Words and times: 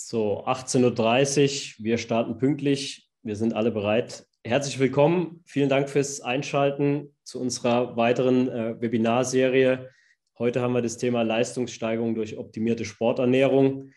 So, 0.00 0.44
18.30 0.46 1.80
Uhr, 1.80 1.84
wir 1.84 1.98
starten 1.98 2.38
pünktlich, 2.38 3.10
wir 3.24 3.34
sind 3.34 3.52
alle 3.52 3.72
bereit. 3.72 4.28
Herzlich 4.44 4.78
willkommen, 4.78 5.42
vielen 5.44 5.68
Dank 5.68 5.90
fürs 5.90 6.20
Einschalten 6.20 7.16
zu 7.24 7.40
unserer 7.40 7.96
weiteren 7.96 8.48
äh, 8.48 8.80
Webinarserie. 8.80 9.90
Heute 10.38 10.62
haben 10.62 10.72
wir 10.74 10.82
das 10.82 10.98
Thema 10.98 11.22
Leistungssteigerung 11.22 12.14
durch 12.14 12.38
optimierte 12.38 12.84
Sporternährung. 12.84 13.90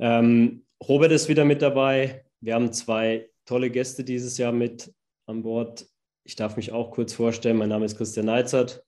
Ähm, 0.00 0.66
Robert 0.82 1.12
ist 1.12 1.28
wieder 1.28 1.44
mit 1.44 1.62
dabei. 1.62 2.24
Wir 2.40 2.54
haben 2.54 2.72
zwei 2.72 3.30
tolle 3.44 3.70
Gäste 3.70 4.02
dieses 4.02 4.38
Jahr 4.38 4.52
mit 4.52 4.92
an 5.26 5.44
Bord. 5.44 5.86
Ich 6.24 6.34
darf 6.34 6.56
mich 6.56 6.72
auch 6.72 6.90
kurz 6.90 7.12
vorstellen. 7.12 7.58
Mein 7.58 7.68
Name 7.68 7.84
ist 7.84 7.96
Christian 7.96 8.26
Neizert. 8.26 8.84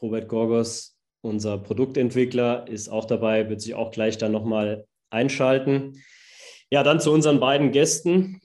Robert 0.00 0.28
Gorgos, 0.28 0.96
unser 1.20 1.58
Produktentwickler, 1.58 2.68
ist 2.68 2.88
auch 2.88 3.06
dabei, 3.06 3.50
wird 3.50 3.60
sich 3.60 3.74
auch 3.74 3.90
gleich 3.90 4.18
dann 4.18 4.30
nochmal 4.30 4.86
einschalten. 5.12 6.02
Ja, 6.70 6.82
dann 6.82 7.00
zu 7.00 7.12
unseren 7.12 7.38
beiden 7.38 7.70
Gästen. 7.70 8.40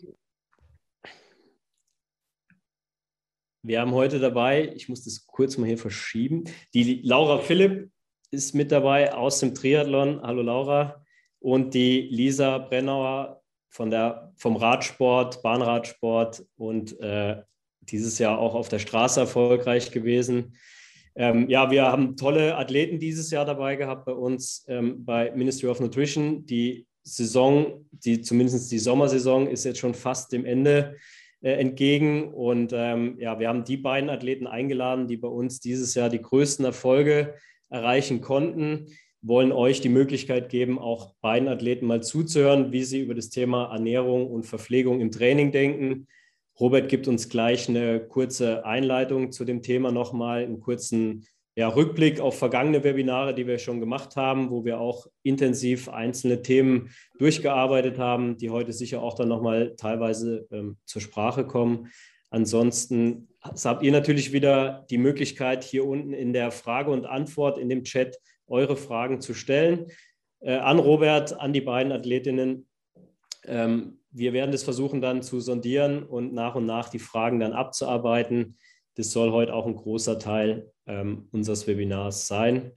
Wir 3.64 3.82
haben 3.82 3.94
heute 3.94 4.20
dabei, 4.20 4.72
ich 4.76 4.88
muss 4.88 5.04
das 5.04 5.26
kurz 5.28 5.58
mal 5.58 5.68
hier 5.68 5.78
verschieben, 5.78 6.46
die 6.74 7.02
Laura 7.04 7.40
Philipp 7.40 7.92
ist 8.32 8.56
mit 8.56 8.72
dabei 8.72 9.14
aus 9.14 9.40
dem 9.40 9.56
Triathlon. 9.56 10.22
Hallo 10.22 10.42
Laura. 10.42 11.04
Und 11.40 11.74
die 11.74 12.02
Lisa 12.02 12.58
Brennauer 12.58 13.42
von 13.70 13.90
der, 13.90 14.34
vom 14.36 14.56
Radsport, 14.56 15.42
Bahnradsport 15.44 16.46
und 16.58 17.00
äh, 17.00 17.42
dieses 17.82 18.20
Jahr 18.20 18.40
auch 18.40 18.56
auf 18.56 18.70
der 18.70 18.80
Straße 18.80 19.20
erfolgreich 19.20 19.92
gewesen. 19.92 20.58
Ähm, 21.20 21.50
ja, 21.50 21.72
wir 21.72 21.84
haben 21.84 22.16
tolle 22.16 22.56
Athleten 22.58 23.00
dieses 23.00 23.32
Jahr 23.32 23.44
dabei 23.44 23.76
gehabt 23.76 24.06
bei 24.06 24.12
uns 24.12 24.64
ähm, 24.68 25.04
bei 25.04 25.32
Ministry 25.32 25.68
of 25.68 25.80
Nutrition. 25.80 26.46
Die 26.46 26.86
Saison, 27.02 27.86
die 27.92 28.22
zumindest 28.22 28.72
die 28.72 28.78
Sommersaison, 28.78 29.48
ist 29.48 29.64
jetzt 29.64 29.80
schon 29.80 29.96
fast 29.96 30.32
dem 30.32 30.46
Ende 30.46 30.96
äh, 31.42 31.54
entgegen. 31.54 32.32
Und 32.32 32.72
ähm, 32.72 33.16
ja, 33.20 33.40
wir 33.40 33.48
haben 33.48 33.64
die 33.64 33.78
beiden 33.78 34.12
Athleten 34.12 34.46
eingeladen, 34.46 35.08
die 35.08 35.18
bei 35.18 35.28
uns 35.28 35.60
dieses 35.60 35.96
Jahr 35.96 36.10
die 36.10 36.22
größten 36.22 36.66
Erfolge 36.66 37.34
erreichen 37.70 38.22
konnten. 38.22 38.86
Wollen 39.24 39.52
euch 39.52 39.82
die 39.82 39.90
Möglichkeit 39.90 40.50
geben, 40.50 40.78
auch 40.78 41.16
beiden 41.22 41.48
Athleten 41.48 41.88
mal 41.88 42.04
zuzuhören, 42.04 42.72
wie 42.72 42.84
sie 42.84 43.02
über 43.02 43.16
das 43.16 43.30
Thema 43.30 43.74
Ernährung 43.74 44.30
und 44.30 44.46
Verpflegung 44.46 45.02
im 45.02 45.10
Training 45.10 45.52
denken 45.52 46.08
Robert 46.60 46.90
gibt 46.90 47.08
uns 47.08 47.30
gleich 47.30 47.70
eine 47.70 48.00
kurze 48.00 48.66
Einleitung 48.66 49.32
zu 49.32 49.46
dem 49.46 49.62
Thema 49.62 49.92
nochmal, 49.92 50.44
einen 50.44 50.60
kurzen 50.60 51.26
ja, 51.56 51.70
Rückblick 51.70 52.20
auf 52.20 52.38
vergangene 52.38 52.84
Webinare, 52.84 53.34
die 53.34 53.48
wir 53.48 53.58
schon 53.58 53.80
gemacht 53.80 54.16
haben, 54.16 54.52
wo 54.52 54.64
wir 54.64 54.80
auch 54.80 55.08
intensiv 55.24 55.90
einzelne 55.90 56.44
Themen 56.44 56.92
durchgearbeitet 57.18 57.98
haben, 57.98 58.38
die 58.38 58.52
heute 58.52 58.74
sicher 58.74 59.02
auch 59.02 59.16
dann 59.16 59.28
nochmal 59.28 59.76
teilweise 59.76 60.48
ähm, 60.52 60.78
zur 60.86 61.02
Sprache 61.02 61.48
kommen. 61.48 61.90
Ansonsten 62.30 63.30
habt 63.42 63.82
ihr 63.84 63.92
natürlich 63.92 64.34
wieder 64.34 64.86
die 64.90 65.00
Möglichkeit, 65.00 65.64
hier 65.64 65.86
unten 65.86 66.14
in 66.14 66.32
der 66.32 66.52
Frage 66.52 66.92
und 66.92 67.06
Antwort 67.06 67.58
in 67.58 67.70
dem 67.70 67.84
Chat 67.84 68.20
eure 68.48 68.76
Fragen 68.76 69.20
zu 69.20 69.34
stellen. 69.34 69.88
Äh, 70.40 70.58
an 70.58 70.78
Robert, 70.78 71.40
an 71.40 71.54
die 71.54 71.62
beiden 71.62 71.92
Athletinnen. 71.92 72.68
Ähm, 73.48 74.00
wir 74.12 74.34
werden 74.34 74.52
das 74.52 74.64
versuchen 74.64 75.02
dann 75.02 75.22
zu 75.22 75.40
sondieren 75.40 76.04
und 76.04 76.34
nach 76.34 76.56
und 76.56 76.66
nach 76.66 76.90
die 76.90 77.00
Fragen 77.00 77.40
dann 77.40 77.54
abzuarbeiten. 77.54 78.58
Das 78.96 79.12
soll 79.12 79.32
heute 79.32 79.54
auch 79.54 79.68
ein 79.68 79.76
großer 79.76 80.20
Teil 80.20 80.72
ähm, 80.88 81.28
unseres 81.32 81.68
Webinars 81.68 82.28
sein. 82.28 82.72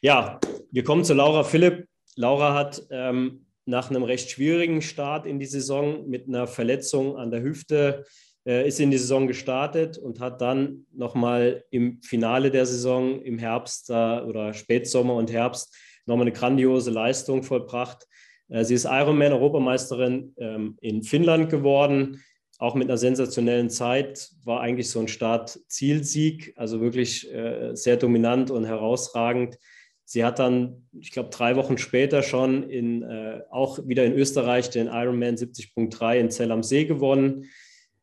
Ja, 0.00 0.40
wir 0.70 0.84
kommen 0.84 1.04
zu 1.04 1.14
Laura 1.14 1.44
Philipp. 1.44 1.86
Laura 2.16 2.54
hat 2.54 2.86
ähm, 2.90 3.46
nach 3.66 3.90
einem 3.90 4.02
recht 4.02 4.30
schwierigen 4.30 4.80
Start 4.80 5.26
in 5.26 5.38
die 5.38 5.46
Saison 5.46 6.08
mit 6.08 6.26
einer 6.26 6.46
Verletzung 6.46 7.16
an 7.16 7.30
der 7.30 7.42
Hüfte 7.42 8.04
äh, 8.46 8.66
ist 8.66 8.80
in 8.80 8.90
die 8.90 8.98
Saison 8.98 9.26
gestartet 9.26 9.98
und 9.98 10.20
hat 10.20 10.40
dann 10.40 10.86
nochmal 10.92 11.64
im 11.70 12.00
Finale 12.02 12.50
der 12.50 12.64
Saison 12.64 13.20
im 13.20 13.38
Herbst 13.38 13.90
äh, 13.90 13.92
oder 13.92 14.54
Spätsommer 14.54 15.14
und 15.14 15.30
Herbst 15.30 15.76
nochmal 16.06 16.24
eine 16.24 16.32
grandiose 16.32 16.90
Leistung 16.90 17.42
vollbracht. 17.42 18.06
Äh, 18.48 18.64
sie 18.64 18.74
ist 18.74 18.84
Ironman-Europameisterin 18.84 20.34
ähm, 20.38 20.78
in 20.80 21.02
Finnland 21.02 21.50
geworden, 21.50 22.22
auch 22.58 22.74
mit 22.74 22.88
einer 22.88 22.98
sensationellen 22.98 23.70
Zeit. 23.70 24.30
War 24.44 24.60
eigentlich 24.60 24.90
so 24.90 25.00
ein 25.00 25.08
Start-Zielsieg, 25.08 26.54
also 26.56 26.80
wirklich 26.80 27.32
äh, 27.32 27.74
sehr 27.74 27.96
dominant 27.96 28.50
und 28.50 28.64
herausragend. 28.64 29.58
Sie 30.04 30.24
hat 30.24 30.38
dann, 30.38 30.88
ich 30.98 31.12
glaube, 31.12 31.28
drei 31.28 31.56
Wochen 31.56 31.76
später 31.76 32.22
schon 32.22 32.68
in, 32.68 33.02
äh, 33.02 33.42
auch 33.50 33.78
wieder 33.86 34.04
in 34.04 34.14
Österreich 34.14 34.70
den 34.70 34.86
Ironman 34.86 35.36
70.3 35.36 36.18
in 36.18 36.30
Zell 36.30 36.50
am 36.50 36.62
See 36.62 36.86
gewonnen 36.86 37.48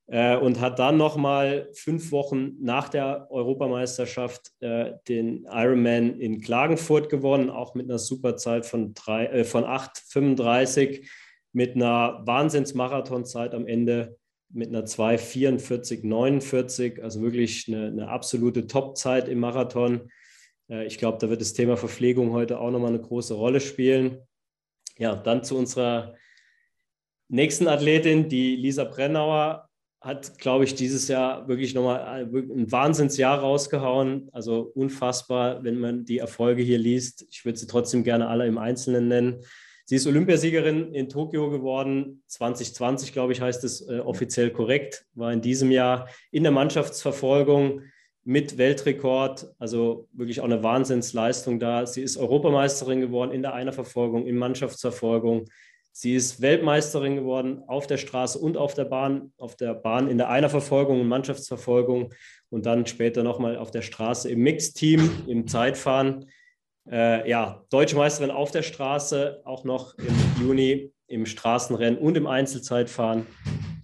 äh, 0.08 0.38
und 0.38 0.60
hat 0.60 0.80
dann 0.80 0.98
nochmal 0.98 1.70
fünf 1.74 2.12
Wochen 2.12 2.54
nach 2.60 2.90
der 2.90 3.28
Europameisterschaft 3.32 4.52
äh, 4.60 4.94
den 5.08 5.48
Ironman 5.50 6.20
in 6.20 6.42
Klagenfurt 6.42 7.10
gewonnen, 7.10 7.50
auch 7.50 7.76
mit 7.76 7.90
einer 7.90 8.00
super 8.00 8.36
Zeit 8.38 8.66
von, 8.66 8.94
äh, 9.08 9.44
von 9.44 9.64
8,35 9.64 11.08
mit 11.54 11.76
einer 11.76 12.22
Wahnsinnsmarathonzeit 12.26 13.56
am 13.56 13.66
Ende 13.66 14.18
mit 14.50 14.70
einer 14.70 14.86
2,44,49, 14.86 17.02
also 17.02 17.22
wirklich 17.22 17.68
eine, 17.68 17.88
eine 17.88 18.10
absolute 18.10 18.68
Topzeit 18.68 19.28
im 19.28 19.40
Marathon. 19.40 20.10
Äh, 20.70 20.86
ich 20.86 20.98
glaube, 20.98 21.18
da 21.20 21.30
wird 21.30 21.42
das 21.42 21.54
Thema 21.54 21.78
Verpflegung 21.78 22.32
heute 22.32 22.60
auch 22.60 22.72
nochmal 22.72 22.90
eine 22.90 23.02
große 23.02 23.34
Rolle 23.34 23.60
spielen. 23.60 24.20
Ja, 24.98 25.16
dann 25.16 25.44
zu 25.44 25.58
unserer 25.58 26.16
nächsten 27.28 27.68
Athletin, 27.68 28.30
die 28.30 28.56
Lisa 28.56 28.84
Brennauer, 28.84 29.70
hat, 30.02 30.38
glaube 30.38 30.66
ich, 30.66 30.76
dieses 30.76 31.08
Jahr 31.08 31.48
wirklich 31.48 31.74
nochmal 31.74 32.22
äh, 32.22 32.38
ein 32.38 32.72
Wahnsinnsjahr 32.72 33.40
rausgehauen. 33.40 34.30
Also 34.32 34.72
unfassbar, 34.76 35.64
wenn 35.64 35.80
man 35.80 36.06
die 36.06 36.20
Erfolge 36.20 36.62
hier 36.62 36.78
liest. 36.78 37.26
Ich 37.32 37.44
würde 37.44 37.58
sie 37.58 37.68
trotzdem 37.68 38.04
gerne 38.04 38.28
alle 38.28 38.46
im 38.46 38.58
Einzelnen 38.58 39.08
nennen. 39.08 39.42
Sie 39.88 39.96
ist 39.96 40.08
Olympiasiegerin 40.08 40.94
in 40.94 41.10
Tokio 41.10 41.50
geworden. 41.50 42.24
2020, 42.28 43.14
glaube 43.14 43.34
ich, 43.34 43.42
heißt 43.42 43.64
es 43.64 43.88
äh, 43.88 44.00
offiziell 44.00 44.52
korrekt. 44.52 45.06
War 45.14 45.32
in 45.32 45.42
diesem 45.42 45.72
Jahr 45.72 46.08
in 46.32 46.44
der 46.44 46.52
Mannschaftsverfolgung 46.52 47.82
mit 48.24 48.58
Weltrekord. 48.58 49.48
Also 49.60 50.08
wirklich 50.12 50.42
auch 50.42 50.46
eine 50.46 50.64
Wahnsinnsleistung 50.64 51.60
da. 51.60 51.86
Sie 51.86 52.02
ist 52.02 52.18
Europameisterin 52.18 53.00
geworden 53.00 53.32
in 53.32 53.44
der 53.44 53.54
Einerverfolgung, 53.54 54.26
in 54.26 54.38
Mannschaftsverfolgung. 54.38 55.46
Sie 55.98 56.14
ist 56.14 56.42
Weltmeisterin 56.42 57.16
geworden 57.16 57.64
auf 57.68 57.88
der 57.88 57.96
Straße 57.96 58.38
und 58.38 58.58
auf 58.58 58.74
der 58.74 58.84
Bahn, 58.84 59.32
auf 59.38 59.56
der 59.56 59.74
Bahn 59.74 60.10
in 60.10 60.18
der 60.18 60.28
Einerverfolgung 60.28 61.00
und 61.00 61.08
Mannschaftsverfolgung 61.08 62.14
und 62.50 62.66
dann 62.66 62.86
später 62.86 63.24
nochmal 63.24 63.56
auf 63.56 63.72
der 63.72 63.82
Straße 63.82 64.30
im 64.30 64.40
Mixteam, 64.40 65.10
im 65.26 65.48
Zeitfahren. 65.48 66.30
Äh, 66.92 67.30
ja, 67.30 67.64
Deutsche 67.70 67.96
Meisterin 67.96 68.30
auf 68.30 68.52
der 68.52 68.62
Straße, 68.62 69.40
auch 69.46 69.64
noch 69.64 69.98
im 69.98 70.14
Juni 70.42 70.92
im 71.08 71.26
Straßenrennen 71.26 71.98
und 71.98 72.18
im 72.18 72.28
Einzelzeitfahren. 72.28 73.26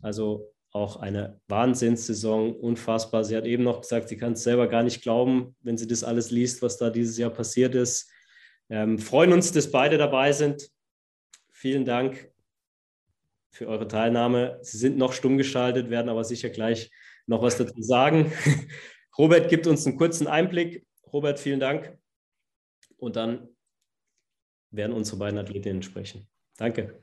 Also 0.02 0.52
auch 0.74 0.98
eine 0.98 1.40
Wahnsinnssaison, 1.48 2.54
unfassbar. 2.58 3.24
Sie 3.24 3.38
hat 3.38 3.46
eben 3.46 3.64
noch 3.64 3.80
gesagt, 3.80 4.10
sie 4.10 4.18
kann 4.18 4.34
es 4.34 4.44
selber 4.44 4.68
gar 4.68 4.84
nicht 4.84 5.02
glauben, 5.02 5.56
wenn 5.62 5.78
sie 5.78 5.88
das 5.88 6.04
alles 6.04 6.30
liest, 6.30 6.62
was 6.62 6.78
da 6.78 6.90
dieses 6.90 7.18
Jahr 7.18 7.30
passiert 7.30 7.74
ist. 7.74 8.12
Ähm, 8.70 9.00
freuen 9.00 9.32
uns, 9.32 9.54
dass 9.54 9.72
beide 9.72 9.98
dabei 9.98 10.34
sind. 10.34 10.70
Vielen 11.62 11.86
Dank 11.86 12.28
für 13.52 13.68
eure 13.68 13.88
Teilnahme. 13.88 14.58
Sie 14.64 14.80
sind 14.80 14.98
noch 14.98 15.14
stumm 15.14 15.38
geschaltet, 15.38 15.92
werden 15.92 16.10
aber 16.10 16.24
sicher 16.24 16.50
gleich 16.50 16.90
noch 17.28 17.44
was 17.44 17.56
dazu 17.58 17.80
sagen. 17.84 18.32
Robert 19.20 19.48
gibt 19.48 19.68
uns 19.68 19.86
einen 19.86 19.96
kurzen 19.96 20.26
Einblick. 20.26 20.88
Robert, 21.14 21.40
vielen 21.40 21.60
Dank. 21.60 21.96
Und 22.98 23.16
dann 23.16 23.48
werden 24.72 24.94
unsere 24.94 25.18
beiden 25.18 25.38
Athletinnen 25.38 25.84
sprechen. 25.84 26.28
Danke. 26.58 27.00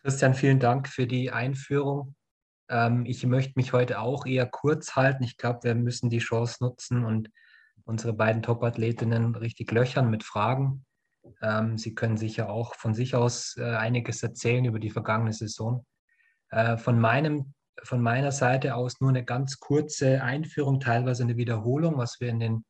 Christian, 0.00 0.32
vielen 0.32 0.58
Dank 0.58 0.88
für 0.88 1.06
die 1.06 1.30
Einführung. 1.30 2.14
Ähm, 2.70 3.04
ich 3.04 3.26
möchte 3.26 3.52
mich 3.56 3.74
heute 3.74 4.00
auch 4.00 4.24
eher 4.24 4.46
kurz 4.46 4.96
halten. 4.96 5.22
Ich 5.22 5.36
glaube, 5.36 5.64
wir 5.64 5.74
müssen 5.74 6.08
die 6.08 6.20
Chance 6.20 6.64
nutzen 6.64 7.04
und 7.04 7.28
unsere 7.84 8.14
beiden 8.14 8.40
Top-Athletinnen 8.40 9.34
richtig 9.34 9.70
löchern 9.70 10.08
mit 10.08 10.24
Fragen. 10.24 10.86
Ähm, 11.42 11.78
Sie 11.78 11.94
können 11.94 12.16
sicher 12.16 12.50
auch 12.50 12.74
von 12.74 12.94
sich 12.94 13.14
aus 13.14 13.56
äh, 13.56 13.64
einiges 13.76 14.22
erzählen 14.22 14.64
über 14.64 14.78
die 14.78 14.90
vergangene 14.90 15.32
Saison. 15.32 15.84
Äh, 16.50 16.76
von, 16.76 16.98
meinem, 16.98 17.54
von 17.82 18.00
meiner 18.00 18.32
Seite 18.32 18.74
aus 18.74 19.00
nur 19.00 19.10
eine 19.10 19.24
ganz 19.24 19.58
kurze 19.60 20.22
Einführung, 20.22 20.80
teilweise 20.80 21.22
eine 21.22 21.36
Wiederholung, 21.36 21.98
was 21.98 22.20
wir 22.20 22.28
in 22.28 22.40
den 22.40 22.64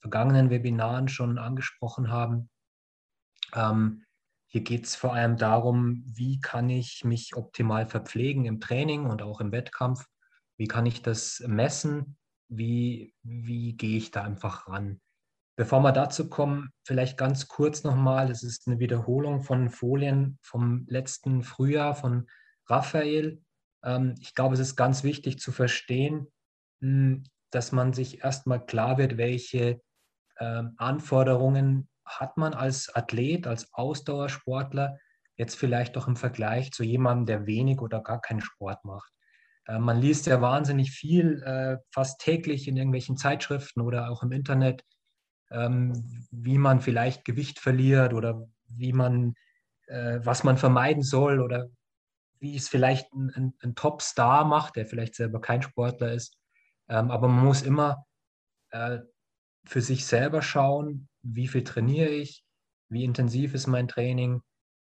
vergangenen 0.00 0.50
Webinaren 0.50 1.08
schon 1.08 1.38
angesprochen 1.38 2.10
haben. 2.10 2.48
Ähm, 3.54 4.04
hier 4.50 4.62
geht 4.62 4.86
es 4.86 4.96
vor 4.96 5.12
allem 5.12 5.36
darum, 5.36 6.02
wie 6.06 6.40
kann 6.40 6.70
ich 6.70 7.04
mich 7.04 7.36
optimal 7.36 7.86
verpflegen 7.86 8.46
im 8.46 8.60
Training 8.60 9.04
und 9.04 9.20
auch 9.20 9.40
im 9.40 9.52
Wettkampf? 9.52 10.06
Wie 10.56 10.66
kann 10.66 10.86
ich 10.86 11.02
das 11.02 11.42
messen? 11.46 12.16
Wie, 12.48 13.14
wie 13.22 13.76
gehe 13.76 13.98
ich 13.98 14.10
da 14.10 14.22
einfach 14.22 14.66
ran? 14.66 15.00
Bevor 15.58 15.80
wir 15.80 15.90
dazu 15.90 16.30
kommen, 16.30 16.70
vielleicht 16.84 17.18
ganz 17.18 17.48
kurz 17.48 17.82
nochmal, 17.82 18.28
das 18.28 18.44
ist 18.44 18.68
eine 18.68 18.78
Wiederholung 18.78 19.42
von 19.42 19.70
Folien 19.70 20.38
vom 20.40 20.86
letzten 20.88 21.42
Frühjahr 21.42 21.96
von 21.96 22.28
Raphael. 22.66 23.42
Ähm, 23.82 24.14
ich 24.20 24.36
glaube, 24.36 24.54
es 24.54 24.60
ist 24.60 24.76
ganz 24.76 25.02
wichtig 25.02 25.40
zu 25.40 25.50
verstehen, 25.50 26.28
hm, 26.80 27.24
dass 27.50 27.72
man 27.72 27.92
sich 27.92 28.22
erstmal 28.22 28.64
klar 28.64 28.98
wird, 28.98 29.16
welche 29.16 29.80
ähm, 30.38 30.74
Anforderungen 30.76 31.88
hat 32.06 32.36
man 32.36 32.54
als 32.54 32.94
Athlet, 32.94 33.48
als 33.48 33.74
Ausdauersportler, 33.74 34.96
jetzt 35.34 35.56
vielleicht 35.56 35.96
doch 35.96 36.06
im 36.06 36.14
Vergleich 36.14 36.70
zu 36.70 36.84
jemandem, 36.84 37.26
der 37.26 37.46
wenig 37.46 37.80
oder 37.80 38.00
gar 38.00 38.20
keinen 38.20 38.42
Sport 38.42 38.84
macht. 38.84 39.12
Äh, 39.66 39.80
man 39.80 40.00
liest 40.00 40.26
ja 40.26 40.40
wahnsinnig 40.40 40.92
viel, 40.92 41.42
äh, 41.42 41.78
fast 41.92 42.20
täglich 42.20 42.68
in 42.68 42.76
irgendwelchen 42.76 43.16
Zeitschriften 43.16 43.80
oder 43.80 44.08
auch 44.08 44.22
im 44.22 44.30
Internet 44.30 44.84
ähm, 45.50 46.26
wie 46.30 46.58
man 46.58 46.80
vielleicht 46.80 47.24
Gewicht 47.24 47.58
verliert 47.58 48.12
oder 48.14 48.48
wie 48.68 48.92
man, 48.92 49.34
äh, 49.86 50.20
was 50.22 50.44
man 50.44 50.58
vermeiden 50.58 51.02
soll 51.02 51.40
oder 51.40 51.68
wie 52.40 52.56
es 52.56 52.68
vielleicht 52.68 53.12
ein, 53.12 53.30
ein, 53.34 53.54
ein 53.62 53.74
Top-Star 53.74 54.44
macht, 54.44 54.76
der 54.76 54.86
vielleicht 54.86 55.14
selber 55.14 55.40
kein 55.40 55.62
Sportler 55.62 56.12
ist. 56.12 56.36
Ähm, 56.88 57.10
aber 57.10 57.28
man 57.28 57.44
muss 57.44 57.62
immer 57.62 58.06
äh, 58.70 58.98
für 59.64 59.80
sich 59.80 60.06
selber 60.06 60.42
schauen, 60.42 61.08
wie 61.22 61.48
viel 61.48 61.64
trainiere 61.64 62.10
ich, 62.10 62.44
wie 62.88 63.04
intensiv 63.04 63.54
ist 63.54 63.66
mein 63.66 63.88
Training, 63.88 64.42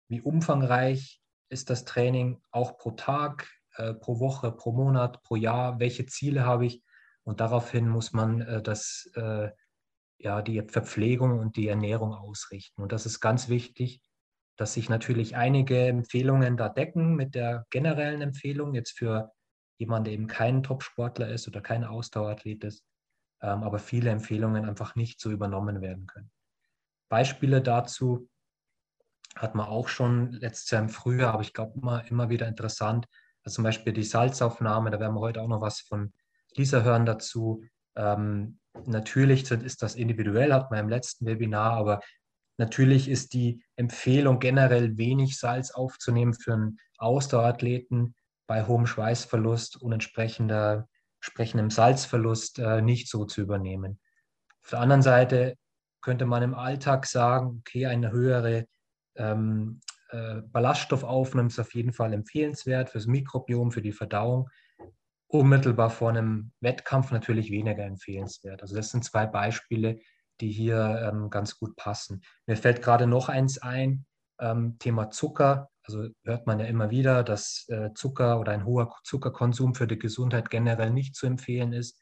wie 0.08 0.20
umfangreich 0.20 1.20
ist 1.48 1.70
das 1.70 1.84
Training 1.84 2.42
auch 2.50 2.76
pro 2.76 2.92
Tag, 2.92 3.48
äh, 3.76 3.94
pro 3.94 4.20
Woche, 4.20 4.52
pro 4.52 4.72
Monat, 4.72 5.22
pro 5.22 5.36
Jahr, 5.36 5.78
welche 5.78 6.06
Ziele 6.06 6.44
habe 6.44 6.66
ich. 6.66 6.82
Und 7.22 7.40
daraufhin 7.40 7.88
muss 7.88 8.12
man 8.12 8.42
äh, 8.42 8.62
das 8.62 9.10
äh, 9.14 9.50
ja, 10.18 10.42
die 10.42 10.62
Verpflegung 10.62 11.38
und 11.38 11.56
die 11.56 11.68
Ernährung 11.68 12.14
ausrichten. 12.14 12.82
Und 12.82 12.92
das 12.92 13.06
ist 13.06 13.20
ganz 13.20 13.48
wichtig, 13.48 14.00
dass 14.56 14.74
sich 14.74 14.88
natürlich 14.88 15.36
einige 15.36 15.86
Empfehlungen 15.86 16.56
da 16.56 16.68
decken 16.68 17.16
mit 17.16 17.34
der 17.34 17.66
generellen 17.70 18.22
Empfehlung, 18.22 18.74
jetzt 18.74 18.96
für 18.96 19.32
jemanden, 19.78 20.04
der 20.04 20.14
eben 20.14 20.26
kein 20.26 20.62
Top-Sportler 20.62 21.28
ist 21.28 21.48
oder 21.48 21.60
kein 21.60 21.84
Ausdauerathlet 21.84 22.64
ist, 22.64 22.84
ähm, 23.42 23.62
aber 23.64 23.78
viele 23.78 24.10
Empfehlungen 24.10 24.64
einfach 24.64 24.94
nicht 24.94 25.20
so 25.20 25.30
übernommen 25.30 25.80
werden 25.80 26.06
können. 26.06 26.30
Beispiele 27.08 27.60
dazu 27.60 28.28
hat 29.36 29.56
man 29.56 29.66
auch 29.66 29.88
schon 29.88 30.32
letztes 30.32 30.70
Jahr 30.70 30.82
im 30.82 30.88
Frühjahr, 30.88 31.34
aber 31.34 31.42
ich 31.42 31.52
glaube 31.52 31.78
immer, 31.78 32.06
immer 32.08 32.28
wieder 32.28 32.46
interessant. 32.46 33.06
Also 33.42 33.56
zum 33.56 33.64
Beispiel 33.64 33.92
die 33.92 34.04
Salzaufnahme, 34.04 34.90
da 34.90 35.00
werden 35.00 35.14
wir 35.14 35.20
heute 35.20 35.42
auch 35.42 35.48
noch 35.48 35.60
was 35.60 35.80
von 35.80 36.12
Lisa 36.54 36.82
hören 36.82 37.04
dazu. 37.04 37.64
Ähm, 37.96 38.60
natürlich 38.86 39.50
ist 39.50 39.82
das 39.82 39.94
individuell, 39.94 40.52
hat 40.52 40.70
man 40.70 40.80
im 40.80 40.88
letzten 40.88 41.26
Webinar, 41.26 41.72
aber 41.72 42.00
natürlich 42.58 43.08
ist 43.08 43.32
die 43.32 43.62
Empfehlung 43.76 44.38
generell 44.38 44.96
wenig 44.96 45.38
Salz 45.38 45.70
aufzunehmen 45.70 46.34
für 46.34 46.54
einen 46.54 46.78
Ausdauerathleten 46.98 48.14
bei 48.46 48.66
hohem 48.66 48.86
Schweißverlust 48.86 49.80
und 49.80 49.92
entsprechender, 49.92 50.88
entsprechendem 51.20 51.70
Salzverlust 51.70 52.58
äh, 52.58 52.82
nicht 52.82 53.08
so 53.08 53.24
zu 53.24 53.40
übernehmen. 53.40 53.98
Auf 54.62 54.70
der 54.70 54.80
anderen 54.80 55.02
Seite 55.02 55.56
könnte 56.00 56.26
man 56.26 56.42
im 56.42 56.54
Alltag 56.54 57.06
sagen, 57.06 57.60
okay, 57.60 57.86
eine 57.86 58.12
höhere 58.12 58.66
ähm, 59.16 59.80
äh, 60.10 60.42
Ballaststoffaufnahme 60.42 61.48
ist 61.48 61.58
auf 61.58 61.74
jeden 61.74 61.92
Fall 61.92 62.12
empfehlenswert 62.12 62.90
fürs 62.90 63.06
Mikrobiom, 63.06 63.72
für 63.72 63.82
die 63.82 63.92
Verdauung 63.92 64.50
unmittelbar 65.34 65.90
vor 65.90 66.10
einem 66.10 66.52
Wettkampf 66.60 67.10
natürlich 67.10 67.50
weniger 67.50 67.84
empfehlenswert. 67.84 68.62
Also 68.62 68.76
das 68.76 68.90
sind 68.90 69.04
zwei 69.04 69.26
Beispiele, 69.26 69.98
die 70.40 70.52
hier 70.52 71.10
ähm, 71.12 71.28
ganz 71.28 71.58
gut 71.58 71.74
passen. 71.74 72.22
Mir 72.46 72.56
fällt 72.56 72.82
gerade 72.82 73.08
noch 73.08 73.28
eins 73.28 73.58
ein, 73.58 74.06
ähm, 74.38 74.78
Thema 74.78 75.10
Zucker. 75.10 75.70
Also 75.82 76.08
hört 76.22 76.46
man 76.46 76.60
ja 76.60 76.66
immer 76.66 76.90
wieder, 76.90 77.24
dass 77.24 77.66
äh, 77.68 77.92
Zucker 77.94 78.38
oder 78.38 78.52
ein 78.52 78.64
hoher 78.64 78.94
Zuckerkonsum 79.02 79.74
für 79.74 79.88
die 79.88 79.98
Gesundheit 79.98 80.50
generell 80.50 80.90
nicht 80.90 81.16
zu 81.16 81.26
empfehlen 81.26 81.72
ist. 81.72 82.00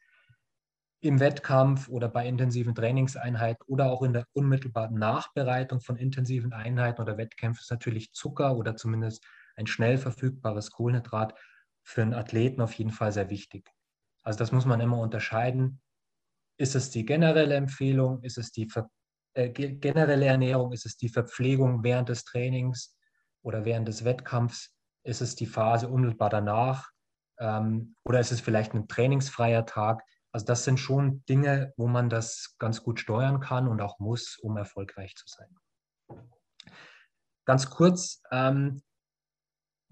Im 1.00 1.18
Wettkampf 1.18 1.88
oder 1.88 2.08
bei 2.08 2.26
intensiven 2.28 2.74
Trainingseinheiten 2.74 3.64
oder 3.66 3.90
auch 3.90 4.02
in 4.02 4.12
der 4.12 4.26
unmittelbaren 4.34 4.98
Nachbereitung 4.98 5.80
von 5.80 5.96
intensiven 5.96 6.52
Einheiten 6.52 7.00
oder 7.00 7.16
Wettkämpfen 7.16 7.62
ist 7.62 7.70
natürlich 7.70 8.12
Zucker 8.12 8.56
oder 8.56 8.76
zumindest 8.76 9.24
ein 9.56 9.66
schnell 9.66 9.96
verfügbares 9.96 10.70
Kohlenhydrat 10.70 11.34
für 11.82 12.02
einen 12.02 12.14
Athleten 12.14 12.60
auf 12.60 12.72
jeden 12.74 12.90
Fall 12.90 13.12
sehr 13.12 13.30
wichtig. 13.30 13.70
Also 14.22 14.38
das 14.38 14.52
muss 14.52 14.64
man 14.64 14.80
immer 14.80 14.98
unterscheiden. 14.98 15.80
Ist 16.58 16.74
es 16.74 16.90
die 16.90 17.04
generelle 17.04 17.56
Empfehlung? 17.56 18.22
Ist 18.22 18.38
es 18.38 18.52
die 18.52 18.70
äh, 19.34 19.48
generelle 19.50 20.26
Ernährung? 20.26 20.72
Ist 20.72 20.86
es 20.86 20.96
die 20.96 21.08
Verpflegung 21.08 21.82
während 21.82 22.08
des 22.08 22.24
Trainings 22.24 22.96
oder 23.42 23.64
während 23.64 23.88
des 23.88 24.04
Wettkampfs? 24.04 24.74
Ist 25.04 25.20
es 25.20 25.34
die 25.34 25.46
Phase 25.46 25.88
unmittelbar 25.88 26.30
danach? 26.30 26.90
Ähm, 27.38 27.96
oder 28.04 28.20
ist 28.20 28.30
es 28.30 28.40
vielleicht 28.40 28.74
ein 28.74 28.86
trainingsfreier 28.86 29.66
Tag? 29.66 30.02
Also 30.32 30.46
das 30.46 30.64
sind 30.64 30.78
schon 30.78 31.24
Dinge, 31.26 31.72
wo 31.76 31.88
man 31.88 32.08
das 32.08 32.54
ganz 32.58 32.82
gut 32.82 33.00
steuern 33.00 33.40
kann 33.40 33.68
und 33.68 33.80
auch 33.82 33.98
muss, 33.98 34.38
um 34.38 34.56
erfolgreich 34.56 35.14
zu 35.16 35.26
sein. 35.26 35.56
Ganz 37.44 37.68
kurz, 37.68 38.22
ähm, 38.30 38.82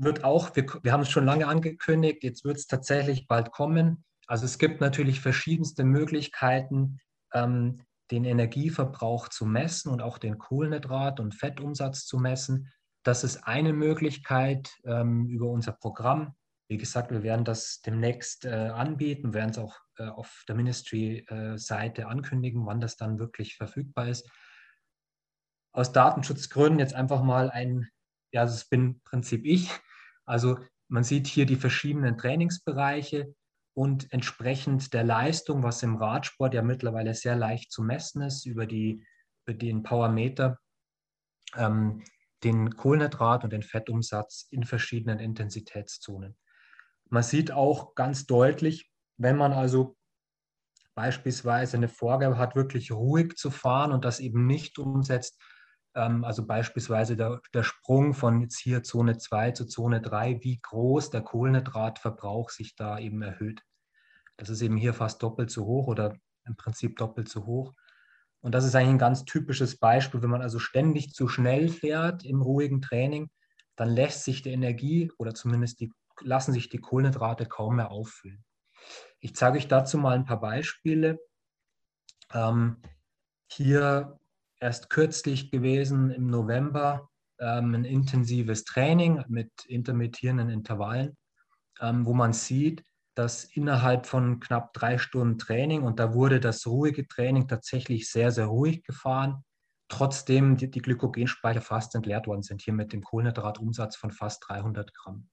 wird 0.03 0.25
auch, 0.25 0.55
wir, 0.57 0.67
wir 0.83 0.93
haben 0.93 1.03
es 1.03 1.11
schon 1.11 1.27
lange 1.27 1.47
angekündigt, 1.47 2.25
jetzt 2.25 2.45
wird 2.45 2.57
es 2.57 2.67
tatsächlich 2.67 3.27
bald 3.27 3.53
kommen. 3.53 4.05
Also 4.27 4.45
es 4.45 4.59
gibt 4.59 4.81
natürlich 4.81 5.21
verschiedenste 5.21 5.85
Möglichkeiten, 5.85 6.99
ähm, 7.35 7.83
den 8.11 8.25
Energieverbrauch 8.25 9.29
zu 9.29 9.47
messen 9.47 9.91
und 9.91 10.03
auch 10.03 10.19
den 10.19 10.39
Kohlenhydrat- 10.39 11.21
und 11.21 11.35
Fettumsatz 11.35 12.07
zu 12.07 12.19
messen. 12.19 12.73
Das 13.05 13.25
ist 13.25 13.45
eine 13.45 13.73
Möglichkeit 13.73 14.71
ähm, 14.85 15.29
über 15.29 15.47
unser 15.47 15.73
Programm. 15.73 16.35
Wie 16.69 16.77
gesagt, 16.77 17.11
wir 17.11 17.23
werden 17.23 17.45
das 17.45 17.81
demnächst 17.81 18.45
äh, 18.45 18.51
anbieten, 18.51 19.35
werden 19.35 19.51
es 19.51 19.59
auch 19.59 19.77
äh, 19.99 20.07
auf 20.07 20.45
der 20.49 20.55
Ministry-Seite 20.55 22.03
äh, 22.03 22.05
ankündigen, 22.05 22.67
wann 22.67 22.81
das 22.81 22.97
dann 22.97 23.19
wirklich 23.19 23.57
verfügbar 23.57 24.09
ist. 24.09 24.29
Aus 25.73 25.93
Datenschutzgründen 25.93 26.79
jetzt 26.79 26.95
einfach 26.95 27.23
mal 27.23 27.51
ein, 27.51 27.89
ja, 28.33 28.45
das 28.45 28.69
bin 28.69 28.81
im 28.81 29.01
Prinzip 29.03 29.45
ich, 29.45 29.71
also 30.31 30.59
man 30.89 31.03
sieht 31.05 31.27
hier 31.27 31.45
die 31.45 31.57
verschiedenen 31.57 32.17
Trainingsbereiche 32.17 33.35
und 33.75 34.13
entsprechend 34.13 34.95
der 34.95 35.05
Leistung, 35.05 35.63
was 35.63 35.83
im 35.83 35.97
Radsport 35.97 36.55
ja 36.55 36.63
mittlerweile 36.63 37.15
sehr 37.15 37.37
leicht 37.37 37.73
zu 37.73 37.83
messen 37.83 38.23
ist, 38.23 38.47
über, 38.47 38.67
die, 38.67 39.05
über 39.45 39.57
den 39.57 39.83
Powermeter, 39.83 40.59
ähm, 41.57 42.05
den 42.45 42.71
Kohlenhydrat- 42.71 43.45
und 43.45 43.53
den 43.53 43.63
Fettumsatz 43.63 44.47
in 44.51 44.65
verschiedenen 44.65 45.19
Intensitätszonen. 45.19 46.37
Man 47.09 47.23
sieht 47.25 47.51
auch 47.51 47.95
ganz 47.97 48.27
deutlich, 48.27 48.91
wenn 49.17 49.37
man 49.37 49.53
also 49.53 49.97
beispielsweise 50.95 51.77
eine 51.77 51.89
Vorgabe 51.89 52.39
hat, 52.39 52.55
wirklich 52.55 52.93
ruhig 52.93 53.37
zu 53.37 53.51
fahren 53.51 53.93
und 53.93 54.05
das 54.05 54.21
eben 54.21 54.47
nicht 54.47 54.79
umsetzt, 54.79 55.41
also 55.93 56.47
beispielsweise 56.47 57.17
der, 57.17 57.41
der 57.53 57.63
Sprung 57.63 58.15
von 58.15 58.41
jetzt 58.41 58.59
hier 58.59 58.83
Zone 58.83 59.19
2 59.19 59.53
zu 59.53 59.67
Zone 59.67 60.01
3, 60.01 60.43
wie 60.43 60.61
groß 60.61 61.11
der 61.11 61.23
Kohlenhydratverbrauch 61.23 62.51
sich 62.51 62.77
da 62.77 62.99
eben 62.99 63.23
erhöht. 63.23 63.63
Das 64.37 64.49
ist 64.49 64.63
eben 64.63 64.77
hier 64.77 64.95
fast 64.95 65.23
doppelt 65.23 65.51
so 65.51 65.67
hoch 65.67 65.89
oder 65.89 66.17
im 66.47 66.57
Prinzip 66.57 66.97
doppelt 66.97 67.29
so 67.29 67.45
hoch. 67.45 67.75
Und 68.41 68.55
das 68.55 68.65
ist 68.65 68.75
eigentlich 68.75 68.91
ein 68.91 68.99
ganz 68.99 69.25
typisches 69.25 69.79
Beispiel, 69.79 70.23
wenn 70.23 70.31
man 70.31 70.43
also 70.43 70.59
ständig 70.59 71.13
zu 71.13 71.29
schnell 71.29 71.69
fährt 71.69 72.25
im 72.25 72.41
ruhigen 72.41 72.81
Training, 72.81 73.31
dann 73.77 73.89
lässt 73.89 74.25
sich 74.25 74.43
die 74.43 74.53
Energie 74.53 75.11
oder 75.19 75.35
zumindest 75.35 75.81
die, 75.81 75.93
lassen 76.21 76.53
sich 76.53 76.69
die 76.69 76.81
Kohlenhydrate 76.81 77.47
kaum 77.47 77.77
mehr 77.77 77.91
auffüllen. 77.91 78.45
Ich 79.19 79.35
zeige 79.35 79.59
euch 79.59 79.69
dazu 79.69 79.99
mal 79.99 80.15
ein 80.15 80.25
paar 80.25 80.41
Beispiele. 80.41 81.19
Ähm, 82.33 82.81
hier 83.47 84.20
erst 84.61 84.91
kürzlich 84.91 85.51
gewesen 85.51 86.11
im 86.11 86.27
November 86.29 87.09
ähm, 87.39 87.75
ein 87.75 87.85
intensives 87.85 88.65
Training 88.65 89.25
mit 89.29 89.51
intermittierenden 89.67 90.51
Intervallen, 90.51 91.17
ähm, 91.81 92.07
wo 92.07 92.15
man 92.15 92.33
sieht, 92.33 92.85
dass 93.15 93.45
innerhalb 93.45 94.07
von 94.07 94.39
knapp 94.39 94.73
drei 94.73 94.99
Stunden 94.99 95.39
Training, 95.39 95.83
und 95.83 95.99
da 95.99 96.15
wurde 96.15 96.39
das 96.39 96.67
ruhige 96.67 97.09
Training 97.09 97.49
tatsächlich 97.49 98.11
sehr, 98.11 98.31
sehr 98.31 98.47
ruhig 98.47 98.85
gefahren, 98.85 99.45
trotzdem 99.89 100.57
die, 100.57 100.71
die 100.71 100.81
Glykogenspeicher 100.81 101.61
fast 101.61 101.95
entleert 101.95 102.27
worden 102.27 102.43
sind, 102.43 102.63
hier 102.63 102.75
mit 102.75 102.93
dem 102.93 103.03
Kohlenhydratumsatz 103.03 103.97
von 103.97 104.13
fast 104.13 104.45
300 104.49 104.95
Gramm. 104.95 105.29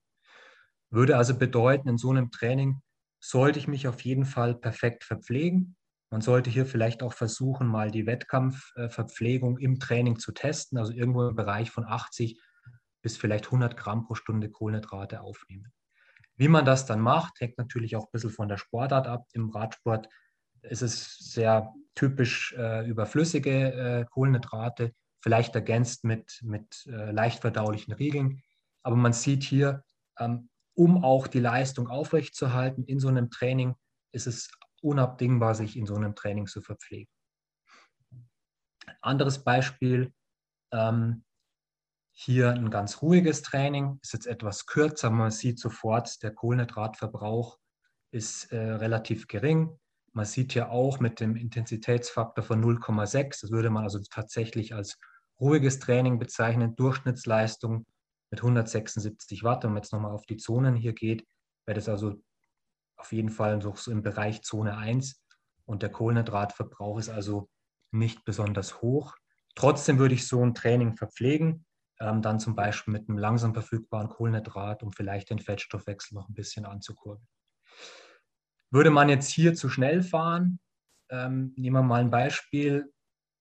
Würde 0.90 1.18
also 1.18 1.38
bedeuten, 1.38 1.90
in 1.90 1.98
so 1.98 2.10
einem 2.10 2.32
Training 2.32 2.82
sollte 3.20 3.60
ich 3.60 3.68
mich 3.68 3.88
auf 3.88 4.02
jeden 4.02 4.26
Fall 4.26 4.56
perfekt 4.56 5.04
verpflegen, 5.04 5.76
man 6.10 6.22
sollte 6.22 6.50
hier 6.50 6.66
vielleicht 6.66 7.04
auch 7.04 7.14
versuchen, 7.14 7.68
mal 7.68 7.92
die 7.92 8.06
Wettkampfverpflegung 8.06 9.58
im 9.58 9.80
Training 9.80 10.20
zu 10.20 10.32
testen, 10.32 10.78
also 10.78 10.94
irgendwo 10.94 11.28
im 11.28 11.36
Bereich 11.36 11.70
von 11.70 11.86
80 11.86 12.40
bis 13.02 13.18
vielleicht 13.18 13.46
100 13.46 13.78
Gramm 13.78 14.06
pro 14.06 14.16
Stunde 14.16 14.50
Kohlenhydrate 14.50 15.22
aufnehmen. 15.22 15.72
Wie 16.36 16.48
man 16.48 16.66
das 16.66 16.86
dann 16.86 17.02
macht, 17.02 17.40
hängt 17.40 17.58
natürlich 17.58 17.96
auch 17.96 18.06
ein 18.06 18.12
bisschen 18.12 18.30
von 18.30 18.48
der 18.48 18.58
Sportart 18.58 19.08
ab. 19.08 19.26
Im 19.34 19.50
Radsport 19.50 20.08
ist 20.62 20.82
es 20.82 21.18
sehr 21.18 21.74
typisch 21.96 22.54
äh, 22.58 22.88
überflüssige 22.88 23.74
äh, 23.74 24.06
Kohlenhydrate, 24.06 24.94
vielleicht 25.20 25.56
ergänzt 25.56 26.04
mit, 26.04 26.40
mit 26.44 26.86
äh, 26.88 27.12
leicht 27.12 27.40
verdaulichen 27.40 27.94
Riegeln. 27.94 28.42
Aber 28.84 28.96
man 28.96 29.14
sieht 29.14 29.44
hier, 29.44 29.84
ähm, 30.20 30.50
um 30.76 31.04
auch 31.04 31.28
die 31.28 31.40
Leistung 31.40 31.88
aufrechtzuerhalten 31.88 32.84
in 32.86 33.00
so 33.00 33.08
einem 33.08 33.32
Training, 33.32 33.76
ist 34.12 34.28
es 34.28 34.52
unabdingbar, 34.88 35.56
sich 35.56 35.78
in 35.78 35.86
so 35.86 35.96
einem 35.96 36.16
Training 36.16 36.48
zu 36.48 36.62
verpflegen. 36.62 37.12
Anderes 39.02 39.44
Beispiel, 39.44 40.14
ähm, 40.72 41.24
hier 42.14 42.52
ein 42.52 42.72
ganz 42.72 43.02
ruhiges 43.02 43.44
Training, 43.44 44.00
ist 44.02 44.14
jetzt 44.14 44.26
etwas 44.26 44.66
kürzer. 44.66 45.10
Man 45.12 45.30
sieht 45.32 45.60
sofort, 45.60 46.24
der 46.24 46.34
Kohlenhydratverbrauch 46.34 47.60
ist 48.12 48.52
äh, 48.52 48.58
relativ 48.58 49.28
gering. 49.28 49.78
Man 50.14 50.26
sieht 50.26 50.54
hier 50.54 50.72
auch 50.72 51.00
mit 51.00 51.20
dem 51.20 51.36
Intensitätsfaktor 51.36 52.44
von 52.44 52.64
0,6, 52.64 53.42
das 53.42 53.52
würde 53.52 53.70
man 53.70 53.84
also 53.84 54.00
tatsächlich 54.10 54.74
als 54.74 54.98
ruhiges 55.40 55.78
Training 55.78 56.18
bezeichnen, 56.18 56.76
Durchschnittsleistung 56.76 57.86
mit 58.32 58.40
176 58.40 59.44
Watt. 59.44 59.64
Wenn 59.64 59.74
man 59.74 59.84
jetzt 59.84 59.94
nochmal 59.94 60.12
auf 60.12 60.26
die 60.26 60.38
Zonen 60.38 60.76
hier 60.76 60.94
geht, 60.94 61.24
wäre 61.68 61.76
das 61.76 61.88
also 61.88 62.16
auf 62.98 63.12
jeden 63.12 63.30
Fall 63.30 63.62
so 63.62 63.92
im 63.92 64.02
Bereich 64.02 64.42
Zone 64.42 64.78
1 64.78 65.24
und 65.66 65.84
der 65.84 65.92
Kohlenhydratverbrauch 65.92 67.00
ist 67.00 67.10
also 67.10 67.50
nicht 67.92 68.26
besonders 68.26 68.82
hoch. 68.82 69.16
Trotzdem 69.56 69.98
würde 70.00 70.16
ich 70.16 70.28
so 70.28 70.44
ein 70.44 70.54
Training 70.54 70.96
verpflegen, 70.96 71.66
ähm, 72.00 72.22
dann 72.22 72.40
zum 72.40 72.56
Beispiel 72.56 72.92
mit 72.92 73.08
einem 73.08 73.18
langsam 73.18 73.54
verfügbaren 73.54 74.10
Kohlenhydrat, 74.10 74.84
um 74.84 74.92
vielleicht 74.92 75.30
den 75.30 75.40
Fettstoffwechsel 75.40 76.16
noch 76.16 76.30
ein 76.30 76.34
bisschen 76.34 76.66
anzukurbeln. 76.66 77.28
Würde 78.70 78.90
man 78.90 79.10
jetzt 79.10 79.30
hier 79.30 79.54
zu 79.54 79.70
schnell 79.70 80.04
fahren, 80.04 80.60
ähm, 81.10 81.54
nehmen 81.56 81.78
wir 81.78 81.84
mal 81.84 82.02
ein 82.02 82.12
Beispiel. 82.12 82.92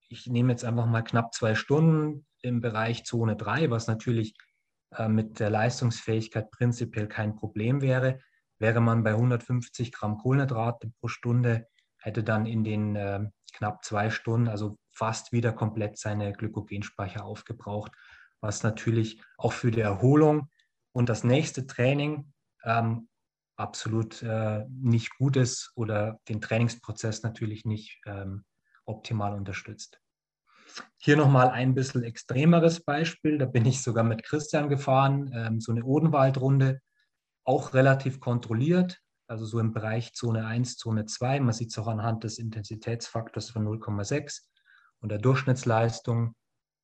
Ich 0.09 0.27
nehme 0.27 0.51
jetzt 0.51 0.63
einfach 0.63 0.85
mal 0.85 1.01
knapp 1.01 1.33
zwei 1.33 1.53
Stunden 1.53 2.25
im 2.41 2.61
Bereich 2.61 3.03
Zone 3.03 3.35
3, 3.35 3.69
was 3.69 3.87
natürlich 3.87 4.35
äh, 4.95 5.09
mit 5.09 5.39
der 5.39 5.49
Leistungsfähigkeit 5.49 6.49
prinzipiell 6.51 7.07
kein 7.07 7.35
Problem 7.35 7.81
wäre. 7.81 8.19
Wäre 8.59 8.81
man 8.81 9.03
bei 9.03 9.11
150 9.11 9.91
Gramm 9.91 10.17
Kohlenhydrate 10.17 10.91
pro 10.99 11.07
Stunde, 11.07 11.67
hätte 11.99 12.23
dann 12.23 12.45
in 12.45 12.63
den 12.63 12.95
äh, 12.95 13.29
knapp 13.53 13.83
zwei 13.83 14.09
Stunden, 14.09 14.47
also 14.47 14.77
fast 14.91 15.31
wieder 15.31 15.53
komplett 15.53 15.97
seine 15.97 16.33
Glykogenspeicher 16.33 17.23
aufgebraucht, 17.23 17.91
was 18.41 18.63
natürlich 18.63 19.21
auch 19.37 19.53
für 19.53 19.71
die 19.71 19.81
Erholung 19.81 20.49
und 20.91 21.09
das 21.09 21.23
nächste 21.23 21.67
Training 21.67 22.33
ähm, 22.63 23.07
absolut 23.55 24.21
äh, 24.23 24.65
nicht 24.69 25.17
gut 25.17 25.35
ist 25.35 25.71
oder 25.75 26.19
den 26.27 26.41
Trainingsprozess 26.41 27.23
natürlich 27.23 27.65
nicht 27.65 27.99
ähm, 28.05 28.45
optimal 28.85 29.33
unterstützt. 29.33 29.99
Hier 30.97 31.17
nochmal 31.17 31.49
ein 31.49 31.73
bisschen 31.73 32.03
extremeres 32.03 32.83
Beispiel. 32.83 33.37
Da 33.37 33.45
bin 33.45 33.65
ich 33.65 33.81
sogar 33.81 34.03
mit 34.03 34.23
Christian 34.23 34.69
gefahren, 34.69 35.31
ähm, 35.33 35.59
so 35.59 35.71
eine 35.71 35.83
Odenwaldrunde, 35.83 36.81
auch 37.47 37.73
relativ 37.73 38.19
kontrolliert, 38.19 38.99
also 39.27 39.45
so 39.45 39.59
im 39.59 39.73
Bereich 39.73 40.13
Zone 40.13 40.45
1, 40.45 40.77
Zone 40.77 41.05
2. 41.05 41.39
Man 41.39 41.53
sieht 41.53 41.71
es 41.71 41.77
auch 41.79 41.87
anhand 41.87 42.23
des 42.23 42.39
Intensitätsfaktors 42.39 43.49
von 43.49 43.65
0,6 43.65 44.41
und 44.99 45.09
der 45.09 45.19
Durchschnittsleistung. 45.19 46.35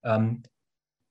Ähm, 0.04 0.44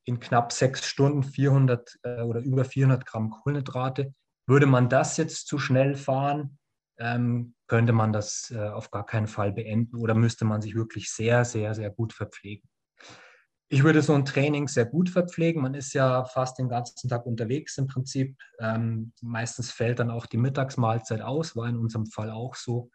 in 0.05 0.19
knapp 0.19 0.53
sechs 0.53 0.87
Stunden 0.87 1.23
400 1.23 1.99
äh, 2.03 2.23
oder 2.23 2.41
über 2.41 2.65
400 2.65 3.07
Gramm 3.07 3.31
Kohlenhydrate 3.31 4.13
würde 4.47 4.67
man 4.67 4.89
das 4.89 5.17
jetzt 5.17 5.47
zu 5.47 5.59
schnell 5.59 5.95
fahren, 5.95 6.59
ähm, 6.99 7.55
könnte 7.69 7.93
man 7.93 8.13
das 8.13 8.53
äh, 8.55 8.69
auf 8.69 8.91
gar 8.91 9.07
keinen 9.07 9.29
Fall 9.29 9.53
beenden 9.53 9.97
oder 9.97 10.15
müsste 10.15 10.45
man 10.45 10.61
sich 10.61 10.75
wirklich 10.75 11.11
sehr, 11.13 11.45
sehr, 11.45 11.75
sehr 11.75 11.91
gut 11.91 12.13
verpflegen. 12.13 12.69
Ich 13.73 13.85
würde 13.85 14.03
so 14.03 14.13
ein 14.13 14.27
Training 14.27 14.69
sehr 14.69 14.85
gut 14.85 15.09
verpflegen. 15.09 15.63
Man 15.63 15.73
ist 15.73 15.95
ja 15.95 16.27
fast 16.27 16.59
den 16.59 16.69
ganzen 16.69 17.09
Tag 17.09 17.25
unterwegs 17.25 17.79
im 17.79 17.87
Prinzip. 17.87 18.37
Ähm, 18.59 19.15
meistens 19.23 19.71
fällt 19.71 19.99
dann 19.99 20.11
auch 20.11 20.27
die 20.27 20.37
Mittagsmahlzeit 20.37 21.23
aus, 21.23 21.57
war 21.57 21.71
in 21.71 21.79
unserem 21.79 22.05
Fall 22.05 22.29
auch 22.31 22.55
so. 22.55 22.91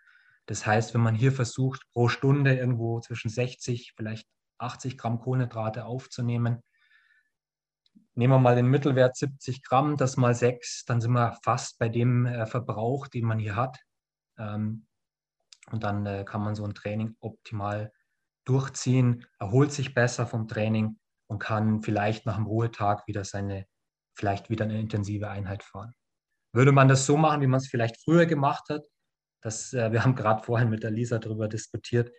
Das 0.45 0.67
heißt, 0.67 0.93
wenn 0.93 1.01
man 1.01 1.15
hier 1.15 1.31
versucht, 1.31 1.81
pro 1.93 2.09
Stunde 2.09 2.55
irgendwo 2.55 2.99
zwischen 2.99 3.29
60, 3.29 3.93
vielleicht 3.97 4.27
80 4.59 4.99
Gramm 4.99 5.17
Kohlenhydrate 5.17 5.83
aufzunehmen, 5.83 6.61
nehmen 8.13 8.33
wir 8.33 8.39
mal 8.39 8.55
den 8.55 8.67
Mittelwert 8.67 9.17
70 9.17 9.63
Gramm, 9.63 9.97
das 9.97 10.15
mal 10.15 10.35
6, 10.35 10.85
dann 10.85 11.01
sind 11.01 11.13
wir 11.13 11.39
fast 11.41 11.79
bei 11.79 11.89
dem 11.89 12.27
äh, 12.27 12.45
Verbrauch, 12.45 13.07
den 13.07 13.25
man 13.25 13.39
hier 13.39 13.55
hat. 13.55 13.79
Ähm, 14.37 14.85
und 15.71 15.83
dann 15.83 16.05
äh, 16.05 16.23
kann 16.23 16.41
man 16.41 16.53
so 16.53 16.65
ein 16.65 16.75
Training 16.75 17.15
optimal 17.19 17.91
durchziehen, 18.47 19.25
erholt 19.39 19.71
sich 19.71 19.93
besser 19.93 20.25
vom 20.27 20.47
Training 20.47 20.97
und 21.27 21.39
kann 21.39 21.81
vielleicht 21.81 22.25
nach 22.25 22.35
dem 22.35 22.45
Ruhetag 22.45 23.07
wieder 23.07 23.23
seine, 23.23 23.65
vielleicht 24.15 24.49
wieder 24.49 24.65
eine 24.65 24.79
intensive 24.79 25.29
Einheit 25.29 25.63
fahren. 25.63 25.93
Würde 26.53 26.71
man 26.71 26.87
das 26.87 27.05
so 27.05 27.17
machen, 27.17 27.41
wie 27.41 27.47
man 27.47 27.59
es 27.59 27.67
vielleicht 27.67 28.01
früher 28.03 28.25
gemacht 28.25 28.65
hat, 28.69 28.85
das, 29.41 29.73
äh, 29.73 29.91
wir 29.91 30.03
haben 30.03 30.15
gerade 30.15 30.43
vorhin 30.43 30.69
mit 30.69 30.83
der 30.83 30.91
Lisa 30.91 31.19
darüber 31.19 31.47
diskutiert, 31.47 32.11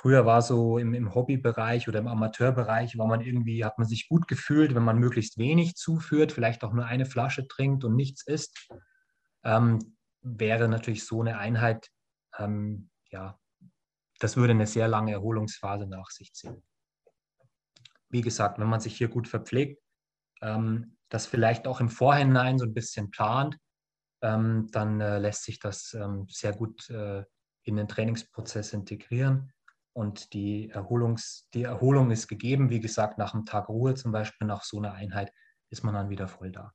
Früher 0.00 0.24
war 0.24 0.40
so 0.40 0.78
im, 0.78 0.94
im 0.94 1.14
Hobbybereich 1.14 1.86
oder 1.86 1.98
im 1.98 2.08
Amateurbereich, 2.08 2.96
war 2.96 3.06
man 3.06 3.20
irgendwie, 3.20 3.66
hat 3.66 3.76
man 3.76 3.86
sich 3.86 4.08
gut 4.08 4.28
gefühlt, 4.28 4.74
wenn 4.74 4.82
man 4.82 4.98
möglichst 4.98 5.36
wenig 5.36 5.74
zuführt, 5.74 6.32
vielleicht 6.32 6.64
auch 6.64 6.72
nur 6.72 6.86
eine 6.86 7.04
Flasche 7.04 7.46
trinkt 7.46 7.84
und 7.84 7.96
nichts 7.96 8.26
isst. 8.26 8.70
Ähm, 9.44 9.98
wäre 10.22 10.68
natürlich 10.68 11.04
so 11.04 11.20
eine 11.20 11.36
Einheit, 11.36 11.90
ähm, 12.38 12.88
ja, 13.10 13.38
das 14.20 14.36
würde 14.36 14.52
eine 14.52 14.66
sehr 14.66 14.86
lange 14.86 15.12
Erholungsphase 15.12 15.86
nach 15.86 16.10
sich 16.10 16.32
ziehen. 16.32 16.62
Wie 18.08 18.20
gesagt, 18.20 18.58
wenn 18.58 18.68
man 18.68 18.80
sich 18.80 18.96
hier 18.96 19.08
gut 19.08 19.26
verpflegt, 19.26 19.82
ähm, 20.42 20.96
das 21.08 21.26
vielleicht 21.26 21.66
auch 21.66 21.80
im 21.80 21.88
Vorhinein 21.88 22.58
so 22.58 22.66
ein 22.66 22.74
bisschen 22.74 23.10
plant, 23.10 23.56
ähm, 24.22 24.68
dann 24.70 25.00
äh, 25.00 25.18
lässt 25.18 25.44
sich 25.44 25.58
das 25.58 25.94
ähm, 25.94 26.26
sehr 26.28 26.52
gut 26.52 26.88
äh, 26.90 27.24
in 27.64 27.76
den 27.76 27.88
Trainingsprozess 27.88 28.72
integrieren. 28.72 29.52
Und 29.92 30.32
die, 30.34 30.70
Erholungs, 30.70 31.48
die 31.52 31.64
Erholung 31.64 32.10
ist 32.10 32.28
gegeben. 32.28 32.70
Wie 32.70 32.80
gesagt, 32.80 33.18
nach 33.18 33.34
einem 33.34 33.44
Tag 33.44 33.68
Ruhe 33.68 33.94
zum 33.94 34.12
Beispiel, 34.12 34.46
nach 34.46 34.62
so 34.62 34.78
einer 34.78 34.92
Einheit, 34.92 35.32
ist 35.70 35.82
man 35.82 35.94
dann 35.94 36.10
wieder 36.10 36.28
voll 36.28 36.52
da. 36.52 36.72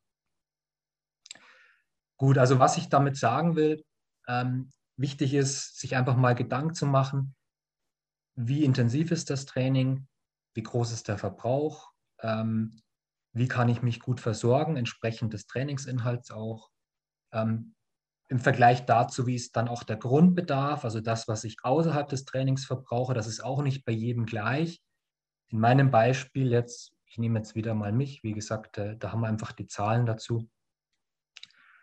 Gut, 2.17 2.37
also 2.37 2.59
was 2.59 2.77
ich 2.77 2.89
damit 2.89 3.17
sagen 3.17 3.55
will, 3.55 3.83
ähm, 4.27 4.71
wichtig 4.97 5.33
ist, 5.33 5.79
sich 5.79 5.95
einfach 5.95 6.15
mal 6.15 6.35
Gedanken 6.35 6.73
zu 6.73 6.85
machen, 6.85 7.35
wie 8.35 8.63
intensiv 8.63 9.11
ist 9.11 9.29
das 9.29 9.45
Training, 9.45 10.07
wie 10.53 10.63
groß 10.63 10.91
ist 10.91 11.07
der 11.07 11.17
Verbrauch, 11.17 11.91
ähm, 12.21 12.81
wie 13.33 13.47
kann 13.47 13.69
ich 13.69 13.81
mich 13.81 13.99
gut 13.99 14.19
versorgen, 14.19 14.77
entsprechend 14.77 15.33
des 15.33 15.47
Trainingsinhalts 15.47 16.31
auch. 16.31 16.69
Ähm, 17.33 17.75
im 18.27 18.39
Vergleich 18.39 18.85
dazu, 18.85 19.27
wie 19.27 19.35
ist 19.35 19.55
dann 19.55 19.67
auch 19.67 19.83
der 19.83 19.97
Grundbedarf, 19.97 20.83
also 20.83 20.99
das, 20.99 21.27
was 21.27 21.43
ich 21.43 21.57
außerhalb 21.63 22.07
des 22.07 22.25
Trainings 22.25 22.65
verbrauche, 22.65 23.13
das 23.13 23.27
ist 23.27 23.43
auch 23.43 23.61
nicht 23.61 23.85
bei 23.85 23.91
jedem 23.91 24.25
gleich. 24.25 24.81
In 25.49 25.59
meinem 25.59 25.91
Beispiel 25.91 26.51
jetzt, 26.51 26.95
ich 27.05 27.17
nehme 27.17 27.39
jetzt 27.39 27.55
wieder 27.55 27.75
mal 27.75 27.91
mich, 27.91 28.23
wie 28.23 28.33
gesagt, 28.33 28.77
äh, 28.77 28.97
da 28.97 29.11
haben 29.11 29.21
wir 29.21 29.27
einfach 29.27 29.51
die 29.51 29.67
Zahlen 29.67 30.05
dazu. 30.05 30.49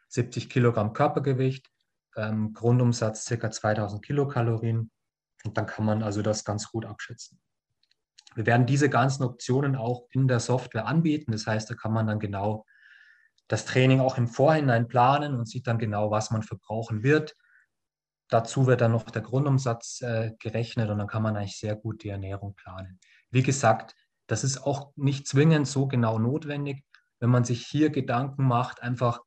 70 0.08 0.50
Kilogramm 0.50 0.92
Körpergewicht, 0.92 1.71
ähm, 2.16 2.52
Grundumsatz 2.52 3.26
ca. 3.26 3.50
2000 3.50 4.04
Kilokalorien 4.04 4.90
und 5.44 5.56
dann 5.56 5.66
kann 5.66 5.84
man 5.84 6.02
also 6.02 6.22
das 6.22 6.44
ganz 6.44 6.70
gut 6.70 6.84
abschätzen. 6.84 7.40
Wir 8.34 8.46
werden 8.46 8.66
diese 8.66 8.88
ganzen 8.88 9.24
Optionen 9.24 9.76
auch 9.76 10.06
in 10.10 10.28
der 10.28 10.40
Software 10.40 10.86
anbieten, 10.86 11.32
das 11.32 11.46
heißt, 11.46 11.70
da 11.70 11.74
kann 11.74 11.92
man 11.92 12.06
dann 12.06 12.18
genau 12.18 12.64
das 13.48 13.66
Training 13.66 14.00
auch 14.00 14.16
im 14.16 14.28
Vorhinein 14.28 14.88
planen 14.88 15.34
und 15.34 15.46
sieht 15.46 15.66
dann 15.66 15.78
genau, 15.78 16.10
was 16.10 16.30
man 16.30 16.42
verbrauchen 16.42 17.02
wird. 17.02 17.36
Dazu 18.28 18.66
wird 18.66 18.80
dann 18.80 18.92
noch 18.92 19.10
der 19.10 19.20
Grundumsatz 19.20 20.00
äh, 20.00 20.32
gerechnet 20.38 20.88
und 20.88 20.98
dann 20.98 21.06
kann 21.06 21.22
man 21.22 21.36
eigentlich 21.36 21.58
sehr 21.58 21.76
gut 21.76 22.02
die 22.02 22.08
Ernährung 22.08 22.54
planen. 22.54 22.98
Wie 23.30 23.42
gesagt, 23.42 23.94
das 24.26 24.44
ist 24.44 24.64
auch 24.64 24.92
nicht 24.96 25.26
zwingend 25.26 25.68
so 25.68 25.86
genau 25.86 26.18
notwendig. 26.18 26.82
Wenn 27.20 27.28
man 27.28 27.44
sich 27.44 27.66
hier 27.66 27.90
Gedanken 27.90 28.44
macht, 28.44 28.82
einfach, 28.82 29.20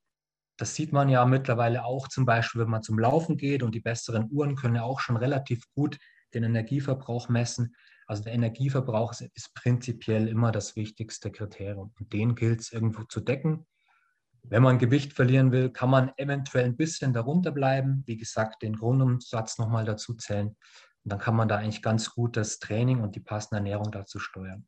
das 0.58 0.76
sieht 0.76 0.94
man 0.94 1.10
ja 1.10 1.26
mittlerweile 1.26 1.84
auch 1.84 2.08
zum 2.08 2.26
Beispiel, 2.26 2.62
wenn 2.62 2.70
man 2.70 2.84
zum 2.84 3.00
Laufen 3.00 3.38
geht 3.38 3.64
und 3.64 3.76
die 3.76 3.82
besseren 3.82 4.30
Uhren 4.32 4.56
können 4.56 4.76
ja 4.76 4.84
auch 4.84 5.00
schon 5.00 5.18
relativ 5.18 5.64
gut 5.74 5.98
den 6.34 6.44
Energieverbrauch 6.44 7.30
messen. 7.30 7.76
Also 8.08 8.24
der 8.24 8.34
Energieverbrauch 8.34 9.12
ist, 9.12 9.22
ist 9.34 9.54
prinzipiell 9.54 10.28
immer 10.28 10.52
das 10.52 10.76
wichtigste 10.76 11.32
Kriterium 11.32 11.94
und 12.00 12.14
den 12.14 12.36
gilt 12.36 12.62
es 12.62 12.72
irgendwo 12.72 13.04
zu 13.04 13.20
decken. 13.20 13.66
Wenn 14.44 14.62
man 14.62 14.78
Gewicht 14.78 15.14
verlieren 15.14 15.52
will, 15.52 15.72
kann 15.72 15.90
man 15.90 16.12
eventuell 16.18 16.66
ein 16.66 16.78
bisschen 16.78 17.14
darunter 17.14 17.52
bleiben. 17.52 18.04
Wie 18.06 18.18
gesagt, 18.18 18.62
den 18.62 18.76
Grundumsatz 18.76 19.58
nochmal 19.58 19.86
dazu 19.86 20.14
zählen. 20.14 20.50
Und 20.50 21.12
dann 21.12 21.20
kann 21.20 21.36
man 21.36 21.48
da 21.48 21.58
eigentlich 21.58 21.82
ganz 21.82 22.12
gut 22.12 22.38
das 22.38 22.60
Training 22.60 23.02
und 23.02 23.16
die 23.16 23.22
passende 23.22 23.58
Ernährung 23.58 23.92
dazu 23.92 24.20
steuern. 24.20 24.68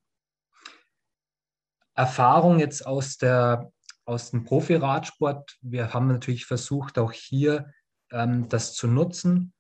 Erfahrung 1.94 2.60
jetzt 2.60 2.86
aus, 2.86 3.18
der, 3.18 3.72
aus 4.08 4.32
dem 4.32 4.46
Profi-Radsport. 4.46 5.58
Wir 5.62 5.94
haben 5.94 6.08
natürlich 6.08 6.46
versucht, 6.46 6.98
auch 6.98 7.12
hier 7.12 7.72
ähm, 8.12 8.48
das 8.50 8.74
zu 8.74 8.88
nutzen. 8.88 9.54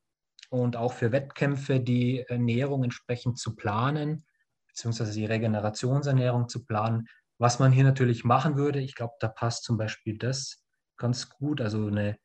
und 0.50 0.78
auch 0.78 0.94
für 0.94 1.12
Wettkämpfe 1.12 1.82
die 1.82 2.22
Ernährung 2.22 2.86
entsprechend 2.86 3.38
zu 3.38 3.58
planen, 3.58 4.24
beziehungsweise 4.70 5.12
die 5.12 5.26
Regenerationsernährung 5.26 6.48
zu 6.48 6.64
planen. 6.64 7.08
Was 7.38 7.60
man 7.60 7.74
hier 7.74 7.84
natürlich 7.84 8.24
machen 8.24 8.56
würde, 8.56 8.80
ich 8.80 8.96
glaube, 8.96 9.16
da 9.20 9.28
passt 9.28 9.66
zum 9.66 9.78
Beispiel 9.78 10.18
das 10.18 10.64
ganz 10.96 11.30
gut, 11.30 11.60
also 11.60 11.88
eine, 11.88 12.18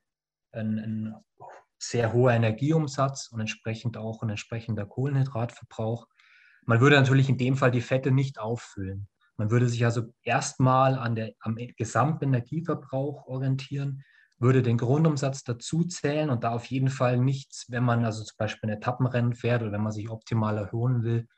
ein, 0.52 0.78
ein 0.78 1.14
sehr 1.80 2.12
hoher 2.12 2.32
Energieumsatz 2.32 3.28
und 3.32 3.40
entsprechend 3.40 3.96
auch 3.96 4.22
ein 4.22 4.30
entsprechender 4.30 4.86
Kohlenhydratverbrauch. 4.86 6.06
Man 6.64 6.80
würde 6.80 6.94
natürlich 6.94 7.28
in 7.28 7.38
dem 7.38 7.56
Fall 7.56 7.72
die 7.72 7.80
Fette 7.80 8.12
nicht 8.12 8.38
auffüllen. 8.38 9.08
Man 9.36 9.50
würde 9.50 9.68
sich 9.68 9.84
also 9.84 10.12
erstmal 10.22 10.98
an 10.98 11.14
der, 11.14 11.32
am 11.40 11.56
Gesamtenergieverbrauch 11.56 13.26
orientieren, 13.26 14.04
würde 14.38 14.62
den 14.62 14.76
Grundumsatz 14.76 15.44
dazu 15.44 15.84
zählen 15.84 16.30
und 16.30 16.44
da 16.44 16.50
auf 16.50 16.66
jeden 16.66 16.88
Fall 16.88 17.16
nichts, 17.16 17.66
wenn 17.68 17.84
man 17.84 18.04
also 18.04 18.24
zum 18.24 18.36
Beispiel 18.36 18.70
ein 18.70 18.76
Etappenrennen 18.76 19.34
fährt 19.34 19.62
oder 19.62 19.72
wenn 19.72 19.82
man 19.82 19.92
sich 19.92 20.10
optimal 20.10 20.58
erhöhen 20.58 21.04
will, 21.04 21.28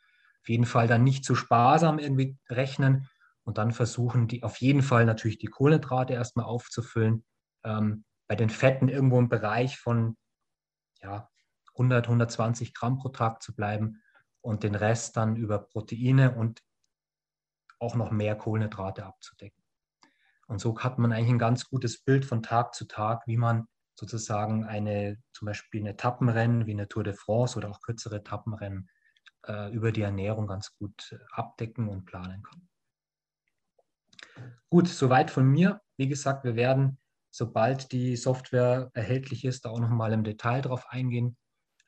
auf 0.41 0.49
jeden 0.49 0.65
Fall 0.65 0.89
dann 0.89 1.05
nicht 1.05 1.25
zu 1.25 1.35
sparsam 1.35 1.99
irgendwie 1.99 2.37
rechnen 2.49 3.09
und 3.45 3.59
dann 3.59 3.73
versuchen, 3.73 4.27
die 4.27 4.43
auf 4.43 4.57
jeden 4.57 4.83
Fall 4.83 5.05
natürlich 5.05 5.39
die 5.39 5.47
Kohlenhydrate 5.47 6.15
erstmal 6.15 6.47
aufzufüllen. 6.47 7.25
Ähm, 7.63 8.05
bei 8.27 8.37
den 8.37 8.49
Fetten 8.49 8.89
irgendwo 8.89 9.19
im 9.19 9.29
Bereich 9.29 9.79
von 9.79 10.17
ja, 11.03 11.29
100, 11.75 12.07
120 12.07 12.75
Gramm 12.75 12.99
pro 12.99 13.11
Tag 13.11 13.43
zu 13.43 13.55
bleiben 13.55 14.03
und 14.41 14.63
den 14.63 14.75
Rest 14.75 15.17
dann 15.17 15.37
über 15.37 15.59
Proteine 15.59 16.35
und 16.35 16.63
auch 17.85 17.95
noch 17.95 18.11
mehr 18.11 18.37
Kohlenhydrate 18.37 19.05
abzudecken. 19.05 19.63
Und 20.47 20.61
so 20.61 20.79
hat 20.79 20.99
man 20.99 21.13
eigentlich 21.13 21.31
ein 21.31 21.39
ganz 21.39 21.69
gutes 21.69 22.03
Bild 22.03 22.25
von 22.25 22.43
Tag 22.43 22.75
zu 22.75 22.87
Tag, 22.87 23.27
wie 23.27 23.37
man 23.37 23.67
sozusagen 23.95 24.65
eine, 24.65 25.19
zum 25.33 25.47
Beispiel 25.47 25.83
ein 25.83 25.87
Etappenrennen 25.87 26.67
wie 26.67 26.73
eine 26.73 26.89
Tour 26.89 27.05
de 27.05 27.15
France 27.15 27.57
oder 27.57 27.71
auch 27.71 27.81
kürzere 27.81 28.17
Etappenrennen 28.17 28.89
äh, 29.47 29.73
über 29.73 29.93
die 29.93 30.03
Ernährung 30.03 30.47
ganz 30.47 30.77
gut 30.77 31.19
abdecken 31.31 31.89
und 31.89 32.05
planen 32.05 32.43
kann. 32.43 32.69
Gut, 34.69 34.89
soweit 34.89 35.31
von 35.31 35.47
mir. 35.47 35.81
Wie 35.97 36.09
gesagt, 36.09 36.45
wir 36.45 36.57
werden 36.57 36.99
sobald 37.35 37.91
die 37.91 38.15
Software 38.17 38.93
erhältlich 38.95 39.45
ist, 39.45 39.65
da 39.65 39.71
auch 39.71 39.81
nochmal 39.81 40.13
im 40.13 40.23
Detail 40.23 40.61
drauf 40.61 40.87
eingehen. 40.89 41.37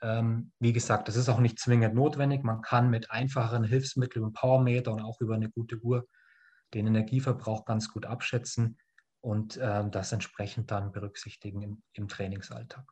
Ähm, 0.02 0.52
wie 0.58 0.72
gesagt, 0.72 1.08
das 1.08 1.16
ist 1.16 1.28
auch 1.28 1.40
nicht 1.40 1.58
zwingend 1.58 1.94
notwendig. 1.94 2.42
Man 2.42 2.60
kann 2.60 2.90
mit 2.90 3.10
einfacheren 3.10 3.64
Hilfsmitteln, 3.64 4.24
über 4.24 4.32
Powermeter 4.32 4.92
und 4.92 5.00
auch 5.00 5.20
über 5.20 5.34
eine 5.34 5.50
gute 5.50 5.78
Uhr 5.78 6.06
den 6.74 6.86
Energieverbrauch 6.86 7.64
ganz 7.64 7.90
gut 7.90 8.06
abschätzen 8.06 8.78
und 9.20 9.56
äh, 9.56 9.88
das 9.90 10.12
entsprechend 10.12 10.70
dann 10.70 10.92
berücksichtigen 10.92 11.62
im, 11.62 11.82
im 11.94 12.08
Trainingsalltag. 12.08 12.84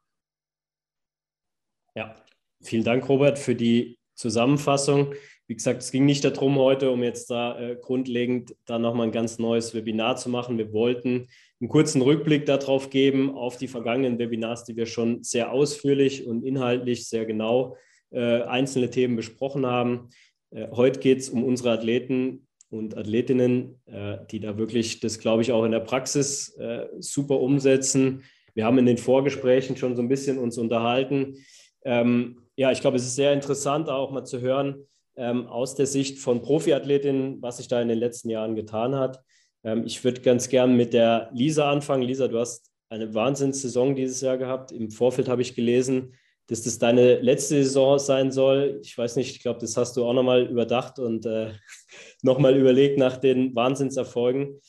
Ja, 1.94 2.14
vielen 2.60 2.84
Dank, 2.84 3.08
Robert, 3.08 3.38
für 3.38 3.54
die 3.54 3.98
Zusammenfassung. 4.14 5.14
Wie 5.46 5.54
gesagt, 5.54 5.82
es 5.82 5.90
ging 5.90 6.06
nicht 6.06 6.24
darum, 6.24 6.56
heute, 6.56 6.90
um 6.90 7.02
jetzt 7.02 7.30
da 7.30 7.58
äh, 7.58 7.76
grundlegend 7.76 8.56
dann 8.64 8.82
nochmal 8.82 9.08
ein 9.08 9.12
ganz 9.12 9.38
neues 9.38 9.74
Webinar 9.74 10.16
zu 10.16 10.28
machen. 10.28 10.58
Wir 10.58 10.72
wollten 10.72 11.28
einen 11.60 11.68
kurzen 11.68 12.02
Rückblick 12.02 12.46
darauf 12.46 12.90
geben, 12.90 13.34
auf 13.34 13.56
die 13.56 13.68
vergangenen 13.68 14.18
Webinars, 14.18 14.64
die 14.64 14.76
wir 14.76 14.86
schon 14.86 15.22
sehr 15.22 15.52
ausführlich 15.52 16.26
und 16.26 16.44
inhaltlich 16.44 17.08
sehr 17.08 17.24
genau 17.26 17.76
äh, 18.10 18.42
einzelne 18.42 18.90
Themen 18.90 19.16
besprochen 19.16 19.66
haben. 19.66 20.10
Äh, 20.50 20.68
heute 20.72 21.00
geht 21.00 21.20
es 21.20 21.28
um 21.28 21.44
unsere 21.44 21.70
Athleten 21.70 22.46
und 22.70 22.96
Athletinnen, 22.96 23.80
äh, 23.86 24.18
die 24.30 24.40
da 24.40 24.58
wirklich 24.58 25.00
das, 25.00 25.18
glaube 25.18 25.42
ich, 25.42 25.52
auch 25.52 25.64
in 25.64 25.72
der 25.72 25.80
Praxis 25.80 26.56
äh, 26.58 26.86
super 26.98 27.40
umsetzen. 27.40 28.24
Wir 28.54 28.64
haben 28.64 28.78
in 28.78 28.86
den 28.86 28.98
Vorgesprächen 28.98 29.76
schon 29.76 29.96
so 29.96 30.02
ein 30.02 30.08
bisschen 30.08 30.38
uns 30.38 30.58
unterhalten. 30.58 31.36
Ähm, 31.84 32.40
ja, 32.56 32.70
ich 32.72 32.80
glaube, 32.80 32.96
es 32.96 33.04
ist 33.04 33.16
sehr 33.16 33.32
interessant, 33.32 33.88
auch 33.88 34.10
mal 34.10 34.24
zu 34.24 34.40
hören, 34.40 34.86
ähm, 35.16 35.46
aus 35.46 35.74
der 35.74 35.86
Sicht 35.86 36.18
von 36.18 36.42
Profiathletinnen, 36.42 37.42
was 37.42 37.58
sich 37.58 37.68
da 37.68 37.80
in 37.80 37.88
den 37.88 37.98
letzten 37.98 38.30
Jahren 38.30 38.54
getan 38.54 38.96
hat. 38.96 39.20
Ähm, 39.64 39.84
ich 39.86 40.04
würde 40.04 40.20
ganz 40.20 40.48
gern 40.48 40.76
mit 40.76 40.92
der 40.92 41.30
Lisa 41.32 41.70
anfangen. 41.70 42.02
Lisa, 42.02 42.28
du 42.28 42.38
hast 42.38 42.70
eine 42.90 43.12
Wahnsinnssaison 43.14 43.96
dieses 43.96 44.20
Jahr 44.20 44.38
gehabt. 44.38 44.70
Im 44.70 44.90
Vorfeld 44.90 45.28
habe 45.28 45.42
ich 45.42 45.54
gelesen, 45.54 46.14
dass 46.46 46.62
das 46.62 46.78
deine 46.78 47.20
letzte 47.20 47.62
Saison 47.64 47.98
sein 47.98 48.30
soll. 48.30 48.80
Ich 48.82 48.96
weiß 48.96 49.16
nicht, 49.16 49.34
ich 49.34 49.42
glaube, 49.42 49.60
das 49.60 49.76
hast 49.76 49.96
du 49.96 50.04
auch 50.04 50.12
nochmal 50.12 50.46
überdacht 50.46 50.98
und 50.98 51.24
äh, 51.26 51.52
nochmal 52.22 52.56
überlegt 52.56 52.98
nach 52.98 53.16
den 53.16 53.54
Wahnsinnserfolgen. 53.54 54.60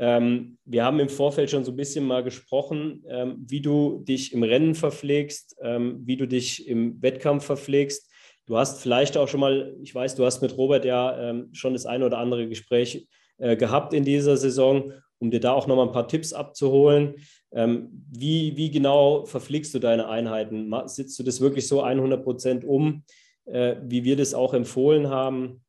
Ähm, 0.00 0.58
wir 0.64 0.84
haben 0.84 1.00
im 1.00 1.08
Vorfeld 1.08 1.50
schon 1.50 1.64
so 1.64 1.72
ein 1.72 1.76
bisschen 1.76 2.06
mal 2.06 2.22
gesprochen, 2.22 3.04
ähm, 3.08 3.44
wie 3.46 3.60
du 3.60 4.04
dich 4.06 4.32
im 4.32 4.44
Rennen 4.44 4.74
verpflegst, 4.74 5.56
ähm, 5.60 6.00
wie 6.04 6.16
du 6.16 6.26
dich 6.26 6.68
im 6.68 7.02
Wettkampf 7.02 7.44
verpflegst. 7.44 8.08
Du 8.46 8.56
hast 8.56 8.80
vielleicht 8.80 9.16
auch 9.16 9.28
schon 9.28 9.40
mal, 9.40 9.76
ich 9.82 9.94
weiß, 9.94 10.14
du 10.14 10.24
hast 10.24 10.40
mit 10.40 10.56
Robert 10.56 10.84
ja 10.84 11.30
ähm, 11.30 11.50
schon 11.52 11.74
das 11.74 11.84
eine 11.84 12.06
oder 12.06 12.18
andere 12.18 12.48
Gespräch 12.48 13.06
gehabt 13.38 13.94
in 13.94 14.04
dieser 14.04 14.36
Saison, 14.36 14.92
um 15.18 15.30
dir 15.30 15.40
da 15.40 15.52
auch 15.52 15.66
nochmal 15.66 15.86
ein 15.86 15.92
paar 15.92 16.08
Tipps 16.08 16.32
abzuholen. 16.32 17.14
Ähm, 17.52 18.04
wie, 18.10 18.56
wie 18.56 18.70
genau 18.70 19.24
verpflegst 19.24 19.74
du 19.74 19.78
deine 19.78 20.08
Einheiten? 20.08 20.72
Sitzt 20.86 21.18
du 21.18 21.22
das 21.22 21.40
wirklich 21.40 21.66
so 21.66 21.82
100 21.82 22.22
Prozent 22.22 22.64
um, 22.64 23.04
äh, 23.46 23.76
wie 23.82 24.04
wir 24.04 24.16
das 24.16 24.34
auch 24.34 24.54
empfohlen 24.54 25.08
haben? 25.08 25.64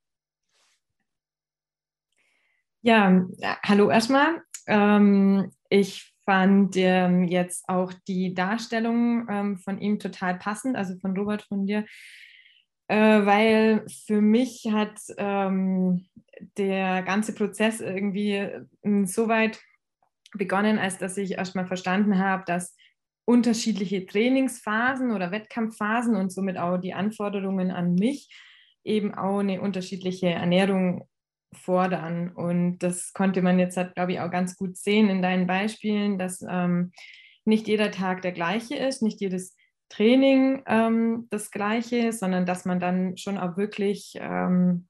Ja, 2.82 3.26
hallo 3.64 3.90
erstmal. 3.90 4.42
Ähm, 4.68 5.52
ich 5.70 6.14
fand 6.26 6.76
ähm, 6.78 7.28
jetzt 7.28 7.68
auch 7.68 7.92
die 8.08 8.34
Darstellung 8.34 9.58
von 9.58 9.82
ihm 9.82 10.00
total 10.00 10.38
passend, 10.38 10.76
also 10.76 10.96
von 11.00 11.18
Robert, 11.18 11.42
von 11.42 11.66
dir 11.66 11.86
äh, 12.90 13.26
weil 13.26 13.86
für 14.06 14.20
mich 14.20 14.68
hat 14.72 15.00
ähm, 15.18 16.08
der 16.58 17.04
ganze 17.04 17.34
Prozess 17.34 17.82
irgendwie 17.82 18.34
äh, 18.34 18.66
so 19.06 19.28
weit 19.28 19.60
begonnen, 20.34 20.80
als 20.80 20.98
dass 20.98 21.18
ich 21.18 21.34
erstmal 21.34 21.68
verstanden 21.68 22.18
habe, 22.18 22.44
dass 22.46 22.76
unterschiedliche 23.26 24.08
Trainingsphasen 24.08 25.12
oder 25.12 25.32
Wettkampfphasen 25.32 26.16
und 26.16 26.32
somit 26.32 26.58
auch 26.58 26.78
die 26.78 26.94
Anforderungen 26.94 27.70
an 27.70 27.94
mich 27.94 28.28
eben 28.84 29.14
auch 29.14 29.40
eine 29.40 29.62
unterschiedliche 29.62 30.30
Ernährung 30.30 31.08
fordern. 31.54 32.32
Und 32.32 32.80
das 32.80 33.14
konnte 33.14 33.44
man 33.44 33.60
jetzt, 33.60 33.78
halt, 33.78 33.94
glaube 33.94 34.14
ich, 34.14 34.20
auch 34.20 34.32
ganz 34.32 34.56
gut 34.56 34.78
sehen 34.78 35.10
in 35.10 35.22
deinen 35.22 35.46
Beispielen, 35.46 36.18
dass 36.18 36.44
ähm, 36.50 36.92
nicht 37.46 37.68
jeder 37.68 37.92
Tag 37.92 38.24
der 38.24 38.32
gleiche 38.32 38.76
ist, 38.76 39.04
nicht 39.04 39.22
jedes 39.22 39.56
Training 39.90 40.64
ähm, 40.68 41.28
das 41.30 41.52
Gleiche, 41.52 42.14
sondern 42.14 42.46
dass 42.46 42.66
man 42.66 42.80
dann 42.80 43.18
schon 43.18 43.38
auch 43.38 43.58
wirklich 43.58 44.14
ähm, 44.20 44.88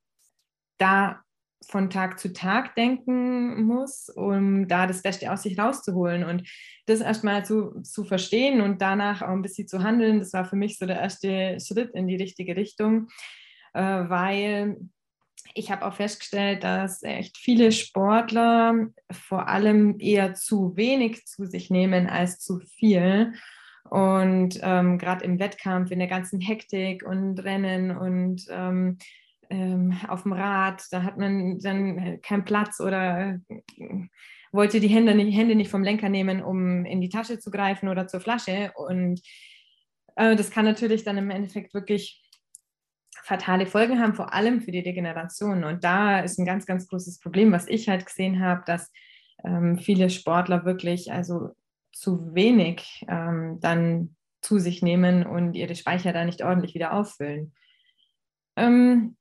da 0.78 1.24
von 1.68 1.90
Tag 1.90 2.20
zu 2.20 2.32
Tag 2.34 2.76
denken 2.76 3.64
muss, 3.64 4.10
um 4.10 4.68
da 4.68 4.88
das 4.88 5.02
Beste 5.02 5.32
aus 5.32 5.44
sich 5.44 5.60
rauszuholen. 5.60 6.24
Und 6.24 6.50
das 6.86 7.02
erstmal 7.02 7.46
zu, 7.46 7.82
zu 7.82 8.04
verstehen 8.04 8.62
und 8.62 8.82
danach 8.82 9.22
auch 9.22 9.30
ein 9.30 9.42
bisschen 9.42 9.68
zu 9.68 9.84
handeln, 9.84 10.20
das 10.20 10.34
war 10.34 10.46
für 10.46 10.56
mich 10.56 10.78
so 10.78 10.86
der 10.86 11.00
erste 11.00 11.58
Schritt 11.60 11.94
in 11.94 12.08
die 12.08 12.16
richtige 12.16 12.56
Richtung, 12.56 13.08
äh, 13.74 13.82
weil 13.82 14.78
ich 15.54 15.72
habe 15.72 15.86
auch 15.86 15.96
festgestellt, 15.96 16.64
dass 16.64 17.04
echt 17.04 17.38
viele 17.38 17.72
Sportler 17.72 18.88
vor 19.12 19.48
allem 19.48 20.00
eher 20.00 20.36
zu 20.36 20.76
wenig 20.76 21.26
zu 21.26 21.46
sich 21.46 21.70
nehmen 21.70 22.08
als 22.08 22.40
zu 22.40 22.60
viel. 22.60 23.34
Und 23.90 24.60
ähm, 24.62 24.98
gerade 24.98 25.26
im 25.26 25.40
Wettkampf, 25.40 25.92
in 25.92 26.00
der 26.00 26.08
ganzen 26.08 26.40
Hektik 26.40 27.04
und 27.04 27.40
Rennen 27.40 27.96
und 27.96 28.46
ähm, 28.50 28.98
ähm, 29.50 29.98
auf 30.08 30.24
dem 30.24 30.34
Rad, 30.34 30.84
da 30.92 31.04
hat 31.04 31.18
man 31.18 31.60
dann 31.60 32.22
keinen 32.22 32.46
Platz 32.46 32.80
oder 32.80 33.40
äh, 33.50 34.08
wollte 34.52 34.80
die 34.80 34.88
Hände 34.88 35.16
nicht, 35.16 35.36
Hände 35.36 35.56
nicht 35.56 35.72
vom 35.72 35.84
Lenker 35.84 36.10
nehmen, 36.10 36.44
um 36.44 36.86
in 36.86 37.02
die 37.02 37.10
Tasche 37.10 37.40
zu 37.40 37.52
greifen 37.52 37.90
oder 37.90 38.08
zur 38.08 38.20
Flasche. 38.20 38.72
Und 38.76 39.22
äh, 40.16 40.36
das 40.36 40.52
kann 40.52 40.66
natürlich 40.66 41.04
dann 41.04 41.18
im 41.18 41.30
Endeffekt 41.32 41.74
wirklich 41.74 42.22
fatale 43.24 43.66
Folgen 43.68 44.00
haben, 44.00 44.16
vor 44.16 44.34
allem 44.34 44.62
für 44.62 44.72
die 44.72 44.80
Regeneration. 44.80 45.64
Und 45.64 45.84
da 45.84 46.20
ist 46.20 46.40
ein 46.40 46.46
ganz, 46.46 46.66
ganz 46.66 46.88
großes 46.88 47.20
Problem, 47.20 47.52
was 47.52 47.68
ich 47.68 47.90
halt 47.90 48.06
gesehen 48.06 48.40
habe, 48.40 48.64
dass 48.66 48.92
ähm, 49.44 49.78
viele 49.78 50.10
Sportler 50.10 50.66
wirklich 50.66 51.12
also 51.12 51.50
zu 52.00 52.34
wenig 52.34 53.06
ähm, 53.10 53.60
dann 53.60 54.16
zu 54.42 54.58
sich 54.58 54.82
nehmen 54.82 55.26
und 55.26 55.54
ihre 55.54 55.76
Speicher 55.76 56.14
da 56.14 56.24
nicht 56.24 56.44
ordentlich 56.44 56.74
wieder 56.74 56.94
auffüllen. 56.94 57.54
Ähm, 58.56 59.18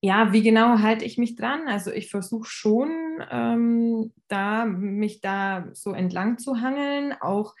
ja, 0.00 0.32
wie 0.32 0.42
genau 0.42 0.78
halte 0.80 1.04
ich 1.04 1.16
mich 1.16 1.36
dran? 1.36 1.68
Also 1.68 1.92
ich 1.92 2.10
versuche 2.10 2.48
schon, 2.48 2.90
ähm, 3.30 4.12
da 4.26 4.64
mich 4.64 5.20
da 5.20 5.68
so 5.72 5.92
entlang 5.92 6.38
zu 6.38 6.60
hangeln, 6.60 7.14
auch 7.20 7.54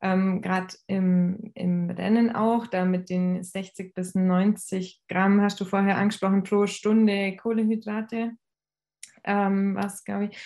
ähm, 0.00 0.42
gerade 0.42 0.74
im, 0.88 1.52
im 1.54 1.90
Rennen 1.90 2.34
auch, 2.34 2.66
da 2.66 2.84
mit 2.84 3.10
den 3.10 3.44
60 3.44 3.94
bis 3.94 4.16
90 4.16 5.02
Gramm, 5.08 5.40
hast 5.40 5.60
du 5.60 5.64
vorher 5.64 5.98
angesprochen, 5.98 6.42
pro 6.42 6.66
Stunde 6.66 7.36
Kohlenhydrate, 7.36 8.32
ähm, 9.22 9.76
was 9.76 10.02
glaube 10.04 10.26
ich. 10.26 10.38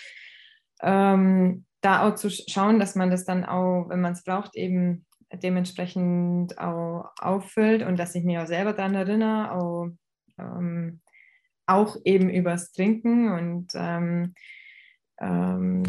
Ähm, 0.81 1.65
da 1.85 2.07
auch 2.07 2.15
zu 2.15 2.29
schauen, 2.29 2.79
dass 2.79 2.95
man 2.95 3.11
das 3.11 3.25
dann 3.25 3.45
auch, 3.45 3.87
wenn 3.89 4.01
man 4.01 4.13
es 4.13 4.23
braucht, 4.23 4.55
eben 4.55 5.05
dementsprechend 5.31 6.57
auch 6.57 7.11
auffüllt 7.19 7.83
und 7.83 7.97
dass 7.99 8.15
ich 8.15 8.23
mich 8.23 8.39
auch 8.39 8.47
selber 8.47 8.73
daran 8.73 8.95
erinnere, 8.95 9.51
auch, 9.51 9.89
ähm, 10.39 11.01
auch 11.67 11.97
eben 12.03 12.29
übers 12.29 12.71
Trinken 12.71 13.31
und 13.31 13.67
ähm, 13.75 14.33
ähm, 15.19 15.83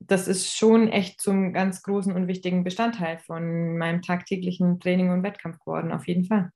das 0.00 0.28
ist 0.28 0.56
schon 0.56 0.88
echt 0.88 1.20
zum 1.20 1.52
ganz 1.52 1.82
großen 1.82 2.14
und 2.14 2.28
wichtigen 2.28 2.64
Bestandteil 2.64 3.18
von 3.18 3.76
meinem 3.76 4.02
tagtäglichen 4.02 4.78
Training 4.80 5.10
und 5.10 5.22
Wettkampf 5.22 5.58
geworden, 5.58 5.92
auf 5.92 6.06
jeden 6.06 6.24
Fall. 6.24 6.50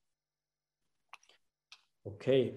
Okay, 2.04 2.54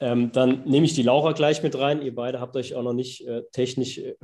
ähm, 0.00 0.32
dann 0.32 0.64
nehme 0.64 0.86
ich 0.86 0.94
die 0.94 1.02
Laura 1.02 1.32
gleich 1.32 1.62
mit 1.62 1.78
rein. 1.78 2.02
Ihr 2.02 2.14
beide 2.14 2.40
habt 2.40 2.56
euch 2.56 2.74
auch 2.74 2.82
noch 2.82 2.92
nicht 2.92 3.26
äh, 3.26 3.42
technisch 3.52 3.98
äh, 3.98 4.16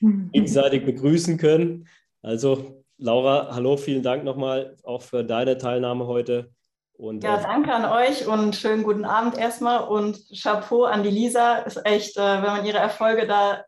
gegenseitig 0.00 0.84
begrüßen 0.84 1.38
können. 1.38 1.88
Also 2.22 2.84
Laura, 2.98 3.54
hallo, 3.54 3.76
vielen 3.76 4.02
Dank 4.02 4.24
nochmal 4.24 4.76
auch 4.82 5.02
für 5.02 5.22
deine 5.22 5.58
Teilnahme 5.58 6.06
heute. 6.06 6.50
Und, 6.94 7.22
ja, 7.22 7.38
äh, 7.38 7.42
danke 7.42 7.72
an 7.72 7.84
euch 7.84 8.26
und 8.26 8.56
schönen 8.56 8.82
guten 8.82 9.04
Abend 9.04 9.36
erstmal 9.36 9.86
und 9.86 10.18
Chapeau 10.34 10.84
an 10.84 11.02
die 11.02 11.10
Lisa. 11.10 11.58
Ist 11.58 11.84
echt, 11.84 12.16
äh, 12.16 12.20
wenn 12.20 12.50
man 12.50 12.64
ihre 12.64 12.78
Erfolge 12.78 13.26
da 13.26 13.64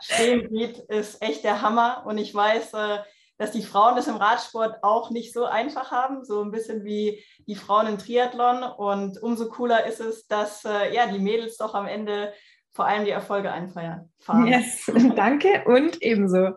stehen 0.00 0.48
sieht, 0.50 0.78
ist 0.88 1.20
echt 1.22 1.44
der 1.44 1.60
Hammer. 1.60 2.04
Und 2.06 2.16
ich 2.16 2.34
weiß, 2.34 2.72
äh, 2.72 2.98
dass 3.36 3.50
die 3.50 3.62
Frauen 3.62 3.96
das 3.96 4.08
im 4.08 4.16
Radsport 4.16 4.82
auch 4.82 5.10
nicht 5.10 5.34
so 5.34 5.44
einfach 5.44 5.90
haben, 5.90 6.24
so 6.24 6.42
ein 6.42 6.50
bisschen 6.50 6.84
wie 6.84 7.22
die 7.46 7.54
Frauen 7.54 7.86
im 7.86 7.98
Triathlon. 7.98 8.62
Und 8.62 9.22
umso 9.22 9.48
cooler 9.48 9.84
ist 9.86 10.00
es, 10.00 10.26
dass 10.26 10.62
ja, 10.62 11.06
die 11.06 11.18
Mädels 11.18 11.56
doch 11.56 11.74
am 11.74 11.86
Ende 11.86 12.34
vor 12.72 12.86
allem 12.86 13.04
die 13.04 13.10
Erfolge 13.10 13.50
einfeiern. 13.50 14.10
Fahren. 14.18 14.46
Yes, 14.46 14.90
danke 15.16 15.64
und 15.66 16.00
ebenso. 16.02 16.50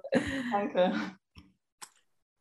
Danke. 0.52 0.94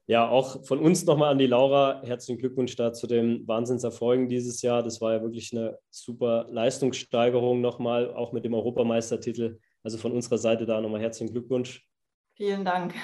Ja, 0.07 0.29
auch 0.29 0.65
von 0.67 0.81
uns 0.81 1.07
nochmal 1.07 1.31
an 1.31 1.39
die 1.39 1.47
Laura. 1.47 2.03
Herzlichen 2.05 2.39
Glückwunsch 2.39 2.77
da 2.77 2.93
zu 2.93 3.07
den 3.07 3.47
Wahnsinnserfolgen 3.47 4.29
dieses 4.29 4.61
Jahr. 4.61 4.83
Das 4.83 5.01
war 5.01 5.15
ja 5.15 5.23
wirklich 5.23 5.53
eine 5.53 5.79
super 5.91 6.47
Leistungssteigerung 6.51 7.61
nochmal, 7.61 8.13
auch 8.13 8.33
mit 8.33 8.45
dem 8.45 8.53
Europameistertitel. 8.53 9.59
Also 9.83 9.99
von 9.99 10.13
unserer 10.13 10.39
Seite 10.39 10.67
da 10.67 10.81
nochmal 10.81 11.01
herzlichen 11.01 11.33
Glückwunsch. 11.33 11.87
Vielen 12.35 12.65
Dank. 12.65 12.95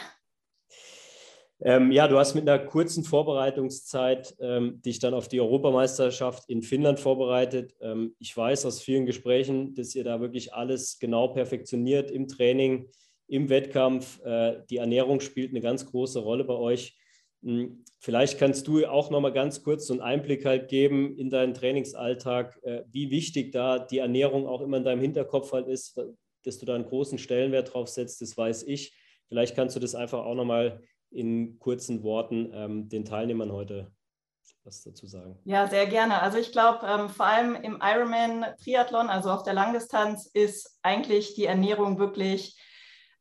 Ähm, 1.61 1.91
ja, 1.91 2.07
du 2.07 2.19
hast 2.19 2.35
mit 2.35 2.49
einer 2.49 2.65
kurzen 2.65 3.03
Vorbereitungszeit 3.03 4.37
ähm, 4.39 4.81
dich 4.83 5.01
dann 5.01 5.13
auf 5.13 5.27
die 5.27 5.41
Europameisterschaft 5.41 6.49
in 6.49 6.63
Finnland 6.63 7.01
vorbereitet. 7.01 7.75
Ähm, 7.81 8.15
ich 8.21 8.37
weiß 8.37 8.65
aus 8.65 8.81
vielen 8.81 9.07
Gesprächen, 9.07 9.75
dass 9.75 9.95
ihr 9.97 10.05
da 10.05 10.21
wirklich 10.21 10.55
alles 10.55 11.01
genau 11.01 11.29
perfektioniert 11.29 12.13
im 12.13 12.29
Training, 12.29 12.89
im 13.27 13.49
Wettkampf. 13.49 14.21
Äh, 14.25 14.63
die 14.71 14.77
Ernährung 14.77 15.19
spielt 15.19 15.51
eine 15.51 15.61
ganz 15.61 15.85
große 15.85 16.21
Rolle 16.21 16.45
bei 16.45 16.55
euch. 16.55 16.97
Hm, 17.43 17.85
vielleicht 17.99 18.39
kannst 18.39 18.69
du 18.69 18.87
auch 18.87 19.11
noch 19.11 19.21
mal 19.21 19.33
ganz 19.33 19.65
kurz 19.65 19.89
so 19.89 19.95
einen 19.95 20.03
Einblick 20.03 20.45
halt 20.45 20.69
geben 20.69 21.17
in 21.19 21.29
deinen 21.29 21.55
Trainingsalltag, 21.55 22.57
äh, 22.63 22.83
wie 22.93 23.11
wichtig 23.11 23.51
da 23.51 23.81
die 23.81 23.99
Ernährung 23.99 24.47
auch 24.47 24.61
immer 24.61 24.77
in 24.77 24.85
deinem 24.85 25.01
Hinterkopf 25.01 25.53
halt 25.53 25.67
ist, 25.67 26.01
dass 26.45 26.59
du 26.59 26.67
da 26.67 26.77
einen 26.77 26.87
großen 26.87 27.19
Stellenwert 27.19 27.75
drauf 27.75 27.89
setzt, 27.89 28.21
das 28.23 28.37
weiß 28.37 28.63
ich. 28.63 28.97
Vielleicht 29.27 29.57
kannst 29.57 29.75
du 29.75 29.81
das 29.81 29.97
einfach 29.97 30.25
auch 30.25 30.35
noch 30.37 30.45
mal 30.45 30.81
in 31.11 31.59
kurzen 31.59 32.03
Worten 32.03 32.51
ähm, 32.53 32.89
den 32.89 33.05
Teilnehmern 33.05 33.53
heute 33.53 33.93
was 34.69 34.83
dazu 34.83 35.07
sagen? 35.07 35.39
Ja, 35.45 35.67
sehr 35.67 35.87
gerne. 35.87 36.21
Also 36.21 36.39
ich 36.39 36.53
glaube, 36.53 36.87
ähm, 36.87 37.09
vor 37.09 37.27
allem 37.27 37.55
im 37.55 37.81
Ironman-Triathlon, 37.83 39.09
also 39.09 39.31
auf 39.31 39.43
der 39.43 39.55
Langdistanz, 39.55 40.27
ist 40.27 40.79
eigentlich 40.83 41.35
die 41.35 41.47
Ernährung 41.47 41.99
wirklich 41.99 42.61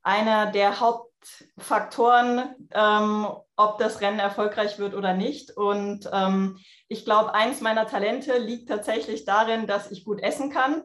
einer 0.04 0.52
der 0.52 0.80
Hauptfaktoren, 0.80 2.56
ähm, 2.72 3.28
ob 3.56 3.78
das 3.78 4.02
Rennen 4.02 4.20
erfolgreich 4.20 4.78
wird 4.78 4.94
oder 4.94 5.14
nicht. 5.14 5.56
Und 5.56 6.10
ähm, 6.12 6.60
ich 6.88 7.06
glaube, 7.06 7.34
eins 7.34 7.62
meiner 7.62 7.88
Talente 7.88 8.38
liegt 8.38 8.70
tatsächlich 8.70 9.26
darin, 9.26 9.68
dass 9.68 9.92
ich 9.92 10.06
gut 10.06 10.22
essen 10.22 10.52
kann 10.52 10.84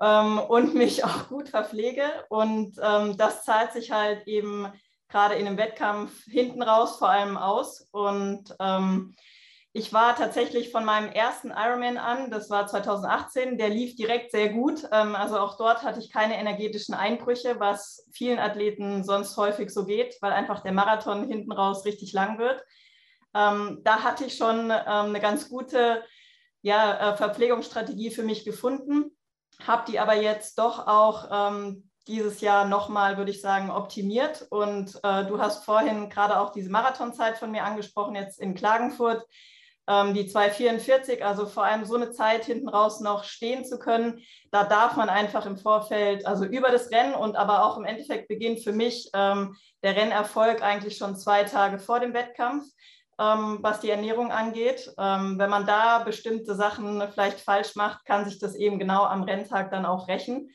ähm, 0.00 0.38
und 0.38 0.74
mich 0.74 1.04
auch 1.04 1.28
gut 1.28 1.48
verpflege. 1.48 2.04
Und 2.28 2.78
ähm, 2.82 3.16
das 3.16 3.44
zahlt 3.44 3.72
sich 3.72 3.90
halt 3.90 4.26
eben 4.26 4.72
gerade 5.14 5.36
in 5.36 5.46
einem 5.46 5.56
Wettkampf 5.56 6.24
hinten 6.24 6.60
raus 6.60 6.96
vor 6.98 7.08
allem 7.08 7.36
aus. 7.36 7.88
Und 7.92 8.52
ähm, 8.58 9.14
ich 9.72 9.92
war 9.92 10.16
tatsächlich 10.16 10.72
von 10.72 10.84
meinem 10.84 11.08
ersten 11.12 11.50
Ironman 11.50 11.98
an, 11.98 12.32
das 12.32 12.50
war 12.50 12.66
2018, 12.66 13.56
der 13.56 13.68
lief 13.68 13.94
direkt 13.94 14.32
sehr 14.32 14.48
gut. 14.48 14.82
Ähm, 14.90 15.14
also 15.14 15.38
auch 15.38 15.56
dort 15.56 15.84
hatte 15.84 16.00
ich 16.00 16.10
keine 16.10 16.36
energetischen 16.36 16.96
Einbrüche, 16.96 17.60
was 17.60 18.08
vielen 18.12 18.40
Athleten 18.40 19.04
sonst 19.04 19.36
häufig 19.36 19.70
so 19.70 19.84
geht, 19.84 20.16
weil 20.20 20.32
einfach 20.32 20.64
der 20.64 20.72
Marathon 20.72 21.28
hinten 21.28 21.52
raus 21.52 21.84
richtig 21.84 22.12
lang 22.12 22.38
wird. 22.38 22.64
Ähm, 23.34 23.82
da 23.84 24.02
hatte 24.02 24.24
ich 24.24 24.36
schon 24.36 24.70
ähm, 24.70 24.84
eine 24.86 25.20
ganz 25.20 25.48
gute 25.48 26.02
ja, 26.62 27.12
äh, 27.12 27.16
Verpflegungsstrategie 27.16 28.10
für 28.10 28.24
mich 28.24 28.44
gefunden, 28.44 29.16
habe 29.64 29.84
die 29.88 30.00
aber 30.00 30.14
jetzt 30.14 30.58
doch 30.58 30.88
auch 30.88 31.28
ähm, 31.30 31.88
dieses 32.06 32.40
Jahr 32.40 32.66
nochmal, 32.66 33.16
würde 33.16 33.30
ich 33.30 33.40
sagen, 33.40 33.70
optimiert. 33.70 34.46
Und 34.50 34.98
äh, 35.02 35.24
du 35.24 35.38
hast 35.38 35.64
vorhin 35.64 36.10
gerade 36.10 36.38
auch 36.40 36.52
diese 36.52 36.70
Marathonzeit 36.70 37.38
von 37.38 37.50
mir 37.50 37.64
angesprochen, 37.64 38.14
jetzt 38.14 38.40
in 38.40 38.54
Klagenfurt. 38.54 39.24
Ähm, 39.86 40.14
die 40.14 40.30
2,44, 40.30 41.20
also 41.20 41.46
vor 41.46 41.64
allem 41.64 41.84
so 41.84 41.96
eine 41.96 42.10
Zeit 42.10 42.46
hinten 42.46 42.70
raus 42.70 43.00
noch 43.00 43.24
stehen 43.24 43.66
zu 43.66 43.78
können, 43.78 44.22
da 44.50 44.64
darf 44.64 44.96
man 44.96 45.10
einfach 45.10 45.44
im 45.44 45.58
Vorfeld, 45.58 46.26
also 46.26 46.46
über 46.46 46.70
das 46.70 46.90
Rennen 46.90 47.14
und 47.14 47.36
aber 47.36 47.66
auch 47.66 47.76
im 47.76 47.84
Endeffekt 47.84 48.28
beginnt 48.28 48.64
für 48.64 48.72
mich 48.72 49.10
ähm, 49.12 49.54
der 49.82 49.94
Rennerfolg 49.94 50.62
eigentlich 50.62 50.96
schon 50.96 51.16
zwei 51.16 51.44
Tage 51.44 51.78
vor 51.78 52.00
dem 52.00 52.14
Wettkampf. 52.14 52.64
Ähm, 53.16 53.58
was 53.60 53.78
die 53.78 53.90
Ernährung 53.90 54.32
angeht. 54.32 54.92
Ähm, 54.98 55.38
wenn 55.38 55.48
man 55.48 55.66
da 55.66 56.00
bestimmte 56.00 56.56
Sachen 56.56 57.00
vielleicht 57.12 57.38
falsch 57.38 57.76
macht, 57.76 58.04
kann 58.06 58.24
sich 58.24 58.40
das 58.40 58.56
eben 58.56 58.80
genau 58.80 59.04
am 59.04 59.22
Renntag 59.22 59.70
dann 59.70 59.86
auch 59.86 60.08
rächen. 60.08 60.50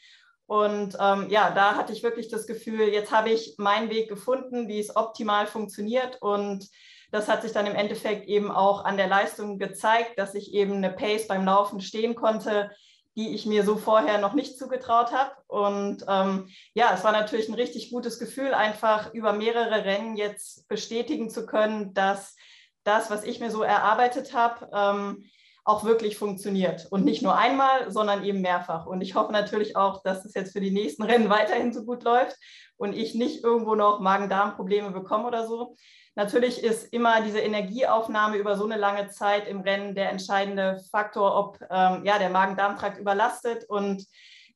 Und 0.50 0.98
ähm, 1.00 1.28
ja, 1.30 1.52
da 1.52 1.76
hatte 1.76 1.94
ich 1.94 2.02
wirklich 2.02 2.28
das 2.28 2.48
Gefühl, 2.48 2.88
jetzt 2.88 3.12
habe 3.12 3.30
ich 3.30 3.54
meinen 3.60 3.92
Weg 3.92 4.10
gefunden, 4.10 4.68
wie 4.68 4.80
es 4.80 4.96
optimal 4.96 5.46
funktioniert. 5.46 6.20
Und 6.24 6.68
das 7.12 7.28
hat 7.28 7.44
sich 7.44 7.52
dann 7.52 7.68
im 7.68 7.76
Endeffekt 7.76 8.28
eben 8.28 8.50
auch 8.50 8.84
an 8.84 8.98
der 8.98 9.06
Leistung 9.06 9.60
gezeigt, 9.60 10.18
dass 10.18 10.34
ich 10.34 10.52
eben 10.56 10.74
eine 10.74 10.90
Pace 10.90 11.28
beim 11.28 11.46
Laufen 11.46 11.82
stehen 11.82 12.16
konnte, 12.16 12.72
die 13.16 13.36
ich 13.36 13.46
mir 13.46 13.64
so 13.64 13.76
vorher 13.76 14.18
noch 14.18 14.34
nicht 14.34 14.58
zugetraut 14.58 15.12
habe. 15.12 15.34
Und 15.46 16.04
ähm, 16.08 16.50
ja, 16.74 16.96
es 16.96 17.04
war 17.04 17.12
natürlich 17.12 17.48
ein 17.48 17.54
richtig 17.54 17.92
gutes 17.92 18.18
Gefühl, 18.18 18.56
einfach 18.56 19.14
über 19.14 19.34
mehrere 19.34 19.86
Rennen 19.86 20.18
jetzt 20.18 20.68
bestätigen 20.68 21.30
zu 21.30 21.46
können, 21.46 21.94
dass 21.94 22.36
das, 22.84 23.12
was 23.12 23.24
ich 23.24 23.40
mir 23.40 23.52
so 23.52 23.62
erarbeitet 23.62 24.34
habe, 24.34 24.68
ähm, 24.74 25.30
auch 25.70 25.84
wirklich 25.84 26.18
funktioniert. 26.18 26.88
Und 26.90 27.06
nicht 27.06 27.22
nur 27.22 27.38
einmal, 27.38 27.92
sondern 27.92 28.24
eben 28.24 28.42
mehrfach. 28.42 28.88
Und 28.88 29.02
ich 29.02 29.14
hoffe 29.14 29.32
natürlich 29.32 29.76
auch, 29.76 30.02
dass 30.02 30.26
es 30.26 30.34
jetzt 30.34 30.54
für 30.54 30.62
die 30.62 30.72
nächsten 30.72 31.04
Rennen 31.04 31.30
weiterhin 31.30 31.72
so 31.72 31.86
gut 31.86 32.04
läuft 32.04 32.36
und 32.78 32.94
ich 32.94 33.14
nicht 33.14 33.44
irgendwo 33.44 33.76
noch 33.76 34.00
Magen-Darm-Probleme 34.00 34.90
bekomme 34.90 35.28
oder 35.28 35.48
so. 35.48 35.76
Natürlich 36.16 36.64
ist 36.64 36.92
immer 36.92 37.22
diese 37.22 37.40
Energieaufnahme 37.40 38.38
über 38.38 38.58
so 38.58 38.66
eine 38.66 38.78
lange 38.78 39.10
Zeit 39.10 39.48
im 39.48 39.62
Rennen 39.62 39.94
der 39.94 40.10
entscheidende 40.10 40.82
Faktor, 40.90 41.38
ob 41.38 41.60
ähm, 41.70 42.04
ja, 42.04 42.18
der 42.18 42.32
Magen-Darm-Trakt 42.32 42.98
überlastet. 42.98 43.70
Und 43.70 44.08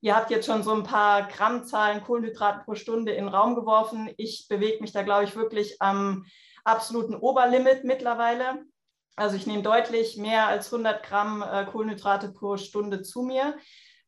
ihr 0.02 0.16
habt 0.16 0.32
jetzt 0.32 0.48
schon 0.48 0.64
so 0.64 0.74
ein 0.74 0.84
paar 0.84 1.28
Grammzahlen 1.28 2.04
Kohlenhydraten 2.04 2.64
pro 2.66 2.74
Stunde 2.74 3.12
in 3.12 3.26
den 3.26 3.34
Raum 3.34 3.54
geworfen. 3.54 4.10
Ich 4.18 4.48
bewege 4.50 4.82
mich 4.82 4.94
da, 4.94 5.04
glaube 5.04 5.26
ich, 5.26 5.36
wirklich 5.36 5.80
am 5.80 6.26
absoluten 6.64 7.16
Oberlimit 7.16 7.84
mittlerweile. 7.84 8.66
Also 9.16 9.36
ich 9.36 9.46
nehme 9.46 9.64
deutlich 9.64 10.18
mehr 10.18 10.48
als 10.48 10.72
100 10.74 11.04
Gramm 11.04 11.44
äh, 11.44 11.66
Kohlenhydrate 11.66 12.30
pro 12.30 12.58
Stunde 12.58 13.02
zu 13.02 13.22
mir. 13.22 13.56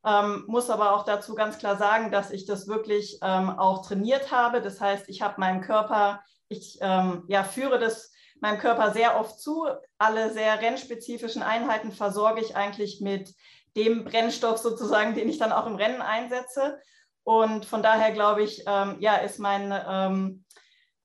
Ähm, 0.04 0.44
muss 0.46 0.70
aber 0.70 0.94
auch 0.94 1.04
dazu 1.04 1.34
ganz 1.34 1.58
klar 1.58 1.76
sagen, 1.76 2.10
dass 2.10 2.30
ich 2.30 2.46
das 2.46 2.68
wirklich 2.68 3.18
ähm, 3.22 3.50
auch 3.50 3.86
trainiert 3.86 4.30
habe. 4.30 4.60
Das 4.60 4.80
heißt, 4.80 5.08
ich 5.08 5.22
habe 5.22 5.40
meinem 5.40 5.60
Körper, 5.60 6.22
ich 6.48 6.78
ähm, 6.80 7.24
ja, 7.28 7.44
führe 7.44 7.78
das 7.78 8.12
meinem 8.40 8.58
Körper 8.58 8.92
sehr 8.92 9.18
oft 9.18 9.40
zu. 9.40 9.66
Alle 9.98 10.32
sehr 10.32 10.60
rennspezifischen 10.60 11.42
Einheiten 11.42 11.92
versorge 11.92 12.40
ich 12.40 12.56
eigentlich 12.56 13.00
mit 13.00 13.34
dem 13.76 14.04
Brennstoff 14.04 14.58
sozusagen, 14.58 15.14
den 15.14 15.28
ich 15.28 15.38
dann 15.38 15.52
auch 15.52 15.66
im 15.66 15.76
Rennen 15.76 16.02
einsetze. 16.02 16.78
Und 17.24 17.66
von 17.66 17.82
daher 17.82 18.12
glaube 18.12 18.42
ich, 18.42 18.62
ähm, 18.66 18.96
ja, 19.00 19.16
ist 19.16 19.38
mein 19.38 19.74
ähm, 19.88 20.44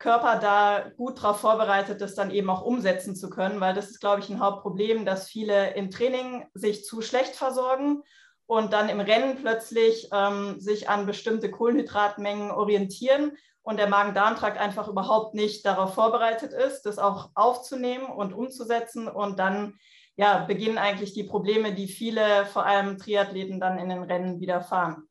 Körper 0.01 0.39
da 0.39 0.91
gut 0.97 1.19
darauf 1.19 1.39
vorbereitet, 1.39 2.01
das 2.01 2.15
dann 2.15 2.31
eben 2.31 2.49
auch 2.49 2.63
umsetzen 2.63 3.15
zu 3.15 3.29
können, 3.29 3.61
weil 3.61 3.73
das 3.73 3.91
ist, 3.91 3.99
glaube 3.99 4.19
ich, 4.19 4.29
ein 4.29 4.39
Hauptproblem, 4.39 5.05
dass 5.05 5.29
viele 5.29 5.75
im 5.75 5.91
Training 5.91 6.45
sich 6.53 6.83
zu 6.83 7.01
schlecht 7.01 7.35
versorgen 7.35 8.01
und 8.47 8.73
dann 8.73 8.89
im 8.89 8.99
Rennen 8.99 9.37
plötzlich 9.37 10.09
ähm, 10.11 10.59
sich 10.59 10.89
an 10.89 11.05
bestimmte 11.05 11.51
Kohlenhydratmengen 11.51 12.51
orientieren 12.51 13.37
und 13.61 13.77
der 13.77 13.87
Magen-Darm-Trakt 13.87 14.57
einfach 14.57 14.87
überhaupt 14.87 15.35
nicht 15.35 15.65
darauf 15.65 15.93
vorbereitet 15.93 16.51
ist, 16.51 16.81
das 16.81 16.97
auch 16.97 17.29
aufzunehmen 17.35 18.07
und 18.07 18.33
umzusetzen 18.33 19.07
und 19.07 19.37
dann 19.37 19.75
ja, 20.15 20.45
beginnen 20.45 20.79
eigentlich 20.79 21.13
die 21.13 21.23
Probleme, 21.23 21.73
die 21.73 21.87
viele, 21.87 22.45
vor 22.47 22.65
allem 22.65 22.97
Triathleten, 22.97 23.59
dann 23.59 23.77
in 23.77 23.89
den 23.89 24.03
Rennen 24.03 24.39
widerfahren. 24.39 25.07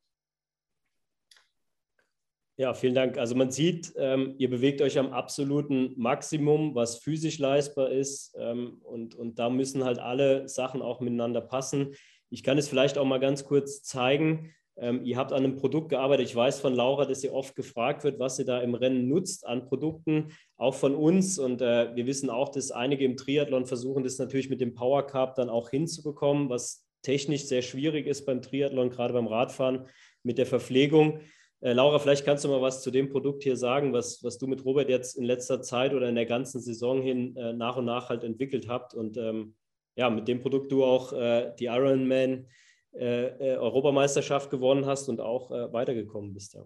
Ja, 2.60 2.74
vielen 2.74 2.94
Dank. 2.94 3.16
Also 3.16 3.34
man 3.34 3.50
sieht, 3.50 3.94
ähm, 3.96 4.34
ihr 4.36 4.50
bewegt 4.50 4.82
euch 4.82 4.98
am 4.98 5.14
absoluten 5.14 5.94
Maximum, 5.96 6.74
was 6.74 6.98
physisch 6.98 7.38
leistbar 7.38 7.90
ist. 7.90 8.36
Ähm, 8.38 8.82
und, 8.82 9.14
und 9.14 9.38
da 9.38 9.48
müssen 9.48 9.82
halt 9.82 9.98
alle 9.98 10.46
Sachen 10.46 10.82
auch 10.82 11.00
miteinander 11.00 11.40
passen. 11.40 11.94
Ich 12.28 12.42
kann 12.42 12.58
es 12.58 12.68
vielleicht 12.68 12.98
auch 12.98 13.06
mal 13.06 13.18
ganz 13.18 13.46
kurz 13.46 13.82
zeigen. 13.82 14.52
Ähm, 14.76 15.02
ihr 15.06 15.16
habt 15.16 15.32
an 15.32 15.42
einem 15.42 15.56
Produkt 15.56 15.88
gearbeitet. 15.88 16.26
Ich 16.28 16.36
weiß 16.36 16.60
von 16.60 16.74
Laura, 16.74 17.06
dass 17.06 17.24
ihr 17.24 17.32
oft 17.32 17.56
gefragt 17.56 18.04
wird, 18.04 18.18
was 18.18 18.36
sie 18.36 18.44
da 18.44 18.60
im 18.60 18.74
Rennen 18.74 19.08
nutzt 19.08 19.46
an 19.46 19.64
Produkten, 19.64 20.28
auch 20.58 20.74
von 20.74 20.94
uns. 20.94 21.38
Und 21.38 21.62
äh, 21.62 21.96
wir 21.96 22.04
wissen 22.04 22.28
auch, 22.28 22.50
dass 22.50 22.72
einige 22.72 23.06
im 23.06 23.16
Triathlon 23.16 23.64
versuchen, 23.64 24.04
das 24.04 24.18
natürlich 24.18 24.50
mit 24.50 24.60
dem 24.60 24.74
Power 24.74 25.06
Carb 25.06 25.34
dann 25.34 25.48
auch 25.48 25.70
hinzubekommen, 25.70 26.50
was 26.50 26.86
technisch 27.00 27.46
sehr 27.46 27.62
schwierig 27.62 28.06
ist 28.06 28.26
beim 28.26 28.42
Triathlon, 28.42 28.90
gerade 28.90 29.14
beim 29.14 29.28
Radfahren 29.28 29.86
mit 30.22 30.36
der 30.36 30.44
Verpflegung. 30.44 31.20
Äh, 31.60 31.72
Laura, 31.72 31.98
vielleicht 31.98 32.24
kannst 32.24 32.44
du 32.44 32.48
mal 32.48 32.62
was 32.62 32.82
zu 32.82 32.90
dem 32.90 33.10
Produkt 33.10 33.42
hier 33.42 33.56
sagen, 33.56 33.92
was, 33.92 34.22
was 34.24 34.38
du 34.38 34.46
mit 34.46 34.64
Robert 34.64 34.88
jetzt 34.88 35.16
in 35.16 35.24
letzter 35.24 35.60
Zeit 35.60 35.92
oder 35.92 36.08
in 36.08 36.14
der 36.14 36.26
ganzen 36.26 36.60
Saison 36.60 37.02
hin 37.02 37.36
äh, 37.36 37.52
nach 37.52 37.76
und 37.76 37.84
nach 37.84 38.08
halt 38.08 38.24
entwickelt 38.24 38.68
habt 38.68 38.94
und 38.94 39.16
ähm, 39.16 39.54
ja, 39.96 40.08
mit 40.08 40.28
dem 40.28 40.40
Produkt 40.40 40.72
du 40.72 40.84
auch 40.84 41.12
äh, 41.12 41.52
die 41.58 41.66
Ironman 41.66 42.46
äh, 42.94 43.26
äh, 43.26 43.56
Europameisterschaft 43.56 44.50
gewonnen 44.50 44.86
hast 44.86 45.08
und 45.08 45.20
auch 45.20 45.50
äh, 45.50 45.72
weitergekommen 45.72 46.32
bist. 46.32 46.54
Ja. 46.54 46.64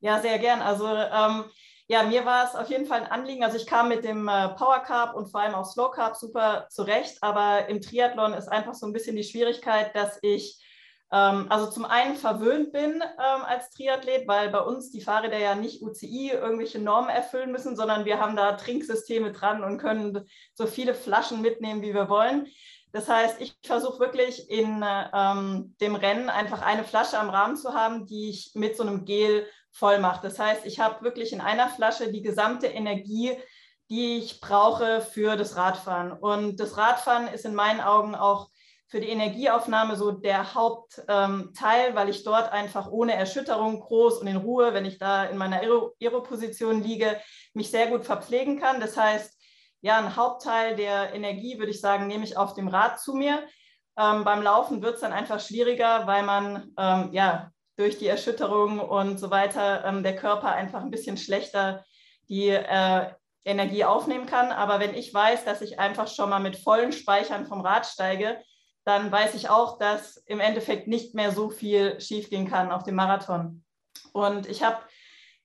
ja, 0.00 0.20
sehr 0.20 0.38
gern. 0.38 0.60
Also 0.60 0.86
ähm, 0.86 1.44
ja, 1.88 2.02
mir 2.02 2.24
war 2.26 2.44
es 2.44 2.54
auf 2.54 2.68
jeden 2.68 2.86
Fall 2.86 3.00
ein 3.00 3.10
Anliegen. 3.10 3.44
Also 3.44 3.56
ich 3.56 3.66
kam 3.66 3.88
mit 3.88 4.04
dem 4.04 4.24
Power 4.24 4.82
Carb 4.86 5.14
und 5.14 5.30
vor 5.30 5.40
allem 5.40 5.54
auch 5.54 5.66
Slow 5.66 5.90
Carb 5.90 6.16
super 6.16 6.66
zurecht, 6.70 7.18
aber 7.20 7.68
im 7.68 7.82
Triathlon 7.82 8.32
ist 8.32 8.48
einfach 8.48 8.72
so 8.72 8.86
ein 8.86 8.92
bisschen 8.92 9.16
die 9.16 9.24
Schwierigkeit, 9.24 9.94
dass 9.94 10.18
ich 10.22 10.58
also 11.10 11.70
zum 11.70 11.84
einen 11.84 12.16
verwöhnt 12.16 12.72
bin 12.72 12.94
ähm, 12.94 13.42
als 13.44 13.70
Triathlet, 13.70 14.26
weil 14.26 14.48
bei 14.48 14.58
uns 14.58 14.90
die 14.90 15.00
Fahrräder 15.00 15.38
ja 15.38 15.54
nicht 15.54 15.80
UCI 15.80 16.30
irgendwelche 16.30 16.80
Normen 16.80 17.10
erfüllen 17.10 17.52
müssen, 17.52 17.76
sondern 17.76 18.04
wir 18.04 18.18
haben 18.18 18.34
da 18.34 18.52
Trinksysteme 18.52 19.30
dran 19.30 19.62
und 19.62 19.78
können 19.78 20.26
so 20.54 20.66
viele 20.66 20.94
Flaschen 20.94 21.40
mitnehmen, 21.40 21.82
wie 21.82 21.94
wir 21.94 22.08
wollen. 22.08 22.46
Das 22.94 23.08
heißt, 23.08 23.40
ich 23.40 23.56
versuche 23.64 23.98
wirklich 23.98 24.48
in 24.50 24.84
ähm, 25.12 25.74
dem 25.80 25.96
Rennen 25.96 26.30
einfach 26.30 26.62
eine 26.62 26.84
Flasche 26.84 27.18
am 27.18 27.28
Rahmen 27.28 27.56
zu 27.56 27.74
haben, 27.74 28.06
die 28.06 28.30
ich 28.30 28.52
mit 28.54 28.76
so 28.76 28.84
einem 28.84 29.04
Gel 29.04 29.46
voll 29.72 29.98
mache. 29.98 30.22
Das 30.22 30.38
heißt, 30.38 30.64
ich 30.64 30.78
habe 30.78 31.04
wirklich 31.04 31.32
in 31.32 31.40
einer 31.40 31.68
Flasche 31.68 32.12
die 32.12 32.22
gesamte 32.22 32.68
Energie, 32.68 33.36
die 33.90 34.18
ich 34.18 34.40
brauche 34.40 35.00
für 35.00 35.36
das 35.36 35.56
Radfahren. 35.56 36.12
Und 36.12 36.60
das 36.60 36.76
Radfahren 36.76 37.28
ist 37.28 37.44
in 37.44 37.54
meinen 37.54 37.80
Augen 37.80 38.14
auch 38.14 38.48
für 38.94 39.00
die 39.00 39.08
Energieaufnahme 39.08 39.96
so 39.96 40.12
der 40.12 40.54
Hauptteil, 40.54 41.88
ähm, 41.88 41.94
weil 41.94 42.10
ich 42.10 42.22
dort 42.22 42.52
einfach 42.52 42.92
ohne 42.92 43.14
Erschütterung 43.14 43.80
groß 43.80 44.18
und 44.18 44.28
in 44.28 44.36
Ruhe, 44.36 44.72
wenn 44.72 44.84
ich 44.84 44.98
da 44.98 45.24
in 45.24 45.36
meiner 45.36 45.62
Aero-Position 45.62 46.80
liege, 46.80 47.20
mich 47.54 47.72
sehr 47.72 47.88
gut 47.88 48.04
verpflegen 48.04 48.60
kann. 48.60 48.78
Das 48.78 48.96
heißt, 48.96 49.36
ja, 49.80 49.98
ein 49.98 50.14
Hauptteil 50.14 50.76
der 50.76 51.12
Energie, 51.12 51.58
würde 51.58 51.72
ich 51.72 51.80
sagen, 51.80 52.06
nehme 52.06 52.22
ich 52.22 52.36
auf 52.36 52.54
dem 52.54 52.68
Rad 52.68 53.00
zu 53.00 53.14
mir. 53.14 53.42
Ähm, 53.98 54.22
beim 54.22 54.44
Laufen 54.44 54.80
wird 54.80 54.94
es 54.94 55.00
dann 55.00 55.12
einfach 55.12 55.40
schwieriger, 55.40 56.06
weil 56.06 56.22
man 56.22 56.72
ähm, 56.78 57.08
ja 57.10 57.50
durch 57.74 57.98
die 57.98 58.06
Erschütterung 58.06 58.78
und 58.78 59.18
so 59.18 59.28
weiter 59.28 59.84
ähm, 59.86 60.04
der 60.04 60.14
Körper 60.14 60.52
einfach 60.52 60.82
ein 60.82 60.92
bisschen 60.92 61.16
schlechter 61.16 61.84
die 62.28 62.50
äh, 62.50 63.10
Energie 63.44 63.84
aufnehmen 63.84 64.26
kann. 64.26 64.52
Aber 64.52 64.78
wenn 64.78 64.94
ich 64.94 65.12
weiß, 65.12 65.44
dass 65.44 65.62
ich 65.62 65.80
einfach 65.80 66.06
schon 66.06 66.30
mal 66.30 66.38
mit 66.38 66.54
vollen 66.58 66.92
Speichern 66.92 67.44
vom 67.44 67.60
Rad 67.60 67.86
steige, 67.86 68.38
dann 68.84 69.10
weiß 69.10 69.34
ich 69.34 69.48
auch, 69.48 69.78
dass 69.78 70.18
im 70.26 70.40
Endeffekt 70.40 70.88
nicht 70.88 71.14
mehr 71.14 71.32
so 71.32 71.50
viel 71.50 72.00
schiefgehen 72.00 72.48
kann 72.48 72.70
auf 72.70 72.82
dem 72.82 72.94
Marathon. 72.94 73.64
Und 74.12 74.48
ich 74.48 74.62
habe 74.62 74.78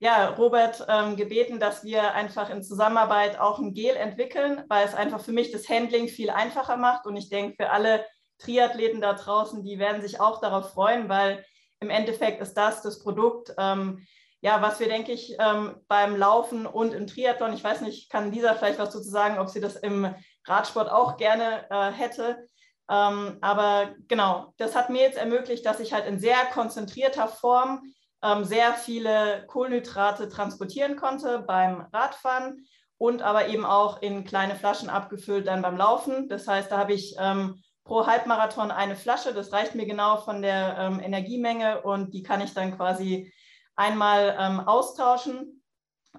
ja, 0.02 0.30
Robert 0.30 0.86
ähm, 0.88 1.16
gebeten, 1.16 1.60
dass 1.60 1.84
wir 1.84 2.14
einfach 2.14 2.48
in 2.48 2.62
Zusammenarbeit 2.62 3.38
auch 3.38 3.58
ein 3.58 3.74
Gel 3.74 3.96
entwickeln, 3.96 4.64
weil 4.68 4.86
es 4.86 4.94
einfach 4.94 5.20
für 5.20 5.32
mich 5.32 5.52
das 5.52 5.68
Handling 5.68 6.08
viel 6.08 6.30
einfacher 6.30 6.78
macht. 6.78 7.04
Und 7.06 7.16
ich 7.16 7.28
denke, 7.28 7.56
für 7.62 7.70
alle 7.70 8.06
Triathleten 8.38 9.02
da 9.02 9.12
draußen, 9.12 9.62
die 9.62 9.78
werden 9.78 10.00
sich 10.00 10.18
auch 10.18 10.40
darauf 10.40 10.72
freuen, 10.72 11.10
weil 11.10 11.44
im 11.80 11.90
Endeffekt 11.90 12.40
ist 12.40 12.54
das 12.54 12.80
das 12.80 12.98
Produkt, 13.00 13.54
ähm, 13.58 14.06
ja, 14.42 14.62
was 14.62 14.80
wir, 14.80 14.88
denke 14.88 15.12
ich, 15.12 15.36
ähm, 15.38 15.76
beim 15.86 16.16
Laufen 16.16 16.64
und 16.64 16.94
im 16.94 17.06
Triathlon, 17.06 17.52
ich 17.52 17.62
weiß 17.62 17.82
nicht, 17.82 18.10
kann 18.10 18.32
Lisa 18.32 18.54
vielleicht 18.54 18.78
was 18.78 18.94
dazu 18.94 19.08
sagen, 19.08 19.38
ob 19.38 19.50
sie 19.50 19.60
das 19.60 19.76
im 19.76 20.14
Radsport 20.46 20.90
auch 20.90 21.18
gerne 21.18 21.66
äh, 21.68 21.90
hätte, 21.90 22.48
ähm, 22.90 23.38
aber 23.40 23.94
genau, 24.08 24.52
das 24.56 24.74
hat 24.74 24.90
mir 24.90 25.02
jetzt 25.02 25.16
ermöglicht, 25.16 25.64
dass 25.64 25.78
ich 25.78 25.92
halt 25.92 26.06
in 26.06 26.18
sehr 26.18 26.44
konzentrierter 26.52 27.28
Form 27.28 27.82
ähm, 28.22 28.44
sehr 28.44 28.74
viele 28.74 29.44
Kohlenhydrate 29.46 30.28
transportieren 30.28 30.96
konnte 30.96 31.38
beim 31.46 31.86
Radfahren 31.92 32.66
und 32.98 33.22
aber 33.22 33.46
eben 33.46 33.64
auch 33.64 34.02
in 34.02 34.24
kleine 34.24 34.56
Flaschen 34.56 34.90
abgefüllt 34.90 35.46
dann 35.46 35.62
beim 35.62 35.76
Laufen. 35.76 36.28
Das 36.28 36.48
heißt, 36.48 36.72
da 36.72 36.78
habe 36.78 36.92
ich 36.92 37.14
ähm, 37.18 37.62
pro 37.84 38.06
Halbmarathon 38.06 38.72
eine 38.72 38.96
Flasche. 38.96 39.32
Das 39.32 39.52
reicht 39.52 39.76
mir 39.76 39.86
genau 39.86 40.18
von 40.18 40.42
der 40.42 40.76
ähm, 40.78 41.00
Energiemenge 41.00 41.82
und 41.82 42.12
die 42.12 42.22
kann 42.22 42.40
ich 42.40 42.52
dann 42.54 42.76
quasi 42.76 43.32
einmal 43.76 44.36
ähm, 44.38 44.60
austauschen. 44.60 45.62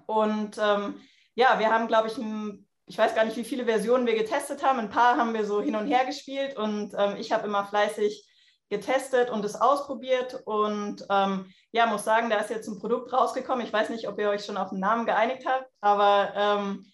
Und 0.06 0.58
ähm, 0.58 1.02
ja, 1.36 1.60
wir 1.60 1.70
haben, 1.70 1.88
glaube 1.88 2.08
ich, 2.08 2.18
ein 2.18 2.66
ich 2.86 2.98
weiß 2.98 3.16
gar 3.16 3.26
nicht, 3.26 3.38
wie 3.38 3.44
viele 3.44 3.66
Versionen 3.66 4.06
wir 4.06 4.16
getestet 4.16 4.64
haben. 4.64 4.80
Ein 4.80 4.90
paar 4.90 5.18
haben 5.18 5.34
wir 5.34 5.46
so 5.46 5.62
hin 5.62 5.76
und 5.76 5.88
her 5.88 6.06
gespielt 6.06 6.58
und 6.58 6.94
ähm, 6.98 7.16
ich 7.18 7.32
habe 7.32 7.48
immer 7.48 7.66
fleißig 7.66 8.28
getestet 8.70 9.30
und 9.30 9.44
es 9.44 9.56
ausprobiert 9.56 10.42
und 10.46 11.06
ähm, 11.10 11.52
ja, 11.74 11.86
muss 11.86 12.06
sagen, 12.06 12.30
da 12.30 12.38
ist 12.38 12.50
jetzt 12.50 12.68
ein 12.68 12.80
Produkt 12.80 13.12
rausgekommen. 13.12 13.66
Ich 13.66 13.74
weiß 13.74 13.90
nicht, 13.90 14.08
ob 14.08 14.18
ihr 14.18 14.30
euch 14.30 14.46
schon 14.46 14.58
auf 14.58 14.70
den 14.70 14.80
Namen 14.80 15.06
geeinigt 15.06 15.46
habt, 15.46 15.70
aber 15.82 16.34
ähm, 16.36 16.86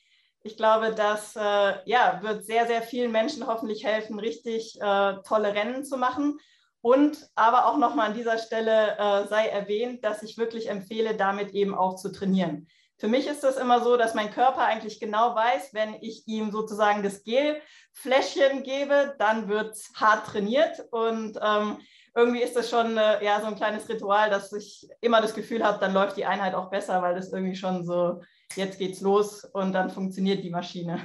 ich 0.42 0.58
glaube, 0.58 0.94
das 0.94 1.36
äh, 1.36 1.74
ja, 1.86 2.20
wird 2.24 2.46
sehr, 2.46 2.68
sehr 2.68 2.82
vielen 2.82 3.12
Menschen 3.12 3.46
hoffentlich 3.46 3.84
helfen, 3.86 4.18
richtig 4.20 4.80
äh, 4.82 5.16
tolle 5.28 5.54
Rennen 5.54 5.86
zu 5.86 5.98
machen. 5.98 6.40
Und 6.82 7.30
aber 7.36 7.66
auch 7.68 7.78
nochmal 7.78 8.08
an 8.08 8.14
dieser 8.14 8.38
Stelle 8.38 8.98
äh, 8.98 9.28
sei 9.28 9.48
erwähnt, 9.48 10.04
dass 10.04 10.24
ich 10.24 10.38
wirklich 10.38 10.70
empfehle, 10.70 11.16
damit 11.16 11.52
eben 11.52 11.76
auch 11.76 11.96
zu 11.96 12.12
trainieren. 12.12 12.68
Für 13.00 13.08
mich 13.08 13.28
ist 13.28 13.44
das 13.44 13.58
immer 13.58 13.84
so, 13.84 13.96
dass 13.96 14.16
mein 14.16 14.32
Körper 14.32 14.64
eigentlich 14.64 15.00
genau 15.00 15.36
weiß, 15.36 15.74
wenn 15.74 15.96
ich 16.02 16.28
ihm 16.28 16.52
sozusagen 16.52 17.04
das 17.04 17.24
Gelfläschchen 17.24 18.64
gebe, 18.64 19.16
dann 19.20 19.48
wird 19.48 19.76
es 19.76 19.92
hart 19.96 20.26
trainiert. 20.26 20.84
Und 20.90 21.40
ähm, 21.40 21.78
irgendwie 22.16 22.42
ist 22.42 22.56
das 22.56 22.72
schon 22.72 22.98
äh, 22.98 23.24
ja, 23.24 23.40
so 23.40 23.46
ein 23.46 23.56
kleines 23.56 23.88
Ritual, 23.88 24.32
dass 24.32 24.52
ich 24.52 24.90
immer 25.00 25.22
das 25.22 25.36
Gefühl 25.36 25.64
habe, 25.64 25.80
dann 25.80 25.94
läuft 25.94 26.18
die 26.18 26.26
Einheit 26.26 26.56
auch 26.56 26.72
besser, 26.72 27.04
weil 27.04 27.14
das 27.14 27.32
irgendwie 27.32 27.56
schon 27.56 27.86
so, 27.86 28.22
jetzt 28.56 28.80
geht's 28.80 29.02
los 29.02 29.44
und 29.44 29.74
dann 29.74 29.92
funktioniert 29.92 30.44
die 30.44 30.50
Maschine. 30.50 31.00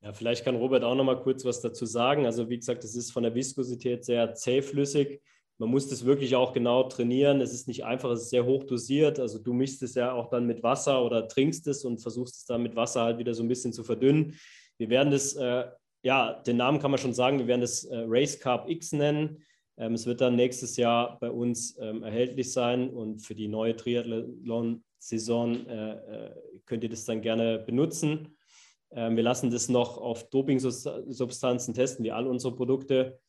Ja, 0.00 0.12
vielleicht 0.12 0.44
kann 0.44 0.56
Robert 0.56 0.82
auch 0.82 0.96
noch 0.96 1.04
mal 1.04 1.20
kurz 1.22 1.44
was 1.44 1.60
dazu 1.60 1.86
sagen. 1.86 2.26
Also 2.26 2.48
wie 2.48 2.58
gesagt, 2.58 2.82
es 2.82 2.96
ist 2.96 3.12
von 3.12 3.22
der 3.22 3.36
Viskosität 3.36 4.04
sehr 4.04 4.34
zähflüssig 4.34 5.22
man 5.62 5.70
muss 5.70 5.88
das 5.88 6.04
wirklich 6.04 6.34
auch 6.34 6.52
genau 6.52 6.82
trainieren. 6.88 7.40
Es 7.40 7.52
ist 7.52 7.68
nicht 7.68 7.84
einfach, 7.84 8.10
es 8.10 8.22
ist 8.22 8.30
sehr 8.30 8.44
hoch 8.44 8.64
dosiert. 8.64 9.20
Also 9.20 9.38
du 9.38 9.52
mischst 9.52 9.80
es 9.84 9.94
ja 9.94 10.12
auch 10.12 10.28
dann 10.28 10.44
mit 10.44 10.64
Wasser 10.64 11.04
oder 11.04 11.28
trinkst 11.28 11.68
es 11.68 11.84
und 11.84 12.02
versuchst 12.02 12.34
es 12.34 12.44
dann 12.46 12.64
mit 12.64 12.74
Wasser 12.74 13.02
halt 13.02 13.18
wieder 13.18 13.32
so 13.32 13.44
ein 13.44 13.48
bisschen 13.48 13.72
zu 13.72 13.84
verdünnen. 13.84 14.34
Wir 14.76 14.90
werden 14.90 15.12
das, 15.12 15.36
äh, 15.36 15.66
ja, 16.02 16.42
den 16.42 16.56
Namen 16.56 16.80
kann 16.80 16.90
man 16.90 16.98
schon 16.98 17.14
sagen, 17.14 17.38
wir 17.38 17.46
werden 17.46 17.60
das 17.60 17.84
äh, 17.84 18.04
Race 18.08 18.40
Carb 18.40 18.68
X 18.68 18.90
nennen. 18.90 19.44
Ähm, 19.76 19.94
es 19.94 20.04
wird 20.04 20.20
dann 20.20 20.34
nächstes 20.34 20.76
Jahr 20.76 21.16
bei 21.20 21.30
uns 21.30 21.78
ähm, 21.80 22.02
erhältlich 22.02 22.52
sein 22.52 22.90
und 22.90 23.20
für 23.20 23.36
die 23.36 23.46
neue 23.46 23.76
Triathlon-Saison 23.76 25.66
äh, 25.68 25.92
äh 25.92 26.30
könnt 26.66 26.82
ihr 26.82 26.90
das 26.90 27.04
dann 27.04 27.22
gerne 27.22 27.60
benutzen. 27.60 28.36
Ähm, 28.90 29.14
wir 29.14 29.22
lassen 29.22 29.52
das 29.52 29.68
noch 29.68 29.96
auf 29.96 30.28
Doping-Substanzen 30.28 31.72
testen, 31.72 32.04
wie 32.04 32.10
all 32.10 32.26
unsere 32.26 32.52
Produkte. 32.52 33.20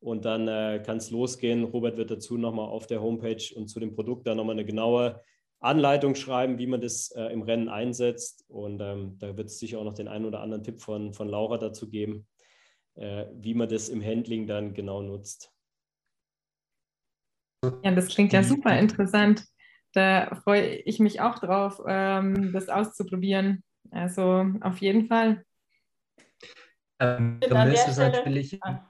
Und 0.00 0.24
dann 0.24 0.46
äh, 0.46 0.82
kann 0.84 0.98
es 0.98 1.10
losgehen. 1.10 1.64
Robert 1.64 1.96
wird 1.96 2.10
dazu 2.10 2.38
nochmal 2.38 2.68
auf 2.68 2.86
der 2.86 3.02
Homepage 3.02 3.42
und 3.56 3.68
zu 3.68 3.80
dem 3.80 3.94
Produkt 3.94 4.26
dann 4.26 4.36
nochmal 4.36 4.54
eine 4.54 4.64
genaue 4.64 5.20
Anleitung 5.60 6.14
schreiben, 6.14 6.58
wie 6.58 6.68
man 6.68 6.80
das 6.80 7.10
äh, 7.10 7.24
im 7.32 7.42
Rennen 7.42 7.68
einsetzt. 7.68 8.44
Und 8.48 8.80
ähm, 8.80 9.16
da 9.18 9.36
wird 9.36 9.48
es 9.48 9.58
sicher 9.58 9.80
auch 9.80 9.84
noch 9.84 9.94
den 9.94 10.06
einen 10.06 10.24
oder 10.24 10.40
anderen 10.40 10.62
Tipp 10.62 10.80
von, 10.80 11.12
von 11.12 11.28
Laura 11.28 11.58
dazu 11.58 11.90
geben, 11.90 12.28
äh, 12.94 13.26
wie 13.34 13.54
man 13.54 13.68
das 13.68 13.88
im 13.88 14.04
Handling 14.04 14.46
dann 14.46 14.72
genau 14.72 15.02
nutzt. 15.02 15.52
Ja, 17.82 17.90
das 17.90 18.06
klingt 18.06 18.32
ja 18.32 18.44
super 18.44 18.78
interessant. 18.78 19.44
Da 19.94 20.32
freue 20.44 20.76
ich 20.76 21.00
mich 21.00 21.20
auch 21.20 21.40
drauf, 21.40 21.82
ähm, 21.88 22.52
das 22.52 22.68
auszuprobieren. 22.68 23.64
Also 23.90 24.46
auf 24.60 24.78
jeden 24.78 25.08
Fall. 25.08 25.44
Ähm, 27.00 27.40
du 27.40 27.56
ist 27.72 27.98
natürlich. 27.98 28.62
Ah 28.62 28.88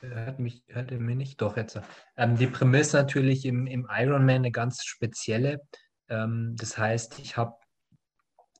hört 0.00 0.38
mich, 0.38 0.62
hört 0.68 0.90
er 0.92 0.98
mir 0.98 1.16
nicht? 1.16 1.40
Doch, 1.40 1.56
jetzt. 1.56 1.80
Ähm, 2.16 2.36
die 2.36 2.46
Prämisse 2.46 2.96
natürlich 2.96 3.44
im, 3.44 3.66
im 3.66 3.88
Ironman 3.90 4.36
eine 4.36 4.50
ganz 4.50 4.84
spezielle. 4.84 5.60
Ähm, 6.08 6.54
das 6.58 6.78
heißt, 6.78 7.18
ich 7.18 7.36
habe 7.36 7.54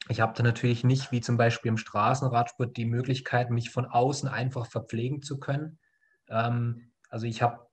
ich 0.08 0.20
hab 0.20 0.34
da 0.34 0.42
natürlich 0.42 0.84
nicht, 0.84 1.12
wie 1.12 1.20
zum 1.20 1.36
Beispiel 1.36 1.68
im 1.68 1.76
Straßenradsport, 1.76 2.76
die 2.76 2.86
Möglichkeit, 2.86 3.50
mich 3.50 3.70
von 3.70 3.84
außen 3.84 4.28
einfach 4.28 4.66
verpflegen 4.66 5.22
zu 5.22 5.38
können. 5.38 5.78
Ähm, 6.28 6.92
also 7.10 7.26
ich 7.26 7.42
habe, 7.42 7.66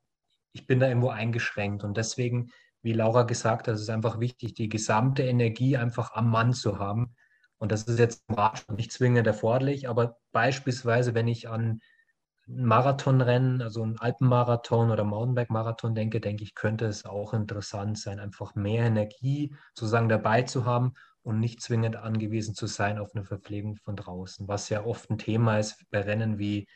ich 0.51 0.67
bin 0.67 0.79
da 0.79 0.87
irgendwo 0.87 1.09
eingeschränkt 1.09 1.83
und 1.83 1.97
deswegen 1.97 2.51
wie 2.85 2.93
Laura 2.93 3.23
gesagt 3.23 3.67
hat, 3.67 3.73
es 3.73 3.81
ist 3.81 3.89
einfach 3.89 4.19
wichtig, 4.19 4.53
die 4.53 4.69
gesamte 4.69 5.23
Energie 5.23 5.75
einfach 5.75 6.13
am 6.13 6.29
Mann 6.29 6.53
zu 6.53 6.77
haben. 6.77 7.15
Und 7.57 7.71
das 7.71 7.85
ist 7.85 7.97
jetzt 7.97 8.23
im 8.27 8.35
Radsport 8.35 8.77
nicht 8.77 8.91
zwingend 8.91 9.25
erforderlich, 9.25 9.89
aber 9.89 10.19
beispielsweise, 10.31 11.15
wenn 11.15 11.27
ich 11.27 11.49
an 11.49 11.79
Marathonrennen, 12.47 13.61
also 13.61 13.83
ein 13.83 13.97
Alpenmarathon 13.97 14.91
oder 14.91 15.03
Mountainbike-Marathon 15.03 15.95
denke, 15.95 16.21
denke 16.21 16.43
ich, 16.43 16.53
könnte 16.53 16.85
es 16.85 17.05
auch 17.05 17.33
interessant 17.33 17.97
sein, 17.97 18.19
einfach 18.19 18.53
mehr 18.55 18.85
Energie 18.85 19.55
sozusagen 19.73 20.09
dabei 20.09 20.43
zu 20.43 20.65
haben 20.65 20.93
und 21.23 21.39
nicht 21.39 21.61
zwingend 21.61 21.95
angewiesen 21.95 22.53
zu 22.53 22.67
sein 22.67 22.99
auf 22.99 23.15
eine 23.15 23.23
Verpflegung 23.23 23.77
von 23.77 23.95
draußen, 23.95 24.47
was 24.47 24.69
ja 24.69 24.85
oft 24.85 25.09
ein 25.09 25.17
Thema 25.17 25.57
ist 25.57 25.83
bei 25.89 26.01
Rennen 26.01 26.37
wie 26.37 26.67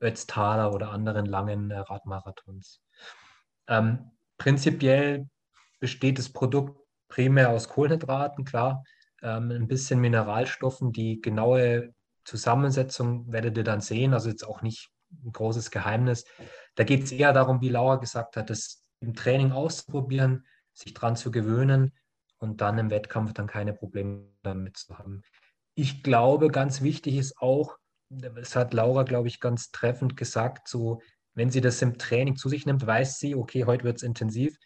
Ötztaler 0.00 0.72
oder 0.72 0.90
anderen 0.90 1.26
langen 1.26 1.70
äh, 1.70 1.78
Radmarathons. 1.78 2.80
Ähm, 3.68 4.10
prinzipiell 4.38 5.28
besteht 5.80 6.18
das 6.18 6.32
Produkt 6.32 6.80
primär 7.08 7.50
aus 7.50 7.68
Kohlenhydraten, 7.68 8.46
klar, 8.46 8.84
ähm, 9.22 9.50
ein 9.50 9.68
bisschen 9.68 10.00
Mineralstoffen. 10.00 10.92
Die 10.92 11.20
genaue 11.20 11.92
Zusammensetzung 12.24 13.30
werdet 13.30 13.58
ihr 13.58 13.64
dann 13.64 13.82
sehen, 13.82 14.14
also 14.14 14.30
jetzt 14.30 14.46
auch 14.46 14.62
nicht 14.62 14.90
ein 15.24 15.32
großes 15.32 15.70
Geheimnis. 15.70 16.24
Da 16.74 16.84
geht 16.84 17.04
es 17.04 17.12
eher 17.12 17.32
darum, 17.32 17.60
wie 17.60 17.68
Laura 17.68 17.96
gesagt 17.96 18.36
hat, 18.36 18.50
das 18.50 18.84
im 19.00 19.14
Training 19.14 19.52
auszuprobieren, 19.52 20.46
sich 20.72 20.94
daran 20.94 21.16
zu 21.16 21.30
gewöhnen 21.30 21.92
und 22.38 22.60
dann 22.60 22.78
im 22.78 22.90
Wettkampf 22.90 23.32
dann 23.32 23.46
keine 23.46 23.72
Probleme 23.72 24.28
damit 24.42 24.76
zu 24.76 24.98
haben. 24.98 25.22
Ich 25.74 26.02
glaube, 26.02 26.48
ganz 26.48 26.82
wichtig 26.82 27.16
ist 27.16 27.38
auch, 27.38 27.76
das 28.08 28.56
hat 28.56 28.74
Laura, 28.74 29.04
glaube 29.04 29.28
ich, 29.28 29.40
ganz 29.40 29.70
treffend 29.70 30.16
gesagt, 30.16 30.68
so, 30.68 31.00
wenn 31.34 31.50
sie 31.50 31.60
das 31.60 31.80
im 31.80 31.96
Training 31.96 32.36
zu 32.36 32.48
sich 32.48 32.66
nimmt, 32.66 32.86
weiß 32.86 33.18
sie, 33.18 33.34
okay, 33.34 33.64
heute 33.64 33.84
wird 33.84 33.96
es 33.96 34.02
intensiv. 34.02 34.56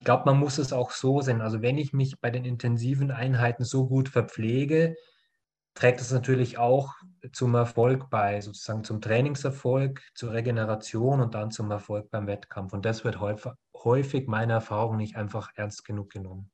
Ich 0.00 0.04
glaube, 0.04 0.24
man 0.26 0.38
muss 0.38 0.58
es 0.58 0.72
auch 0.72 0.90
so 0.90 1.22
sehen. 1.22 1.40
Also 1.40 1.62
wenn 1.62 1.78
ich 1.78 1.92
mich 1.92 2.20
bei 2.20 2.30
den 2.30 2.44
intensiven 2.44 3.10
Einheiten 3.10 3.64
so 3.64 3.86
gut 3.86 4.08
verpflege, 4.08 4.96
trägt 5.74 6.00
es 6.00 6.12
natürlich 6.12 6.58
auch 6.58 6.94
zum 7.32 7.54
Erfolg 7.54 8.08
bei, 8.10 8.40
sozusagen 8.40 8.84
zum 8.84 9.00
Trainingserfolg, 9.00 10.00
zur 10.14 10.32
Regeneration 10.32 11.20
und 11.20 11.34
dann 11.34 11.50
zum 11.50 11.70
Erfolg 11.70 12.10
beim 12.10 12.26
Wettkampf. 12.26 12.72
Und 12.72 12.84
das 12.84 13.04
wird 13.04 13.20
häufig, 13.20 13.52
häufig 13.74 14.28
meiner 14.28 14.54
Erfahrung 14.54 14.96
nicht 14.96 15.16
einfach 15.16 15.50
ernst 15.56 15.84
genug 15.84 16.10
genommen. 16.10 16.50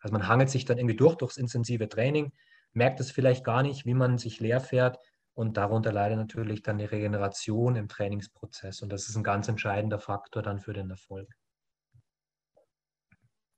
Also 0.00 0.12
man 0.12 0.28
hangelt 0.28 0.50
sich 0.50 0.64
dann 0.64 0.78
irgendwie 0.78 0.96
durch, 0.96 1.16
durchs 1.16 1.36
intensive 1.36 1.88
Training, 1.88 2.32
merkt 2.72 3.00
es 3.00 3.10
vielleicht 3.10 3.44
gar 3.44 3.62
nicht, 3.62 3.86
wie 3.86 3.94
man 3.94 4.18
sich 4.18 4.38
leer 4.38 4.60
fährt 4.60 4.98
und 5.34 5.56
darunter 5.56 5.92
leidet 5.92 6.18
natürlich 6.18 6.62
dann 6.62 6.78
die 6.78 6.84
Regeneration 6.84 7.74
im 7.74 7.88
Trainingsprozess. 7.88 8.82
Und 8.82 8.92
das 8.92 9.08
ist 9.08 9.16
ein 9.16 9.24
ganz 9.24 9.48
entscheidender 9.48 9.98
Faktor 9.98 10.42
dann 10.42 10.60
für 10.60 10.72
den 10.72 10.90
Erfolg. 10.90 11.28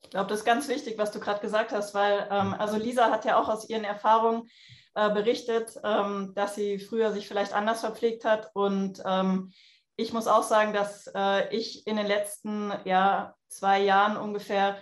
Ich 0.02 0.10
glaube, 0.10 0.28
das 0.28 0.40
ist 0.40 0.44
ganz 0.44 0.68
wichtig, 0.68 0.96
was 0.96 1.12
du 1.12 1.20
gerade 1.20 1.40
gesagt 1.40 1.72
hast, 1.72 1.94
weil 1.94 2.26
ähm, 2.30 2.54
also 2.58 2.76
Lisa 2.76 3.10
hat 3.10 3.24
ja 3.24 3.38
auch 3.38 3.48
aus 3.48 3.68
ihren 3.68 3.84
Erfahrungen 3.84 4.48
äh, 4.94 5.10
berichtet, 5.10 5.78
ähm, 5.84 6.32
dass 6.34 6.54
sie 6.54 6.78
früher 6.78 7.12
sich 7.12 7.28
vielleicht 7.28 7.52
anders 7.52 7.80
verpflegt 7.80 8.24
hat. 8.24 8.50
Und 8.54 9.02
ähm, 9.04 9.52
ich 9.96 10.12
muss 10.12 10.26
auch 10.26 10.42
sagen, 10.42 10.72
dass 10.72 11.10
äh, 11.14 11.54
ich 11.54 11.86
in 11.86 11.96
den 11.96 12.06
letzten 12.06 12.72
ja, 12.84 13.34
zwei 13.48 13.80
Jahren 13.80 14.16
ungefähr 14.16 14.78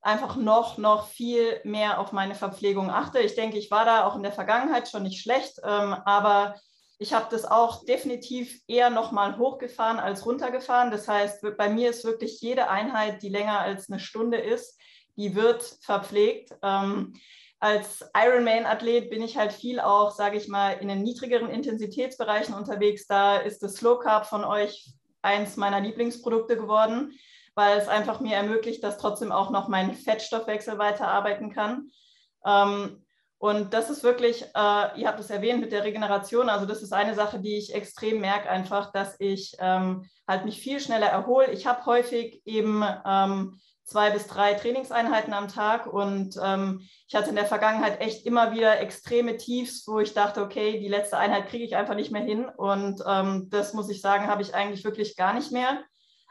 einfach 0.00 0.36
noch, 0.36 0.78
noch 0.78 1.08
viel 1.08 1.60
mehr 1.64 2.00
auf 2.00 2.12
meine 2.12 2.34
Verpflegung 2.34 2.90
achte. 2.90 3.18
Ich 3.18 3.34
denke, 3.34 3.58
ich 3.58 3.70
war 3.70 3.84
da 3.84 4.06
auch 4.06 4.16
in 4.16 4.22
der 4.22 4.32
Vergangenheit 4.32 4.88
schon 4.88 5.02
nicht 5.02 5.20
schlecht, 5.20 5.60
ähm, 5.62 5.94
aber 6.04 6.54
ich 7.00 7.14
habe 7.14 7.26
das 7.30 7.44
auch 7.44 7.84
definitiv 7.84 8.60
eher 8.68 8.90
nochmal 8.90 9.38
hochgefahren 9.38 9.98
als 9.98 10.24
runtergefahren. 10.26 10.90
Das 10.90 11.08
heißt, 11.08 11.56
bei 11.56 11.68
mir 11.68 11.90
ist 11.90 12.04
wirklich 12.04 12.40
jede 12.40 12.68
Einheit, 12.68 13.22
die 13.22 13.30
länger 13.30 13.58
als 13.58 13.90
eine 13.90 13.98
Stunde 13.98 14.36
ist, 14.36 14.78
die 15.16 15.34
wird 15.34 15.62
verpflegt. 15.80 16.54
Ähm, 16.62 17.14
als 17.58 18.04
Ironman-Athlet 18.14 19.10
bin 19.10 19.22
ich 19.22 19.36
halt 19.36 19.52
viel 19.52 19.80
auch, 19.80 20.10
sage 20.10 20.36
ich 20.36 20.48
mal, 20.48 20.72
in 20.72 20.88
den 20.88 21.02
niedrigeren 21.02 21.48
Intensitätsbereichen 21.50 22.54
unterwegs. 22.54 23.06
Da 23.06 23.38
ist 23.38 23.62
das 23.62 23.74
Slow 23.74 23.98
Carb 23.98 24.26
von 24.26 24.44
euch 24.44 24.92
eins 25.22 25.56
meiner 25.56 25.80
Lieblingsprodukte 25.80 26.56
geworden 26.56 27.12
weil 27.54 27.78
es 27.78 27.88
einfach 27.88 28.20
mir 28.20 28.36
ermöglicht, 28.36 28.82
dass 28.82 28.98
trotzdem 28.98 29.32
auch 29.32 29.50
noch 29.50 29.68
mein 29.68 29.94
Fettstoffwechsel 29.94 30.78
weiterarbeiten 30.78 31.52
kann. 31.52 31.90
Ähm, 32.44 33.04
und 33.40 33.72
das 33.72 33.88
ist 33.88 34.02
wirklich, 34.02 34.42
äh, 34.42 35.00
ihr 35.00 35.08
habt 35.08 35.18
es 35.18 35.30
erwähnt 35.30 35.62
mit 35.62 35.72
der 35.72 35.82
Regeneration, 35.82 36.50
also 36.50 36.66
das 36.66 36.82
ist 36.82 36.92
eine 36.92 37.14
Sache, 37.14 37.40
die 37.40 37.56
ich 37.56 37.74
extrem 37.74 38.20
merke, 38.20 38.50
einfach, 38.50 38.92
dass 38.92 39.16
ich 39.18 39.56
ähm, 39.60 40.06
halt 40.28 40.44
mich 40.44 40.60
viel 40.60 40.78
schneller 40.78 41.06
erhole. 41.06 41.50
Ich 41.50 41.66
habe 41.66 41.86
häufig 41.86 42.42
eben 42.44 42.84
ähm, 43.06 43.58
zwei 43.82 44.10
bis 44.10 44.26
drei 44.26 44.52
Trainingseinheiten 44.52 45.32
am 45.32 45.48
Tag 45.48 45.86
und 45.86 46.38
ähm, 46.44 46.86
ich 47.08 47.14
hatte 47.14 47.30
in 47.30 47.34
der 47.34 47.46
Vergangenheit 47.46 48.02
echt 48.02 48.26
immer 48.26 48.52
wieder 48.52 48.78
extreme 48.78 49.38
Tiefs, 49.38 49.88
wo 49.88 50.00
ich 50.00 50.12
dachte, 50.12 50.42
okay, 50.42 50.78
die 50.78 50.88
letzte 50.88 51.16
Einheit 51.16 51.48
kriege 51.48 51.64
ich 51.64 51.76
einfach 51.76 51.94
nicht 51.94 52.12
mehr 52.12 52.22
hin 52.22 52.44
und 52.44 53.02
ähm, 53.08 53.48
das 53.48 53.72
muss 53.72 53.88
ich 53.88 54.02
sagen, 54.02 54.26
habe 54.26 54.42
ich 54.42 54.54
eigentlich 54.54 54.84
wirklich 54.84 55.16
gar 55.16 55.32
nicht 55.32 55.50
mehr. 55.50 55.82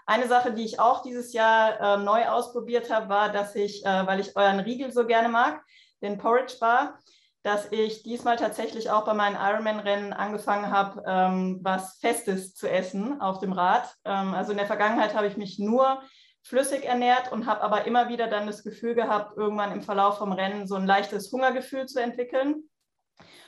Eine 0.06 0.28
Sache, 0.28 0.54
die 0.54 0.64
ich 0.64 0.80
auch 0.80 1.02
dieses 1.02 1.34
Jahr 1.34 1.80
äh, 1.80 2.04
neu 2.04 2.28
ausprobiert 2.28 2.92
habe, 2.92 3.10
war, 3.10 3.32
dass 3.32 3.56
ich, 3.56 3.84
äh, 3.84 4.06
weil 4.06 4.20
ich 4.20 4.38
euren 4.38 4.60
Riegel 4.60 4.92
so 4.92 5.08
gerne 5.08 5.30
mag, 5.30 5.64
den 6.02 6.18
Porridge 6.18 6.56
Bar, 6.60 7.00
dass 7.44 7.72
ich 7.72 8.04
diesmal 8.04 8.36
tatsächlich 8.36 8.90
auch 8.90 9.06
bei 9.06 9.14
meinen 9.14 9.38
Ironman-Rennen 9.38 10.14
angefangen 10.14 10.72
habe, 10.72 11.04
ähm, 11.08 11.60
was 11.62 11.98
Festes 12.00 12.54
zu 12.54 12.70
essen 12.70 13.22
auf 13.22 13.40
dem 13.40 13.54
Rad. 13.54 13.94
Ähm, 14.04 14.34
also 14.34 14.52
in 14.52 14.58
der 14.58 14.68
Vergangenheit 14.68 15.16
habe 15.16 15.28
ich 15.28 15.38
mich 15.38 15.58
nur 15.58 16.02
flüssig 16.44 16.84
ernährt 16.84 17.32
und 17.32 17.46
habe 17.46 17.62
aber 17.62 17.86
immer 17.86 18.10
wieder 18.10 18.28
dann 18.28 18.48
das 18.48 18.64
Gefühl 18.64 18.96
gehabt, 18.96 19.38
irgendwann 19.38 19.72
im 19.72 19.82
Verlauf 19.82 20.18
vom 20.18 20.32
Rennen 20.32 20.68
so 20.68 20.76
ein 20.76 20.86
leichtes 20.86 21.32
Hungergefühl 21.32 21.86
zu 21.86 22.02
entwickeln. 22.02 22.64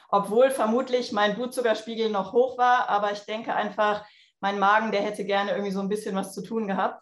Obwohl 0.10 0.52
vermutlich 0.52 1.12
mein 1.12 1.36
Blutzuckerspiegel 1.36 2.10
noch 2.10 2.34
hoch 2.34 2.58
war, 2.58 2.90
aber 2.90 3.12
ich 3.12 3.26
denke 3.26 3.56
einfach, 3.56 4.06
mein 4.42 4.60
Magen, 4.60 4.92
der 4.92 5.02
hätte 5.02 5.24
gerne 5.24 5.52
irgendwie 5.52 5.72
so 5.72 5.80
ein 5.80 5.90
bisschen 5.90 6.16
was 6.16 6.34
zu 6.34 6.42
tun 6.42 6.68
gehabt. 6.68 7.02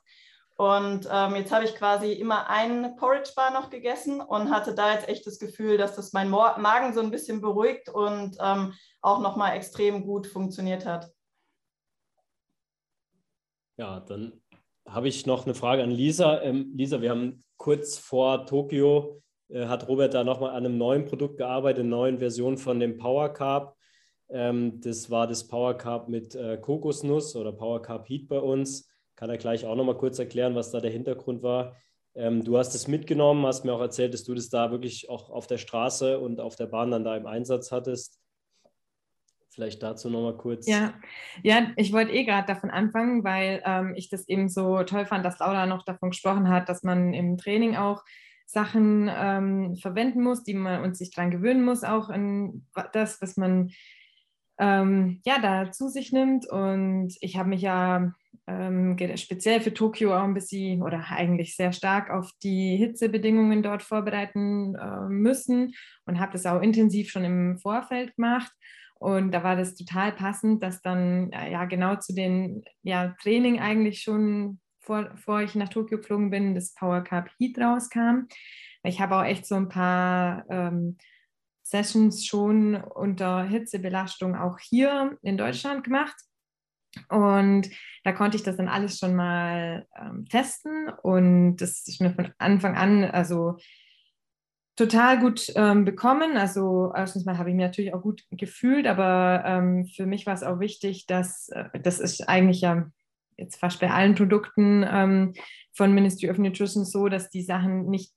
Und 0.60 1.08
ähm, 1.10 1.38
jetzt 1.38 1.54
habe 1.54 1.64
ich 1.64 1.74
quasi 1.74 2.12
immer 2.12 2.50
einen 2.50 2.98
Porridge 2.98 3.32
Bar 3.34 3.54
noch 3.54 3.70
gegessen 3.70 4.20
und 4.20 4.52
hatte 4.52 4.76
da 4.76 4.92
jetzt 4.92 5.08
echt 5.08 5.26
das 5.26 5.40
Gefühl, 5.40 5.78
dass 5.78 5.96
das 5.96 6.12
mein 6.12 6.30
Magen 6.30 6.94
so 6.94 7.00
ein 7.00 7.12
bisschen 7.12 7.40
beruhigt 7.40 7.88
und 7.88 8.36
ähm, 8.44 8.74
auch 9.00 9.22
nochmal 9.22 9.56
extrem 9.56 10.06
gut 10.06 10.28
funktioniert 10.28 10.86
hat. 10.86 11.10
Ja, 13.78 14.02
dann 14.02 14.42
habe 14.86 15.08
ich 15.08 15.26
noch 15.26 15.46
eine 15.46 15.56
Frage 15.56 15.82
an 15.82 15.92
Lisa. 15.92 16.42
Ähm, 16.42 16.74
Lisa, 16.76 17.02
wir 17.02 17.12
haben 17.12 17.42
kurz 17.56 17.98
vor 17.98 18.46
Tokio, 18.46 19.22
äh, 19.48 19.68
hat 19.68 19.88
Robert 19.88 20.14
da 20.14 20.26
nochmal 20.26 20.50
an 20.50 20.66
einem 20.66 20.78
neuen 20.78 21.06
Produkt 21.06 21.38
gearbeitet, 21.38 21.86
einer 21.86 21.96
neuen 21.96 22.20
Version 22.20 22.58
von 22.58 22.82
dem 22.82 22.98
Power 22.98 23.30
Carb. 23.30 23.78
Ähm, 24.28 24.82
das 24.82 25.10
war 25.10 25.26
das 25.26 25.48
Power 25.48 25.78
Carb 25.78 26.10
mit 26.10 26.36
äh, 26.36 26.58
Kokosnuss 26.58 27.38
oder 27.38 27.54
Power 27.54 27.82
Carb 27.82 28.10
Heat 28.10 28.28
bei 28.28 28.40
uns. 28.40 28.89
Kann 29.20 29.30
er 29.30 29.38
gleich 29.38 29.66
auch 29.66 29.76
nochmal 29.76 29.98
kurz 29.98 30.18
erklären, 30.18 30.56
was 30.56 30.72
da 30.72 30.80
der 30.80 30.92
Hintergrund 30.92 31.44
war. 31.44 31.76
Ähm, 32.16 32.42
du 32.42 32.58
hast 32.58 32.74
es 32.74 32.88
mitgenommen, 32.88 33.46
hast 33.46 33.66
mir 33.66 33.74
auch 33.74 33.82
erzählt, 33.82 34.14
dass 34.14 34.24
du 34.24 34.34
das 34.34 34.48
da 34.48 34.72
wirklich 34.72 35.10
auch 35.10 35.30
auf 35.30 35.46
der 35.46 35.58
Straße 35.58 36.18
und 36.18 36.40
auf 36.40 36.56
der 36.56 36.68
Bahn 36.68 36.90
dann 36.90 37.04
da 37.04 37.18
im 37.18 37.26
Einsatz 37.26 37.70
hattest. 37.74 38.18
Vielleicht 39.50 39.84
dazu 39.84 40.10
nochmal 40.10 40.38
kurz. 40.38 40.70
Ja, 40.70 40.94
ja 41.44 41.68
ich 41.76 41.92
wollte 41.92 42.14
eh 42.14 42.24
gerade 42.24 42.48
davon 42.48 42.70
anfangen, 42.70 43.26
weil 43.26 43.62
ähm, 43.66 43.94
ich 43.98 44.08
das 44.08 44.26
eben 44.30 44.48
so 44.48 44.84
toll 44.84 45.06
fand, 45.06 45.26
dass 45.26 45.40
Laura 45.40 45.66
noch 45.66 45.84
davon 45.84 46.12
gesprochen 46.12 46.48
hat, 46.48 46.70
dass 46.70 46.84
man 46.84 47.14
im 47.14 47.38
Training 47.38 47.76
auch 47.76 48.06
Sachen 48.46 49.12
ähm, 49.14 49.76
verwenden 49.76 50.24
muss, 50.24 50.44
die 50.44 50.54
man 50.54 50.82
uns 50.82 50.98
sich 50.98 51.12
daran 51.12 51.30
gewöhnen 51.30 51.66
muss, 51.66 51.84
auch 51.84 52.10
in 52.10 52.66
das, 52.94 53.22
was 53.22 53.36
man 53.36 53.72
ähm, 54.60 55.20
ja, 55.26 55.40
da 55.42 55.72
zu 55.74 55.90
sich 55.90 56.14
nimmt. 56.14 56.50
Und 56.50 57.18
ich 57.20 57.36
habe 57.36 57.50
mich 57.50 57.62
ja 57.62 58.14
ähm, 58.50 58.98
speziell 59.18 59.62
für 59.62 59.74
Tokio 59.74 60.16
auch 60.16 60.24
ein 60.24 60.34
bisschen 60.34 60.82
oder 60.82 61.06
eigentlich 61.10 61.56
sehr 61.56 61.72
stark 61.72 62.10
auf 62.10 62.32
die 62.42 62.76
Hitzebedingungen 62.78 63.62
dort 63.62 63.84
vorbereiten 63.84 64.76
äh, 64.76 65.08
müssen 65.08 65.74
und 66.06 66.20
habe 66.20 66.32
das 66.32 66.46
auch 66.46 66.62
intensiv 66.62 67.12
schon 67.12 67.24
im 67.24 67.58
Vorfeld 67.60 68.16
gemacht. 68.16 68.52
Und 68.96 69.32
da 69.32 69.44
war 69.44 69.56
das 69.56 69.76
total 69.76 70.12
passend, 70.12 70.64
dass 70.64 70.82
dann 70.82 71.32
ja 71.32 71.66
genau 71.66 71.96
zu 71.96 72.14
den 72.14 72.64
ja, 72.82 73.16
Training 73.22 73.60
eigentlich 73.60 74.02
schon 74.02 74.60
vor, 74.80 75.04
bevor 75.04 75.42
ich 75.42 75.56
nach 75.56 75.70
Tokio 75.70 76.00
geflogen 76.00 76.32
bin, 76.32 76.56
das 76.56 76.74
Power 76.74 77.02
Cup 77.02 77.30
Heat 77.38 77.58
rauskam. 77.60 78.28
Ich 78.84 79.00
habe 79.00 79.16
auch 79.16 79.24
echt 79.24 79.46
so 79.46 79.56
ein 79.56 79.70
paar 79.70 80.46
ähm, 80.50 80.98
Sessions 81.62 82.26
schon 82.26 82.76
unter 82.76 83.44
Hitzebelastung 83.44 84.36
auch 84.36 84.58
hier 84.60 85.18
in 85.22 85.38
Deutschland 85.38 85.84
gemacht. 85.84 86.16
Und 87.10 87.70
da 88.04 88.12
konnte 88.12 88.38
ich 88.38 88.44
das 88.44 88.58
dann 88.58 88.68
alles 88.68 88.98
schon 88.98 89.16
mal 89.16 89.86
ähm, 90.00 90.26
testen 90.26 90.90
und 91.04 91.58
das 91.58 91.88
ist 91.88 92.02
mir 92.02 92.12
von 92.12 92.32
Anfang 92.40 92.76
an 92.76 93.04
also 93.04 93.58
total 94.76 95.20
gut 95.20 95.52
ähm, 95.56 95.86
bekommen. 95.86 96.38
Also 96.38 96.92
erstens 96.96 97.26
mal 97.26 97.38
habe 97.38 97.50
ich 97.50 97.56
mich 97.56 97.66
natürlich 97.66 97.94
auch 97.94 98.02
gut 98.02 98.24
gefühlt, 98.32 98.88
aber 98.88 99.44
ähm, 99.46 99.86
für 99.86 100.06
mich 100.06 100.26
war 100.26 100.34
es 100.34 100.44
auch 100.44 100.60
wichtig, 100.60 101.06
dass 101.06 101.50
äh, 101.50 101.66
das 101.84 102.00
ist 102.00 102.28
eigentlich 102.28 102.62
ja 102.62 102.90
jetzt 103.38 103.60
fast 103.60 103.80
bei 103.80 103.92
allen 103.92 104.16
Produkten 104.16 104.86
ähm, 104.90 105.34
von 105.74 105.94
Ministry 105.94 106.30
of 106.30 106.38
Nutrition 106.38 106.86
so, 106.86 107.10
dass 107.10 107.30
die 107.30 107.44
Sachen 107.44 107.90
nicht 107.90 108.14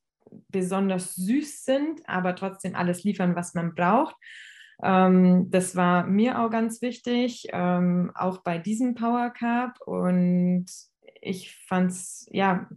besonders 0.48 1.14
süß 1.14 1.64
sind, 1.64 2.00
aber 2.06 2.34
trotzdem 2.34 2.74
alles 2.74 3.04
liefern, 3.04 3.36
was 3.36 3.54
man 3.54 3.74
braucht. 3.74 4.14
Ähm, 4.82 5.50
das 5.50 5.76
war 5.76 6.06
mir 6.06 6.40
auch 6.40 6.50
ganz 6.50 6.82
wichtig, 6.82 7.46
ähm, 7.52 8.10
auch 8.14 8.38
bei 8.38 8.58
diesem 8.58 8.94
Power 8.94 9.30
Cup. 9.30 9.80
Und 9.86 10.66
ich 11.20 11.56
fand 11.66 11.92
es 11.92 12.28
ja 12.30 12.68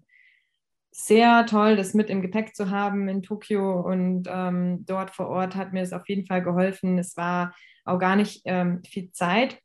sehr 0.92 1.46
toll, 1.46 1.76
das 1.76 1.94
mit 1.94 2.10
im 2.10 2.22
Gepäck 2.22 2.56
zu 2.56 2.70
haben 2.70 3.08
in 3.08 3.24
Tokio. 3.24 3.82
Und 3.82 4.28
ähm, 4.30 4.86
dort 4.86 5.12
vor 5.12 5.28
Ort 5.28 5.56
hat 5.56 5.74
mir 5.74 5.82
es 5.82 5.94
auf 5.94 6.08
jeden 6.08 6.26
Fall 6.26 6.44
geholfen. 6.44 6.98
Es 6.98 7.18
war 7.18 7.54
auch 7.84 8.00
gar 8.00 8.16
nicht 8.16 8.42
ähm, 8.46 8.82
viel 8.84 9.12
Zeit 9.12 9.60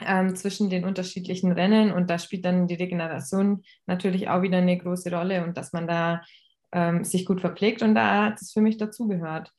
ähm, 0.00 0.34
zwischen 0.36 0.70
den 0.70 0.84
unterschiedlichen 0.84 1.52
Rennen 1.52 1.92
und 1.92 2.08
da 2.10 2.18
spielt 2.18 2.44
dann 2.44 2.66
die 2.66 2.74
Regeneration 2.74 3.62
natürlich 3.86 4.28
auch 4.28 4.42
wieder 4.42 4.58
eine 4.58 4.78
große 4.78 5.10
Rolle 5.14 5.44
und 5.44 5.56
dass 5.56 5.72
man 5.72 5.86
da 5.86 6.22
ähm, 6.72 7.04
sich 7.04 7.26
gut 7.26 7.40
verpflegt 7.40 7.82
und 7.82 7.94
da 7.94 8.26
hat 8.26 8.40
es 8.40 8.52
für 8.52 8.60
mich 8.60 8.76
dazugehört. 8.76 9.52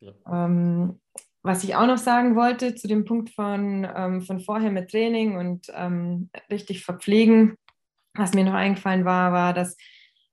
Ja. 0.00 0.12
Ähm, 0.28 1.00
was 1.42 1.64
ich 1.64 1.74
auch 1.76 1.86
noch 1.86 1.98
sagen 1.98 2.36
wollte 2.36 2.74
zu 2.74 2.88
dem 2.88 3.04
Punkt 3.04 3.30
von, 3.30 3.88
ähm, 3.94 4.22
von 4.22 4.40
vorher 4.40 4.70
mit 4.70 4.90
Training 4.90 5.36
und 5.36 5.66
ähm, 5.74 6.30
richtig 6.50 6.84
verpflegen, 6.84 7.56
was 8.14 8.34
mir 8.34 8.44
noch 8.44 8.54
eingefallen 8.54 9.04
war, 9.04 9.32
war, 9.32 9.54
dass 9.54 9.76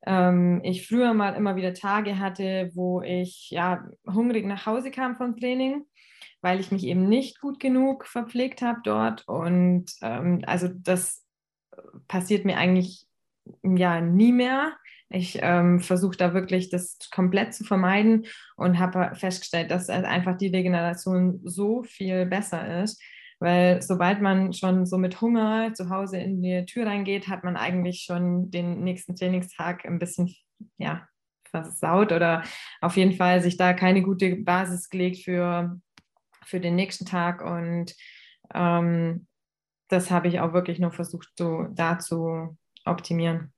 ähm, 0.05 0.61
ich 0.63 0.87
früher 0.87 1.13
mal 1.13 1.35
immer 1.35 1.55
wieder 1.55 1.73
Tage 1.73 2.19
hatte, 2.19 2.71
wo 2.73 3.01
ich 3.01 3.49
ja 3.51 3.85
hungrig 4.05 4.45
nach 4.45 4.65
Hause 4.65 4.91
kam 4.91 5.15
vom 5.15 5.37
Training 5.37 5.85
weil 6.41 6.59
ich 6.59 6.71
mich 6.71 6.85
eben 6.85 7.07
nicht 7.09 7.39
gut 7.41 7.59
genug 7.59 8.05
verpflegt 8.05 8.61
habe 8.61 8.79
dort. 8.83 9.27
Und 9.27 9.85
ähm, 10.01 10.43
also 10.45 10.67
das 10.67 11.25
passiert 12.07 12.45
mir 12.45 12.57
eigentlich 12.57 13.05
ja 13.63 14.01
nie 14.01 14.31
mehr. 14.31 14.73
Ich 15.09 15.39
ähm, 15.41 15.79
versuche 15.79 16.17
da 16.17 16.33
wirklich 16.33 16.69
das 16.69 16.97
komplett 17.13 17.53
zu 17.53 17.63
vermeiden 17.63 18.25
und 18.57 18.79
habe 18.79 19.15
festgestellt, 19.15 19.71
dass 19.71 19.89
einfach 19.89 20.37
die 20.37 20.47
Regeneration 20.47 21.39
so 21.43 21.83
viel 21.83 22.25
besser 22.25 22.83
ist. 22.83 23.01
Weil 23.39 23.81
sobald 23.81 24.21
man 24.21 24.51
schon 24.51 24.85
so 24.85 24.97
mit 24.97 25.21
Hunger 25.21 25.73
zu 25.73 25.89
Hause 25.89 26.17
in 26.17 26.41
die 26.41 26.65
Tür 26.65 26.87
reingeht, 26.87 27.27
hat 27.27 27.43
man 27.43 27.55
eigentlich 27.55 28.01
schon 28.01 28.49
den 28.49 28.83
nächsten 28.83 29.15
Trainingstag 29.15 29.85
ein 29.85 29.99
bisschen 29.99 30.35
ja, 30.77 31.07
versaut 31.49 32.11
oder 32.11 32.43
auf 32.81 32.97
jeden 32.97 33.13
Fall 33.13 33.41
sich 33.41 33.55
da 33.55 33.73
keine 33.73 34.01
gute 34.01 34.35
Basis 34.37 34.89
gelegt 34.89 35.23
für 35.23 35.79
für 36.47 36.59
den 36.59 36.75
nächsten 36.75 37.05
Tag. 37.05 37.41
Und 37.43 37.93
ähm, 38.53 39.27
das 39.89 40.09
habe 40.09 40.27
ich 40.27 40.39
auch 40.39 40.53
wirklich 40.53 40.79
nur 40.79 40.91
versucht, 40.91 41.29
so 41.37 41.67
da 41.71 41.99
zu 41.99 42.57
optimieren. 42.85 43.53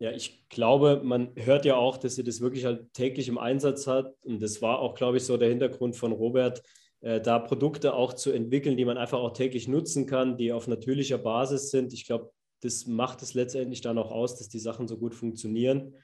Ja, 0.00 0.12
ich 0.12 0.48
glaube, 0.48 1.02
man 1.04 1.30
hört 1.36 1.66
ja 1.66 1.76
auch, 1.76 1.98
dass 1.98 2.14
sie 2.14 2.24
das 2.24 2.40
wirklich 2.40 2.64
halt 2.64 2.94
täglich 2.94 3.28
im 3.28 3.36
Einsatz 3.36 3.86
hat. 3.86 4.14
Und 4.22 4.40
das 4.40 4.62
war 4.62 4.78
auch, 4.78 4.94
glaube 4.94 5.18
ich, 5.18 5.24
so 5.24 5.36
der 5.36 5.50
Hintergrund 5.50 5.94
von 5.94 6.12
Robert, 6.12 6.62
äh, 7.00 7.20
da 7.20 7.38
Produkte 7.38 7.92
auch 7.92 8.14
zu 8.14 8.32
entwickeln, 8.32 8.78
die 8.78 8.86
man 8.86 8.96
einfach 8.96 9.18
auch 9.18 9.34
täglich 9.34 9.68
nutzen 9.68 10.06
kann, 10.06 10.38
die 10.38 10.52
auf 10.52 10.68
natürlicher 10.68 11.18
Basis 11.18 11.70
sind. 11.70 11.92
Ich 11.92 12.06
glaube, 12.06 12.32
das 12.62 12.86
macht 12.86 13.20
es 13.20 13.34
letztendlich 13.34 13.82
dann 13.82 13.98
auch 13.98 14.10
aus, 14.10 14.38
dass 14.38 14.48
die 14.48 14.58
Sachen 14.58 14.88
so 14.88 14.96
gut 14.96 15.14
funktionieren. 15.14 15.94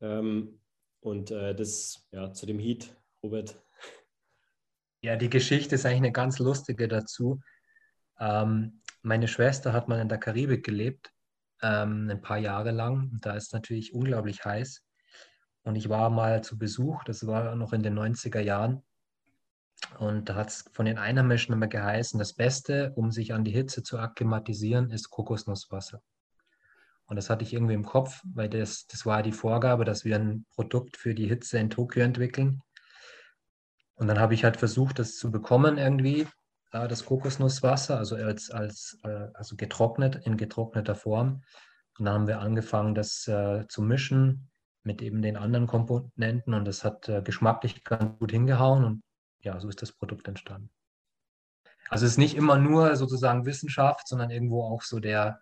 Ähm, 0.00 0.60
und 0.98 1.30
äh, 1.30 1.54
das, 1.54 2.08
ja, 2.10 2.32
zu 2.32 2.44
dem 2.44 2.58
Heat, 2.58 2.96
Robert. 3.22 3.54
Ja, 5.00 5.14
die 5.14 5.30
Geschichte 5.30 5.76
ist 5.76 5.86
eigentlich 5.86 5.98
eine 5.98 6.12
ganz 6.12 6.40
lustige 6.40 6.88
dazu. 6.88 7.40
Ähm, 8.18 8.80
meine 9.02 9.28
Schwester 9.28 9.72
hat 9.72 9.86
mal 9.86 10.00
in 10.00 10.08
der 10.08 10.18
Karibik 10.18 10.64
gelebt, 10.64 11.12
ähm, 11.62 12.08
ein 12.10 12.20
paar 12.20 12.38
Jahre 12.38 12.70
lang. 12.70 13.18
Da 13.20 13.34
ist 13.34 13.52
natürlich 13.52 13.94
unglaublich 13.94 14.44
heiß. 14.44 14.82
Und 15.62 15.76
ich 15.76 15.88
war 15.88 16.10
mal 16.10 16.42
zu 16.42 16.56
Besuch, 16.56 17.04
das 17.04 17.26
war 17.26 17.54
noch 17.54 17.72
in 17.72 17.82
den 17.82 17.98
90er 17.98 18.40
Jahren. 18.40 18.82
Und 19.98 20.28
da 20.28 20.34
hat 20.34 20.48
es 20.48 20.64
von 20.72 20.86
den 20.86 20.98
Einheimischen 20.98 21.52
immer 21.52 21.68
geheißen, 21.68 22.18
das 22.18 22.32
Beste, 22.32 22.92
um 22.96 23.10
sich 23.10 23.32
an 23.32 23.44
die 23.44 23.52
Hitze 23.52 23.82
zu 23.82 23.98
akklimatisieren, 23.98 24.90
ist 24.90 25.10
Kokosnusswasser. 25.10 26.02
Und 27.06 27.16
das 27.16 27.30
hatte 27.30 27.44
ich 27.44 27.54
irgendwie 27.54 27.74
im 27.74 27.86
Kopf, 27.86 28.20
weil 28.34 28.48
das, 28.48 28.86
das 28.86 29.06
war 29.06 29.22
die 29.22 29.32
Vorgabe, 29.32 29.84
dass 29.84 30.04
wir 30.04 30.16
ein 30.16 30.44
Produkt 30.54 30.96
für 30.96 31.14
die 31.14 31.26
Hitze 31.26 31.58
in 31.58 31.70
Tokio 31.70 32.02
entwickeln. 32.02 32.60
Und 33.94 34.08
dann 34.08 34.18
habe 34.18 34.34
ich 34.34 34.44
halt 34.44 34.58
versucht, 34.58 34.98
das 34.98 35.16
zu 35.16 35.30
bekommen 35.30 35.78
irgendwie, 35.78 36.26
das 36.70 37.04
Kokosnusswasser, 37.04 37.98
also 37.98 38.16
als, 38.16 38.50
als 38.50 38.98
äh, 39.04 39.28
also 39.34 39.56
getrocknet, 39.56 40.26
in 40.26 40.36
getrockneter 40.36 40.94
Form. 40.94 41.42
Und 41.98 42.04
dann 42.04 42.14
haben 42.14 42.26
wir 42.26 42.40
angefangen, 42.40 42.94
das 42.94 43.26
äh, 43.26 43.66
zu 43.68 43.82
mischen 43.82 44.50
mit 44.82 45.02
eben 45.02 45.22
den 45.22 45.36
anderen 45.36 45.66
Komponenten 45.66 46.54
und 46.54 46.64
das 46.64 46.84
hat 46.84 47.08
äh, 47.08 47.22
geschmacklich 47.22 47.84
ganz 47.84 48.18
gut 48.18 48.30
hingehauen 48.30 48.84
und 48.84 49.02
ja, 49.40 49.58
so 49.60 49.68
ist 49.68 49.82
das 49.82 49.92
Produkt 49.92 50.28
entstanden. 50.28 50.70
Also 51.90 52.04
es 52.04 52.12
ist 52.12 52.18
nicht 52.18 52.36
immer 52.36 52.58
nur 52.58 52.96
sozusagen 52.96 53.46
Wissenschaft, 53.46 54.08
sondern 54.08 54.30
irgendwo 54.30 54.62
auch 54.62 54.82
so 54.82 55.00
der, 55.00 55.40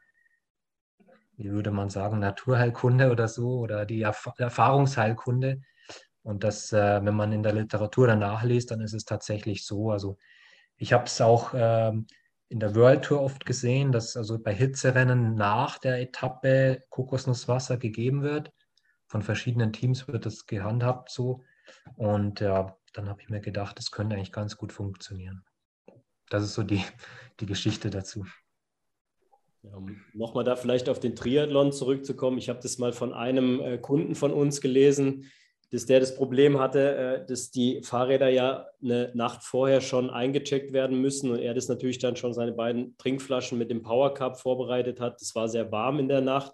wie 1.37 1.51
würde 1.51 1.71
man 1.71 1.91
sagen, 1.91 2.19
Naturheilkunde 2.19 3.11
oder 3.11 3.29
so 3.29 3.59
oder 3.59 3.85
die 3.85 4.03
Erf 4.03 4.29
Erfahrungsheilkunde. 4.39 5.63
Und 6.23 6.45
das, 6.45 6.73
äh, 6.73 7.05
wenn 7.05 7.15
man 7.15 7.33
in 7.33 7.43
der 7.43 7.53
Literatur 7.53 8.07
danach 8.07 8.43
liest, 8.43 8.71
dann 8.71 8.81
ist 8.81 8.95
es 8.95 9.05
tatsächlich 9.05 9.65
so. 9.65 9.91
Also 9.91 10.19
ich 10.77 10.93
habe 10.93 11.05
es 11.05 11.21
auch 11.21 11.53
ähm, 11.55 12.07
in 12.49 12.61
der 12.61 12.75
World 12.75 13.05
Tour 13.05 13.23
oft 13.23 13.45
gesehen, 13.45 13.93
dass 13.93 14.17
also 14.17 14.39
bei 14.39 14.55
Hitzerennen 14.55 15.35
nach 15.35 15.79
der 15.79 16.01
Etappe 16.01 16.83
Kokosnusswasser 16.91 17.77
gegeben 17.77 18.23
wird. 18.23 18.53
Von 19.07 19.23
verschiedenen 19.23 19.73
Teams 19.73 20.07
wird 20.09 20.27
das 20.27 20.47
gehandhabt 20.47 21.11
so. 21.11 21.43
Und 21.97 22.41
ja, 22.41 22.77
dann 22.93 23.09
habe 23.09 23.21
ich 23.23 23.29
mir 23.29 23.41
gedacht, 23.41 23.79
das 23.79 23.91
könnte 23.91 24.17
eigentlich 24.17 24.33
ganz 24.33 24.57
gut 24.57 24.73
funktionieren. 24.73 25.45
Das 26.29 26.43
ist 26.43 26.55
so 26.55 26.63
die, 26.63 26.83
die 27.41 27.47
Geschichte 27.47 27.91
dazu. 27.91 28.25
Ja, 29.63 29.77
um 29.77 30.01
nochmal 30.13 30.45
da 30.45 30.57
vielleicht 30.57 30.89
auf 30.89 31.01
den 31.01 31.17
Triathlon 31.17 31.73
zurückzukommen. 31.73 32.39
Ich 32.39 32.49
habe 32.49 32.61
das 32.63 32.79
mal 32.79 32.93
von 32.93 33.13
einem 33.13 33.61
äh, 33.61 33.79
Kunden 33.79 34.15
von 34.15 34.33
uns 34.33 34.61
gelesen, 34.61 35.31
dass 35.71 35.87
der 35.87 36.01
das 36.01 36.15
Problem 36.15 36.59
hatte, 36.59 36.97
äh, 36.97 37.27
dass 37.27 37.51
die 37.51 37.83
Fahrräder 37.83 38.29
ja 38.29 38.67
eine 38.83 39.11
Nacht 39.15 39.43
vorher 39.43 39.81
schon 39.81 40.11
eingecheckt 40.11 40.73
werden 40.73 41.01
müssen 41.01 41.31
und 41.31 41.41
er 41.41 41.55
das 41.55 41.69
natürlich 41.69 41.99
dann 41.99 42.17
schon 42.17 42.33
seine 42.33 42.53
beiden 42.53 42.97
Trinkflaschen 42.99 43.59
mit 43.59 43.71
dem 43.71 43.83
Power 43.83 44.15
Cup 44.15 44.39
vorbereitet 44.39 45.01
hat. 45.01 45.21
Das 45.21 45.35
war 45.35 45.49
sehr 45.49 45.73
warm 45.73 45.99
in 45.99 46.09
der 46.09 46.21
Nacht. 46.21 46.53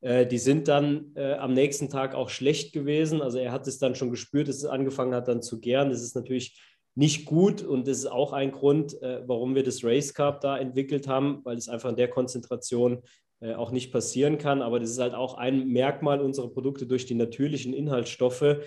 Äh, 0.00 0.26
die 0.26 0.38
sind 0.38 0.66
dann 0.66 1.12
äh, 1.14 1.34
am 1.34 1.54
nächsten 1.54 1.88
Tag 1.88 2.14
auch 2.14 2.28
schlecht 2.28 2.72
gewesen. 2.72 3.22
Also 3.22 3.38
er 3.38 3.52
hat 3.52 3.68
es 3.68 3.78
dann 3.78 3.94
schon 3.94 4.10
gespürt, 4.10 4.48
dass 4.48 4.56
es 4.56 4.64
angefangen 4.64 5.14
hat 5.14 5.28
dann 5.28 5.42
zu 5.42 5.60
gären. 5.60 5.90
Das 5.90 6.02
ist 6.02 6.16
natürlich 6.16 6.60
nicht 6.96 7.26
gut 7.26 7.62
und 7.62 7.86
das 7.86 7.98
ist 7.98 8.06
auch 8.06 8.32
ein 8.32 8.50
Grund, 8.50 8.96
warum 9.00 9.54
wir 9.54 9.62
das 9.62 9.84
Race 9.84 10.12
Cup 10.12 10.40
da 10.40 10.58
entwickelt 10.58 11.06
haben, 11.06 11.40
weil 11.44 11.56
es 11.56 11.68
einfach 11.68 11.88
in 11.88 11.96
der 11.96 12.08
Konzentration 12.08 13.00
auch 13.56 13.70
nicht 13.70 13.90
passieren 13.90 14.36
kann. 14.36 14.60
Aber 14.60 14.80
das 14.80 14.90
ist 14.90 14.98
halt 14.98 15.14
auch 15.14 15.34
ein 15.34 15.68
Merkmal 15.68 16.20
unserer 16.20 16.48
Produkte 16.48 16.86
durch 16.86 17.06
die 17.06 17.14
natürlichen 17.14 17.72
Inhaltsstoffe, 17.72 18.58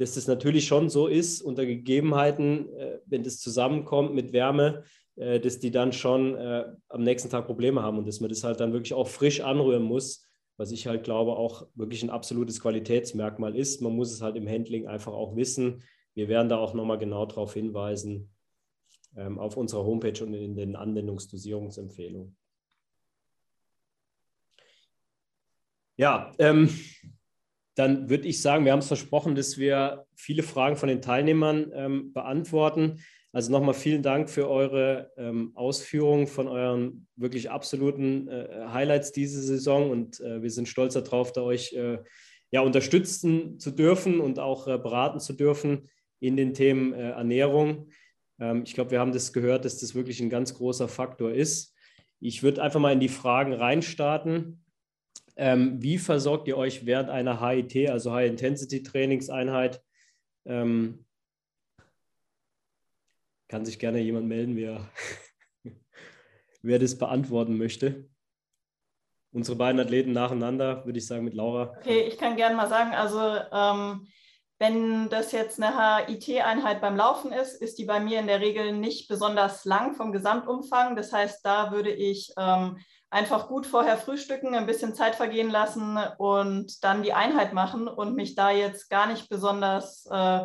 dass 0.00 0.14
das 0.14 0.26
natürlich 0.26 0.66
schon 0.66 0.88
so 0.88 1.08
ist 1.08 1.42
unter 1.42 1.66
Gegebenheiten, 1.66 2.72
äh, 2.74 3.00
wenn 3.04 3.22
das 3.22 3.38
zusammenkommt 3.38 4.14
mit 4.14 4.32
Wärme, 4.32 4.84
äh, 5.16 5.38
dass 5.38 5.58
die 5.58 5.70
dann 5.70 5.92
schon 5.92 6.36
äh, 6.36 6.64
am 6.88 7.02
nächsten 7.02 7.28
Tag 7.28 7.44
Probleme 7.44 7.82
haben 7.82 7.98
und 7.98 8.08
dass 8.08 8.18
man 8.20 8.30
das 8.30 8.42
halt 8.42 8.60
dann 8.60 8.72
wirklich 8.72 8.94
auch 8.94 9.08
frisch 9.08 9.42
anrühren 9.42 9.82
muss. 9.82 10.26
Was 10.56 10.72
ich 10.72 10.86
halt 10.86 11.04
glaube, 11.04 11.36
auch 11.36 11.66
wirklich 11.74 12.02
ein 12.02 12.08
absolutes 12.08 12.60
Qualitätsmerkmal 12.60 13.54
ist. 13.54 13.82
Man 13.82 13.94
muss 13.94 14.10
es 14.10 14.22
halt 14.22 14.36
im 14.36 14.48
Handling 14.48 14.86
einfach 14.86 15.12
auch 15.12 15.36
wissen, 15.36 15.82
wir 16.14 16.28
werden 16.28 16.48
da 16.48 16.56
auch 16.56 16.72
nochmal 16.72 16.98
genau 16.98 17.26
darauf 17.26 17.52
hinweisen 17.52 18.30
ähm, 19.16 19.38
auf 19.38 19.58
unserer 19.58 19.84
Homepage 19.84 20.24
und 20.24 20.32
in 20.32 20.56
den 20.56 20.76
Anwendungsdosierungsempfehlungen. 20.76 22.36
Ja, 26.00 26.32
ähm, 26.38 26.70
dann 27.74 28.08
würde 28.08 28.26
ich 28.26 28.40
sagen, 28.40 28.64
wir 28.64 28.72
haben 28.72 28.78
es 28.78 28.86
versprochen, 28.86 29.34
dass 29.34 29.58
wir 29.58 30.06
viele 30.16 30.42
Fragen 30.42 30.76
von 30.76 30.88
den 30.88 31.02
Teilnehmern 31.02 31.70
ähm, 31.74 32.14
beantworten. 32.14 33.00
Also 33.32 33.52
nochmal 33.52 33.74
vielen 33.74 34.02
Dank 34.02 34.30
für 34.30 34.48
eure 34.48 35.12
ähm, 35.18 35.52
Ausführungen 35.54 36.26
von 36.26 36.48
euren 36.48 37.06
wirklich 37.16 37.50
absoluten 37.50 38.28
äh, 38.28 38.64
Highlights 38.68 39.12
diese 39.12 39.42
Saison 39.42 39.90
und 39.90 40.20
äh, 40.20 40.40
wir 40.42 40.50
sind 40.50 40.68
stolz 40.68 40.94
darauf, 40.94 41.32
da 41.32 41.42
euch 41.42 41.74
äh, 41.74 41.98
ja, 42.50 42.62
unterstützen 42.62 43.58
zu 43.58 43.70
dürfen 43.70 44.20
und 44.20 44.38
auch 44.38 44.68
äh, 44.68 44.78
beraten 44.78 45.20
zu 45.20 45.34
dürfen 45.34 45.90
in 46.18 46.34
den 46.34 46.54
Themen 46.54 46.94
äh, 46.94 47.10
Ernährung. 47.10 47.90
Ähm, 48.40 48.62
ich 48.64 48.72
glaube, 48.72 48.92
wir 48.92 49.00
haben 49.00 49.12
das 49.12 49.34
gehört, 49.34 49.66
dass 49.66 49.76
das 49.76 49.94
wirklich 49.94 50.22
ein 50.22 50.30
ganz 50.30 50.54
großer 50.54 50.88
Faktor 50.88 51.30
ist. 51.30 51.74
Ich 52.20 52.42
würde 52.42 52.62
einfach 52.62 52.80
mal 52.80 52.94
in 52.94 53.00
die 53.00 53.10
Fragen 53.10 53.52
reinstarten. 53.52 54.64
Ähm, 55.36 55.82
wie 55.82 55.98
versorgt 55.98 56.48
ihr 56.48 56.56
euch 56.56 56.86
während 56.86 57.10
einer 57.10 57.40
HIT, 57.40 57.88
also 57.90 58.12
High-Intensity-Trainingseinheit? 58.12 59.82
Ähm, 60.44 61.04
kann 63.48 63.64
sich 63.64 63.78
gerne 63.78 64.00
jemand 64.00 64.26
melden, 64.28 64.56
wer, 64.56 64.88
wer 66.62 66.78
das 66.78 66.96
beantworten 66.96 67.56
möchte. 67.58 68.08
unsere 69.32 69.56
beiden 69.56 69.80
Athleten 69.80 70.12
nacheinander, 70.12 70.84
würde 70.86 70.98
ich 70.98 71.06
sagen, 71.06 71.24
mit 71.24 71.34
Laura. 71.34 71.74
Okay, 71.78 72.02
ich 72.02 72.18
kann 72.18 72.36
gerne 72.36 72.56
mal 72.56 72.68
sagen, 72.68 72.94
also 72.94 73.20
ähm, 73.52 74.06
wenn 74.58 75.08
das 75.08 75.32
jetzt 75.32 75.62
eine 75.62 76.06
HIT-Einheit 76.06 76.80
beim 76.80 76.96
Laufen 76.96 77.32
ist, 77.32 77.60
ist 77.62 77.78
die 77.78 77.86
bei 77.86 77.98
mir 77.98 78.20
in 78.20 78.26
der 78.26 78.40
Regel 78.40 78.72
nicht 78.72 79.08
besonders 79.08 79.64
lang 79.64 79.94
vom 79.94 80.12
Gesamtumfang. 80.12 80.96
Das 80.96 81.12
heißt, 81.12 81.44
da 81.44 81.72
würde 81.72 81.90
ich 81.90 82.32
ähm, 82.36 82.78
einfach 83.10 83.48
gut 83.48 83.66
vorher 83.66 83.98
frühstücken, 83.98 84.54
ein 84.54 84.66
bisschen 84.66 84.94
Zeit 84.94 85.16
vergehen 85.16 85.50
lassen 85.50 85.98
und 86.18 86.82
dann 86.84 87.02
die 87.02 87.12
Einheit 87.12 87.52
machen 87.52 87.88
und 87.88 88.14
mich 88.14 88.36
da 88.36 88.50
jetzt 88.50 88.88
gar 88.88 89.06
nicht 89.06 89.28
besonders 89.28 90.06
äh, 90.06 90.44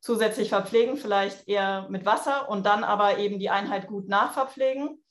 zusätzlich 0.00 0.50
verpflegen, 0.50 0.98
vielleicht 0.98 1.48
eher 1.48 1.86
mit 1.88 2.04
Wasser 2.04 2.50
und 2.50 2.66
dann 2.66 2.84
aber 2.84 3.18
eben 3.18 3.38
die 3.38 3.48
Einheit 3.48 3.86
gut 3.86 4.06
nachverpflegen. 4.06 5.02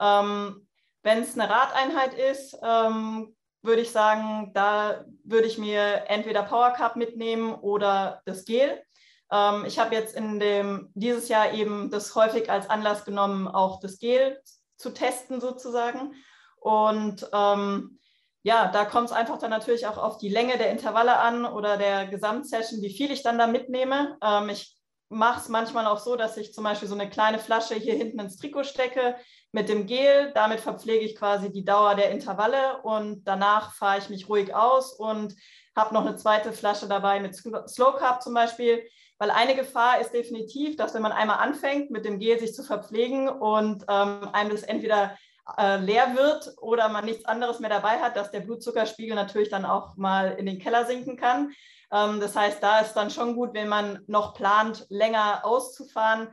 Ähm, 0.00 0.66
wenn 1.02 1.22
es 1.22 1.38
eine 1.38 1.50
Radeinheit 1.50 2.14
ist, 2.14 2.56
ähm, 2.62 3.36
würde 3.62 3.82
ich 3.82 3.90
sagen, 3.90 4.52
da 4.54 5.04
würde 5.24 5.46
ich 5.46 5.58
mir 5.58 6.04
entweder 6.08 6.42
Power 6.42 6.70
Cup 6.70 6.96
mitnehmen 6.96 7.54
oder 7.54 8.22
das 8.24 8.46
Gel. 8.46 8.82
Ähm, 9.30 9.66
ich 9.66 9.78
habe 9.78 9.94
jetzt 9.94 10.14
in 10.16 10.40
dem, 10.40 10.90
dieses 10.94 11.28
Jahr 11.28 11.52
eben 11.52 11.90
das 11.90 12.14
häufig 12.14 12.50
als 12.50 12.70
Anlass 12.70 13.04
genommen, 13.04 13.46
auch 13.46 13.80
das 13.80 13.98
Gel 13.98 14.40
zu 14.76 14.90
testen 14.90 15.42
sozusagen. 15.42 16.14
Und 16.60 17.28
ähm, 17.32 17.98
ja, 18.42 18.68
da 18.68 18.84
kommt 18.84 19.08
es 19.08 19.12
einfach 19.12 19.38
dann 19.38 19.50
natürlich 19.50 19.86
auch 19.86 19.98
auf 19.98 20.18
die 20.18 20.28
Länge 20.28 20.56
der 20.56 20.70
Intervalle 20.70 21.18
an 21.18 21.44
oder 21.44 21.76
der 21.76 22.06
Gesamtsession, 22.06 22.80
wie 22.80 22.94
viel 22.94 23.10
ich 23.10 23.22
dann 23.22 23.38
da 23.38 23.46
mitnehme. 23.46 24.16
Ähm, 24.22 24.48
ich 24.48 24.76
mache 25.10 25.40
es 25.40 25.48
manchmal 25.48 25.86
auch 25.86 25.98
so, 25.98 26.16
dass 26.16 26.36
ich 26.36 26.54
zum 26.54 26.64
Beispiel 26.64 26.88
so 26.88 26.94
eine 26.94 27.10
kleine 27.10 27.38
Flasche 27.38 27.74
hier 27.74 27.94
hinten 27.94 28.20
ins 28.20 28.36
Trikot 28.36 28.64
stecke 28.64 29.16
mit 29.52 29.68
dem 29.68 29.86
Gel. 29.86 30.32
Damit 30.34 30.60
verpflege 30.60 31.04
ich 31.04 31.16
quasi 31.16 31.50
die 31.50 31.64
Dauer 31.64 31.96
der 31.96 32.10
Intervalle 32.10 32.80
und 32.82 33.24
danach 33.24 33.74
fahre 33.74 33.98
ich 33.98 34.08
mich 34.08 34.28
ruhig 34.28 34.54
aus 34.54 34.92
und 34.92 35.34
habe 35.76 35.94
noch 35.94 36.06
eine 36.06 36.16
zweite 36.16 36.52
Flasche 36.52 36.86
dabei 36.86 37.20
mit 37.20 37.34
Slow 37.34 37.96
Carb 37.98 38.22
zum 38.22 38.34
Beispiel. 38.34 38.82
Weil 39.18 39.30
eine 39.32 39.54
Gefahr 39.54 40.00
ist 40.00 40.12
definitiv, 40.12 40.76
dass 40.76 40.94
wenn 40.94 41.02
man 41.02 41.12
einmal 41.12 41.38
anfängt, 41.38 41.90
mit 41.90 42.06
dem 42.06 42.18
Gel 42.20 42.38
sich 42.38 42.54
zu 42.54 42.62
verpflegen 42.62 43.28
und 43.28 43.84
ähm, 43.88 44.28
einem 44.32 44.50
das 44.50 44.62
entweder 44.62 45.16
äh, 45.58 45.76
leer 45.78 46.14
wird 46.14 46.54
oder 46.60 46.88
man 46.88 47.04
nichts 47.04 47.24
anderes 47.24 47.60
mehr 47.60 47.70
dabei 47.70 47.98
hat, 47.98 48.16
dass 48.16 48.30
der 48.30 48.40
Blutzuckerspiegel 48.40 49.14
natürlich 49.14 49.50
dann 49.50 49.64
auch 49.64 49.96
mal 49.96 50.32
in 50.32 50.46
den 50.46 50.58
Keller 50.58 50.86
sinken 50.86 51.16
kann. 51.16 51.52
Ähm, 51.92 52.20
das 52.20 52.36
heißt, 52.36 52.62
da 52.62 52.80
ist 52.80 52.94
dann 52.94 53.10
schon 53.10 53.34
gut, 53.34 53.54
wenn 53.54 53.68
man 53.68 54.00
noch 54.06 54.34
plant, 54.34 54.86
länger 54.90 55.44
auszufahren, 55.44 56.28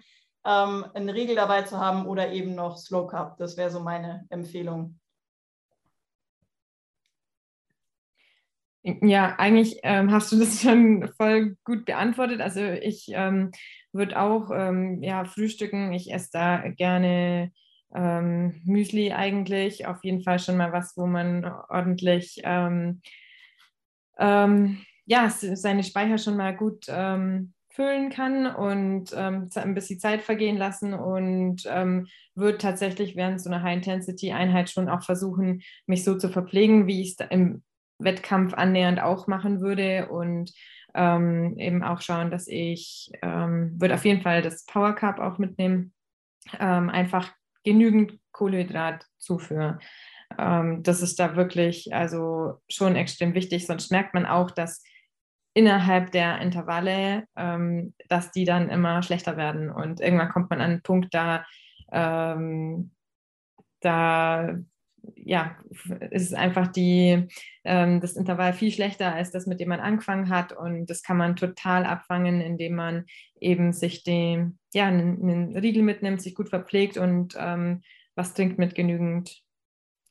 ähm, 0.45 0.86
einen 0.93 1.09
Riegel 1.09 1.36
dabei 1.36 1.63
zu 1.63 1.78
haben 1.78 2.05
oder 2.07 2.32
eben 2.32 2.55
noch 2.55 2.78
Slow 2.78 3.07
Cup. 3.07 3.38
Das 3.38 3.57
wäre 3.57 3.70
so 3.70 3.80
meine 3.80 4.26
Empfehlung. 4.30 4.99
Ja, 8.84 9.36
eigentlich 9.38 9.80
ähm, 9.84 10.11
hast 10.11 10.32
du 10.32 10.39
das 10.39 10.61
schon 10.61 11.11
voll 11.18 11.57
gut 11.63 11.86
beantwortet. 11.86 12.39
Also 12.39 12.61
ich 12.61 13.07
ähm, 13.09 13.51
würde 13.91 14.20
auch 14.20 14.49
ähm, 14.51 15.03
ja, 15.03 15.26
frühstücken. 15.26 15.91
Ich 15.91 16.13
esse 16.13 16.30
da 16.32 16.70
gerne 16.70 17.51
ähm, 17.93 18.61
Müsli 18.65 19.11
eigentlich. 19.11 19.88
Auf 19.88 20.03
jeden 20.03 20.23
Fall 20.23 20.39
schon 20.39 20.57
mal 20.57 20.71
was, 20.71 20.95
wo 20.97 21.05
man 21.05 21.45
ordentlich 21.69 22.41
ähm, 22.43 23.01
ähm, 24.17 24.79
ja, 25.05 25.29
seine 25.29 25.83
Speicher 25.83 26.17
schon 26.17 26.38
mal 26.38 26.55
gut 26.55 26.85
ähm, 26.89 27.53
füllen 27.69 28.09
kann 28.09 28.47
und 28.47 29.13
ähm, 29.15 29.49
ein 29.53 29.75
bisschen 29.75 29.99
Zeit 29.99 30.23
vergehen 30.23 30.57
lassen 30.57 30.93
und 30.93 31.63
ähm, 31.67 32.07
würde 32.33 32.57
tatsächlich 32.57 33.15
während 33.15 33.39
so 33.39 33.49
einer 33.49 33.61
High-Intensity-Einheit 33.61 34.69
schon 34.69 34.89
auch 34.89 35.03
versuchen, 35.03 35.61
mich 35.85 36.03
so 36.03 36.17
zu 36.17 36.29
verpflegen, 36.29 36.88
wie 36.88 37.01
ich 37.01 37.15
es 37.19 37.27
im 37.29 37.63
Wettkampf 37.99 38.53
annähernd 38.53 38.99
auch 38.99 39.27
machen 39.27 39.61
würde 39.61 40.09
und 40.09 40.51
ähm, 40.95 41.55
eben 41.59 41.83
auch 41.83 42.01
schauen, 42.01 42.31
dass 42.31 42.47
ich, 42.47 43.11
ähm, 43.21 43.79
würde 43.79 43.93
auf 43.93 44.05
jeden 44.05 44.21
Fall 44.21 44.41
das 44.41 44.65
Power 44.65 44.93
Cup 44.93 45.19
auch 45.19 45.38
mitnehmen, 45.38 45.93
ähm, 46.59 46.89
einfach 46.89 47.31
genügend 47.68 48.18
Kohlenhydrat 48.32 49.05
zuführen. 49.18 49.80
Ähm, 50.39 50.84
das 50.84 51.01
ist 51.01 51.20
da 51.20 51.36
wirklich 51.36 51.93
also 51.93 52.61
schon 52.70 52.95
extrem 52.95 53.34
wichtig, 53.34 53.68
sonst 53.68 53.91
merkt 53.91 54.13
man 54.13 54.26
auch, 54.26 54.51
dass 54.51 54.84
innerhalb 55.53 56.11
der 56.11 56.39
Intervalle, 56.39 57.26
ähm, 57.36 57.93
dass 58.07 58.32
die 58.32 58.45
dann 58.45 58.70
immer 58.70 59.03
schlechter 59.03 59.36
werden. 59.36 59.70
Und 59.70 59.99
irgendwann 59.99 60.30
kommt 60.30 60.49
man 60.49 60.61
an 60.61 60.72
einen 60.72 60.82
Punkt, 60.82 61.13
da, 61.13 61.45
ähm, 61.91 62.91
da 63.82 64.55
ja, 65.16 65.55
ist 66.12 66.34
einfach 66.34 66.68
die, 66.68 67.28
ähm, 67.64 67.99
das 67.99 68.16
Intervall 68.16 68.53
viel 68.53 68.72
schlechter 68.72 69.14
als 69.14 69.32
das, 69.32 69.47
mit 69.47 69.60
dem 69.60 69.70
man 69.70 69.80
angefangen 69.80 70.30
hat. 70.30 70.53
Und 70.53 70.88
das 70.89 71.03
kann 71.03 71.18
man 71.18 71.36
total 71.36 71.86
abfangen, 71.86 72.41
indem 72.41 72.76
man 72.76 73.05
eben 73.39 73.74
sich 73.74 74.03
den, 74.03 74.60
ja, 74.74 74.86
einen, 74.86 75.22
einen 75.22 75.58
Riegel 75.58 75.84
mitnimmt, 75.84 76.22
sich 76.22 76.36
gut 76.36 76.49
verpflegt 76.49 76.97
und 76.97 77.36
ähm, 77.39 77.82
was 78.16 78.34
trinkt 78.34 78.58
mit 78.58 78.76
genügend 78.76 79.43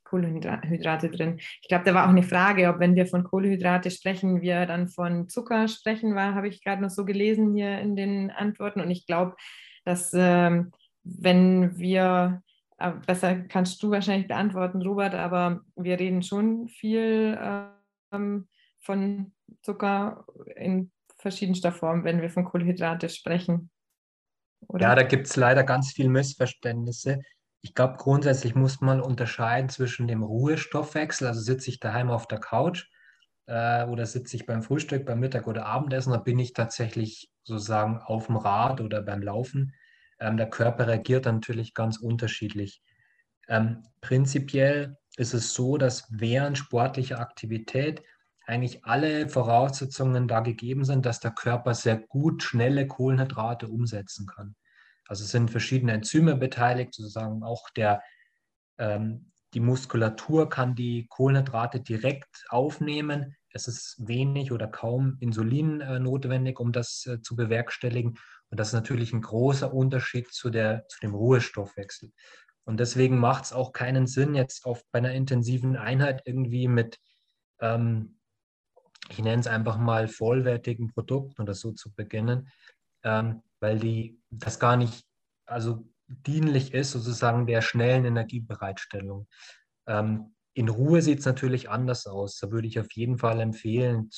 Kohlenhydrate 0.07 1.11
drin. 1.11 1.39
Ich 1.61 1.69
glaube, 1.69 1.85
da 1.85 1.95
war 1.95 2.05
auch 2.05 2.11
eine 2.11 2.23
Frage, 2.23 2.69
ob 2.69 2.79
wenn 2.79 2.95
wir 2.95 3.07
von 3.07 3.25
Kohlenhydrate 3.25 3.91
sprechen, 3.91 4.41
wir 4.41 4.67
dann 4.67 4.89
von 4.89 5.29
Zucker 5.29 5.69
sprechen, 5.69 6.15
war, 6.15 6.35
habe 6.35 6.49
ich 6.49 6.63
gerade 6.63 6.81
noch 6.81 6.91
so 6.91 7.05
gelesen 7.05 7.55
hier 7.55 7.79
in 7.81 7.97
den 7.97 8.31
Antworten. 8.31 8.81
Und 8.81 8.91
ich 8.91 9.07
glaube, 9.07 9.35
dass 9.85 10.13
ähm, 10.15 10.71
wenn 11.03 11.79
wir, 11.79 12.43
besser 13.07 13.37
kannst 13.43 13.83
du 13.83 13.91
wahrscheinlich 13.91 14.29
beantworten, 14.29 14.83
Robert, 14.83 15.15
aber 15.15 15.63
wir 15.77 15.99
reden 15.99 16.23
schon 16.23 16.69
viel 16.69 17.39
ähm, 18.13 18.49
von 18.81 19.33
Zucker 19.63 20.27
in 20.55 20.91
verschiedenster 21.19 21.73
Form, 21.73 22.05
wenn 22.05 22.21
wir 22.21 22.31
von 22.31 22.45
Kohlenhydrate 22.45 23.09
sprechen. 23.09 23.71
Oder? 24.69 24.89
Ja, 24.89 24.95
da 24.95 25.03
gibt 25.03 25.27
es 25.27 25.37
leider 25.37 25.65
ganz 25.65 25.93
viele 25.93 26.09
Missverständnisse. 26.09 27.21
Ich 27.63 27.75
glaube, 27.75 27.97
grundsätzlich 27.97 28.55
muss 28.55 28.81
man 28.81 29.01
unterscheiden 29.01 29.69
zwischen 29.69 30.07
dem 30.07 30.23
Ruhestoffwechsel, 30.23 31.27
also 31.27 31.41
sitze 31.41 31.71
ich 31.71 31.81
daheim 31.81 32.11
auf 32.11 32.29
der 32.29 32.39
Couch 32.39 32.89
äh, 33.47 33.85
oder 33.87 34.07
sitze 34.07 34.37
ich 34.37 34.47
beim 34.47 34.63
Frühstück, 34.63 35.05
beim 35.07 35.21
Mittag 35.21 35.47
oder 35.47 35.67
Abendessen, 35.67 36.13
da 36.13 36.19
bin 36.19 36.39
ich 36.39 36.53
tatsächlich 36.53 37.31
sozusagen 37.43 37.99
auf 37.99 38.27
dem 38.27 38.37
Rad 38.37 38.81
oder 38.81 39.03
beim 39.03 39.23
Laufen. 39.23 39.73
Ähm, 40.19 40.37
der 40.37 40.51
Körper 40.51 40.87
reagiert 40.87 41.27
natürlich 41.27 41.75
ganz 41.75 41.99
unterschiedlich. 41.99 42.83
Ähm, 43.49 43.83
prinzipiell 44.01 44.97
ist 45.17 45.35
es 45.35 45.55
so, 45.55 45.77
dass 45.77 46.07
während 46.11 46.59
sportlicher 46.59 47.21
Aktivität 47.21 48.03
eigentlich 48.47 48.85
alle 48.85 49.29
Voraussetzungen 49.29 50.29
da 50.29 50.41
gegeben 50.41 50.85
sind, 50.85 51.05
dass 51.05 51.21
der 51.21 51.33
Körper 51.33 51.75
sehr 51.75 51.99
gut 51.99 52.43
schnelle 52.43 52.87
Kohlenhydrate 52.87 53.69
umsetzen 53.69 54.27
kann. 54.27 54.55
Also 55.09 55.25
sind 55.25 55.51
verschiedene 55.51 55.93
Enzyme 55.93 56.37
beteiligt, 56.37 56.95
sozusagen 56.95 57.43
auch 57.43 57.71
der, 57.71 58.03
ähm, 58.79 59.33
die 59.55 59.61
Muskulatur 59.61 60.49
kann 60.49 60.75
die 60.75 61.07
Kohlenhydrate 61.09 61.81
direkt 61.81 62.45
aufnehmen. 62.49 63.37
Es 63.51 63.69
ist 63.69 63.97
wenig 63.99 64.53
oder 64.53 64.69
kaum 64.69 65.17
Insulin 65.21 65.81
äh, 65.81 65.99
notwendig, 65.99 66.61
um 66.61 66.73
das 66.73 67.07
äh, 67.07 67.21
zu 67.23 67.37
bewerkstelligen. 67.37 68.19
Und 68.51 68.61
das 68.61 68.69
ist 68.69 68.75
natürlich 68.75 69.13
ein 69.13 69.23
großer 69.23 69.73
Unterschied 69.73 70.33
zu, 70.33 70.51
der, 70.51 70.87
zu 70.89 71.01
dem 71.01 71.15
Ruhestoffwechsel. 71.15 72.13
Und 72.65 72.81
deswegen 72.81 73.19
macht 73.19 73.45
es 73.45 73.53
auch 73.53 73.73
keinen 73.73 74.07
Sinn, 74.07 74.35
jetzt 74.35 74.67
auf, 74.67 74.83
bei 74.91 74.99
einer 74.99 75.13
intensiven 75.13 75.77
Einheit 75.77 76.23
irgendwie 76.25 76.69
mit, 76.69 76.99
ähm, 77.61 78.19
ich 79.09 79.19
nenne 79.19 79.41
es 79.41 79.47
einfach 79.47 79.79
mal 79.79 80.09
vollwertigen 80.09 80.93
Produkten 80.93 81.43
oder 81.43 81.55
so 81.55 81.73
zu 81.73 81.93
beginnen, 81.93 82.49
ähm, 83.05 83.43
weil 83.61 83.79
die 83.79 84.21
das 84.31 84.59
gar 84.59 84.77
nicht 84.77 85.07
also 85.47 85.89
dienlich 86.09 86.75
ist, 86.75 86.93
sozusagen 86.93 87.47
der 87.47 87.63
schnellen 87.63 88.05
Energiebereitstellung. 88.05 89.29
Ähm, 89.87 90.35
in 90.55 90.69
Ruhe 90.69 91.03
sieht 91.03 91.21
es 91.21 91.27
natürlich 91.27 91.69
anders 91.69 92.07
aus. 92.07 92.39
Da 92.39 92.51
würde 92.51 92.67
ich 92.67 92.81
auf 92.81 92.91
jeden 92.93 93.19
Fall 93.19 93.41
empfehlen, 93.41 94.11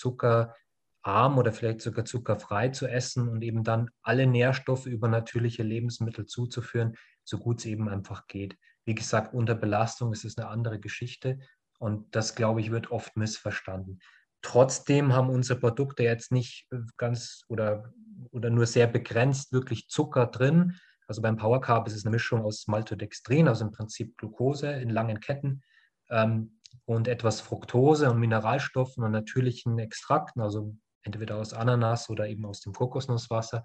zuckerarm 1.09 1.39
oder 1.39 1.53
vielleicht 1.53 1.81
sogar 1.81 2.05
zuckerfrei 2.05 2.69
zu 2.69 2.87
essen 2.87 3.29
und 3.29 3.43
eben 3.43 3.65
dann 3.65 3.91
alle 4.03 4.27
Nährstoffe 4.27 4.87
über 4.87 5.09
natürliche 5.09 5.63
Lebensmittel 5.63 6.27
zuzuführen, 6.27 6.95
so 7.25 7.39
gut 7.39 7.61
es 7.61 7.67
eben 7.67 7.89
einfach 7.89 8.27
geht. 8.27 8.57
Wie 8.85 8.95
gesagt, 8.95 9.35
unter 9.35 9.55
Belastung 9.55 10.13
ist 10.13 10.25
es 10.25 10.39
eine 10.39 10.49
andere 10.49 10.79
Geschichte 10.79 11.39
und 11.79 12.15
das, 12.15 12.35
glaube 12.35 12.61
ich, 12.61 12.71
wird 12.71 12.91
oft 12.91 13.17
missverstanden. 13.17 14.01
Trotzdem 14.41 15.13
haben 15.13 15.31
unsere 15.31 15.59
Produkte 15.59 16.05
jetzt 16.05 16.33
nicht 16.33 16.69
ganz 16.97 17.43
oder, 17.49 17.93
oder 18.31 18.51
nur 18.51 18.67
sehr 18.67 18.87
begrenzt 18.87 19.53
wirklich 19.53 19.89
Zucker 19.89 20.27
drin. 20.27 20.77
Also 21.07 21.23
beim 21.23 21.37
Power 21.37 21.61
Carb 21.61 21.87
ist 21.89 21.97
es 21.97 22.05
eine 22.05 22.13
Mischung 22.13 22.43
aus 22.43 22.67
Maltodextrin, 22.67 23.49
also 23.49 23.65
im 23.65 23.73
Prinzip 23.73 24.17
Glucose 24.17 24.71
in 24.71 24.91
langen 24.91 25.21
Ketten 25.21 25.63
ähm, 26.11 26.61
und 26.85 27.09
etwas 27.09 27.41
Fructose 27.41 28.11
und 28.11 28.21
Mineralstoffen 28.21 29.03
und 29.03 29.11
natürlichen 29.11 29.79
Extrakten, 29.79 30.41
also 30.41 30.77
entweder 31.09 31.37
aus 31.37 31.53
Ananas 31.53 32.09
oder 32.11 32.29
eben 32.29 32.45
aus 32.47 32.61
dem 32.61 32.73
Kokosnusswasser. 32.73 33.65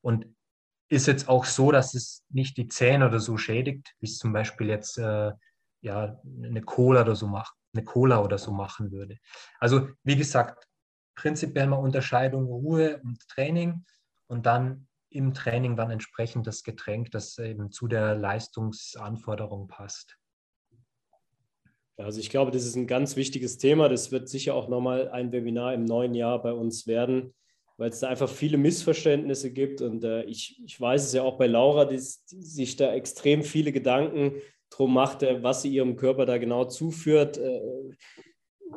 Und 0.00 0.26
ist 0.90 1.06
jetzt 1.06 1.28
auch 1.28 1.44
so, 1.44 1.70
dass 1.70 1.94
es 1.94 2.24
nicht 2.30 2.56
die 2.56 2.68
Zähne 2.68 3.06
oder 3.06 3.20
so 3.20 3.36
schädigt, 3.36 3.94
wie 4.00 4.06
es 4.06 4.18
zum 4.18 4.32
Beispiel 4.32 4.68
jetzt 4.68 4.98
äh, 4.98 5.32
ja, 5.82 6.20
eine 6.42 6.62
Cola 6.62 7.02
oder 7.02 7.14
so 7.14 7.26
macht, 7.26 7.54
eine 7.74 7.84
Cola 7.84 8.20
oder 8.22 8.38
so 8.38 8.52
machen 8.52 8.90
würde. 8.90 9.18
Also 9.60 9.88
wie 10.02 10.16
gesagt, 10.16 10.66
prinzipiell 11.14 11.66
mal 11.66 11.76
Unterscheidung 11.76 12.46
Ruhe 12.46 13.00
und 13.02 13.20
Training 13.28 13.84
und 14.28 14.46
dann 14.46 14.88
im 15.10 15.34
Training 15.34 15.76
dann 15.76 15.90
entsprechend 15.90 16.46
das 16.46 16.62
Getränk, 16.62 17.10
das 17.10 17.38
eben 17.38 17.70
zu 17.70 17.86
der 17.86 18.14
Leistungsanforderung 18.14 19.68
passt. 19.68 20.16
Also 21.98 22.20
ich 22.20 22.30
glaube, 22.30 22.52
das 22.52 22.64
ist 22.64 22.76
ein 22.76 22.86
ganz 22.86 23.16
wichtiges 23.16 23.58
Thema. 23.58 23.88
Das 23.88 24.12
wird 24.12 24.28
sicher 24.28 24.54
auch 24.54 24.68
nochmal 24.68 25.08
ein 25.08 25.32
Webinar 25.32 25.74
im 25.74 25.84
neuen 25.84 26.14
Jahr 26.14 26.40
bei 26.40 26.52
uns 26.52 26.86
werden, 26.86 27.34
weil 27.76 27.90
es 27.90 27.98
da 28.00 28.08
einfach 28.08 28.30
viele 28.30 28.56
Missverständnisse 28.56 29.52
gibt. 29.52 29.82
Und 29.82 30.04
äh, 30.04 30.22
ich, 30.24 30.60
ich 30.64 30.80
weiß 30.80 31.04
es 31.04 31.12
ja 31.12 31.22
auch 31.22 31.38
bei 31.38 31.48
Laura, 31.48 31.84
die, 31.84 31.96
die 31.96 32.42
sich 32.42 32.76
da 32.76 32.94
extrem 32.94 33.42
viele 33.42 33.72
Gedanken 33.72 34.34
drum 34.70 34.94
macht, 34.94 35.24
äh, 35.24 35.42
was 35.42 35.62
sie 35.62 35.70
ihrem 35.70 35.96
Körper 35.96 36.24
da 36.24 36.38
genau 36.38 36.66
zuführt. 36.66 37.36
Äh, 37.36 37.60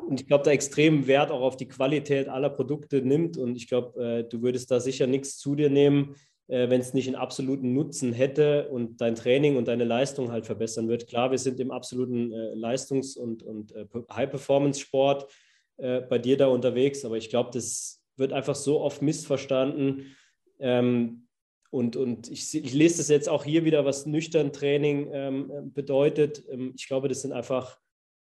und 0.08 0.20
ich 0.20 0.26
glaube, 0.26 0.44
da 0.44 0.52
extrem 0.52 1.06
Wert 1.06 1.30
auch 1.30 1.42
auf 1.42 1.58
die 1.58 1.68
Qualität 1.68 2.28
aller 2.28 2.50
Produkte 2.50 3.04
nimmt. 3.04 3.38
Und 3.38 3.56
ich 3.56 3.68
glaube, 3.68 4.04
äh, 4.04 4.24
du 4.24 4.42
würdest 4.42 4.72
da 4.72 4.80
sicher 4.80 5.06
nichts 5.06 5.38
zu 5.38 5.54
dir 5.54 5.70
nehmen, 5.70 6.16
äh, 6.52 6.70
wenn 6.70 6.82
es 6.82 6.94
nicht 6.94 7.08
einen 7.08 7.16
absoluten 7.16 7.74
Nutzen 7.74 8.12
hätte 8.12 8.68
und 8.68 9.00
dein 9.00 9.16
Training 9.16 9.56
und 9.56 9.70
deine 9.70 9.86
Leistung 9.86 10.32
halt 10.32 10.46
verbessern 10.46 10.90
wird. 10.90 11.08
Klar, 11.08 11.32
wir 11.32 11.38
sind 11.38 11.62
im 11.62 11.72
absoluten 11.72 12.34
äh, 12.34 12.54
Leistungs- 12.56 13.16
und, 13.16 13.42
und 13.42 13.72
äh, 13.72 13.86
High-Performance-Sport 14.12 15.32
äh, 15.78 16.02
bei 16.02 16.20
dir 16.20 16.36
da 16.36 16.48
unterwegs, 16.48 17.06
aber 17.06 17.16
ich 17.16 17.30
glaube, 17.30 17.52
das 17.54 18.04
wird 18.18 18.34
einfach 18.34 18.56
so 18.56 18.82
oft 18.82 19.02
missverstanden. 19.02 20.14
Ähm, 20.60 21.28
und, 21.70 21.96
und 21.96 22.30
ich, 22.30 22.54
ich, 22.54 22.74
lese 22.74 22.98
das 22.98 23.08
jetzt 23.08 23.30
auch 23.30 23.46
hier 23.46 23.64
wieder, 23.64 23.86
was 23.86 24.06
nüchtern 24.06 24.52
Training 24.52 25.10
ähm, 25.14 25.72
bedeutet. 25.74 26.44
Ähm, 26.50 26.74
ich 26.76 26.86
glaube, 26.86 27.08
das 27.08 27.22
sind 27.22 27.32
einfach, 27.32 27.80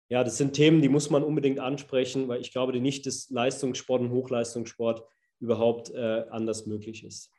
ja, 0.09 0.23
das 0.23 0.39
sind 0.39 0.53
Themen, 0.53 0.83
die 0.83 0.89
muss 0.89 1.11
man 1.11 1.25
unbedingt 1.25 1.59
ansprechen, 1.59 2.29
weil 2.29 2.41
ich 2.41 2.53
glaube 2.53 2.79
nicht, 2.81 3.07
dass 3.07 3.29
Leistungssport 3.31 4.03
und 4.03 4.13
Hochleistungssport 4.13 5.03
überhaupt 5.41 5.91
äh, 5.91 6.25
anders 6.31 6.67
möglich 6.67 7.03
ist. 7.05 7.34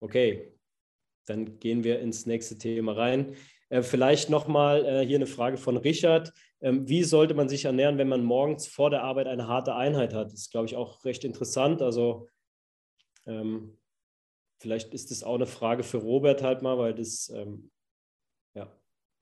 Okay, 0.00 0.52
dann 1.26 1.58
gehen 1.58 1.84
wir 1.84 2.00
ins 2.00 2.26
nächste 2.26 2.56
Thema 2.56 2.92
rein. 2.92 3.36
Äh, 3.68 3.82
vielleicht 3.82 4.30
nochmal 4.30 4.84
äh, 4.84 5.06
hier 5.06 5.16
eine 5.16 5.26
Frage 5.26 5.56
von 5.56 5.76
Richard. 5.76 6.32
Ähm, 6.60 6.88
wie 6.88 7.04
sollte 7.04 7.34
man 7.34 7.48
sich 7.48 7.64
ernähren, 7.64 7.98
wenn 7.98 8.08
man 8.08 8.24
morgens 8.24 8.66
vor 8.66 8.90
der 8.90 9.02
Arbeit 9.02 9.26
eine 9.26 9.46
harte 9.46 9.74
Einheit 9.74 10.14
hat? 10.14 10.26
Das 10.26 10.40
ist, 10.40 10.50
glaube 10.50 10.66
ich, 10.66 10.76
auch 10.76 11.04
recht 11.04 11.24
interessant. 11.24 11.82
Also 11.82 12.28
ähm, 13.26 13.78
vielleicht 14.58 14.94
ist 14.94 15.10
das 15.10 15.22
auch 15.22 15.34
eine 15.34 15.46
Frage 15.46 15.82
für 15.82 15.98
Robert 15.98 16.42
halt 16.42 16.62
mal, 16.62 16.78
weil 16.78 16.94
das, 16.94 17.28
ähm, 17.28 17.70
ja. 18.54 18.72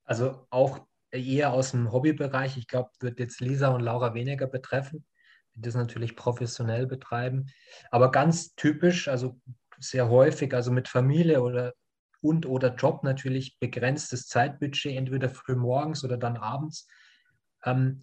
Also 0.04 0.46
auch 0.50 0.86
eher 1.10 1.52
aus 1.52 1.72
dem 1.72 1.92
Hobbybereich. 1.92 2.56
Ich 2.56 2.68
glaube, 2.68 2.90
wird 3.00 3.18
jetzt 3.18 3.40
Lisa 3.40 3.74
und 3.74 3.80
Laura 3.82 4.14
weniger 4.14 4.46
betreffen, 4.46 5.04
die 5.54 5.60
das 5.60 5.74
natürlich 5.74 6.14
professionell 6.14 6.86
betreiben. 6.86 7.46
Aber 7.90 8.10
ganz 8.12 8.54
typisch, 8.54 9.08
also 9.08 9.40
sehr 9.80 10.08
häufig, 10.08 10.54
also 10.54 10.70
mit 10.70 10.88
Familie 10.88 11.42
oder 11.42 11.74
und 12.20 12.46
oder 12.46 12.74
Job 12.74 13.04
natürlich 13.04 13.58
begrenztes 13.58 14.26
Zeitbudget, 14.26 14.96
entweder 14.96 15.28
früh 15.28 15.54
morgens 15.54 16.04
oder 16.04 16.16
dann 16.16 16.36
abends. 16.36 16.88
Ähm, 17.64 18.02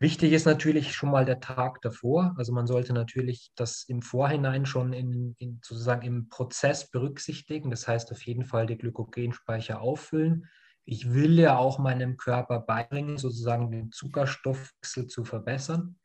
wichtig 0.00 0.32
ist 0.32 0.46
natürlich 0.46 0.94
schon 0.94 1.10
mal 1.10 1.24
der 1.24 1.40
Tag 1.40 1.80
davor. 1.82 2.34
Also 2.38 2.52
man 2.52 2.66
sollte 2.66 2.92
natürlich 2.92 3.52
das 3.56 3.84
im 3.88 4.00
Vorhinein 4.00 4.66
schon 4.66 4.92
in, 4.92 5.34
in 5.38 5.60
sozusagen 5.62 6.02
im 6.02 6.28
Prozess 6.28 6.90
berücksichtigen. 6.90 7.70
Das 7.70 7.86
heißt 7.86 8.10
auf 8.12 8.22
jeden 8.22 8.44
Fall 8.44 8.66
die 8.66 8.78
Glykogenspeicher 8.78 9.80
auffüllen. 9.80 10.48
Ich 10.86 11.12
will 11.12 11.38
ja 11.38 11.56
auch 11.56 11.78
meinem 11.78 12.16
Körper 12.16 12.60
beibringen, 12.60 13.16
sozusagen 13.16 13.70
den 13.70 13.90
Zuckerstoffwechsel 13.90 15.06
zu 15.06 15.24
verbessern. 15.24 15.98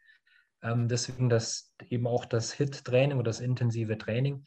Ähm, 0.61 0.87
deswegen 0.87 1.29
das 1.29 1.73
eben 1.89 2.07
auch 2.07 2.25
das 2.25 2.53
HIT-Training 2.53 3.17
oder 3.17 3.29
das 3.29 3.39
intensive 3.39 3.97
Training. 3.97 4.45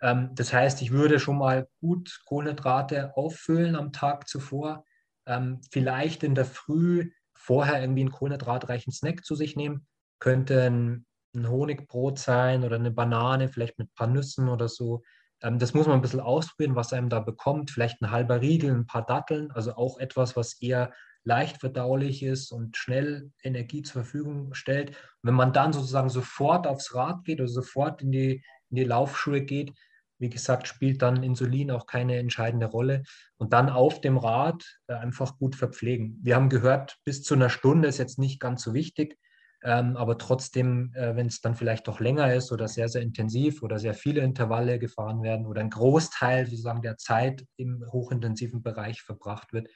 Ähm, 0.00 0.30
das 0.34 0.52
heißt, 0.52 0.82
ich 0.82 0.92
würde 0.92 1.18
schon 1.18 1.38
mal 1.38 1.68
gut 1.80 2.20
Kohlenhydrate 2.26 3.16
auffüllen 3.16 3.74
am 3.74 3.92
Tag 3.92 4.28
zuvor. 4.28 4.84
Ähm, 5.26 5.60
vielleicht 5.70 6.22
in 6.22 6.34
der 6.34 6.44
Früh 6.44 7.10
vorher 7.34 7.80
irgendwie 7.80 8.02
einen 8.02 8.12
kohlenhydratreichen 8.12 8.92
Snack 8.92 9.24
zu 9.24 9.34
sich 9.34 9.56
nehmen. 9.56 9.86
Könnte 10.20 10.64
ein, 10.64 11.04
Honigbrot 11.36 12.18
sein 12.18 12.64
oder 12.64 12.76
eine 12.76 12.90
Banane, 12.90 13.48
vielleicht 13.48 13.78
mit 13.78 13.88
ein 13.88 13.94
paar 13.94 14.08
Nüssen 14.08 14.48
oder 14.48 14.66
so. 14.66 15.02
Das 15.40 15.72
muss 15.72 15.86
man 15.86 15.96
ein 15.96 16.02
bisschen 16.02 16.18
ausprobieren, 16.18 16.74
was 16.74 16.92
einem 16.92 17.10
da 17.10 17.20
bekommt. 17.20 17.70
Vielleicht 17.70 18.00
ein 18.00 18.10
halber 18.10 18.40
Riegel, 18.40 18.74
ein 18.74 18.86
paar 18.86 19.06
Datteln. 19.06 19.52
Also 19.52 19.76
auch 19.76 20.00
etwas, 20.00 20.34
was 20.34 20.54
eher 20.60 20.92
leicht 21.24 21.58
verdaulich 21.58 22.22
ist 22.22 22.52
und 22.52 22.76
schnell 22.76 23.30
Energie 23.42 23.82
zur 23.82 24.02
Verfügung 24.02 24.54
stellt. 24.54 24.90
Und 24.90 24.96
wenn 25.22 25.34
man 25.34 25.52
dann 25.52 25.72
sozusagen 25.72 26.08
sofort 26.08 26.66
aufs 26.66 26.94
Rad 26.94 27.24
geht 27.24 27.40
oder 27.40 27.48
sofort 27.48 28.02
in 28.02 28.12
die, 28.12 28.44
in 28.70 28.76
die 28.76 28.84
Laufschuhe 28.84 29.42
geht, 29.42 29.72
wie 30.18 30.30
gesagt, 30.30 30.66
spielt 30.66 31.02
dann 31.02 31.22
Insulin 31.22 31.70
auch 31.70 31.86
keine 31.86 32.16
entscheidende 32.16 32.66
Rolle. 32.66 33.04
Und 33.36 33.52
dann 33.52 33.68
auf 33.70 34.00
dem 34.00 34.18
Rad 34.18 34.64
äh, 34.88 34.94
einfach 34.94 35.38
gut 35.38 35.54
verpflegen. 35.54 36.18
Wir 36.22 36.34
haben 36.34 36.48
gehört, 36.48 36.96
bis 37.04 37.22
zu 37.22 37.34
einer 37.34 37.50
Stunde 37.50 37.88
ist 37.88 37.98
jetzt 37.98 38.18
nicht 38.18 38.40
ganz 38.40 38.62
so 38.62 38.74
wichtig. 38.74 39.16
Ähm, 39.64 39.96
aber 39.96 40.18
trotzdem, 40.18 40.92
äh, 40.94 41.16
wenn 41.16 41.26
es 41.26 41.40
dann 41.40 41.56
vielleicht 41.56 41.88
doch 41.88 41.98
länger 41.98 42.32
ist 42.32 42.52
oder 42.52 42.68
sehr, 42.68 42.88
sehr 42.88 43.02
intensiv 43.02 43.62
oder 43.62 43.78
sehr 43.78 43.94
viele 43.94 44.20
Intervalle 44.20 44.78
gefahren 44.78 45.22
werden 45.22 45.46
oder 45.46 45.60
ein 45.60 45.70
Großteil 45.70 46.46
sozusagen 46.46 46.82
der 46.82 46.96
Zeit 46.96 47.44
im 47.56 47.84
hochintensiven 47.90 48.62
Bereich 48.62 49.02
verbracht 49.02 49.52
wird, 49.52 49.68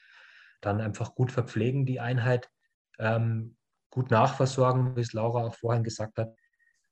dann 0.63 0.81
einfach 0.81 1.15
gut 1.15 1.31
verpflegen, 1.31 1.85
die 1.85 2.01
Einheit, 2.01 2.49
ähm, 2.99 3.57
gut 3.91 4.11
nachversorgen, 4.11 4.97
wie 4.97 5.01
es 5.03 5.13
Laura 5.13 5.45
auch 5.45 5.55
vorhin 5.55 5.85
gesagt 5.85 6.17
hat. 6.17 6.35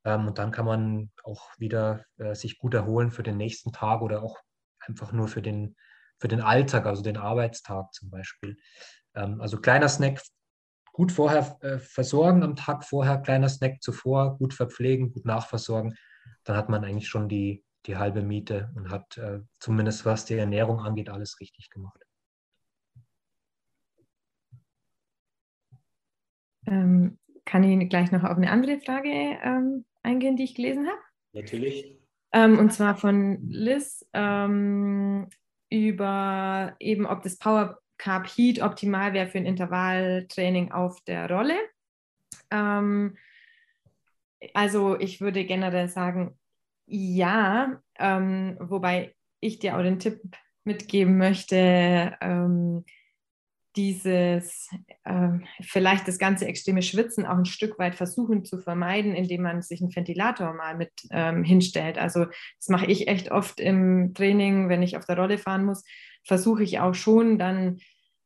Ähm, 0.05 0.29
und 0.29 0.39
dann 0.39 0.51
kann 0.51 0.66
man 0.66 1.11
auch 1.25 1.49
wieder 1.59 2.05
äh, 2.18 2.35
sich 2.35 2.59
gut 2.59 2.75
erholen 2.75 3.11
für 3.11 3.23
den 3.23 3.39
nächsten 3.39 3.73
Tag 3.73 4.03
oder 4.03 4.23
auch 4.23 4.39
einfach 4.81 5.12
nur 5.12 5.29
für 5.29 5.43
den, 5.43 5.77
für 6.18 6.29
den 6.29 6.41
Alltag, 6.41 6.87
also 6.87 7.03
den 7.03 7.16
Arbeitstag 7.16 7.93
zum 7.95 8.11
Beispiel. 8.11 8.57
Ähm, 9.14 9.41
also 9.41 9.61
kleiner 9.61 9.89
Snack, 9.89 10.21
gut 10.93 11.12
vorher 11.12 11.57
äh, 11.62 11.79
versorgen 11.79 12.43
am 12.43 12.57
Tag 12.57 12.85
vorher, 12.85 13.18
kleiner 13.18 13.49
Snack 13.49 13.83
zuvor, 13.83 14.37
gut 14.39 14.53
verpflegen, 14.55 15.12
gut 15.12 15.25
nachversorgen. 15.25 15.97
Dann 16.45 16.57
hat 16.57 16.68
man 16.68 16.85
eigentlich 16.85 17.09
schon 17.09 17.29
die, 17.29 17.64
die 17.87 17.97
halbe 17.97 18.23
Miete 18.23 18.71
und 18.75 18.91
hat 18.91 19.16
äh, 19.16 19.41
zumindest 19.59 20.05
was 20.05 20.25
die 20.25 20.35
Ernährung 20.35 20.81
angeht, 20.81 21.09
alles 21.09 21.41
richtig 21.41 21.71
gemacht. 21.71 22.03
Ähm, 26.67 27.19
kann 27.45 27.65
ich 27.65 27.89
gleich 27.89 28.13
noch 28.13 28.25
auf 28.25 28.37
eine 28.37 28.51
andere 28.51 28.81
Frage 28.81 29.09
ähm, 29.09 29.85
eingehen, 30.03 30.37
die 30.37 30.45
ich 30.45 30.55
gelesen 30.55 30.87
habe? 30.87 30.99
Natürlich. 31.33 31.99
Ähm, 32.33 32.59
und 32.59 32.73
zwar 32.73 32.97
von 32.97 33.49
Liz 33.49 34.07
ähm, 34.13 35.29
über 35.69 36.77
eben, 36.79 37.07
ob 37.07 37.23
das 37.23 37.39
Power 37.39 37.81
Carb 37.99 38.27
Heat 38.29 38.63
optimal 38.63 39.13
wäre 39.13 39.27
für 39.27 39.39
ein 39.39 39.47
Intervalltraining 39.47 40.73
auf 40.73 41.01
der 41.03 41.31
Rolle. 41.31 41.57
Ähm, 42.51 43.17
also 44.55 44.99
ich 44.99 45.21
würde 45.21 45.45
generell 45.45 45.89
sagen, 45.89 46.39
ja, 46.87 47.81
ähm, 47.99 48.57
wobei 48.61 49.15
ich 49.41 49.59
dir 49.59 49.77
auch 49.77 49.83
den 49.83 49.99
Tipp 49.99 50.21
mitgeben 50.65 51.19
möchte, 51.19 52.17
ähm, 52.21 52.85
dieses 53.81 54.68
äh, 55.05 55.31
vielleicht 55.62 56.07
das 56.07 56.18
ganze 56.18 56.47
extreme 56.47 56.83
Schwitzen 56.83 57.24
auch 57.24 57.39
ein 57.39 57.47
Stück 57.47 57.78
weit 57.78 57.95
versuchen 57.95 58.45
zu 58.45 58.59
vermeiden, 58.59 59.14
indem 59.14 59.43
man 59.43 59.62
sich 59.62 59.81
einen 59.81 59.95
Ventilator 59.95 60.53
mal 60.53 60.76
mit 60.76 60.93
ähm, 61.11 61.45
hinstellt. 61.45 61.97
Also 61.97 62.26
das 62.26 62.68
mache 62.68 62.87
ich 62.87 63.09
echt 63.09 63.31
oft 63.31 63.59
im 63.59 64.12
Training, 64.12 64.68
wenn 64.68 64.83
ich 64.83 64.99
auf 64.99 65.07
der 65.07 65.16
Rolle 65.16 65.39
fahren 65.39 65.64
muss, 65.64 65.83
versuche 66.24 66.62
ich 66.62 66.78
auch 66.78 66.95
schon 66.95 67.39
dann 67.39 67.78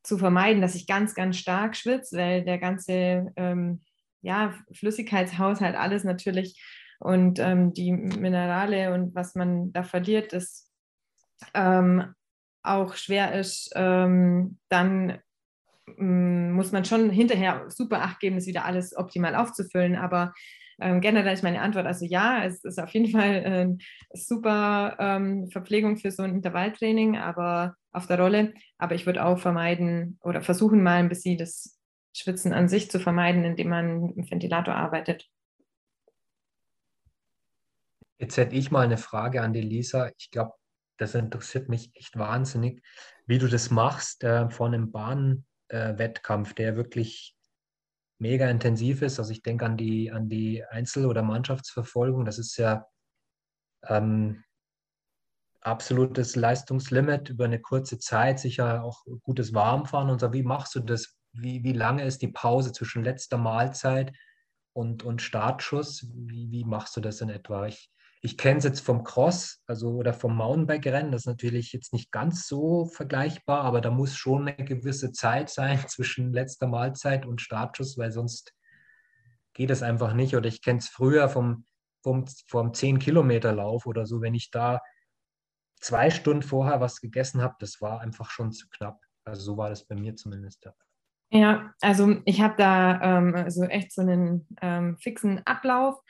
zu 0.03 0.19
vermeiden, 0.19 0.61
dass 0.61 0.75
ich 0.75 0.89
ganz, 0.89 1.15
ganz 1.15 1.37
stark 1.37 1.77
schwitze, 1.77 2.19
weil 2.19 2.45
der 2.45 2.59
ganze 2.59 3.33
ähm, 3.37 3.81
ja, 4.23 4.55
Flüssigkeitshaushalt, 4.73 5.77
alles 5.77 6.03
natürlich 6.03 6.61
und 6.99 7.39
ähm, 7.39 7.73
die 7.73 7.93
Minerale 7.93 8.93
und 8.93 9.15
was 9.15 9.37
man 9.37 9.73
da 9.73 9.85
verliert, 9.85 10.33
das 10.33 10.69
ähm, 11.55 12.13
auch 12.65 12.97
schwer 12.97 13.39
ist, 13.39 13.71
ähm, 13.77 14.59
dann 14.69 15.19
muss 15.99 16.73
man 16.73 16.85
schon 16.85 17.11
hinterher 17.11 17.67
super 17.69 18.03
Acht 18.03 18.21
geben, 18.21 18.37
das 18.37 18.47
wieder 18.47 18.65
alles 18.65 18.97
optimal 18.97 19.35
aufzufüllen. 19.35 19.97
Aber 19.97 20.33
ähm, 20.81 21.01
generell 21.01 21.35
ist 21.35 21.43
meine 21.43 21.61
Antwort 21.61 21.87
also 21.87 22.05
ja, 22.05 22.45
es 22.45 22.65
ist 22.65 22.81
auf 22.81 22.91
jeden 22.91 23.11
Fall 23.11 23.35
äh, 23.45 24.17
super 24.17 24.97
ähm, 24.99 25.49
Verpflegung 25.51 25.97
für 25.97 26.11
so 26.11 26.23
ein 26.23 26.35
Intervalltraining, 26.35 27.17
aber 27.17 27.77
auf 27.93 28.07
der 28.07 28.19
Rolle. 28.19 28.55
Aber 28.79 28.95
ich 28.95 29.07
würde 29.07 29.25
auch 29.25 29.39
vermeiden 29.39 30.19
oder 30.23 30.43
versuchen 30.43 30.83
mal 30.83 30.97
ein 30.97 31.09
bisschen 31.09 31.39
das 31.39 31.79
Schwitzen 32.17 32.53
an 32.53 32.69
sich 32.69 32.91
zu 32.91 33.01
vermeiden, 33.01 33.45
indem 33.45 33.69
man 33.69 34.09
im 34.11 34.31
Ventilator 34.31 34.75
arbeitet. 34.75 35.29
Jetzt 38.19 38.37
hätte 38.37 38.55
ich 38.55 38.71
mal 38.71 38.85
eine 38.85 38.97
Frage 38.97 39.43
an 39.43 39.53
die 39.53 39.61
Lisa. 39.61 40.11
Ich 40.17 40.31
glaube, 40.31 40.53
das 40.97 41.15
interessiert 41.15 41.69
mich 41.69 41.91
echt 41.95 42.17
wahnsinnig, 42.17 42.83
wie 43.27 43.39
du 43.39 43.49
das 43.49 43.71
machst 43.71 44.23
äh, 44.23 44.49
vor 44.51 44.69
einem 44.69 44.93
Bahnwettkampf, 44.93 45.45
äh, 45.69 45.95
der 45.97 46.77
wirklich 46.77 47.37
mega 48.19 48.49
intensiv 48.49 49.03
ist. 49.03 49.19
Also 49.19 49.33
ich 49.33 49.43
denke 49.43 49.67
an 49.67 49.77
die, 49.77 50.11
an 50.11 50.29
die 50.29 50.65
Einzel- 50.65 51.07
oder 51.07 51.23
Mannschaftsverfolgung. 51.23 52.25
Das 52.25 52.39
ist 52.39 52.57
ja 52.57 52.87
ähm, 53.89 54.45
absolutes 55.61 56.37
Leistungslimit 56.37 57.31
über 57.31 57.47
eine 57.47 57.61
kurze 57.61 57.99
Zeit, 57.99 58.39
sicher 58.39 58.85
auch 58.85 59.05
gutes 59.23 59.55
Warmfahren 59.55 60.11
und 60.11 60.21
so. 60.21 60.33
Wie 60.33 60.43
machst 60.43 60.75
du 60.75 60.81
das? 60.81 61.17
Wie, 61.33 61.65
wie 61.65 61.73
lange 61.73 62.05
ist 62.05 62.23
die 62.23 62.29
Pause 62.29 62.73
zwischen 62.73 63.03
letzter 63.03 63.39
Mahlzeit 63.39 64.13
und, 64.73 65.03
und 65.03 65.21
Startschuss? 65.21 66.07
Wie, 66.15 66.51
wie 66.51 66.65
machst 66.65 66.97
du 66.97 67.01
das 67.01 67.21
in 67.21 67.29
etwa? 67.29 67.67
Ich, 67.67 67.91
ich 68.25 68.39
kenne 68.39 68.57
es 68.57 68.65
jetzt 68.65 68.81
vom 68.81 69.05
Cross, 69.05 69.63
also 69.67 69.91
oder 69.91 70.15
vom 70.15 70.35
Mountainbike-Rennen, 70.35 71.13
das 71.13 71.23
ist 71.23 71.27
natürlich 71.27 71.75
jetzt 71.75 71.93
nicht 71.93 72.11
ganz 72.11 72.49
so 72.49 72.87
vergleichbar, 72.87 73.61
aber 73.65 73.83
da 73.83 73.91
muss 73.91 74.17
schon 74.17 74.49
eine 74.49 74.65
gewisse 74.65 75.13
Zeit 75.13 75.51
sein 75.51 75.79
zwischen 75.89 76.33
letzter 76.33 76.67
Mahlzeit 76.67 77.27
und 77.27 77.43
Startschuss, 77.43 77.99
weil 77.99 78.13
sonst 78.13 78.55
geht 79.53 79.69
es 79.69 79.83
einfach 79.83 80.15
nicht. 80.15 80.35
Oder 80.35 80.49
ich 80.49 80.63
kenne 80.63 80.79
es 80.79 80.89
früher 80.89 81.29
vom, 81.29 81.67
vom, 82.03 82.25
vom 82.49 82.73
10-Kilometer-Lauf 82.73 83.85
oder 83.85 84.07
so, 84.07 84.23
wenn 84.23 84.35
ich 84.35 84.51
da 84.51 84.81
zwei 85.79 86.09
Stunden 86.09 86.43
vorher 86.43 86.81
was 86.81 87.03
gegessen 87.03 87.43
habe, 87.43 87.57
das 87.59 87.83
war 87.83 88.01
einfach 88.01 88.31
schon 88.31 88.53
zu 88.53 88.71
knapp. 88.71 89.03
Also 89.27 89.43
so 89.43 89.57
war 89.59 89.69
das 89.69 89.87
bei 89.87 89.97
mir 89.97 90.17
zumindest. 90.17 90.67
Ja. 91.29 91.75
Also 91.83 92.17
ich 92.25 92.41
habe 92.41 92.55
da 92.57 93.19
ähm, 93.19 93.35
also 93.35 93.65
echt 93.65 93.93
so 93.93 94.01
einen 94.01 94.49
ähm, 94.63 94.97
fixen 94.97 95.47
Ablauf. 95.47 96.01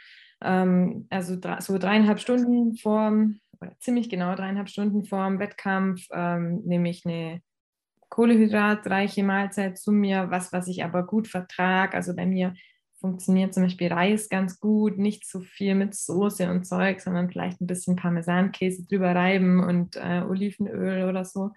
Ähm, 0.44 1.06
also 1.10 1.36
so 1.60 1.78
dreieinhalb 1.78 2.20
Stunden 2.20 2.76
vor, 2.76 3.12
oder 3.60 3.72
ziemlich 3.80 4.08
genau 4.08 4.34
dreieinhalb 4.34 4.68
Stunden 4.68 5.04
vor 5.04 5.26
dem 5.26 5.38
Wettkampf 5.38 6.06
ähm, 6.12 6.62
nehme 6.64 6.90
ich 6.90 7.04
eine 7.04 7.40
kohlehydratreiche 8.10 9.24
Mahlzeit 9.24 9.78
zu 9.78 9.90
mir, 9.90 10.30
was, 10.30 10.52
was 10.52 10.68
ich 10.68 10.84
aber 10.84 11.04
gut 11.04 11.26
vertrage. 11.26 11.96
Also 11.96 12.14
bei 12.14 12.26
mir 12.26 12.54
funktioniert 13.00 13.52
zum 13.52 13.64
Beispiel 13.64 13.92
Reis 13.92 14.28
ganz 14.28 14.60
gut, 14.60 14.98
nicht 14.98 15.26
zu 15.26 15.40
viel 15.40 15.74
mit 15.74 15.94
Soße 15.94 16.48
und 16.50 16.64
Zeug, 16.64 17.00
sondern 17.00 17.28
vielleicht 17.28 17.60
ein 17.60 17.66
bisschen 17.66 17.96
Parmesankäse 17.96 18.86
drüber 18.86 19.14
reiben 19.14 19.62
und 19.62 19.96
äh, 19.96 20.22
Olivenöl 20.22 21.08
oder 21.08 21.24
so. 21.24 21.50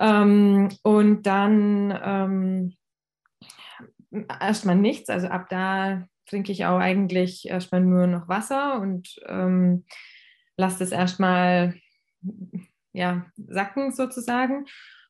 Ähm, 0.00 0.68
und 0.82 1.26
dann 1.26 1.96
ähm, 2.02 2.74
erstmal 4.40 4.76
nichts, 4.76 5.10
also 5.10 5.28
ab 5.28 5.48
da 5.48 6.08
trinke 6.26 6.52
ich 6.52 6.64
auch 6.66 6.78
eigentlich 6.78 7.48
erstmal 7.48 7.80
nur 7.80 8.06
noch 8.06 8.28
Wasser 8.28 8.80
und 8.80 9.20
ähm, 9.26 9.84
lasse 10.56 10.78
das 10.80 10.92
erstmal 10.92 11.74
ja, 12.92 13.26
sacken 13.36 13.92
sozusagen. 13.92 14.66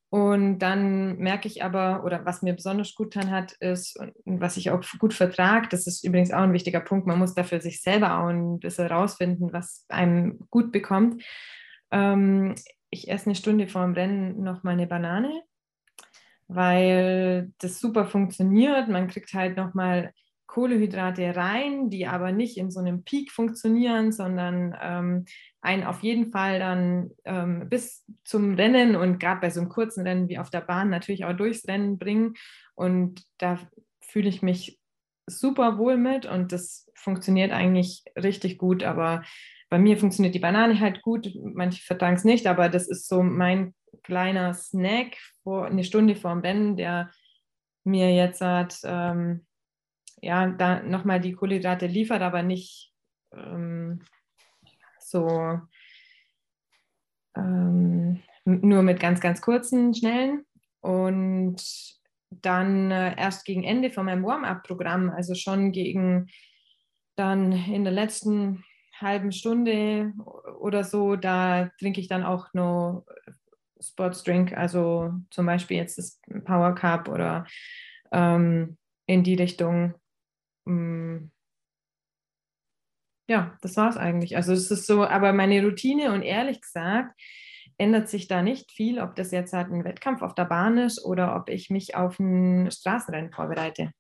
Und 0.08 0.58
dann 0.58 1.16
merke 1.16 1.48
ich 1.48 1.64
aber, 1.64 2.04
oder 2.04 2.26
was 2.26 2.42
mir 2.42 2.52
besonders 2.52 2.94
gut 2.94 3.14
getan 3.14 3.30
hat, 3.30 3.52
ist, 3.52 3.98
und 3.98 4.40
was 4.42 4.58
ich 4.58 4.70
auch 4.70 4.82
gut 4.98 5.14
vertrage, 5.14 5.68
das 5.70 5.86
ist 5.86 6.04
übrigens 6.04 6.32
auch 6.32 6.42
ein 6.42 6.52
wichtiger 6.52 6.80
Punkt, 6.80 7.06
man 7.06 7.18
muss 7.18 7.34
dafür 7.34 7.62
sich 7.62 7.80
selber 7.80 8.18
auch 8.18 8.28
ein 8.28 8.58
bisschen 8.58 8.88
rausfinden, 8.88 9.54
was 9.54 9.86
einem 9.88 10.40
gut 10.50 10.70
bekommt. 10.70 11.24
Ähm, 11.90 12.54
ich 12.90 13.10
esse 13.10 13.26
eine 13.26 13.34
Stunde 13.36 13.68
vor 13.68 13.84
dem 13.84 13.94
Rennen 13.94 14.42
noch 14.42 14.62
meine 14.64 14.86
Banane, 14.86 15.42
weil 16.46 17.50
das 17.56 17.80
super 17.80 18.04
funktioniert. 18.04 18.88
Man 18.88 19.08
kriegt 19.08 19.32
halt 19.32 19.56
nochmal 19.56 20.12
Kohlehydrate 20.52 21.34
rein, 21.34 21.88
die 21.88 22.06
aber 22.06 22.30
nicht 22.30 22.58
in 22.58 22.70
so 22.70 22.78
einem 22.78 23.04
Peak 23.04 23.32
funktionieren, 23.32 24.12
sondern 24.12 24.76
ähm, 24.82 25.24
einen 25.62 25.82
auf 25.82 26.02
jeden 26.02 26.30
Fall 26.30 26.58
dann 26.58 27.10
ähm, 27.24 27.70
bis 27.70 28.04
zum 28.22 28.52
Rennen 28.52 28.94
und 28.94 29.18
gerade 29.18 29.40
bei 29.40 29.48
so 29.48 29.60
einem 29.60 29.70
kurzen 29.70 30.06
Rennen 30.06 30.28
wie 30.28 30.36
auf 30.36 30.50
der 30.50 30.60
Bahn 30.60 30.90
natürlich 30.90 31.24
auch 31.24 31.32
durchs 31.32 31.66
Rennen 31.66 31.96
bringen. 31.96 32.34
Und 32.74 33.22
da 33.38 33.58
fühle 34.02 34.28
ich 34.28 34.42
mich 34.42 34.78
super 35.26 35.78
wohl 35.78 35.96
mit 35.96 36.26
und 36.26 36.52
das 36.52 36.86
funktioniert 36.96 37.50
eigentlich 37.50 38.04
richtig 38.14 38.58
gut. 38.58 38.82
Aber 38.82 39.22
bei 39.70 39.78
mir 39.78 39.96
funktioniert 39.96 40.34
die 40.34 40.38
Banane 40.38 40.80
halt 40.80 41.00
gut, 41.00 41.30
manche 41.42 41.82
vertragen 41.82 42.16
es 42.16 42.24
nicht, 42.24 42.46
aber 42.46 42.68
das 42.68 42.88
ist 42.88 43.08
so 43.08 43.22
mein 43.22 43.72
kleiner 44.02 44.52
Snack 44.52 45.16
vor 45.44 45.64
eine 45.64 45.84
Stunde 45.84 46.14
vor 46.14 46.32
dem 46.32 46.40
Rennen, 46.40 46.76
der 46.76 47.10
mir 47.84 48.14
jetzt 48.14 48.42
hat, 48.42 48.76
ähm, 48.84 49.46
ja, 50.22 50.46
da 50.46 50.82
nochmal 50.82 51.20
die 51.20 51.32
Kohlenhydrate 51.32 51.86
liefert, 51.86 52.22
aber 52.22 52.42
nicht 52.42 52.92
ähm, 53.34 54.00
so 55.00 55.60
ähm, 57.36 58.22
nur 58.44 58.82
mit 58.82 59.00
ganz, 59.00 59.20
ganz 59.20 59.40
kurzen, 59.40 59.94
schnellen. 59.94 60.44
Und 60.80 61.62
dann 62.30 62.90
äh, 62.90 63.14
erst 63.18 63.44
gegen 63.44 63.64
Ende 63.64 63.90
von 63.90 64.06
meinem 64.06 64.24
Warm-up-Programm, 64.24 65.10
also 65.10 65.34
schon 65.34 65.72
gegen 65.72 66.28
dann 67.16 67.52
in 67.52 67.84
der 67.84 67.92
letzten 67.92 68.64
halben 68.98 69.32
Stunde 69.32 70.12
oder 70.60 70.84
so, 70.84 71.16
da 71.16 71.70
trinke 71.78 72.00
ich 72.00 72.08
dann 72.08 72.22
auch 72.22 72.54
noch 72.54 73.04
Sportsdrink, 73.80 74.56
also 74.56 75.12
zum 75.30 75.46
Beispiel 75.46 75.76
jetzt 75.76 75.98
das 75.98 76.20
Power 76.44 76.74
Cup 76.74 77.08
oder 77.08 77.46
ähm, 78.12 78.78
in 79.06 79.24
die 79.24 79.34
Richtung. 79.34 79.94
Mm. 80.64 81.30
ja, 83.28 83.56
das 83.62 83.76
war 83.76 83.88
es 83.88 83.96
eigentlich. 83.96 84.36
Also 84.36 84.52
es 84.52 84.70
ist 84.70 84.86
so, 84.86 85.04
aber 85.04 85.32
meine 85.32 85.62
Routine 85.64 86.12
und 86.12 86.22
ehrlich 86.22 86.60
gesagt 86.60 87.20
ändert 87.78 88.08
sich 88.08 88.28
da 88.28 88.42
nicht 88.42 88.70
viel, 88.70 89.00
ob 89.00 89.16
das 89.16 89.30
jetzt 89.32 89.52
halt 89.52 89.70
ein 89.70 89.84
Wettkampf 89.84 90.22
auf 90.22 90.34
der 90.34 90.44
Bahn 90.44 90.78
ist 90.78 91.04
oder 91.04 91.34
ob 91.36 91.48
ich 91.48 91.70
mich 91.70 91.94
auf 91.94 92.18
ein 92.18 92.70
Straßenrennen 92.70 93.32
vorbereite. 93.32 93.92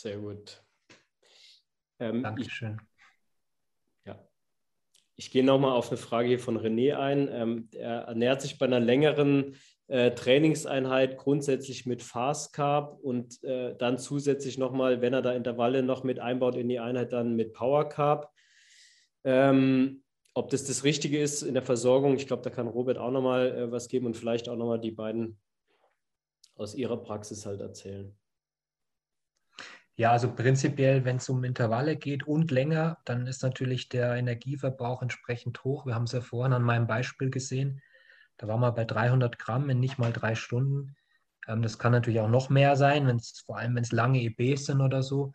Sehr 0.00 0.18
gut. 0.18 0.62
Ähm, 1.98 2.22
Dankeschön. 2.22 2.80
Ich, 2.80 4.06
ja. 4.06 4.18
Ich 5.16 5.30
gehe 5.30 5.44
nochmal 5.44 5.72
auf 5.72 5.88
eine 5.88 5.98
Frage 5.98 6.28
hier 6.28 6.40
von 6.40 6.58
René 6.58 6.96
ein. 6.96 7.28
Ähm, 7.28 7.68
er 7.72 8.04
ernährt 8.04 8.40
sich 8.40 8.58
bei 8.58 8.64
einer 8.64 8.80
längeren 8.80 9.56
äh, 9.90 10.12
Trainingseinheit 10.12 11.18
grundsätzlich 11.18 11.84
mit 11.84 12.00
Fast 12.00 12.52
Carb 12.52 12.98
und 13.02 13.42
äh, 13.42 13.74
dann 13.76 13.98
zusätzlich 13.98 14.56
nochmal, 14.56 15.00
wenn 15.00 15.12
er 15.12 15.20
da 15.20 15.32
Intervalle 15.32 15.82
noch 15.82 16.04
mit 16.04 16.20
einbaut 16.20 16.56
in 16.56 16.68
die 16.68 16.78
Einheit, 16.78 17.12
dann 17.12 17.34
mit 17.34 17.52
Power 17.52 17.88
Carb. 17.88 18.32
Ähm, 19.24 20.04
ob 20.32 20.48
das 20.50 20.64
das 20.64 20.84
Richtige 20.84 21.20
ist 21.20 21.42
in 21.42 21.54
der 21.54 21.64
Versorgung, 21.64 22.14
ich 22.14 22.28
glaube, 22.28 22.42
da 22.42 22.50
kann 22.50 22.68
Robert 22.68 22.98
auch 22.98 23.10
nochmal 23.10 23.48
äh, 23.50 23.72
was 23.72 23.88
geben 23.88 24.06
und 24.06 24.16
vielleicht 24.16 24.48
auch 24.48 24.54
nochmal 24.54 24.80
die 24.80 24.92
beiden 24.92 25.40
aus 26.54 26.76
ihrer 26.76 26.96
Praxis 26.96 27.44
halt 27.44 27.60
erzählen. 27.60 28.16
Ja, 29.96 30.12
also 30.12 30.32
prinzipiell, 30.32 31.04
wenn 31.04 31.16
es 31.16 31.28
um 31.28 31.42
Intervalle 31.42 31.96
geht 31.96 32.28
und 32.28 32.52
länger, 32.52 32.98
dann 33.04 33.26
ist 33.26 33.42
natürlich 33.42 33.88
der 33.88 34.14
Energieverbrauch 34.14 35.02
entsprechend 35.02 35.64
hoch. 35.64 35.84
Wir 35.84 35.96
haben 35.96 36.04
es 36.04 36.12
ja 36.12 36.20
vorhin 36.20 36.52
an 36.52 36.62
meinem 36.62 36.86
Beispiel 36.86 37.28
gesehen. 37.28 37.82
Da 38.40 38.48
waren 38.48 38.60
wir 38.60 38.72
bei 38.72 38.86
300 38.86 39.38
Gramm 39.38 39.68
in 39.68 39.80
nicht 39.80 39.98
mal 39.98 40.14
drei 40.14 40.34
Stunden. 40.34 40.96
Ähm, 41.46 41.60
das 41.60 41.78
kann 41.78 41.92
natürlich 41.92 42.20
auch 42.20 42.28
noch 42.28 42.48
mehr 42.48 42.74
sein, 42.74 43.06
wenn's, 43.06 43.42
vor 43.44 43.58
allem 43.58 43.74
wenn 43.76 43.82
es 43.82 43.92
lange 43.92 44.22
EBs 44.22 44.64
sind 44.64 44.80
oder 44.80 45.02
so. 45.02 45.34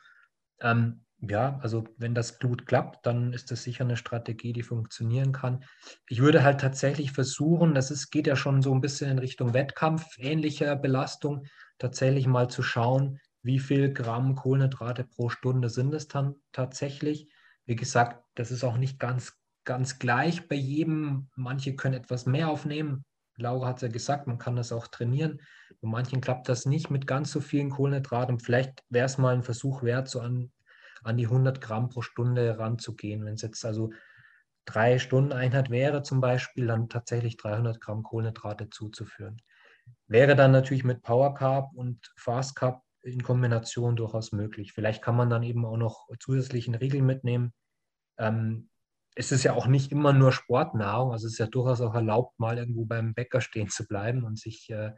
Ähm, 0.59 1.05
ja, 1.19 1.59
also 1.61 1.83
wenn 1.97 2.15
das 2.15 2.39
Blut 2.39 2.65
klappt, 2.65 3.05
dann 3.05 3.31
ist 3.31 3.51
das 3.51 3.61
sicher 3.61 3.83
eine 3.83 3.95
Strategie, 3.95 4.53
die 4.53 4.63
funktionieren 4.63 5.33
kann. 5.33 5.63
Ich 6.07 6.19
würde 6.19 6.43
halt 6.43 6.59
tatsächlich 6.59 7.11
versuchen, 7.11 7.75
das 7.75 7.91
ist, 7.91 8.09
geht 8.09 8.25
ja 8.25 8.35
schon 8.35 8.63
so 8.63 8.73
ein 8.73 8.81
bisschen 8.81 9.11
in 9.11 9.19
Richtung 9.19 9.53
Wettkampf, 9.53 10.17
ähnlicher 10.17 10.75
Belastung, 10.75 11.45
tatsächlich 11.77 12.25
mal 12.25 12.49
zu 12.49 12.63
schauen, 12.63 13.19
wie 13.43 13.59
viel 13.59 13.93
Gramm 13.93 14.33
Kohlenhydrate 14.33 15.03
pro 15.03 15.29
Stunde 15.29 15.69
sind 15.69 15.93
es 15.93 16.07
dann 16.07 16.37
tatsächlich. 16.51 17.31
Wie 17.67 17.75
gesagt, 17.75 18.23
das 18.33 18.49
ist 18.49 18.63
auch 18.63 18.77
nicht 18.77 18.99
ganz 18.99 19.37
ganz 19.65 19.99
gleich 19.99 20.47
bei 20.47 20.55
jedem. 20.55 21.29
Manche 21.35 21.75
können 21.75 21.95
etwas 21.95 22.25
mehr 22.25 22.49
aufnehmen. 22.49 23.05
Laura 23.37 23.67
hat 23.67 23.81
ja 23.81 23.89
gesagt, 23.89 24.27
man 24.27 24.37
kann 24.37 24.55
das 24.55 24.71
auch 24.71 24.87
trainieren. 24.87 25.41
Bei 25.81 25.89
manchen 25.89 26.21
klappt 26.21 26.47
das 26.47 26.65
nicht 26.65 26.89
mit 26.89 27.05
ganz 27.05 27.31
so 27.31 27.41
vielen 27.41 27.69
Kohlenhydraten. 27.69 28.39
Vielleicht 28.39 28.83
wäre 28.89 29.05
es 29.05 29.17
mal 29.17 29.33
ein 29.33 29.43
Versuch 29.43 29.83
wert, 29.83 30.07
so 30.07 30.21
an, 30.21 30.51
an 31.03 31.17
die 31.17 31.25
100 31.25 31.59
Gramm 31.59 31.89
pro 31.89 32.01
Stunde 32.01 32.57
ranzugehen. 32.57 33.25
Wenn 33.25 33.33
es 33.33 33.41
jetzt 33.41 33.65
also 33.65 33.91
drei 34.65 34.99
Stunden 34.99 35.33
Einheit 35.33 35.69
wäre 35.69 36.01
zum 36.01 36.21
Beispiel, 36.21 36.67
dann 36.67 36.87
tatsächlich 36.87 37.37
300 37.37 37.81
Gramm 37.81 38.03
Kohlenhydrate 38.03 38.69
zuzuführen. 38.69 39.41
Wäre 40.07 40.35
dann 40.35 40.51
natürlich 40.51 40.83
mit 40.83 41.01
Power 41.01 41.33
Carb 41.33 41.71
und 41.73 42.11
Fast 42.15 42.55
Carb 42.55 42.83
in 43.01 43.21
Kombination 43.21 43.95
durchaus 43.95 44.31
möglich. 44.31 44.73
Vielleicht 44.73 45.03
kann 45.03 45.15
man 45.15 45.29
dann 45.29 45.43
eben 45.43 45.65
auch 45.65 45.77
noch 45.77 46.07
zusätzlichen 46.19 46.73
Riegel 46.73 47.01
mitnehmen. 47.01 47.53
Ähm, 48.17 48.69
es 49.15 49.31
ist 49.31 49.43
ja 49.43 49.53
auch 49.53 49.67
nicht 49.67 49.91
immer 49.91 50.11
nur 50.11 50.31
Sportnahrung, 50.33 51.11
also 51.11 51.25
es 51.25 51.33
ist 51.33 51.39
ja 51.39 51.47
durchaus 51.47 51.81
auch 51.81 51.95
erlaubt, 51.95 52.37
mal 52.37 52.57
irgendwo 52.57 52.85
beim 52.85 53.13
Bäcker 53.13 53.39
stehen 53.39 53.69
zu 53.69 53.87
bleiben 53.87 54.23
und 54.25 54.37
sich 54.37 54.69
äh, 54.69 54.91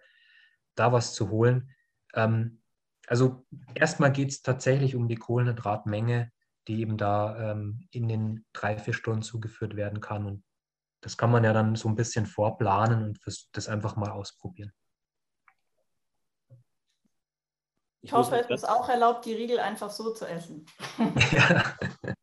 da 0.75 0.91
was 0.91 1.13
zu 1.13 1.29
holen. 1.29 1.69
Ähm, 2.15 2.61
also 3.07 3.45
erstmal 3.75 4.11
geht 4.11 4.29
es 4.29 4.41
tatsächlich 4.41 4.95
um 4.95 5.07
die 5.07 5.15
Kohlenhydratmenge, 5.15 6.31
die 6.67 6.81
eben 6.81 6.97
da 6.97 7.51
ähm, 7.51 7.87
in 7.91 8.07
den 8.07 8.45
drei, 8.53 8.77
vier 8.77 8.93
Stunden 8.93 9.21
zugeführt 9.21 9.75
werden 9.75 10.01
kann. 10.01 10.25
Und 10.25 10.43
das 11.01 11.15
kann 11.15 11.31
man 11.31 11.43
ja 11.43 11.53
dann 11.53 11.75
so 11.75 11.87
ein 11.87 11.95
bisschen 11.95 12.25
vorplanen 12.25 13.03
und 13.03 13.19
das 13.53 13.67
einfach 13.69 13.95
mal 13.95 14.09
ausprobieren. 14.09 14.73
Ich 18.01 18.13
hoffe, 18.13 18.39
es 18.39 18.49
ist 18.49 18.69
auch 18.69 18.87
erlaubt, 18.87 19.25
die 19.25 19.33
Riegel 19.33 19.59
einfach 19.59 19.89
so 19.89 20.13
zu 20.13 20.25
essen. 20.25 20.65
ja, 21.31 21.63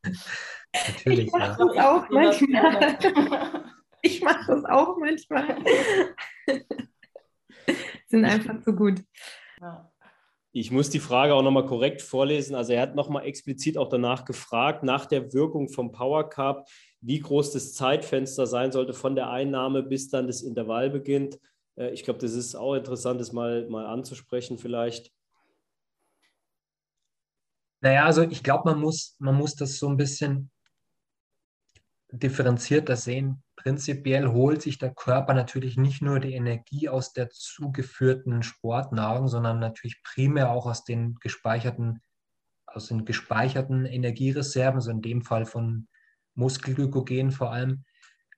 natürlich. 0.87 1.27
Ich 1.27 1.31
mache 1.31 1.59
ja. 1.59 1.65
das 1.67 1.77
auch 1.77 2.09
manchmal. 2.09 2.97
ich 4.01 4.21
mache 4.21 4.45
das 4.47 4.65
auch 4.65 4.97
manchmal. 4.97 5.57
Sind 8.07 8.25
einfach 8.25 8.61
zu 8.61 8.73
gut. 8.73 9.01
Ja. 9.59 9.91
Ich 10.57 10.71
muss 10.71 10.89
die 10.89 10.99
Frage 10.99 11.33
auch 11.33 11.41
nochmal 11.41 11.65
korrekt 11.65 12.01
vorlesen. 12.01 12.55
Also 12.55 12.71
er 12.71 12.81
hat 12.81 12.95
nochmal 12.95 13.25
explizit 13.25 13.77
auch 13.77 13.89
danach 13.89 14.23
gefragt, 14.23 14.83
nach 14.83 15.05
der 15.05 15.33
Wirkung 15.33 15.67
vom 15.67 15.91
Power 15.91 16.29
Cup, 16.29 16.69
wie 17.01 17.19
groß 17.19 17.51
das 17.51 17.73
Zeitfenster 17.73 18.47
sein 18.47 18.71
sollte 18.71 18.93
von 18.93 19.15
der 19.15 19.29
Einnahme 19.29 19.83
bis 19.83 20.09
dann 20.09 20.27
das 20.27 20.41
Intervall 20.41 20.89
beginnt. 20.89 21.39
Äh, 21.75 21.89
ich 21.89 22.03
glaube, 22.03 22.19
das 22.19 22.33
ist 22.33 22.55
auch 22.55 22.73
interessant, 22.73 23.19
das 23.19 23.33
mal, 23.33 23.67
mal 23.67 23.85
anzusprechen 23.85 24.57
vielleicht. 24.57 25.11
Naja, 27.81 28.05
also 28.05 28.21
ich 28.21 28.41
glaube, 28.41 28.71
man 28.71 28.79
muss, 28.79 29.17
man 29.19 29.35
muss 29.35 29.55
das 29.55 29.77
so 29.77 29.89
ein 29.89 29.97
bisschen 29.97 30.49
differenzierter 32.19 32.95
sehen. 32.95 33.43
Prinzipiell 33.55 34.27
holt 34.27 34.61
sich 34.61 34.77
der 34.77 34.93
Körper 34.93 35.33
natürlich 35.33 35.77
nicht 35.77 36.01
nur 36.01 36.19
die 36.19 36.33
Energie 36.33 36.89
aus 36.89 37.13
der 37.13 37.29
zugeführten 37.29 38.43
Sportnahrung, 38.43 39.27
sondern 39.27 39.59
natürlich 39.59 40.01
primär 40.03 40.51
auch 40.51 40.65
aus 40.65 40.83
den 40.83 41.15
gespeicherten, 41.15 42.01
aus 42.67 42.87
den 42.87 43.05
gespeicherten 43.05 43.85
Energiereserven, 43.85 44.75
also 44.75 44.91
in 44.91 45.01
dem 45.01 45.21
Fall 45.23 45.45
von 45.45 45.87
Muskelglykogen 46.35 47.31
vor 47.31 47.51
allem. 47.51 47.85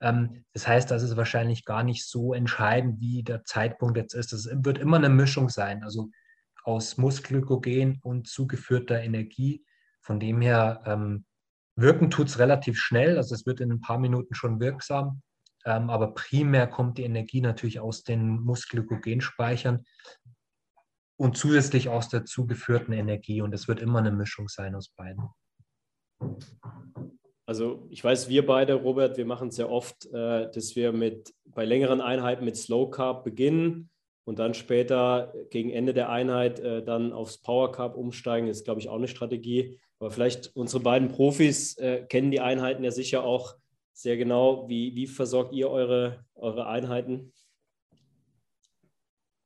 Ähm, 0.01 0.45
das 0.53 0.67
heißt, 0.67 0.89
das 0.91 1.03
ist 1.03 1.17
wahrscheinlich 1.17 1.65
gar 1.65 1.83
nicht 1.83 2.05
so 2.05 2.33
entscheidend, 2.33 2.99
wie 2.99 3.23
der 3.23 3.43
Zeitpunkt 3.43 3.97
jetzt 3.97 4.13
ist. 4.13 4.33
Es 4.33 4.49
wird 4.51 4.77
immer 4.77 4.97
eine 4.97 5.09
Mischung 5.09 5.49
sein, 5.49 5.83
also 5.83 6.09
aus 6.63 6.97
Muskelglykogen 6.97 7.99
und 8.03 8.27
zugeführter 8.27 9.01
Energie. 9.01 9.65
Von 10.01 10.19
dem 10.19 10.41
her 10.41 10.83
ähm, 10.85 11.25
Wirken 11.77 12.09
tut 12.09 12.27
es 12.27 12.39
relativ 12.39 12.79
schnell, 12.79 13.17
also 13.17 13.35
es 13.35 13.45
wird 13.45 13.61
in 13.61 13.71
ein 13.71 13.81
paar 13.81 13.99
Minuten 13.99 14.33
schon 14.33 14.59
wirksam, 14.59 15.21
ähm, 15.63 15.91
aber 15.91 16.15
primär 16.15 16.65
kommt 16.65 16.97
die 16.97 17.03
Energie 17.03 17.39
natürlich 17.39 17.79
aus 17.79 18.03
den 18.03 18.39
Muskelglykogenspeichern 18.41 19.85
und 21.17 21.37
zusätzlich 21.37 21.89
aus 21.89 22.09
der 22.09 22.25
zugeführten 22.25 22.93
Energie 22.93 23.41
und 23.41 23.53
es 23.53 23.67
wird 23.67 23.79
immer 23.79 23.99
eine 23.99 24.11
Mischung 24.11 24.47
sein 24.49 24.73
aus 24.73 24.89
beiden. 24.89 25.29
Also 27.45 27.87
ich 27.91 28.03
weiß, 28.03 28.27
wir 28.27 28.45
beide, 28.45 28.73
Robert, 28.73 29.17
wir 29.17 29.25
machen 29.27 29.49
es 29.49 29.55
sehr 29.55 29.69
oft, 29.69 30.07
äh, 30.07 30.51
dass 30.51 30.75
wir 30.75 30.91
mit 30.91 31.33
bei 31.45 31.63
längeren 31.63 32.01
Einheiten 32.01 32.43
mit 32.43 32.57
Slow 32.57 32.89
Carb 32.89 33.23
beginnen 33.23 33.91
und 34.27 34.39
dann 34.39 34.53
später 34.53 35.33
gegen 35.51 35.69
Ende 35.69 35.93
der 35.93 36.09
Einheit 36.09 36.59
äh, 36.59 36.83
dann 36.83 37.13
aufs 37.13 37.37
Power 37.37 37.71
Carb 37.71 37.95
umsteigen. 37.95 38.49
Ist, 38.49 38.65
glaube 38.65 38.81
ich, 38.81 38.89
auch 38.89 38.97
eine 38.97 39.07
Strategie. 39.07 39.79
Aber 39.99 40.11
vielleicht 40.11 40.53
unsere 40.53 40.83
beiden 40.83 41.07
Profis 41.07 41.77
äh, 41.77 42.05
kennen 42.09 42.29
die 42.29 42.41
Einheiten 42.41 42.83
ja 42.83 42.91
sicher 42.91 43.23
auch 43.23 43.55
sehr 43.93 44.17
genau. 44.17 44.67
Wie, 44.67 44.93
wie 44.95 45.07
versorgt 45.07 45.53
ihr 45.53 45.69
eure, 45.69 46.25
eure 46.35 46.67
Einheiten? 46.67 47.31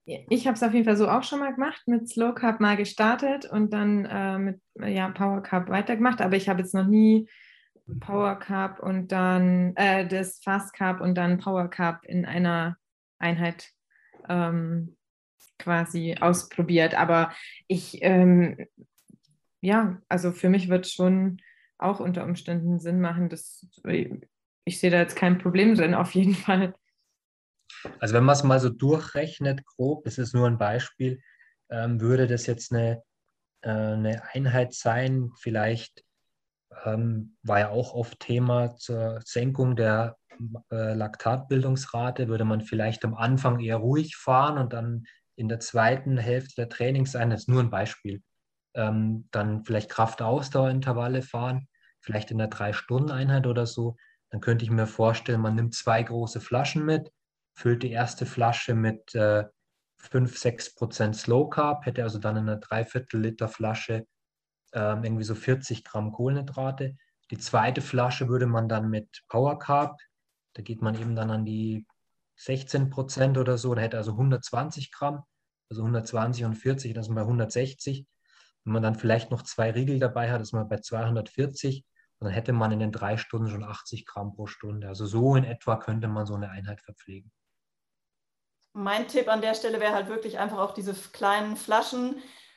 Ich 0.06 0.48
habe 0.48 0.56
es 0.56 0.64
auf 0.64 0.74
jeden 0.74 0.86
Fall 0.86 0.98
so 0.98 1.08
auch 1.08 1.22
schon 1.22 1.40
mal 1.40 1.54
gemacht, 1.54 1.84
mit 1.86 2.10
Slow 2.10 2.34
Carb 2.34 2.60
mal 2.60 2.76
gestartet 2.76 3.46
und 3.46 3.72
dann 3.72 4.06
äh, 4.06 4.40
mit 4.40 4.62
ja, 4.84 5.10
Power 5.10 5.44
Carb 5.44 5.70
weitergemacht. 5.70 6.22
Aber 6.22 6.36
ich 6.36 6.50
habe 6.50 6.62
jetzt 6.62 6.74
noch 6.74 6.88
nie 6.88 7.30
Power 8.00 8.36
Carb 8.40 8.80
und 8.80 9.12
dann 9.12 9.76
äh, 9.76 10.08
das 10.08 10.40
Fast 10.44 10.74
Carb 10.74 11.02
und 11.02 11.14
dann 11.14 11.38
Power 11.38 11.70
Carb 11.70 12.04
in 12.06 12.26
einer 12.26 12.78
Einheit 13.20 13.70
ähm, 14.30 14.96
quasi 15.58 16.16
ausprobiert. 16.20 16.96
Aber 16.96 17.32
ich 17.68 18.00
ähm, 18.02 18.58
ja, 19.62 20.02
also 20.10 20.32
für 20.32 20.50
mich 20.50 20.70
wird 20.70 20.88
schon 20.88 21.40
auch 21.78 22.00
unter 22.00 22.26
Umständen 22.26 22.80
Sinn 22.80 23.00
machen. 23.00 23.30
Dass, 23.30 23.66
ich 24.66 24.80
sehe 24.80 24.92
da 24.92 25.00
jetzt 25.00 25.16
kein 25.16 25.38
Problem 25.38 25.76
drin, 25.76 25.94
auf 25.94 26.14
jeden 26.14 26.36
Fall. 26.36 26.76
Also 28.00 28.16
wenn 28.16 28.24
man 28.24 28.34
es 28.34 28.44
mal 28.44 28.60
so 28.60 28.70
durchrechnet, 28.70 29.66
grob, 29.66 30.04
das 30.04 30.18
ist 30.18 30.34
nur 30.34 30.48
ein 30.48 30.58
Beispiel, 30.58 31.22
ähm, 31.70 32.02
würde 32.02 32.28
das 32.28 32.46
jetzt 32.48 32.74
eine, 32.74 33.02
äh, 33.62 33.70
eine 33.70 34.24
Einheit 34.34 34.74
sein, 34.74 35.32
vielleicht 35.40 36.04
ähm, 36.84 37.38
war 37.44 37.60
ja 37.60 37.70
auch 37.70 37.94
oft 37.94 38.20
Thema 38.20 38.76
zur 38.76 39.22
Senkung 39.24 39.76
der 39.76 40.18
äh, 40.72 40.94
Laktatbildungsrate, 40.94 42.28
würde 42.28 42.46
man 42.46 42.62
vielleicht 42.62 43.06
am 43.06 43.16
Anfang 43.16 43.60
eher 43.60 43.78
ruhig 43.78 44.16
fahren 44.16 44.58
und 44.58 44.74
dann 44.74 45.06
in 45.36 45.50
der 45.50 45.60
zweiten 45.60 46.18
Hälfte 46.18 46.56
der 46.58 46.70
Trainingseinheit, 46.70 47.34
das 47.34 47.42
ist 47.42 47.50
nur 47.50 47.62
ein 47.62 47.70
Beispiel, 47.70 48.22
ähm, 48.76 49.28
dann 49.32 49.64
vielleicht 49.66 49.90
Kraft-Ausdauer-Intervalle 49.90 51.22
fahren, 51.22 51.68
vielleicht 52.00 52.32
in 52.32 52.38
der 52.38 52.48
Drei-Stunden-Einheit 52.48 53.48
oder 53.48 53.66
so, 53.66 53.98
dann 54.30 54.42
könnte 54.42 54.64
ich 54.64 54.72
mir 54.72 54.88
vorstellen, 54.88 55.42
man 55.42 55.56
nimmt 55.56 55.76
zwei 55.76 56.02
große 56.02 56.40
Flaschen 56.40 56.86
mit, 56.86 57.12
füllt 57.54 57.84
die 57.84 57.92
erste 57.92 58.26
Flasche 58.26 58.76
mit 58.76 59.14
äh, 59.14 59.44
5, 59.98 60.38
6 60.38 60.76
Prozent 60.76 61.16
Slow 61.16 61.50
Carb, 61.50 61.86
hätte 61.86 62.04
also 62.04 62.18
dann 62.18 62.38
in 62.38 62.50
einer 62.50 62.58
Dreiviertel 62.58 63.22
Liter 63.22 63.48
Flasche 63.48 64.08
ähm, 64.74 65.04
irgendwie 65.04 65.24
so 65.24 65.36
40 65.36 65.84
Gramm 65.84 66.12
Kohlenhydrate. 66.12 66.96
Die 67.30 67.38
zweite 67.38 67.82
Flasche 67.82 68.28
würde 68.28 68.48
man 68.48 68.68
dann 68.68 68.90
mit 68.90 69.22
Power 69.28 69.60
Carb, 69.60 70.00
da 70.54 70.62
geht 70.62 70.82
man 70.82 70.96
eben 70.96 71.16
dann 71.16 71.32
an 71.32 71.46
die 71.46 71.86
16 72.38 72.90
Prozent 72.90 73.38
oder 73.38 73.58
so, 73.58 73.76
da 73.76 73.82
hätte 73.82 73.98
also 73.98 74.12
120 74.12 74.92
Gramm, 74.92 75.24
also 75.70 75.84
120 75.84 76.46
und 76.46 76.56
40, 76.56 76.94
das 76.94 77.06
sind 77.06 77.16
bei 77.16 77.22
160. 77.22 78.06
Wenn 78.64 78.74
man 78.74 78.84
dann 78.84 78.96
vielleicht 78.96 79.32
noch 79.32 79.42
zwei 79.44 79.72
Riegel 79.72 80.00
dabei 80.00 80.32
hat, 80.32 80.42
ist 80.42 80.54
man 80.54 80.68
bei 80.68 80.78
240 80.78 81.86
und 82.20 82.26
dann 82.26 82.34
hätte 82.34 82.54
man 82.54 82.72
in 82.72 82.80
den 82.80 82.92
drei 82.92 83.18
Stunden 83.18 83.50
schon 83.50 83.64
80 83.64 84.06
Gramm 84.06 84.34
pro 84.34 84.46
Stunde. 84.46 84.88
Also 84.88 85.06
so 85.06 85.36
in 85.36 85.44
etwa 85.44 85.78
könnte 85.78 86.08
man 86.08 86.26
so 86.26 86.36
eine 86.36 86.50
Einheit 86.50 86.82
verpflegen. 86.82 87.32
Mein 88.74 89.08
Tipp 89.08 89.28
an 89.28 89.42
der 89.42 89.54
Stelle 89.54 89.80
wäre 89.80 89.94
halt 89.94 90.08
wirklich 90.08 90.40
einfach 90.40 90.60
auch 90.60 90.74
diese 90.74 90.94
kleinen 90.94 91.58
Flaschen, 91.58 92.16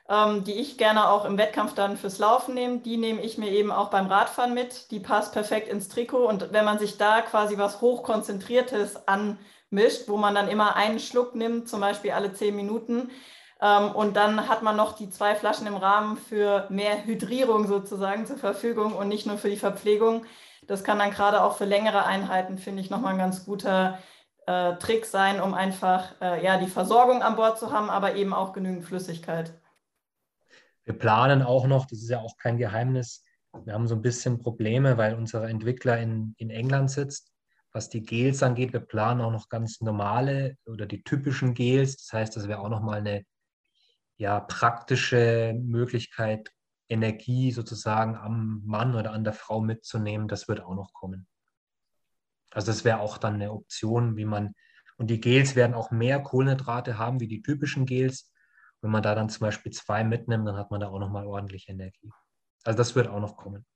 ähm, 0.09 0.44
die 0.44 0.55
ich 0.55 0.78
gerne 0.78 1.09
auch 1.09 1.24
im 1.24 1.38
Wettkampf 1.38 1.74
dann 1.74 1.96
fürs 1.96 2.18
Laufen 2.18 2.55
nehme. 2.55 2.78
Die 2.78 2.96
nehme 2.96 3.22
ich 3.22 3.38
mir 3.38 3.50
eben 3.50 3.72
auch 3.72 3.90
beim 3.90 4.07
Radfahren 4.07 4.55
mit. 4.55 4.90
Die 4.90 5.00
passt 5.00 5.32
perfekt 5.32 5.68
ins 5.68 5.88
Trikot. 5.88 6.26
Und 6.26 6.52
wenn 6.52 6.64
man 6.64 6.78
sich 6.78 6.98
da 6.98 7.22
quasi 7.22 7.57
was 7.59 7.80
Hochkonzentriertes 7.80 9.09
anmischt, 9.09 10.09
wo 10.09 10.16
man 10.16 10.34
dann 10.34 10.48
immer 10.48 10.76
einen 10.76 11.00
Schluck 11.00 11.34
nimmt, 11.34 11.68
zum 11.68 11.80
Beispiel 11.80 12.12
alle 12.12 12.32
zehn 12.32 12.55
Minuten, 12.55 13.11
ähm, 13.61 13.92
und 13.92 14.16
dann 14.16 14.48
hat 14.48 14.62
man 14.62 14.76
noch 14.76 14.92
die 14.94 15.11
zwei 15.11 15.34
Flaschen 15.34 15.66
im 15.66 15.76
Rahmen 15.76 16.16
für 16.18 16.66
mehr 16.70 17.05
Hydrierung 17.05 17.66
sozusagen 17.66 18.26
zur 18.26 18.36
Verfügung 18.36 18.94
und 18.94 19.09
nicht 19.09 19.26
nur 19.26 19.38
für 19.38 19.48
die 19.48 19.57
Verpflegung. 19.57 20.26
Das 20.66 20.84
kann 20.84 20.98
dann 20.98 21.11
gerade 21.11 21.42
auch 21.42 21.57
für 21.57 21.64
längere 21.64 22.05
Einheiten, 22.05 22.59
finde 22.59 22.82
ich, 22.82 22.90
nochmal 22.90 23.12
ein 23.12 23.18
ganz 23.18 23.44
guter 23.44 23.98
äh, 24.46 24.76
Trick 24.76 25.07
sein, 25.07 25.40
um 25.40 25.55
einfach 25.55 26.12
äh, 26.20 26.44
ja, 26.44 26.59
die 26.59 26.66
Versorgung 26.66 27.22
an 27.22 27.36
Bord 27.36 27.59
zu 27.59 27.72
haben, 27.72 27.90
aber 27.90 28.16
eben 28.16 28.34
auch 28.34 28.52
genügend 28.52 28.84
Flüssigkeit. 28.84 29.55
Wir 30.85 30.95
planen 30.99 31.43
auch 31.43 31.66
noch, 31.66 31.87
das 31.87 32.01
ist 32.01 32.11
ja 32.11 32.20
auch 32.20 32.37
kein 32.37 32.59
Geheimnis, 32.59 33.24
wir 33.64 33.72
haben 33.72 33.87
so 33.87 33.95
ein 33.95 34.03
bisschen 34.03 34.41
Probleme, 34.41 34.99
weil 34.99 35.14
unser 35.14 35.49
Entwickler 35.49 35.99
in, 36.01 36.35
in 36.39 36.51
England 36.51 36.91
sitzt, 36.91 37.32
was 37.72 37.89
die 37.89 38.03
Gels 38.03 38.43
angeht. 38.43 38.72
Wir 38.72 38.80
planen 38.80 39.20
auch 39.20 39.30
noch 39.30 39.49
ganz 39.49 39.80
normale 39.80 40.57
oder 40.66 40.87
die 40.87 41.03
typischen 41.05 41.55
Gels. 41.55 41.97
Das 41.97 42.12
heißt, 42.12 42.37
das 42.37 42.49
wäre 42.49 42.59
auch 42.59 42.68
nochmal 42.68 42.99
eine 42.99 43.24
ja, 44.16 44.41
praktische 44.41 45.55
Möglichkeit, 45.57 46.51
Energie 46.89 47.51
sozusagen 47.51 48.16
am 48.16 48.62
Mann 48.64 48.95
oder 48.95 49.12
an 49.12 49.24
der 49.24 49.32
Frau 49.32 49.61
mitzunehmen, 49.61 50.28
das 50.28 50.49
wird 50.49 50.61
auch 50.61 50.74
noch 50.74 50.93
kommen. 50.93 51.26
Also 52.51 52.70
das 52.70 52.85
wäre 52.85 53.01
auch 53.01 53.18
dann 53.18 53.35
eine 53.35 53.53
Option, 53.53 54.16
wie 54.16 54.26
man, 54.26 54.55
und 54.97 55.09
die 55.09 55.20
Gels 55.20 55.57
werden 55.57 55.74
auch 55.74 55.91
mehr 55.91 56.20
Kohlenhydrate 56.20 56.99
haben 56.99 57.20
wie 57.20 57.26
die 57.26 57.43
typischen 57.43 57.87
Gels. 57.87 58.32
Wenn 58.85 58.93
man 58.93 59.03
da 59.03 59.14
dann 59.14 59.28
zum 59.28 59.41
Beispiel 59.41 59.72
zwei 59.72 60.05
mitnimmt, 60.05 60.47
dann 60.47 60.57
hat 60.57 60.70
man 60.70 60.80
da 60.80 60.89
auch 60.89 60.99
nochmal 60.99 61.26
ordentlich 61.26 61.68
Energie. 61.68 62.11
Also 62.62 62.76
das 62.76 62.95
wird 62.95 63.09
auch 63.09 63.20
noch 63.20 63.37
kommen. 63.37 63.66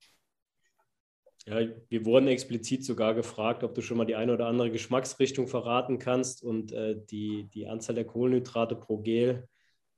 Ja, 1.45 1.57
wir 1.89 2.05
wurden 2.05 2.27
explizit 2.27 2.85
sogar 2.85 3.13
gefragt, 3.13 3.63
ob 3.63 3.75
du 3.75 3.81
schon 3.81 3.97
mal 3.97 4.05
die 4.05 4.15
eine 4.15 4.33
oder 4.33 4.47
andere 4.47 4.71
Geschmacksrichtung 4.71 5.47
verraten 5.47 5.99
kannst 5.99 6.43
und 6.43 6.71
äh, 6.71 6.95
die, 7.09 7.49
die 7.53 7.67
Anzahl 7.67 7.95
der 7.95 8.05
Kohlenhydrate 8.05 8.75
pro 8.75 8.99
Gel 8.99 9.47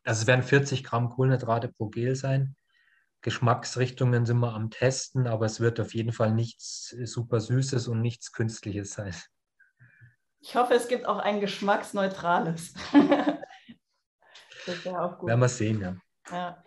also 0.03 0.21
es 0.21 0.27
werden 0.27 0.43
40 0.43 0.83
Gramm 0.83 1.09
Kohlenhydrate 1.09 1.67
pro 1.67 1.87
Gel 1.87 2.15
sein. 2.15 2.55
Geschmacksrichtungen 3.21 4.25
sind 4.25 4.39
wir 4.39 4.53
am 4.53 4.71
Testen, 4.71 5.27
aber 5.27 5.45
es 5.45 5.59
wird 5.59 5.79
auf 5.79 5.93
jeden 5.93 6.11
Fall 6.11 6.31
nichts 6.31 6.95
super 7.03 7.39
Süßes 7.39 7.87
und 7.87 8.01
nichts 8.01 8.31
Künstliches 8.31 8.93
sein. 8.93 9.13
Ich 10.39 10.55
hoffe, 10.55 10.73
es 10.73 10.87
gibt 10.87 11.05
auch 11.05 11.19
ein 11.19 11.39
geschmacksneutrales. 11.39 12.73
das 14.65 14.85
wäre 14.85 15.01
auch 15.01 15.17
gut. 15.17 15.29
Werden 15.29 15.39
wir 15.39 15.49
sehen, 15.49 15.81
ja. 15.81 15.95
Ja. 16.29 16.63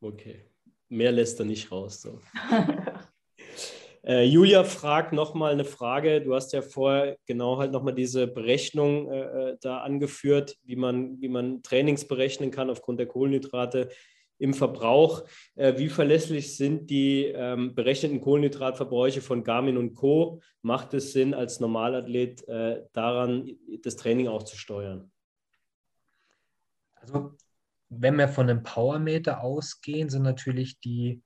Okay. 0.00 0.50
Mehr 0.88 1.12
lässt 1.12 1.40
er 1.40 1.46
nicht 1.46 1.72
raus. 1.72 2.00
So. 2.00 2.20
äh, 4.04 4.24
Julia 4.24 4.62
fragt 4.62 5.12
nochmal 5.12 5.52
eine 5.52 5.64
Frage. 5.64 6.20
Du 6.20 6.34
hast 6.34 6.52
ja 6.52 6.62
vorher 6.62 7.16
genau 7.26 7.58
halt 7.58 7.72
nochmal 7.72 7.94
diese 7.94 8.26
Berechnung 8.26 9.10
äh, 9.10 9.50
äh, 9.50 9.56
da 9.60 9.78
angeführt, 9.78 10.56
wie 10.62 10.76
man, 10.76 11.20
wie 11.20 11.28
man 11.28 11.62
Trainings 11.62 12.06
berechnen 12.06 12.50
kann 12.50 12.70
aufgrund 12.70 13.00
der 13.00 13.08
Kohlenhydrate 13.08 13.88
im 14.38 14.54
Verbrauch. 14.54 15.24
Äh, 15.54 15.78
wie 15.78 15.88
verlässlich 15.88 16.56
sind 16.56 16.90
die 16.90 17.24
ähm, 17.24 17.74
berechneten 17.74 18.20
Kohlenhydratverbräuche 18.20 19.22
von 19.22 19.42
Garmin 19.42 19.76
und 19.76 19.94
Co? 19.94 20.40
Macht 20.62 20.94
es 20.94 21.12
Sinn, 21.12 21.34
als 21.34 21.58
Normalathlet 21.58 22.46
äh, 22.48 22.82
daran 22.92 23.50
das 23.82 23.96
Training 23.96 24.28
auch 24.28 24.42
zu 24.44 24.56
steuern? 24.56 25.10
Also, 27.06 27.36
wenn 27.88 28.16
wir 28.18 28.28
von 28.28 28.50
einem 28.50 28.62
Powermeter 28.64 29.40
ausgehen, 29.42 30.08
sind 30.08 30.22
natürlich 30.22 30.80
die, 30.80 31.22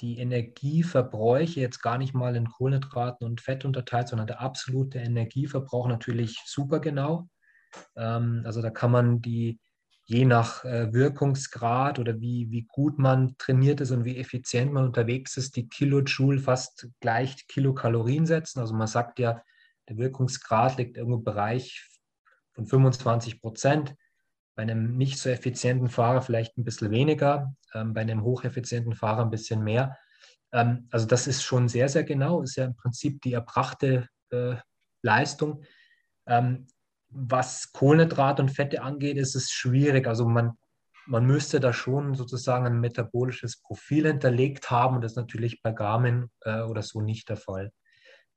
die 0.00 0.18
Energieverbräuche 0.18 1.60
jetzt 1.60 1.80
gar 1.82 1.96
nicht 1.96 2.14
mal 2.14 2.36
in 2.36 2.48
Kohlenhydraten 2.48 3.26
und 3.26 3.40
Fett 3.40 3.64
unterteilt, 3.64 4.08
sondern 4.08 4.26
der 4.26 4.40
absolute 4.40 4.98
Energieverbrauch 4.98 5.88
natürlich 5.88 6.38
super 6.44 6.80
genau. 6.80 7.28
Ähm, 7.96 8.42
also 8.44 8.60
da 8.60 8.70
kann 8.70 8.90
man 8.90 9.22
die, 9.22 9.58
je 10.04 10.26
nach 10.26 10.64
äh, 10.64 10.92
Wirkungsgrad 10.92 11.98
oder 11.98 12.20
wie, 12.20 12.50
wie 12.50 12.66
gut 12.68 12.98
man 12.98 13.36
trainiert 13.38 13.80
ist 13.80 13.90
und 13.90 14.04
wie 14.04 14.18
effizient 14.18 14.72
man 14.72 14.84
unterwegs 14.84 15.38
ist, 15.38 15.56
die 15.56 15.68
Kilojoule 15.68 16.40
fast 16.40 16.88
gleich 17.00 17.46
Kilokalorien 17.46 18.26
setzen. 18.26 18.60
Also 18.60 18.74
man 18.74 18.86
sagt 18.86 19.18
ja, 19.18 19.42
der 19.88 19.96
Wirkungsgrad 19.96 20.76
liegt 20.76 20.98
irgendwo 20.98 21.16
im 21.16 21.24
Bereich 21.24 21.88
von 22.52 22.66
25 22.66 23.40
Prozent. 23.40 23.94
Bei 24.58 24.62
einem 24.62 24.96
nicht 24.96 25.20
so 25.20 25.30
effizienten 25.30 25.88
Fahrer 25.88 26.20
vielleicht 26.20 26.58
ein 26.58 26.64
bisschen 26.64 26.90
weniger, 26.90 27.54
ähm, 27.74 27.94
bei 27.94 28.00
einem 28.00 28.24
hocheffizienten 28.24 28.92
Fahrer 28.92 29.22
ein 29.22 29.30
bisschen 29.30 29.62
mehr. 29.62 29.96
Ähm, 30.50 30.88
also 30.90 31.06
das 31.06 31.28
ist 31.28 31.44
schon 31.44 31.68
sehr, 31.68 31.88
sehr 31.88 32.02
genau, 32.02 32.42
ist 32.42 32.56
ja 32.56 32.64
im 32.64 32.74
Prinzip 32.74 33.22
die 33.22 33.34
erbrachte 33.34 34.08
äh, 34.30 34.56
Leistung. 35.00 35.62
Ähm, 36.26 36.66
was 37.08 37.70
Kohlenhydrate 37.70 38.42
und 38.42 38.48
Fette 38.48 38.82
angeht, 38.82 39.16
ist 39.16 39.36
es 39.36 39.52
schwierig. 39.52 40.08
Also 40.08 40.26
man, 40.26 40.58
man 41.06 41.24
müsste 41.24 41.60
da 41.60 41.72
schon 41.72 42.16
sozusagen 42.16 42.66
ein 42.66 42.80
metabolisches 42.80 43.62
Profil 43.62 44.08
hinterlegt 44.08 44.72
haben 44.72 44.96
und 44.96 45.04
das 45.04 45.12
ist 45.12 45.18
natürlich 45.18 45.62
bei 45.62 45.70
Garmin 45.70 46.32
äh, 46.40 46.62
oder 46.62 46.82
so 46.82 47.00
nicht 47.00 47.28
der 47.28 47.36
Fall. 47.36 47.70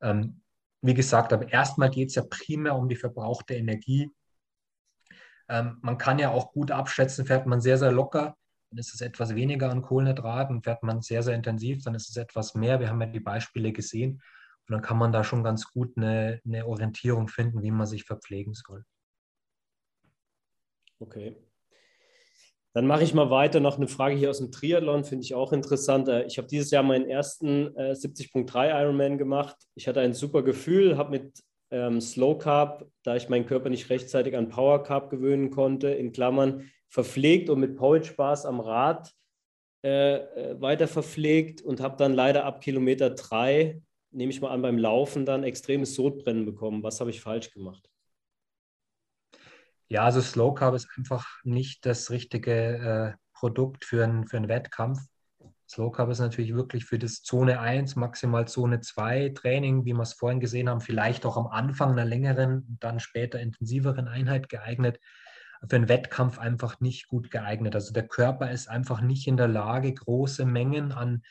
Ähm, 0.04 0.44
wie 0.84 0.94
gesagt, 0.94 1.34
aber 1.34 1.52
erstmal 1.52 1.90
geht 1.90 2.10
es 2.10 2.16
ja 2.16 2.22
primär 2.30 2.76
um 2.76 2.88
die 2.88 2.96
verbrauchte 2.96 3.56
Energie. 3.56 4.12
Ähm, 5.52 5.78
man 5.82 5.98
kann 5.98 6.18
ja 6.18 6.32
auch 6.32 6.54
gut 6.54 6.72
abschätzen, 6.72 7.26
fährt 7.26 7.46
man 7.46 7.60
sehr, 7.60 7.78
sehr 7.78 7.92
locker, 7.92 8.38
dann 8.72 8.78
ist 8.78 8.94
es 8.94 9.02
etwas 9.02 9.36
weniger 9.36 9.70
an 9.70 9.82
Kohlenhydraten, 9.82 10.64
fährt 10.64 10.82
man 10.82 11.02
sehr, 11.02 11.24
sehr 11.24 11.36
intensiv, 11.36 11.84
dann 11.84 11.94
ist 11.94 12.10
es 12.10 12.16
etwas 12.16 12.56
mehr. 12.56 12.80
Wir 12.80 12.90
haben 12.90 13.02
ja 13.02 13.08
die 13.08 13.20
Beispiele 13.20 13.74
gesehen. 13.74 14.22
Und 14.68 14.74
dann 14.74 14.82
kann 14.82 14.98
man 14.98 15.12
da 15.12 15.26
schon 15.26 15.44
ganz 15.44 15.70
gut 15.70 15.98
eine, 15.98 16.40
eine 16.46 16.66
Orientierung 16.66 17.28
finden, 17.28 17.62
wie 17.64 17.72
man 17.72 17.86
sich 17.86 18.06
verpflegen 18.06 18.54
soll. 18.54 18.86
Okay. 21.00 21.36
Dann 22.74 22.88
mache 22.88 23.04
ich 23.04 23.14
mal 23.14 23.30
weiter. 23.30 23.60
Noch 23.60 23.76
eine 23.76 23.90
Frage 23.90 24.16
hier 24.16 24.30
aus 24.30 24.38
dem 24.38 24.54
Triathlon, 24.54 25.04
finde 25.04 25.26
ich 25.26 25.36
auch 25.36 25.52
interessant. 25.52 26.08
Äh, 26.08 26.24
ich 26.24 26.38
habe 26.38 26.48
dieses 26.48 26.72
Jahr 26.72 26.84
meinen 26.84 27.10
ersten 27.10 27.76
äh, 27.76 27.92
70.3 27.92 28.82
Ironman 28.84 29.18
gemacht. 29.18 29.58
Ich 29.76 29.90
hatte 29.90 30.00
ein 30.00 30.14
super 30.14 30.44
Gefühl, 30.44 30.98
habe 30.98 31.10
mit 31.10 31.44
ähm, 31.72 32.00
Slow 32.02 32.38
Carb, 32.38 32.88
da 33.04 33.16
ich 33.16 33.30
meinen 33.30 33.46
Körper 33.46 33.70
nicht 33.70 33.90
rechtzeitig 33.90 34.36
an 34.36 34.50
Power 34.50 34.84
Carb 34.84 35.10
gewöhnen 35.10 35.50
konnte, 35.50 35.90
in 35.90 36.12
Klammern 36.12 36.70
verpflegt 36.90 37.50
und 37.50 37.60
mit 37.60 37.76
Porridge 37.76 38.10
Spaß 38.10 38.46
am 38.46 38.60
Rad 38.60 39.12
äh, 39.84 40.18
äh, 40.18 40.62
weiter 40.62 40.88
verpflegt 40.88 41.62
und 41.62 41.80
habe 41.80 41.98
dann 41.98 42.14
leider 42.14 42.46
ab 42.46 42.62
Kilometer 42.62 43.10
drei 43.12 43.82
nehme 44.12 44.32
ich 44.32 44.42
mal 44.42 44.52
an, 44.52 44.62
beim 44.62 44.78
Laufen 44.78 45.26
dann 45.26 45.44
extremes 45.44 45.96
Sodbrennen 45.96 46.46
bekommen. 46.46 46.84
Was 46.84 47.00
habe 47.00 47.10
ich 47.10 47.22
falsch 47.22 47.52
gemacht? 47.52 47.90
Ja, 49.88 50.04
also 50.04 50.22
Slow 50.22 50.54
Carb 50.54 50.76
ist 50.76 50.88
einfach 50.98 51.28
nicht 51.44 51.86
das 51.86 52.12
richtige 52.12 53.16
äh, 53.16 53.18
Produkt 53.34 53.86
für, 53.86 54.04
ein, 54.04 54.28
für 54.28 54.38
einen 54.38 54.48
Wettkampf. 54.48 55.00
Slow 55.72 55.90
Carb 55.90 56.10
ist 56.10 56.20
natürlich 56.20 56.54
wirklich 56.54 56.84
für 56.84 57.00
das 57.00 57.22
Zone 57.22 57.62
1, 57.62 57.96
maximal 57.96 58.46
Zone 58.46 58.82
2 58.82 59.30
Training, 59.30 59.86
wie 59.86 59.94
wir 59.94 60.02
es 60.02 60.12
vorhin 60.12 60.42
gesehen 60.42 60.68
haben, 60.68 60.82
vielleicht 60.82 61.26
auch 61.26 61.38
am 61.38 61.48
Anfang 61.48 61.92
einer 61.92 62.04
längeren, 62.04 62.78
dann 62.82 63.00
später 63.00 63.40
intensiveren 63.40 64.10
Einheit 64.10 64.50
geeignet. 64.50 65.00
Für 65.70 65.78
einen 65.78 65.88
Wettkampf 65.88 66.40
einfach 66.40 66.82
nicht 66.82 67.08
gut 67.08 67.32
geeignet. 67.32 67.74
Also 67.74 67.94
der 67.94 68.06
Körper 68.06 68.52
ist 68.52 68.68
einfach 68.68 69.00
nicht 69.00 69.28
in 69.28 69.38
der 69.38 69.48
Lage, 69.48 69.94
große 69.94 70.46
Mengen 70.46 70.92
an 70.92 71.22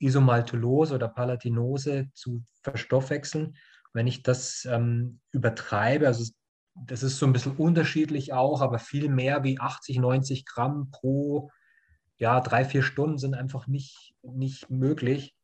Isomaltulose 0.00 0.96
oder 0.96 1.06
Palatinose 1.06 2.08
zu 2.12 2.44
verstoffwechseln. 2.62 3.56
Wenn 3.92 4.08
ich 4.08 4.24
das 4.24 4.66
ähm, 4.68 5.20
übertreibe, 5.30 6.08
also 6.08 6.24
das 6.74 7.04
ist 7.04 7.18
so 7.18 7.26
ein 7.26 7.32
bisschen 7.32 7.56
unterschiedlich 7.56 8.32
auch, 8.32 8.62
aber 8.62 8.80
viel 8.80 9.08
mehr 9.08 9.44
wie 9.44 9.60
80, 9.60 10.00
90 10.00 10.44
Gramm 10.44 10.90
pro 10.90 11.50
ja, 12.18 12.40
drei, 12.40 12.64
vier 12.64 12.82
Stunden 12.82 13.18
sind 13.18 13.34
einfach 13.34 13.66
nicht, 13.66 14.14
nicht 14.22 14.70
möglich. 14.70 15.36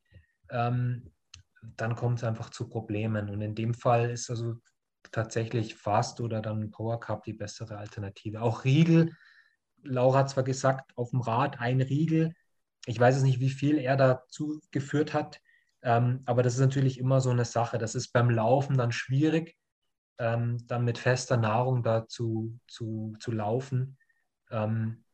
Ähm, 0.50 1.12
dann 1.62 1.94
kommt 1.96 2.18
es 2.18 2.24
einfach 2.24 2.50
zu 2.50 2.68
Problemen. 2.68 3.28
Und 3.28 3.40
in 3.40 3.54
dem 3.54 3.74
Fall 3.74 4.10
ist 4.10 4.30
also 4.30 4.56
tatsächlich 5.10 5.74
Fast 5.74 6.20
oder 6.20 6.40
dann 6.40 6.70
Power 6.70 6.98
Cup 7.00 7.24
die 7.24 7.32
bessere 7.32 7.76
Alternative. 7.78 8.40
Auch 8.40 8.64
Riegel, 8.64 9.12
Laura 9.82 10.20
hat 10.20 10.30
zwar 10.30 10.44
gesagt, 10.44 10.96
auf 10.96 11.10
dem 11.10 11.20
Rad 11.20 11.60
ein 11.60 11.80
Riegel, 11.80 12.34
ich 12.86 12.98
weiß 12.98 13.16
es 13.16 13.22
nicht, 13.22 13.40
wie 13.40 13.50
viel 13.50 13.78
er 13.78 13.96
dazu 13.96 14.60
geführt 14.70 15.14
hat, 15.14 15.40
ähm, 15.82 16.22
aber 16.26 16.42
das 16.42 16.54
ist 16.54 16.60
natürlich 16.60 16.98
immer 16.98 17.20
so 17.20 17.30
eine 17.30 17.44
Sache. 17.44 17.78
Das 17.78 17.94
ist 17.94 18.12
beim 18.12 18.30
Laufen 18.30 18.76
dann 18.76 18.92
schwierig, 18.92 19.56
ähm, 20.18 20.64
dann 20.66 20.84
mit 20.84 20.98
fester 20.98 21.36
Nahrung 21.36 21.82
da 21.82 22.06
zu, 22.06 22.58
zu, 22.68 23.16
zu 23.20 23.32
laufen. 23.32 23.98
Ähm, 24.50 25.04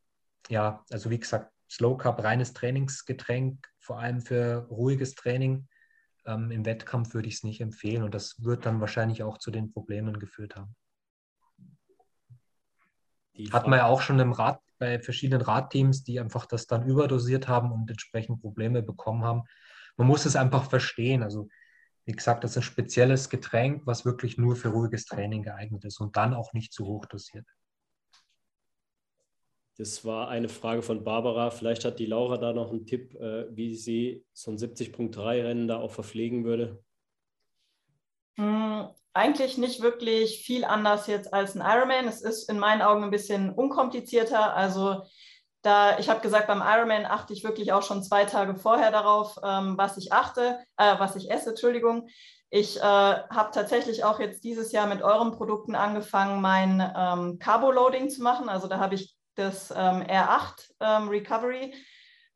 ja, 0.49 0.85
also 0.91 1.11
wie 1.11 1.19
gesagt, 1.19 1.53
Slow 1.71 1.97
Carb, 1.97 2.23
reines 2.23 2.53
Trainingsgetränk, 2.55 3.69
vor 3.79 3.99
allem 3.99 4.21
für 4.21 4.67
ruhiges 4.71 5.15
Training. 5.15 5.69
Ähm, 6.27 6.51
Im 6.51 6.65
Wettkampf 6.65 7.15
würde 7.15 7.29
ich 7.29 7.35
es 7.35 7.45
nicht 7.45 7.61
empfehlen 7.61 8.03
und 8.03 8.15
das 8.15 8.43
wird 8.43 8.67
dann 8.67 8.81
wahrscheinlich 8.81 9.23
auch 9.23 9.39
zu 9.39 9.51
den 9.51 9.73
Problemen 9.73 10.19
geführt 10.19 10.57
haben. 10.57 10.75
Hat 13.53 13.69
man 13.69 13.79
ja 13.79 13.87
auch 13.87 14.01
schon 14.01 14.19
im 14.19 14.33
Rad, 14.33 14.61
bei 14.79 14.99
verschiedenen 14.99 15.43
Radteams, 15.43 16.05
die 16.05 16.21
einfach 16.21 16.47
das 16.47 16.67
dann 16.67 16.87
überdosiert 16.87 17.49
haben 17.49 17.73
und 17.73 17.91
entsprechend 17.91 18.41
Probleme 18.41 18.83
bekommen 18.83 19.25
haben. 19.25 19.43
Man 19.97 20.07
muss 20.07 20.25
es 20.25 20.37
einfach 20.37 20.69
verstehen. 20.71 21.23
Also 21.23 21.49
wie 22.05 22.13
gesagt, 22.13 22.45
das 22.45 22.53
ist 22.53 22.59
ein 22.59 22.63
spezielles 22.63 23.29
Getränk, 23.29 23.87
was 23.87 24.05
wirklich 24.05 24.39
nur 24.39 24.57
für 24.57 24.69
ruhiges 24.69 25.05
Training 25.05 25.43
geeignet 25.43 25.85
ist 25.85 26.01
und 26.01 26.17
dann 26.17 26.33
auch 26.33 26.53
nicht 26.53 26.73
zu 26.73 26.87
hoch 26.87 27.07
dosiert. 27.07 27.47
Das 29.79 30.05
war 30.05 30.27
eine 30.27 30.49
Frage 30.49 30.83
von 30.83 31.05
Barbara. 31.05 31.51
Vielleicht 31.51 31.85
hat 31.85 32.01
die 32.01 32.07
Laura 32.07 32.37
da 32.37 32.53
noch 32.53 32.71
einen 32.71 32.85
Tipp, 32.85 33.15
äh, 33.15 33.47
wie 33.55 33.77
sie 33.77 34.25
so 34.33 34.51
ein 34.51 34.59
70.3-Rennen 34.59 35.69
da 35.69 35.79
auch 35.79 35.93
verpflegen 35.93 36.45
würde. 36.45 36.83
Hm, 38.37 38.89
eigentlich 39.13 39.57
nicht 39.57 39.81
wirklich 39.81 40.43
viel 40.45 40.65
anders 40.65 41.07
jetzt 41.07 41.33
als 41.33 41.55
ein 41.55 41.63
Ironman. 41.65 42.09
Es 42.09 42.23
ist 42.23 42.51
in 42.51 42.59
meinen 42.59 42.83
Augen 42.83 43.05
ein 43.05 43.13
bisschen 43.13 43.53
unkomplizierter. 43.53 44.57
Also 44.57 45.03
da, 45.63 45.97
ich 46.01 46.09
habe 46.09 46.23
gesagt, 46.23 46.49
beim 46.49 46.63
Ironman 46.63 47.07
achte 47.07 47.33
ich 47.33 47.45
wirklich 47.45 47.73
auch 47.73 47.83
schon 47.83 48.03
zwei 48.03 48.25
Tage 48.25 48.57
vorher 48.57 48.91
darauf, 48.91 49.37
ähm, 49.45 49.79
was 49.79 49.97
ich 49.97 50.13
achte, 50.13 50.59
äh, 50.77 50.99
was 50.99 51.15
ich 51.15 51.31
esse, 51.31 51.51
Entschuldigung. 51.51 52.09
Ich 52.51 52.79
äh, 52.79 52.81
habe 52.81 53.51
tatsächlich 53.53 54.03
auch 54.03 54.19
jetzt 54.19 54.43
dieses 54.43 54.73
Jahr 54.73 54.89
mit 54.89 55.03
euren 55.03 55.31
Produkten 55.31 55.77
angefangen, 55.77 56.41
mein 56.41 56.81
ähm, 56.97 57.39
Carbo-Loading 57.39 58.11
zu 58.11 58.23
machen. 58.23 58.49
Also 58.49 58.67
da 58.67 58.79
habe 58.79 58.97
ich 58.97 59.18
das 59.39 59.71
ähm, 59.71 60.03
R8 60.03 60.71
ähm, 60.81 61.09
Recovery 61.09 61.75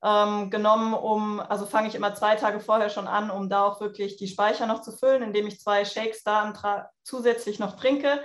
ähm, 0.05 0.51
genommen, 0.51 0.95
um, 0.95 1.41
also 1.41 1.67
fange 1.67 1.89
ich 1.89 1.95
immer 1.95 2.15
zwei 2.15 2.35
Tage 2.35 2.61
vorher 2.61 2.91
schon 2.91 3.07
an, 3.07 3.31
um 3.31 3.49
da 3.49 3.65
auch 3.65 3.81
wirklich 3.81 4.17
die 4.17 4.27
Speicher 4.29 4.67
noch 4.67 4.83
zu 4.83 4.93
füllen, 4.93 5.23
indem 5.23 5.47
ich 5.47 5.61
zwei 5.61 5.85
Shakes 5.85 6.25
da 6.25 6.91
zusätzlich 7.05 7.59
noch 7.59 7.77
trinke. 7.77 8.21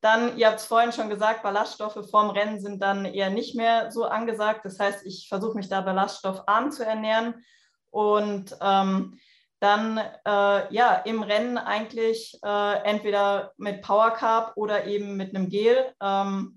Dann, 0.00 0.36
ihr 0.38 0.48
habt 0.48 0.60
es 0.60 0.66
vorhin 0.66 0.92
schon 0.92 1.08
gesagt, 1.08 1.42
Ballaststoffe 1.42 2.08
vorm 2.10 2.30
Rennen 2.30 2.60
sind 2.60 2.80
dann 2.80 3.06
eher 3.06 3.30
nicht 3.30 3.56
mehr 3.56 3.90
so 3.90 4.04
angesagt. 4.04 4.64
Das 4.64 4.78
heißt, 4.78 5.04
ich 5.04 5.26
versuche 5.28 5.56
mich 5.56 5.68
da 5.68 5.80
ballaststoffarm 5.80 6.70
zu 6.70 6.84
ernähren 6.84 7.44
und 7.90 8.56
ähm, 8.60 9.18
dann 9.58 9.98
äh, 9.98 10.72
ja 10.74 10.94
im 11.06 11.22
Rennen 11.22 11.58
eigentlich 11.58 12.38
äh, 12.44 12.82
entweder 12.84 13.52
mit 13.56 13.82
Power 13.82 14.10
Carb 14.10 14.52
oder 14.54 14.84
eben 14.84 15.16
mit 15.16 15.34
einem 15.34 15.48
Gel. 15.48 15.92
Ähm, 16.00 16.55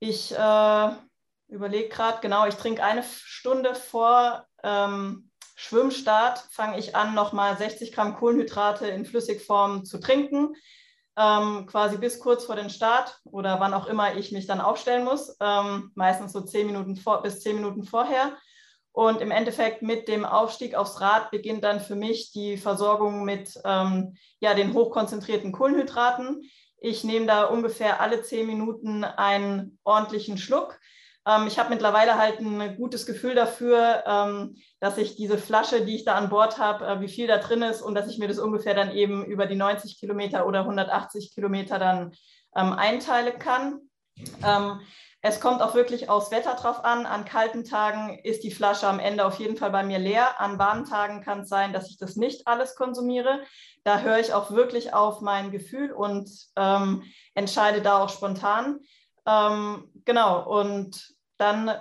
ich 0.00 0.32
äh, 0.32 0.90
überlege 1.48 1.88
gerade, 1.88 2.18
genau, 2.20 2.46
ich 2.46 2.54
trinke 2.54 2.82
eine 2.84 3.02
Stunde 3.02 3.74
vor 3.74 4.46
ähm, 4.62 5.30
Schwimmstart, 5.56 6.44
fange 6.50 6.78
ich 6.78 6.94
an, 6.94 7.14
nochmal 7.14 7.56
60 7.56 7.92
Gramm 7.92 8.14
Kohlenhydrate 8.14 8.86
in 8.86 9.04
Flüssigform 9.04 9.84
zu 9.84 9.98
trinken. 9.98 10.54
ähm, 11.18 11.66
quasi 11.66 11.98
bis 11.98 12.20
kurz 12.20 12.44
vor 12.44 12.54
den 12.54 12.70
Start 12.70 13.18
oder 13.24 13.58
wann 13.58 13.74
auch 13.74 13.86
immer 13.86 14.16
ich 14.16 14.30
mich 14.30 14.46
dann 14.46 14.60
aufstellen 14.60 15.04
muss, 15.04 15.36
ähm, 15.40 15.90
meistens 15.96 16.32
so 16.32 16.42
zehn 16.42 16.68
Minuten 16.68 16.96
vor, 16.96 17.22
bis 17.22 17.40
zehn 17.40 17.56
Minuten 17.56 17.82
vorher. 17.82 18.36
Und 18.92 19.20
im 19.20 19.32
Endeffekt 19.32 19.82
mit 19.82 20.06
dem 20.06 20.24
Aufstieg 20.24 20.76
aufs 20.76 21.00
Rad 21.00 21.30
beginnt 21.32 21.64
dann 21.64 21.80
für 21.80 21.96
mich 21.96 22.30
die 22.32 22.56
Versorgung 22.56 23.24
mit 23.24 23.52
ähm, 23.64 24.16
ja, 24.40 24.54
den 24.54 24.74
hochkonzentrierten 24.74 25.50
Kohlenhydraten. 25.50 26.48
Ich 26.80 27.04
nehme 27.04 27.26
da 27.26 27.44
ungefähr 27.44 28.00
alle 28.00 28.22
zehn 28.22 28.46
Minuten 28.46 29.04
einen 29.04 29.78
ordentlichen 29.84 30.38
Schluck. 30.38 30.78
Ähm, 31.26 31.46
ich 31.46 31.58
habe 31.58 31.70
mittlerweile 31.70 32.16
halt 32.16 32.40
ein 32.40 32.76
gutes 32.76 33.04
Gefühl 33.04 33.34
dafür, 33.34 34.04
ähm, 34.06 34.56
dass 34.80 34.96
ich 34.96 35.16
diese 35.16 35.38
Flasche, 35.38 35.84
die 35.84 35.96
ich 35.96 36.04
da 36.04 36.14
an 36.14 36.30
Bord 36.30 36.58
habe, 36.58 36.86
äh, 36.86 37.00
wie 37.00 37.08
viel 37.08 37.26
da 37.26 37.38
drin 37.38 37.62
ist 37.62 37.82
und 37.82 37.94
dass 37.94 38.08
ich 38.08 38.18
mir 38.18 38.28
das 38.28 38.38
ungefähr 38.38 38.74
dann 38.74 38.92
eben 38.92 39.24
über 39.24 39.46
die 39.46 39.56
90 39.56 39.98
Kilometer 39.98 40.46
oder 40.46 40.60
180 40.60 41.34
Kilometer 41.34 41.78
dann 41.78 42.12
ähm, 42.56 42.72
einteilen 42.72 43.38
kann. 43.38 43.80
Es 45.20 45.40
kommt 45.40 45.62
auch 45.62 45.74
wirklich 45.74 46.08
aufs 46.08 46.30
Wetter 46.30 46.54
drauf 46.54 46.84
an. 46.84 47.04
An 47.04 47.24
kalten 47.24 47.64
Tagen 47.64 48.18
ist 48.22 48.44
die 48.44 48.52
Flasche 48.52 48.86
am 48.86 49.00
Ende 49.00 49.24
auf 49.24 49.40
jeden 49.40 49.56
Fall 49.56 49.70
bei 49.70 49.82
mir 49.82 49.98
leer. 49.98 50.40
An 50.40 50.58
warmen 50.58 50.84
Tagen 50.84 51.22
kann 51.22 51.40
es 51.40 51.48
sein, 51.48 51.72
dass 51.72 51.90
ich 51.90 51.98
das 51.98 52.14
nicht 52.14 52.46
alles 52.46 52.76
konsumiere. 52.76 53.40
Da 53.82 53.98
höre 53.98 54.20
ich 54.20 54.32
auch 54.32 54.52
wirklich 54.52 54.94
auf 54.94 55.20
mein 55.20 55.50
Gefühl 55.50 55.90
und 55.90 56.30
ähm, 56.54 57.02
entscheide 57.34 57.82
da 57.82 57.98
auch 57.98 58.10
spontan. 58.10 58.78
Ähm, 59.26 59.90
genau, 60.04 60.48
und 60.48 61.14
dann 61.36 61.72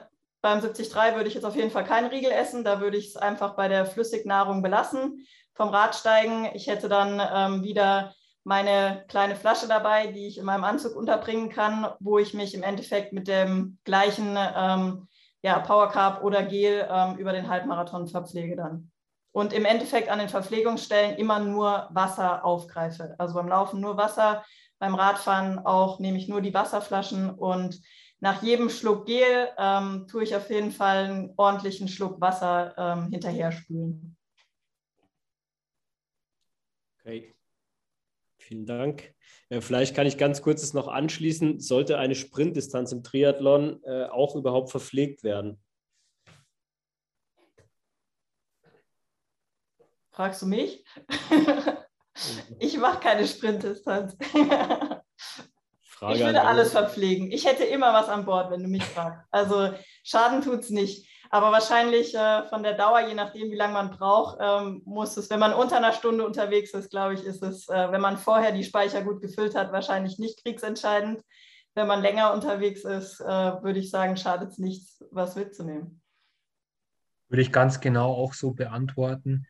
beim 0.41 0.61
73 0.61 0.95
würde 0.95 1.27
ich 1.27 1.35
jetzt 1.35 1.45
auf 1.45 1.55
jeden 1.55 1.71
Fall 1.71 1.83
keinen 1.83 2.09
Riegel 2.09 2.31
essen. 2.31 2.63
Da 2.63 2.81
würde 2.81 2.97
ich 2.97 3.09
es 3.09 3.17
einfach 3.17 3.55
bei 3.55 3.67
der 3.67 3.85
Flüssignahrung 3.85 4.63
belassen. 4.63 5.27
Vom 5.53 5.69
Radsteigen, 5.69 6.49
ich 6.53 6.67
hätte 6.67 6.89
dann 6.89 7.21
ähm, 7.33 7.63
wieder 7.63 8.15
meine 8.47 9.03
kleine 9.09 9.35
Flasche 9.35 9.67
dabei, 9.67 10.07
die 10.07 10.25
ich 10.25 10.37
in 10.37 10.45
meinem 10.45 10.63
Anzug 10.63 10.95
unterbringen 10.95 11.49
kann, 11.49 11.85
wo 11.99 12.17
ich 12.17 12.33
mich 12.33 12.53
im 12.53 12.63
Endeffekt 12.63 13.11
mit 13.11 13.27
dem 13.27 13.77
gleichen 13.83 14.37
ähm, 14.37 15.09
ja, 15.41 15.59
Power 15.59 15.89
Carb 15.89 16.23
oder 16.23 16.43
Gel 16.43 16.87
ähm, 16.89 17.17
über 17.17 17.33
den 17.33 17.49
Halbmarathon 17.49 18.07
verpflege 18.07 18.55
dann. 18.55 18.89
Und 19.33 19.51
im 19.51 19.65
Endeffekt 19.65 20.07
an 20.07 20.19
den 20.19 20.29
Verpflegungsstellen 20.29 21.17
immer 21.17 21.39
nur 21.39 21.89
Wasser 21.91 22.45
aufgreife. 22.45 23.15
Also 23.17 23.33
beim 23.35 23.49
Laufen 23.49 23.81
nur 23.81 23.97
Wasser, 23.97 24.45
beim 24.79 24.95
Radfahren 24.95 25.59
auch 25.59 25.99
nehme 25.99 26.17
ich 26.17 26.29
nur 26.29 26.39
die 26.39 26.53
Wasserflaschen 26.53 27.29
und 27.29 27.81
nach 28.21 28.41
jedem 28.41 28.69
Schluck 28.69 29.07
Gel 29.07 29.49
ähm, 29.57 30.07
tue 30.07 30.23
ich 30.23 30.35
auf 30.35 30.49
jeden 30.49 30.71
Fall 30.71 31.03
einen 31.03 31.33
ordentlichen 31.35 31.89
Schluck 31.89 32.21
Wasser 32.21 32.73
ähm, 32.77 33.11
hinterher 33.11 33.51
spülen. 33.51 34.15
Okay. 37.01 37.36
Vielen 38.47 38.65
Dank. 38.65 39.13
Äh, 39.49 39.59
vielleicht 39.59 39.93
kann 39.93 40.07
ich 40.07 40.17
ganz 40.17 40.41
kurz 40.41 40.63
es 40.63 40.73
noch 40.73 40.87
anschließen. 40.87 41.59
Sollte 41.59 41.97
eine 41.97 42.15
Sprintdistanz 42.15 42.93
im 42.93 43.03
Triathlon 43.03 43.83
äh, 43.83 44.05
auch 44.05 44.37
überhaupt 44.37 44.71
verpflegt 44.71 45.21
werden? 45.21 45.61
Fragst 50.11 50.41
du 50.41 50.45
mich? 50.45 50.85
ich 52.59 52.77
mache 52.77 53.01
keine 53.01 53.27
Sprintdistanz. 53.27 54.15
Frage 55.81 56.15
ich 56.15 56.23
würde 56.23 56.43
alles 56.43 56.71
verpflegen. 56.71 57.29
Ich 57.29 57.45
hätte 57.45 57.65
immer 57.65 57.91
was 57.91 58.07
an 58.07 58.23
Bord, 58.23 58.49
wenn 58.49 58.63
du 58.63 58.69
mich 58.69 58.85
fragst. 58.85 59.27
Also 59.29 59.73
Schaden 60.05 60.41
tut 60.41 60.61
es 60.61 60.69
nicht. 60.69 61.09
Aber 61.29 61.51
wahrscheinlich 61.51 62.15
äh, 62.15 62.43
von 62.47 62.63
der 62.63 62.73
Dauer, 62.73 63.07
je 63.07 63.13
nachdem, 63.13 63.51
wie 63.51 63.55
lange 63.55 63.73
man 63.73 63.91
braucht, 63.91 64.37
ähm, 64.39 64.81
muss 64.85 65.17
es, 65.17 65.29
wenn 65.29 65.39
man 65.39 65.53
unter 65.53 65.77
einer 65.77 65.93
Stunde 65.93 66.25
unterwegs 66.25 66.73
ist, 66.73 66.89
glaube 66.89 67.15
ich, 67.15 67.23
ist 67.23 67.43
es, 67.43 67.67
äh, 67.67 67.91
wenn 67.91 68.01
man 68.01 68.17
vorher 68.17 68.51
die 68.51 68.63
Speicher 68.63 69.03
gut 69.03 69.21
gefüllt 69.21 69.55
hat, 69.55 69.71
wahrscheinlich 69.71 70.19
nicht 70.19 70.43
kriegsentscheidend. 70.43 71.21
Wenn 71.75 71.87
man 71.87 72.01
länger 72.01 72.33
unterwegs 72.33 72.85
ist, 72.85 73.19
äh, 73.19 73.25
würde 73.25 73.79
ich 73.79 73.89
sagen, 73.89 74.17
schadet 74.17 74.51
es 74.51 74.57
nichts, 74.57 75.03
was 75.11 75.35
mitzunehmen. 75.35 76.01
Würde 77.29 77.41
ich 77.41 77.51
ganz 77.51 77.79
genau 77.81 78.13
auch 78.13 78.33
so 78.33 78.51
beantworten. 78.51 79.45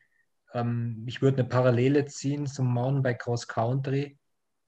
Ähm, 0.52 1.04
ich 1.06 1.22
würde 1.22 1.38
eine 1.38 1.48
Parallele 1.48 2.06
ziehen 2.06 2.46
zum 2.46 2.66
Mountainbike 2.72 3.20
Cross 3.20 3.46
Country. 3.46 4.18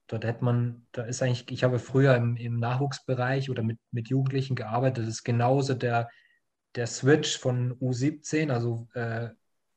Dort 0.07 0.25
hätte 0.25 0.45
man, 0.45 0.87
da 0.93 1.03
ist 1.05 1.23
eigentlich, 1.23 1.51
ich 1.51 1.65
habe 1.65 1.79
früher 1.79 2.15
im, 2.17 2.37
im 2.37 2.59
Nachwuchsbereich 2.59 3.51
oder 3.51 3.63
mit, 3.63 3.79
mit 3.91 4.09
Jugendlichen 4.09 4.57
gearbeitet, 4.57 5.05
das 5.05 5.15
ist 5.15 5.25
genauso 5.25 5.75
der, 5.75 6.09
der 6.75 6.87
Switch 6.87 7.39
von 7.39 7.75
U17, 7.81 8.51
also 8.51 8.89
äh, 8.95 9.31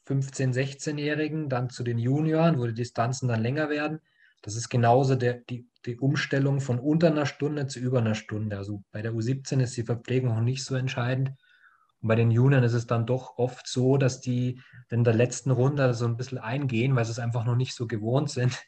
15-, 0.08 0.54
16-Jährigen, 0.54 1.50
dann 1.50 1.70
zu 1.70 1.84
den 1.84 1.98
Junioren, 1.98 2.60
wo 2.60 2.68
die 2.68 2.74
Distanzen 2.74 3.28
dann 3.28 3.42
länger 3.42 3.70
werden. 3.70 4.00
Das 4.42 4.56
ist 4.56 4.70
genauso 4.70 5.16
der, 5.16 5.36
die, 5.36 5.68
die 5.86 5.98
Umstellung 5.98 6.60
von 6.60 6.80
unter 6.80 7.08
einer 7.08 7.26
Stunde 7.26 7.68
zu 7.68 7.80
über 7.80 8.00
einer 8.00 8.16
Stunde. 8.16 8.58
Also 8.58 8.84
bei 8.92 9.02
der 9.02 9.14
U17 9.14 9.62
ist 9.62 9.78
die 9.78 9.84
Verpflegung 9.84 10.36
noch 10.36 10.42
nicht 10.42 10.64
so 10.66 10.76
entscheidend. 10.76 11.32
Und 12.02 12.10
bei 12.10 12.16
den 12.16 12.32
Junioren 12.32 12.66
ist 12.66 12.74
es 12.74 12.86
dann 12.86 13.06
doch 13.06 13.38
oft 13.38 13.66
so, 13.66 13.96
dass 13.96 14.20
die 14.20 14.60
in 14.90 15.06
der 15.06 15.14
letzten 15.14 15.52
Runde 15.52 15.94
so 15.94 16.06
ein 16.06 16.18
bisschen 16.18 16.38
eingehen, 16.38 16.96
weil 16.96 17.06
sie 17.06 17.12
es 17.12 17.20
einfach 17.20 17.46
noch 17.46 17.56
nicht 17.56 17.74
so 17.74 17.88
gewohnt 17.88 18.30
sind. 18.30 18.62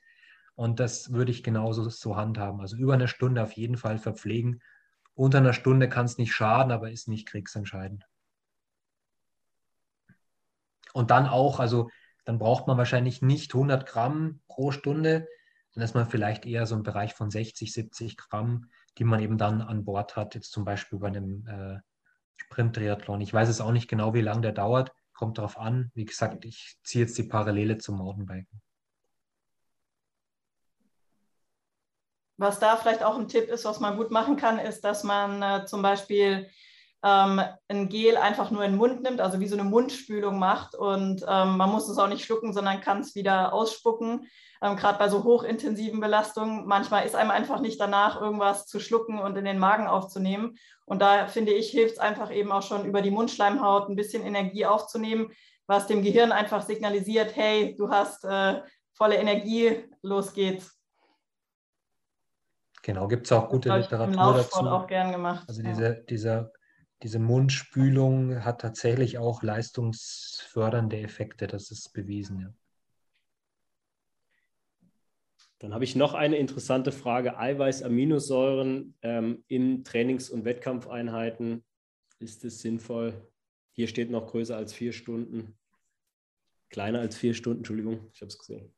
Und 0.55 0.80
das 0.80 1.11
würde 1.11 1.32
ich 1.32 1.43
genauso 1.43 1.89
so 1.89 2.15
handhaben. 2.15 2.61
Also 2.61 2.78
über 2.78 2.93
eine 2.93 3.09
Stunde 3.09 3.43
auf 3.43 3.51
jeden 3.51 3.76
Fall 3.76 3.97
verpflegen. 3.97 4.61
Unter 5.13 5.39
einer 5.39 5.51
Stunde 5.51 5.89
kann 5.89 6.05
es 6.05 6.17
nicht 6.17 6.34
schaden, 6.34 6.71
aber 6.71 6.91
ist 6.91 7.09
nicht 7.09 7.28
kriegsentscheidend. 7.28 8.05
Und 10.95 11.11
dann 11.11 11.27
auch, 11.27 11.59
also 11.59 11.89
dann 12.23 12.39
braucht 12.39 12.67
man 12.67 12.77
wahrscheinlich 12.77 13.21
nicht 13.21 13.53
100 13.53 13.85
Gramm 13.85 14.39
pro 14.47 14.71
Stunde, 14.71 15.27
dann 15.73 15.83
ist 15.83 15.93
man 15.93 16.09
vielleicht 16.09 16.45
eher 16.45 16.65
so 16.65 16.75
im 16.75 16.83
Bereich 16.83 17.13
von 17.13 17.29
60, 17.29 17.73
70 17.73 18.15
Gramm, 18.15 18.69
die 18.97 19.03
man 19.03 19.19
eben 19.19 19.37
dann 19.37 19.61
an 19.61 19.83
Bord 19.83 20.15
hat, 20.15 20.35
jetzt 20.35 20.53
zum 20.53 20.63
Beispiel 20.63 20.99
bei 20.99 21.07
einem 21.07 21.45
äh, 21.47 21.79
Sprint-Triathlon. 22.37 23.19
Ich 23.19 23.33
weiß 23.33 23.49
es 23.49 23.59
auch 23.59 23.73
nicht 23.73 23.89
genau, 23.89 24.13
wie 24.13 24.21
lange 24.21 24.39
der 24.39 24.53
dauert, 24.53 24.93
kommt 25.13 25.37
darauf 25.37 25.57
an. 25.57 25.91
Wie 25.95 26.05
gesagt, 26.05 26.45
ich 26.45 26.77
ziehe 26.85 27.03
jetzt 27.03 27.17
die 27.17 27.23
Parallele 27.23 27.77
zum 27.77 27.97
Mountainbiken. 27.97 28.61
Was 32.37 32.59
da 32.59 32.77
vielleicht 32.77 33.03
auch 33.03 33.19
ein 33.19 33.27
Tipp 33.27 33.49
ist, 33.49 33.65
was 33.65 33.81
man 33.81 33.97
gut 33.97 34.11
machen 34.11 34.37
kann, 34.37 34.59
ist, 34.59 34.85
dass 34.85 35.03
man 35.03 35.41
äh, 35.41 35.65
zum 35.65 35.81
Beispiel 35.81 36.49
ähm, 37.06 37.39
ein 37.68 37.88
Gel 37.88 38.18
einfach 38.18 38.49
nur 38.49 38.64
in 38.64 38.72
den 38.72 38.78
Mund 38.80 39.03
nimmt, 39.03 39.22
also 39.22 39.39
wie 39.39 39.47
so 39.47 39.56
eine 39.56 39.64
Mundspülung 39.64 40.39
macht. 40.39 40.74
Und 40.74 41.22
ähm, 41.22 41.56
man 41.56 41.72
muss 41.72 41.88
es 41.88 41.99
auch 41.99 42.08
nicht 42.08 42.26
schlucken, 42.26 42.51
sondern 42.51 42.82
kann 42.82 43.01
es 43.01 43.14
wieder 43.14 43.53
ausspucken. 43.53 44.28
Ähm, 44.60 44.76
Gerade 44.76 44.97
bei 44.97 45.08
so 45.08 45.24
hochintensiven 45.24 45.99
Belastungen. 45.99 46.66
Manchmal 46.66 47.06
ist 47.06 47.16
einem 47.16 47.30
einfach 47.30 47.62
nicht 47.62 47.80
danach, 47.80 48.20
irgendwas 48.20 48.66
zu 48.66 48.80
schlucken 48.80 49.20
und 49.20 49.38
in 49.38 49.45
den 49.45 49.60
Magen 49.60 49.86
aufzunehmen. 49.86 50.58
Und 50.86 50.99
da 50.99 51.28
finde 51.28 51.53
ich, 51.53 51.70
hilft 51.70 51.93
es 51.93 51.99
einfach 51.99 52.32
eben 52.32 52.51
auch 52.51 52.64
schon 52.64 52.86
über 52.86 53.03
die 53.03 53.12
Mundschleimhaut 53.12 53.88
ein 53.88 53.95
bisschen 53.95 54.24
Energie 54.26 54.66
aufzunehmen, 54.66 55.32
was 55.68 55.86
dem 55.86 56.01
Gehirn 56.01 56.32
einfach 56.32 56.64
signalisiert, 56.64 57.36
hey, 57.36 57.76
du 57.78 57.89
hast 57.89 58.26
äh, 58.26 58.62
volle 58.93 59.18
Energie, 59.18 59.84
los 60.01 60.34
geht's. 60.34 60.76
Genau, 62.82 63.07
gibt 63.07 63.26
es 63.26 63.32
auch 63.32 63.49
gute 63.49 63.69
das 63.69 63.84
Literatur 63.84 64.34
dazu. 64.34 64.60
auch 64.60 64.88
gern 64.88 65.11
gemacht. 65.11 65.44
Also 65.48 65.61
ja. 65.61 65.69
diese, 65.69 66.03
dieser, 66.07 66.52
diese 67.03 67.19
Mundspülung 67.19 68.43
hat 68.43 68.61
tatsächlich 68.61 69.17
auch 69.17 69.43
leistungsfördernde 69.43 70.99
Effekte, 70.99 71.47
das 71.47 71.72
ist 71.72 71.93
bewiesen, 71.93 72.39
ja. 72.39 72.53
Dann 75.59 75.73
habe 75.73 75.85
ich 75.85 75.95
noch 75.95 76.13
eine 76.13 76.35
interessante 76.35 76.91
Frage. 76.91 77.39
Eiweiß-Aminosäuren 77.39 78.93
ähm, 79.01 79.43
in 79.47 79.84
Trainings- 79.84 80.30
und 80.30 80.43
Wettkampfeinheiten. 80.43 81.63
Ist 82.19 82.43
es 82.43 82.59
sinnvoll? 82.59 83.31
Hier 83.72 83.88
steht 83.88 84.11
noch 84.11 84.27
größer 84.27 84.55
als 84.55 84.73
vier 84.73 84.91
Stunden. 84.91 85.57
Kleiner 86.69 86.99
als 86.99 87.15
vier 87.15 87.34
Stunden, 87.34 87.59
Entschuldigung, 87.59 88.09
ich 88.13 88.22
habe 88.22 88.27
es 88.27 88.38
gesehen. 88.38 88.73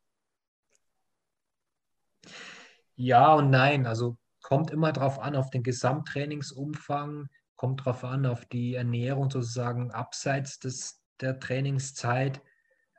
Ja 2.96 3.34
und 3.36 3.50
nein. 3.50 3.86
Also 3.86 4.18
kommt 4.42 4.72
immer 4.72 4.92
darauf 4.92 5.20
an, 5.20 5.36
auf 5.36 5.50
den 5.50 5.64
Gesamttrainingsumfang, 5.64 7.28
kommt 7.58 7.82
darauf 7.82 8.04
an, 8.04 8.26
auf 8.26 8.46
die 8.46 8.76
Ernährung 8.76 9.30
sozusagen 9.30 9.92
abseits 9.92 10.60
des, 10.60 11.04
der 11.20 11.40
Trainingszeit. 11.40 12.42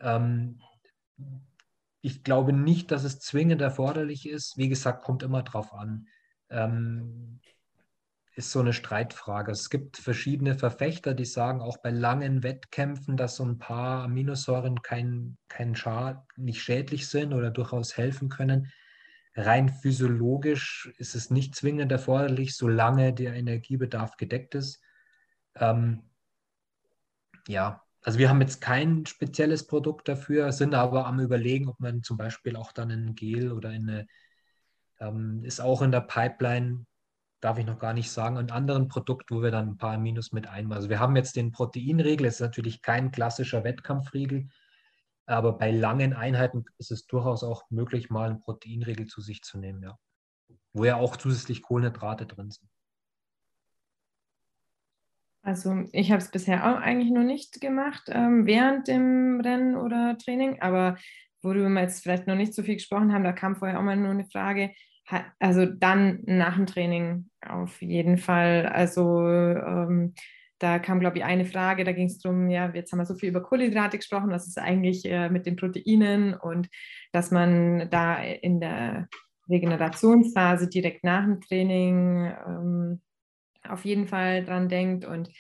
Ähm, 0.01 0.61
ich 2.01 2.23
glaube 2.25 2.53
nicht, 2.53 2.91
dass 2.91 3.05
es 3.05 3.21
zwingend 3.21 3.63
erforderlich 3.63 4.29
ist. 4.29 4.59
Wie 4.59 4.69
gesagt, 4.69 5.05
kommt 5.05 5.23
immer 5.23 5.43
darauf 5.43 5.73
an. 5.73 6.09
Ähm, 6.51 7.41
ist 8.35 8.53
so 8.53 8.61
eine 8.61 8.73
Streitfrage. 8.73 9.51
Es 9.51 9.69
gibt 9.69 9.97
verschiedene 9.97 10.55
Verfechter, 10.55 11.15
die 11.15 11.25
sagen 11.25 11.61
auch 11.61 11.79
bei 11.79 11.91
langen 11.91 12.45
Wettkämpfen, 12.45 13.17
dass 13.17 13.37
so 13.37 13.45
ein 13.45 13.59
paar 13.59 14.05
Aminosäuren 14.05 14.83
kein, 14.83 15.39
kein 15.49 15.75
Schad, 15.75 16.25
nicht 16.37 16.63
schädlich 16.63 17.09
sind 17.09 17.33
oder 17.33 17.51
durchaus 17.51 17.97
helfen 17.97 18.29
können 18.29 18.71
rein 19.39 19.69
physiologisch 19.71 20.93
ist 20.99 21.15
es 21.15 21.31
nicht 21.31 21.55
zwingend 21.55 21.91
erforderlich, 21.93 22.57
solange 22.57 23.15
der 23.15 23.35
Energiebedarf 23.35 24.17
gedeckt 24.17 24.55
ist. 24.55 24.83
Ähm, 25.55 26.03
ja, 27.47 27.83
also 28.03 28.19
wir 28.19 28.29
haben 28.29 28.41
jetzt 28.41 28.61
kein 28.61 29.07
spezielles 29.07 29.67
Produkt 29.67 30.09
dafür, 30.09 30.53
sind 30.53 30.75
aber 30.75 31.07
am 31.07 31.21
Überlegen, 31.21 31.69
ob 31.69 31.81
man 31.81 32.03
zum 32.03 32.17
Beispiel 32.17 32.57
auch 32.57 32.73
dann 32.73 32.91
in 32.91 33.15
Gel 33.15 33.53
oder 33.53 33.73
in 33.73 33.89
eine, 33.89 34.07
Ähm, 35.01 35.45
ist 35.45 35.61
auch 35.61 35.83
in 35.83 35.93
der 35.93 36.01
Pipeline, 36.01 36.85
darf 37.41 37.57
ich 37.59 37.65
noch 37.65 37.79
gar 37.79 37.95
nicht 37.95 38.11
sagen, 38.11 38.37
ein 38.37 38.51
anderen 38.51 38.89
Produkt, 38.89 39.31
wo 39.31 39.43
wir 39.43 39.53
dann 39.53 39.69
ein 39.69 39.77
paar 39.77 39.95
Aminos 39.95 40.33
mit 40.33 40.49
einbauen. 40.49 40.77
Also 40.77 40.89
wir 40.89 40.99
haben 40.99 41.15
jetzt 41.15 41.37
den 41.37 41.53
Proteinriegel, 41.53 42.27
es 42.27 42.35
ist 42.35 42.41
natürlich 42.41 42.83
kein 42.83 43.13
klassischer 43.13 43.63
Wettkampfriegel, 43.63 44.49
aber 45.29 45.53
bei 45.53 45.71
langen 45.71 46.15
Einheiten 46.15 46.65
ist 46.79 46.91
es 46.91 47.07
durchaus 47.07 47.45
auch 47.45 47.65
möglich, 47.71 48.11
mal 48.11 48.31
einen 48.31 48.41
Proteinriegel 48.41 49.07
zu 49.07 49.21
sich 49.21 49.43
zu 49.43 49.59
nehmen, 49.59 49.83
ja. 49.83 49.99
Wo 50.73 50.85
ja 50.85 50.97
auch 50.97 51.17
zusätzlich 51.17 51.63
Kohlenhydrate 51.63 52.27
drin 52.27 52.51
sind. 52.51 52.69
Also 55.43 55.85
ich 55.93 56.11
habe 56.11 56.23
es 56.23 56.31
bisher 56.31 56.71
auch 56.71 56.81
eigentlich 56.81 57.11
noch 57.11 57.23
nicht 57.23 57.61
gemacht 57.61 58.05
ähm, 58.09 58.47
während 58.47 58.89
dem 58.89 59.41
Rennen 59.41 59.77
oder 59.77 60.19
Training, 60.19 60.61
aber 60.61 60.97
worüber 61.43 61.69
wir 61.69 61.83
jetzt 61.83 62.03
vielleicht 62.03 62.27
noch 62.27 62.35
nicht 62.35 62.55
so 62.55 62.63
viel 62.63 62.75
gesprochen 62.75 63.13
haben, 63.13 63.25
da 63.25 63.33
kam 63.33 63.57
vorher 63.57 63.79
auch 63.79 63.83
mal 63.85 63.97
nur 63.97 64.11
eine 64.11 64.27
Frage, 64.27 64.73
also 65.39 65.65
dann 65.65 66.23
nach 66.27 66.57
dem 66.57 66.67
Training 66.67 67.31
auf 67.41 67.81
jeden 67.81 68.19
Fall. 68.19 68.67
Also 68.67 69.27
ähm, 69.27 70.15
da 70.59 70.79
kam, 70.79 71.01
glaube 71.01 71.19
ich, 71.19 71.25
eine 71.25 71.45
Frage, 71.45 71.85
da 71.85 71.93
ging 71.93 72.07
es 72.07 72.19
darum, 72.19 72.51
ja, 72.51 72.71
jetzt 72.75 72.93
haben 72.93 72.99
wir 72.99 73.07
so 73.07 73.15
viel 73.15 73.29
über 73.29 73.43
Kohlenhydrate 73.43 73.99
gesprochen, 73.99 74.31
was 74.31 74.47
ist 74.47 74.59
eigentlich 74.59 75.05
äh, 75.05 75.29
mit 75.31 75.47
den 75.47 75.57
Proteinen 75.57 76.35
und 76.35 76.69
dass 77.13 77.31
man 77.31 77.89
da 77.91 78.17
in 78.23 78.61
der 78.61 79.09
Regenerationsphase 79.49 80.69
direkt 80.69 81.05
nach 81.05 81.25
dem 81.25 81.41
Training 81.41 82.33
ähm, 82.47 83.01
auf 83.67 83.85
jeden 83.85 84.07
Fall 84.07 84.45
dran 84.45 84.69
denkt. 84.69 85.05
Und 85.05 85.31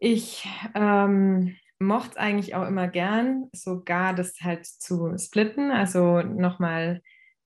ich 0.00 0.48
ähm, 0.74 1.56
mochte 1.78 2.18
eigentlich 2.18 2.54
auch 2.54 2.66
immer 2.66 2.88
gern, 2.88 3.48
sogar 3.52 4.14
das 4.14 4.40
halt 4.40 4.66
zu 4.66 5.16
splitten, 5.18 5.70
also 5.70 6.22
nochmal 6.22 7.02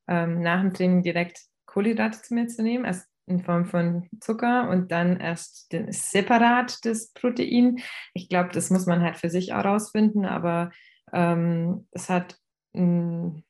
ähm, 0.08 0.40
nach 0.40 0.60
dem 0.60 0.72
Training 0.72 1.02
direkt 1.02 1.40
Kohlenhydrate 1.66 2.22
zu 2.22 2.34
mir 2.34 2.46
zu 2.46 2.62
nehmen, 2.62 2.86
also 2.86 3.02
in 3.26 3.42
Form 3.42 3.66
von 3.66 4.08
Zucker 4.20 4.68
und 4.70 4.92
dann 4.92 5.18
erst 5.18 5.72
den, 5.72 5.90
separat 5.92 6.84
das 6.84 7.12
Protein. 7.12 7.78
Ich 8.14 8.28
glaube, 8.28 8.50
das 8.52 8.70
muss 8.70 8.86
man 8.86 9.02
halt 9.02 9.16
für 9.16 9.30
sich 9.30 9.52
auch 9.52 9.64
rausfinden, 9.64 10.24
aber 10.24 10.70
ähm, 11.12 11.86
es 11.90 12.08
hat 12.08 12.38
mh, 12.72 12.82
mm, 12.82 13.42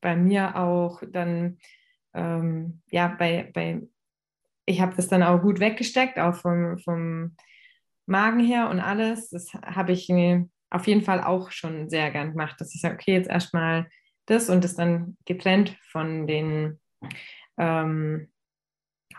bei 0.00 0.16
mir 0.16 0.56
auch 0.56 1.02
dann, 1.10 1.58
ähm, 2.14 2.82
ja, 2.90 3.08
bei, 3.08 3.50
bei 3.52 3.82
ich 4.66 4.80
habe 4.80 4.94
das 4.96 5.08
dann 5.08 5.22
auch 5.22 5.40
gut 5.42 5.60
weggesteckt, 5.60 6.18
auch 6.18 6.34
vom, 6.34 6.78
vom 6.78 7.36
Magen 8.06 8.40
her 8.40 8.70
und 8.70 8.80
alles. 8.80 9.30
Das 9.30 9.52
habe 9.54 9.92
ich 9.92 10.08
mir 10.08 10.48
auf 10.70 10.86
jeden 10.86 11.02
Fall 11.02 11.22
auch 11.22 11.50
schon 11.50 11.90
sehr 11.90 12.10
gern 12.10 12.30
gemacht, 12.30 12.60
dass 12.60 12.74
ich 12.74 12.80
sage, 12.80 12.94
okay, 12.94 13.14
jetzt 13.14 13.28
erstmal 13.28 13.88
das 14.26 14.48
und 14.48 14.64
das 14.64 14.76
dann 14.76 15.16
getrennt 15.24 15.76
von 15.90 16.26
den 16.26 16.78
ähm, 17.58 18.29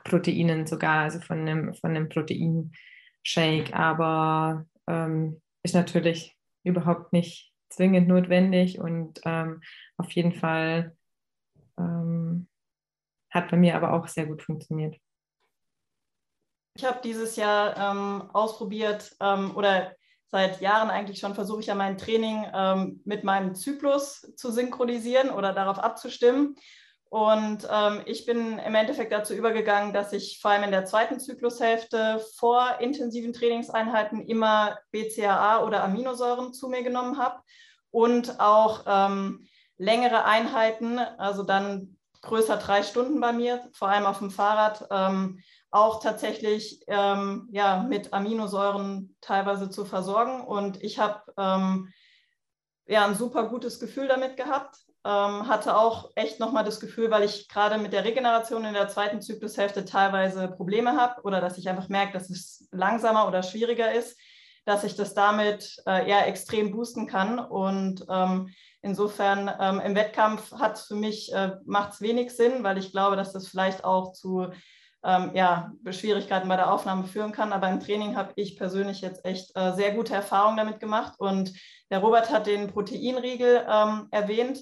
Proteinen 0.04 0.66
sogar, 0.68 1.04
also 1.04 1.20
von 1.20 1.40
einem, 1.40 1.74
von 1.76 1.92
einem 1.92 2.10
Proteinshake, 2.10 3.74
aber 3.74 4.66
ähm, 4.88 5.42
ist 5.64 5.76
natürlich 5.76 6.36
überhaupt 6.64 7.14
nicht 7.14 7.54
zwingend 7.70 8.08
notwendig 8.08 8.80
und 8.80 9.22
ähm, 9.26 9.62
auf 9.98 10.12
jeden 10.12 10.34
Fall 10.34 10.96
ähm, 11.78 12.48
hat 13.30 13.50
bei 13.50 13.58
mir 13.58 13.76
aber 13.76 13.94
auch 13.94 14.08
sehr 14.08 14.26
gut 14.26 14.42
funktioniert. 14.42 14.98
Ich 16.76 16.86
habe 16.86 17.00
dieses 17.04 17.36
Jahr 17.36 17.78
ähm, 17.78 18.30
ausprobiert 18.34 19.16
ähm, 19.20 19.56
oder 19.56 19.94
seit 20.28 20.62
Jahren 20.62 20.90
eigentlich 20.90 21.20
schon 21.20 21.36
versuche 21.36 21.60
ich 21.60 21.68
ja 21.68 21.76
mein 21.76 21.98
Training 21.98 22.46
ähm, 22.54 23.02
mit 23.04 23.24
meinem 23.24 23.54
Zyklus 23.54 24.22
zu 24.36 24.52
synchronisieren 24.52 25.30
oder 25.30 25.54
darauf 25.54 25.80
abzustimmen. 25.80 26.56
Und 27.12 27.68
ähm, 27.70 28.04
ich 28.06 28.26
bin 28.26 28.58
im 28.58 28.74
Endeffekt 28.74 29.12
dazu 29.12 29.34
übergegangen, 29.34 29.92
dass 29.92 30.14
ich 30.14 30.40
vor 30.40 30.52
allem 30.52 30.64
in 30.64 30.72
der 30.72 30.86
zweiten 30.86 31.20
Zyklushälfte 31.20 32.26
vor 32.38 32.78
intensiven 32.80 33.34
Trainingseinheiten 33.34 34.22
immer 34.22 34.80
BCAA 34.92 35.62
oder 35.66 35.84
Aminosäuren 35.84 36.54
zu 36.54 36.70
mir 36.70 36.84
genommen 36.84 37.18
habe 37.18 37.42
und 37.90 38.40
auch 38.40 38.86
ähm, 38.88 39.46
längere 39.78 40.24
Einheiten, 40.24 41.00
also 41.00 41.44
dann 41.44 41.98
größer 42.22 42.56
drei 42.56 42.82
Stunden 42.82 43.20
bei 43.20 43.34
mir, 43.34 43.70
vor 43.74 43.90
allem 43.90 44.06
auf 44.06 44.20
dem 44.20 44.32
Fahrrad, 44.32 44.88
ähm, 44.90 45.42
auch 45.70 46.02
tatsächlich 46.02 46.82
ähm, 46.88 47.50
ja, 47.52 47.84
mit 47.84 48.14
Aminosäuren 48.14 49.18
teilweise 49.20 49.70
zu 49.70 49.84
versorgen. 49.84 50.46
Und 50.46 50.82
ich 50.82 50.98
habe 50.98 51.24
ähm, 51.38 51.92
ja, 52.86 53.06
ein 53.06 53.16
super 53.16 53.50
gutes 53.50 53.82
Gefühl 53.82 54.08
damit 54.08 54.38
gehabt. 54.38 54.78
Ähm, 55.04 55.48
hatte 55.48 55.78
auch 55.78 56.12
echt 56.14 56.40
nochmal 56.40 56.64
das 56.64 56.80
Gefühl, 56.80 57.10
weil 57.10 57.24
ich 57.24 57.48
gerade 57.50 57.80
mit 57.80 57.92
der 57.92 58.04
Regeneration 58.04 58.66
in 58.66 58.76
der 58.76 58.88
zweiten 58.88 59.20
Zyklushälfte 59.20 59.84
teilweise 59.84 60.48
Probleme 60.48 60.96
habe 60.96 61.22
oder 61.24 61.42
dass 61.42 61.58
ich 61.58 61.68
einfach 61.68 61.90
merke, 61.90 62.14
dass 62.14 62.30
es 62.30 62.68
langsamer 62.72 63.28
oder 63.28 63.42
schwieriger 63.42 63.92
ist, 63.92 64.20
dass 64.66 64.84
ich 64.84 64.96
das 64.96 65.16
damit 65.16 65.82
äh, 65.88 66.08
ja 66.08 66.22
extrem 66.22 66.72
boosten 66.72 67.08
kann. 67.08 67.40
Und 67.40 68.06
ähm, 68.10 68.54
insofern 68.82 69.52
ähm, 69.60 69.80
im 69.80 69.96
Wettkampf 69.96 70.52
hat 70.54 70.78
für 70.78 70.96
mich, 70.96 71.34
äh, 71.34 71.54
macht 71.66 71.94
es 71.94 72.02
wenig 72.02 72.32
Sinn, 72.32 72.64
weil 72.64 72.78
ich 72.78 72.92
glaube, 72.92 73.16
dass 73.16 73.34
das 73.34 73.48
vielleicht 73.48 73.84
auch 73.84 74.14
zu 74.14 74.52
ähm, 75.04 75.32
ja, 75.34 75.72
Schwierigkeiten 75.90 76.48
bei 76.48 76.56
der 76.56 76.72
Aufnahme 76.72 77.06
führen 77.06 77.32
kann. 77.32 77.54
Aber 77.54 77.70
im 77.70 77.80
Training 77.80 78.16
habe 78.16 78.34
ich 78.36 78.58
persönlich 78.58 79.02
jetzt 79.02 79.26
echt 79.26 79.56
äh, 79.56 79.74
sehr 79.74 79.94
gute 79.94 80.14
Erfahrungen 80.14 80.58
damit 80.58 80.80
gemacht. 80.80 81.14
Und 81.18 81.54
der 81.90 82.00
Robert 82.00 82.30
hat 82.30 82.48
den 82.48 82.68
Proteinriegel 82.68 83.66
ähm, 83.68 84.08
erwähnt. 84.12 84.60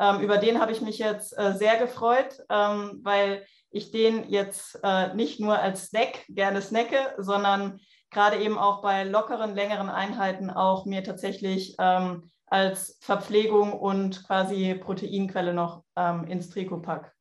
Ähm, 0.00 0.20
über 0.20 0.38
den 0.38 0.60
habe 0.60 0.72
ich 0.72 0.80
mich 0.80 0.98
jetzt 0.98 1.38
äh, 1.38 1.52
sehr 1.52 1.76
gefreut, 1.76 2.42
ähm, 2.48 3.00
weil 3.02 3.44
ich 3.70 3.92
den 3.92 4.30
jetzt 4.30 4.80
äh, 4.82 5.14
nicht 5.14 5.40
nur 5.40 5.58
als 5.58 5.88
Snack 5.88 6.24
gerne 6.28 6.62
snacke, 6.62 7.14
sondern 7.18 7.78
gerade 8.10 8.38
eben 8.38 8.58
auch 8.58 8.80
bei 8.80 9.04
lockeren, 9.04 9.54
längeren 9.54 9.90
Einheiten 9.90 10.50
auch 10.50 10.86
mir 10.86 11.04
tatsächlich 11.04 11.76
ähm, 11.78 12.30
als 12.46 12.98
Verpflegung 13.02 13.74
und 13.74 14.26
quasi 14.26 14.74
Proteinquelle 14.74 15.52
noch 15.52 15.84
ähm, 15.96 16.24
ins 16.24 16.48
Trikot 16.48 16.80
packe. 16.80 17.12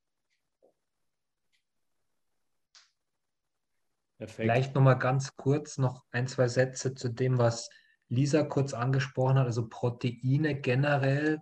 Perfekt. 4.18 4.38
Vielleicht 4.38 4.76
nochmal 4.76 4.98
ganz 4.98 5.36
kurz 5.36 5.78
noch 5.78 6.06
ein, 6.12 6.28
zwei 6.28 6.48
Sätze 6.48 6.96
zu 6.96 7.10
dem, 7.10 7.38
was 7.38 7.70
Lisa 8.08 8.44
kurz 8.44 8.74
angesprochen 8.74 9.38
hat. 9.38 9.46
Also 9.46 9.68
Proteine 9.68 10.56
generell 10.56 11.42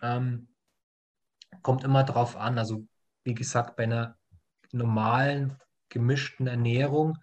ähm, 0.00 0.48
kommt 1.62 1.84
immer 1.84 2.04
drauf 2.04 2.36
an. 2.36 2.58
Also 2.58 2.86
wie 3.24 3.34
gesagt, 3.34 3.76
bei 3.76 3.84
einer 3.84 4.16
normalen 4.72 5.56
gemischten 5.88 6.46
Ernährung 6.46 7.16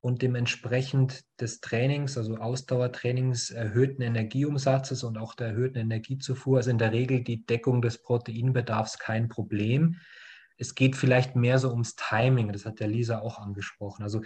und 0.00 0.22
dementsprechend 0.22 1.24
des 1.40 1.60
Trainings, 1.60 2.16
also 2.16 2.36
Ausdauertrainings, 2.36 3.50
erhöhten 3.50 4.02
Energieumsatzes 4.02 5.04
und 5.04 5.18
auch 5.18 5.34
der 5.34 5.48
erhöhten 5.48 5.78
Energiezufuhr 5.78 6.60
ist 6.60 6.66
in 6.66 6.78
der 6.78 6.92
Regel 6.92 7.22
die 7.22 7.44
Deckung 7.44 7.82
des 7.82 8.02
Proteinbedarfs 8.02 8.98
kein 8.98 9.28
Problem 9.28 9.96
es 10.60 10.74
geht 10.74 10.94
vielleicht 10.94 11.36
mehr 11.36 11.58
so 11.58 11.70
ums 11.70 11.96
Timing, 11.96 12.52
das 12.52 12.66
hat 12.66 12.80
der 12.80 12.86
Lisa 12.86 13.20
auch 13.20 13.38
angesprochen. 13.38 14.02
Also 14.02 14.20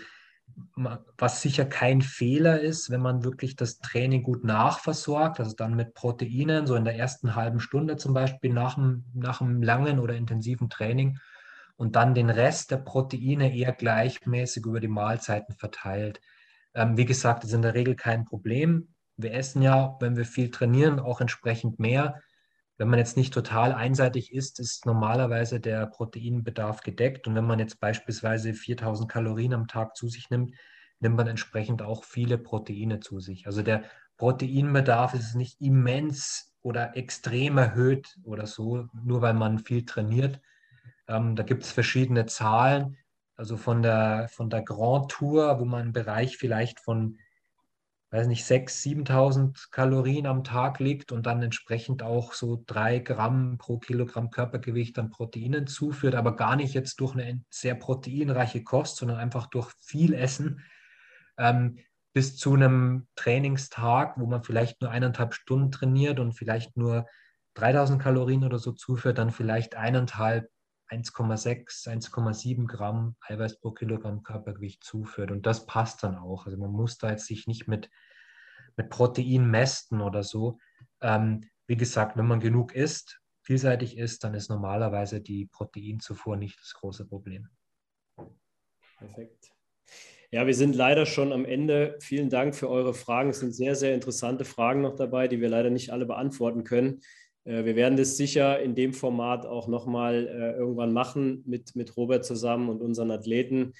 was 0.76 1.42
sicher 1.42 1.64
kein 1.64 2.02
Fehler 2.02 2.60
ist, 2.60 2.90
wenn 2.90 3.00
man 3.00 3.24
wirklich 3.24 3.56
das 3.56 3.78
Training 3.78 4.22
gut 4.22 4.44
nachversorgt, 4.44 5.40
also 5.40 5.54
dann 5.56 5.74
mit 5.74 5.94
Proteinen, 5.94 6.66
so 6.66 6.74
in 6.74 6.84
der 6.84 6.96
ersten 6.96 7.34
halben 7.34 7.60
Stunde 7.60 7.96
zum 7.96 8.12
Beispiel 8.14 8.52
nach 8.52 8.76
einem, 8.76 9.04
nach 9.14 9.40
einem 9.40 9.62
langen 9.62 9.98
oder 9.98 10.14
intensiven 10.14 10.68
Training 10.68 11.18
und 11.76 11.96
dann 11.96 12.14
den 12.14 12.30
Rest 12.30 12.70
der 12.70 12.78
Proteine 12.78 13.54
eher 13.54 13.72
gleichmäßig 13.72 14.64
über 14.66 14.80
die 14.80 14.88
Mahlzeiten 14.88 15.54
verteilt. 15.54 16.20
Ähm, 16.74 16.96
wie 16.96 17.04
gesagt, 17.04 17.42
das 17.42 17.50
ist 17.50 17.56
in 17.56 17.62
der 17.62 17.74
Regel 17.74 17.94
kein 17.94 18.24
Problem. 18.24 18.94
Wir 19.16 19.32
essen 19.34 19.62
ja, 19.62 19.96
wenn 20.00 20.16
wir 20.16 20.24
viel 20.24 20.50
trainieren, 20.50 20.98
auch 20.98 21.20
entsprechend 21.20 21.78
mehr. 21.78 22.20
Wenn 22.84 22.90
man 22.90 22.98
jetzt 22.98 23.16
nicht 23.16 23.32
total 23.32 23.72
einseitig 23.72 24.34
isst, 24.34 24.60
ist 24.60 24.84
normalerweise 24.84 25.58
der 25.58 25.86
Proteinbedarf 25.86 26.82
gedeckt. 26.82 27.26
Und 27.26 27.34
wenn 27.34 27.46
man 27.46 27.58
jetzt 27.58 27.80
beispielsweise 27.80 28.52
4000 28.52 29.10
Kalorien 29.10 29.54
am 29.54 29.68
Tag 29.68 29.96
zu 29.96 30.06
sich 30.10 30.28
nimmt, 30.28 30.54
nimmt 31.00 31.16
man 31.16 31.26
entsprechend 31.26 31.80
auch 31.80 32.04
viele 32.04 32.36
Proteine 32.36 33.00
zu 33.00 33.20
sich. 33.20 33.46
Also 33.46 33.62
der 33.62 33.84
Proteinbedarf 34.18 35.14
ist 35.14 35.34
nicht 35.34 35.62
immens 35.62 36.54
oder 36.60 36.94
extrem 36.94 37.56
erhöht 37.56 38.18
oder 38.22 38.46
so, 38.46 38.86
nur 39.02 39.22
weil 39.22 39.32
man 39.32 39.60
viel 39.60 39.86
trainiert. 39.86 40.42
Ähm, 41.08 41.36
da 41.36 41.42
gibt 41.42 41.62
es 41.62 41.72
verschiedene 41.72 42.26
Zahlen. 42.26 42.98
Also 43.34 43.56
von 43.56 43.80
der, 43.80 44.28
von 44.28 44.50
der 44.50 44.60
Grand 44.60 45.10
Tour, 45.10 45.58
wo 45.58 45.64
man 45.64 45.86
im 45.86 45.92
Bereich 45.94 46.36
vielleicht 46.36 46.80
von 46.80 47.16
weiß 48.14 48.28
nicht, 48.28 48.44
6.000, 48.44 49.08
7.000 49.08 49.70
Kalorien 49.72 50.26
am 50.26 50.44
Tag 50.44 50.78
liegt 50.78 51.10
und 51.10 51.26
dann 51.26 51.42
entsprechend 51.42 52.04
auch 52.04 52.32
so 52.32 52.62
drei 52.64 53.00
Gramm 53.00 53.58
pro 53.58 53.78
Kilogramm 53.78 54.30
Körpergewicht 54.30 54.96
an 55.00 55.10
Proteinen 55.10 55.66
zuführt, 55.66 56.14
aber 56.14 56.36
gar 56.36 56.54
nicht 56.54 56.74
jetzt 56.74 57.00
durch 57.00 57.14
eine 57.14 57.42
sehr 57.50 57.74
proteinreiche 57.74 58.62
Kost, 58.62 58.98
sondern 58.98 59.18
einfach 59.18 59.48
durch 59.48 59.72
viel 59.80 60.14
Essen, 60.14 60.60
ähm, 61.38 61.80
bis 62.12 62.36
zu 62.36 62.54
einem 62.54 63.08
Trainingstag, 63.16 64.14
wo 64.16 64.26
man 64.26 64.44
vielleicht 64.44 64.80
nur 64.80 64.92
eineinhalb 64.92 65.34
Stunden 65.34 65.72
trainiert 65.72 66.20
und 66.20 66.34
vielleicht 66.34 66.76
nur 66.76 67.06
3000 67.54 68.00
Kalorien 68.00 68.44
oder 68.44 68.60
so 68.60 68.70
zuführt, 68.70 69.18
dann 69.18 69.32
vielleicht 69.32 69.74
eineinhalb 69.74 70.48
1,6, 70.90 71.88
1,7 71.88 72.66
Gramm 72.66 73.16
Eiweiß 73.20 73.60
pro 73.60 73.70
Kilogramm 73.72 74.22
Körpergewicht 74.22 74.84
zuführt. 74.84 75.30
Und 75.30 75.46
das 75.46 75.66
passt 75.66 76.02
dann 76.02 76.16
auch. 76.16 76.46
Also 76.46 76.58
man 76.58 76.70
muss 76.70 76.98
da 76.98 77.10
jetzt 77.10 77.26
sich 77.26 77.46
nicht 77.46 77.68
mit, 77.68 77.90
mit 78.76 78.90
Protein 78.90 79.50
mästen 79.50 80.00
oder 80.00 80.22
so. 80.22 80.58
Ähm, 81.00 81.48
wie 81.66 81.76
gesagt, 81.76 82.16
wenn 82.16 82.26
man 82.26 82.40
genug 82.40 82.74
isst, 82.74 83.20
vielseitig 83.42 83.96
isst, 83.96 84.24
dann 84.24 84.34
ist 84.34 84.48
normalerweise 84.48 85.20
die 85.20 85.46
Proteinzufuhr 85.46 86.36
nicht 86.36 86.60
das 86.60 86.74
große 86.74 87.06
Problem. 87.06 87.48
Perfekt. 88.98 89.50
Ja, 90.30 90.46
wir 90.46 90.54
sind 90.54 90.74
leider 90.74 91.06
schon 91.06 91.32
am 91.32 91.44
Ende. 91.44 91.96
Vielen 92.00 92.28
Dank 92.28 92.56
für 92.56 92.68
eure 92.68 92.92
Fragen. 92.92 93.30
Es 93.30 93.40
sind 93.40 93.52
sehr, 93.52 93.76
sehr 93.76 93.94
interessante 93.94 94.44
Fragen 94.44 94.80
noch 94.80 94.96
dabei, 94.96 95.28
die 95.28 95.40
wir 95.40 95.48
leider 95.48 95.70
nicht 95.70 95.90
alle 95.90 96.06
beantworten 96.06 96.64
können. 96.64 97.00
Äh, 97.44 97.64
wir 97.64 97.76
werden 97.76 97.96
das 97.96 98.16
sicher 98.16 98.60
in 98.60 98.74
dem 98.74 98.92
Format 98.92 99.46
auch 99.46 99.68
nochmal 99.68 100.26
äh, 100.26 100.58
irgendwann 100.58 100.92
machen 100.92 101.42
mit, 101.46 101.76
mit 101.76 101.96
Robert 101.96 102.24
zusammen 102.24 102.68
und 102.68 102.82
unseren 102.82 103.10
Athleten. 103.10 103.72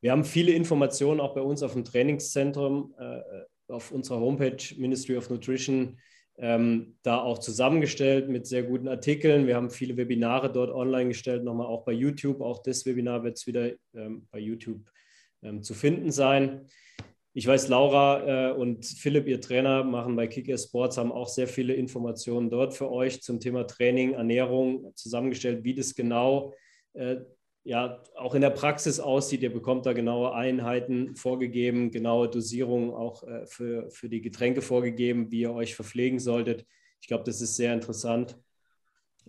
Wir 0.00 0.12
haben 0.12 0.24
viele 0.24 0.52
Informationen 0.52 1.20
auch 1.20 1.34
bei 1.34 1.42
uns 1.42 1.62
auf 1.62 1.74
dem 1.74 1.84
Trainingszentrum, 1.84 2.94
äh, 2.98 3.20
auf 3.68 3.92
unserer 3.92 4.20
Homepage 4.20 4.62
Ministry 4.76 5.16
of 5.16 5.30
Nutrition, 5.30 5.98
ähm, 6.38 6.96
da 7.02 7.20
auch 7.20 7.38
zusammengestellt 7.38 8.28
mit 8.28 8.46
sehr 8.46 8.64
guten 8.64 8.88
Artikeln. 8.88 9.46
Wir 9.46 9.54
haben 9.54 9.70
viele 9.70 9.96
Webinare 9.96 10.52
dort 10.52 10.70
online 10.70 11.08
gestellt, 11.08 11.44
nochmal 11.44 11.66
auch 11.66 11.84
bei 11.84 11.92
YouTube. 11.92 12.40
Auch 12.40 12.62
das 12.62 12.84
Webinar 12.84 13.22
wird 13.22 13.38
es 13.38 13.46
wieder 13.46 13.70
ähm, 13.94 14.26
bei 14.30 14.38
YouTube 14.38 14.90
ähm, 15.42 15.62
zu 15.62 15.74
finden 15.74 16.10
sein. 16.10 16.66
Ich 17.34 17.46
weiß, 17.46 17.68
Laura 17.68 18.50
äh, 18.50 18.52
und 18.52 18.84
Philipp, 18.84 19.26
ihr 19.26 19.40
Trainer, 19.40 19.84
machen 19.84 20.16
bei 20.16 20.26
Kicker 20.26 20.58
Sports, 20.58 20.98
haben 20.98 21.10
auch 21.10 21.28
sehr 21.28 21.48
viele 21.48 21.72
Informationen 21.72 22.50
dort 22.50 22.74
für 22.74 22.90
euch 22.90 23.22
zum 23.22 23.40
Thema 23.40 23.66
Training, 23.66 24.12
Ernährung 24.12 24.92
zusammengestellt, 24.96 25.64
wie 25.64 25.74
das 25.74 25.94
genau 25.94 26.52
äh, 26.92 27.16
ja 27.64 28.02
auch 28.16 28.34
in 28.34 28.42
der 28.42 28.50
Praxis 28.50 29.00
aussieht. 29.00 29.42
Ihr 29.42 29.52
bekommt 29.52 29.86
da 29.86 29.94
genaue 29.94 30.34
Einheiten 30.34 31.16
vorgegeben, 31.16 31.90
genaue 31.90 32.28
Dosierungen 32.28 32.90
auch 32.90 33.26
äh, 33.26 33.46
für, 33.46 33.90
für 33.90 34.10
die 34.10 34.20
Getränke 34.20 34.60
vorgegeben, 34.60 35.30
wie 35.32 35.40
ihr 35.40 35.54
euch 35.54 35.74
verpflegen 35.74 36.18
solltet. 36.18 36.66
Ich 37.00 37.08
glaube, 37.08 37.24
das 37.24 37.40
ist 37.40 37.56
sehr 37.56 37.72
interessant. 37.72 38.36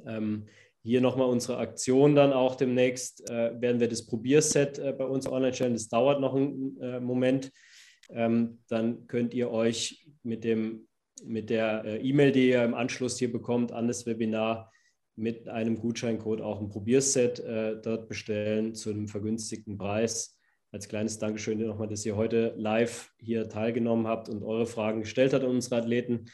Ähm, 0.06 0.48
hier 0.82 1.00
nochmal 1.00 1.30
unsere 1.30 1.58
Aktion 1.58 2.16
dann 2.16 2.34
auch 2.34 2.56
demnächst. 2.56 3.30
Äh, 3.30 3.62
werden 3.62 3.80
wir 3.80 3.88
das 3.88 4.06
Probierset 4.06 4.78
äh, 4.78 4.92
bei 4.92 5.06
uns 5.06 5.26
online 5.26 5.54
stellen. 5.54 5.74
Das 5.74 5.88
dauert 5.88 6.20
noch 6.20 6.36
einen 6.36 6.78
äh, 6.82 7.00
Moment 7.00 7.50
ähm, 8.14 8.60
dann 8.68 9.08
könnt 9.08 9.34
ihr 9.34 9.52
euch 9.52 10.08
mit, 10.24 10.44
dem, 10.44 10.88
mit 11.24 11.50
der 11.50 11.84
äh, 11.86 11.98
E-Mail, 12.02 12.32
die 12.32 12.50
ihr 12.50 12.64
im 12.64 12.74
Anschluss 12.74 13.18
hier 13.18 13.32
bekommt, 13.32 13.72
an 13.72 13.88
das 13.88 14.06
Webinar 14.06 14.72
mit 15.16 15.48
einem 15.48 15.78
Gutscheincode 15.78 16.42
auch 16.42 16.60
ein 16.60 16.70
Probierset 16.70 17.40
äh, 17.40 17.80
dort 17.82 18.08
bestellen 18.10 18.74
zu 18.74 18.90
einem 18.90 19.08
vergünstigten 19.08 19.78
Preis. 19.78 20.40
Als 20.72 20.88
kleines 20.88 21.20
Dankeschön 21.20 21.60
nochmal, 21.60 21.88
dass 21.88 22.06
ihr 22.06 22.16
heute 22.16 22.56
live 22.58 23.12
hier 23.20 23.48
teilgenommen 23.48 24.08
habt 24.08 24.28
und 24.30 24.42
eure 24.42 24.66
Fragen 24.66 25.02
gestellt 25.02 25.34
habt 25.34 25.44
an 25.44 25.52
unsere 25.52 25.76
Athleten. 25.76 26.26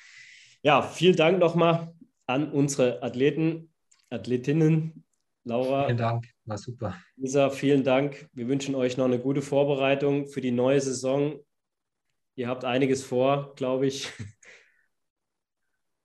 Ja, 0.64 0.82
vielen 0.82 1.18
Dank 1.18 1.40
nochmal 1.40 1.94
an 2.26 2.52
unsere 2.52 3.04
Athleten, 3.04 3.74
Athletinnen. 4.10 5.04
Laura. 5.46 5.86
Vielen 5.86 5.98
Dank, 5.98 6.28
war 6.46 6.58
super. 6.58 6.96
Lisa, 7.16 7.50
vielen 7.50 7.84
Dank. 7.84 8.30
Wir 8.34 8.48
wünschen 8.48 8.76
euch 8.76 8.98
noch 8.98 9.06
eine 9.06 9.20
gute 9.20 9.42
Vorbereitung 9.42 10.28
für 10.28 10.42
die 10.42 10.52
neue 10.52 10.80
Saison 10.80 11.40
Ihr 12.40 12.48
habt 12.48 12.64
einiges 12.64 13.04
vor, 13.04 13.54
glaube 13.58 13.88
ich. 13.88 14.14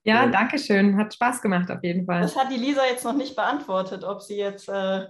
Ja, 0.03 0.27
danke 0.27 0.59
schön. 0.59 0.97
Hat 0.97 1.13
Spaß 1.13 1.41
gemacht 1.41 1.71
auf 1.71 1.81
jeden 1.81 2.05
Fall. 2.05 2.19
Das 2.19 2.35
hat 2.35 2.51
die 2.51 2.57
Lisa 2.57 2.85
jetzt 2.85 3.05
noch 3.05 3.15
nicht 3.15 3.37
beantwortet, 3.37 4.03
ob 4.03 4.21
sie 4.21 4.35
jetzt 4.35 4.67
äh, 4.67 5.05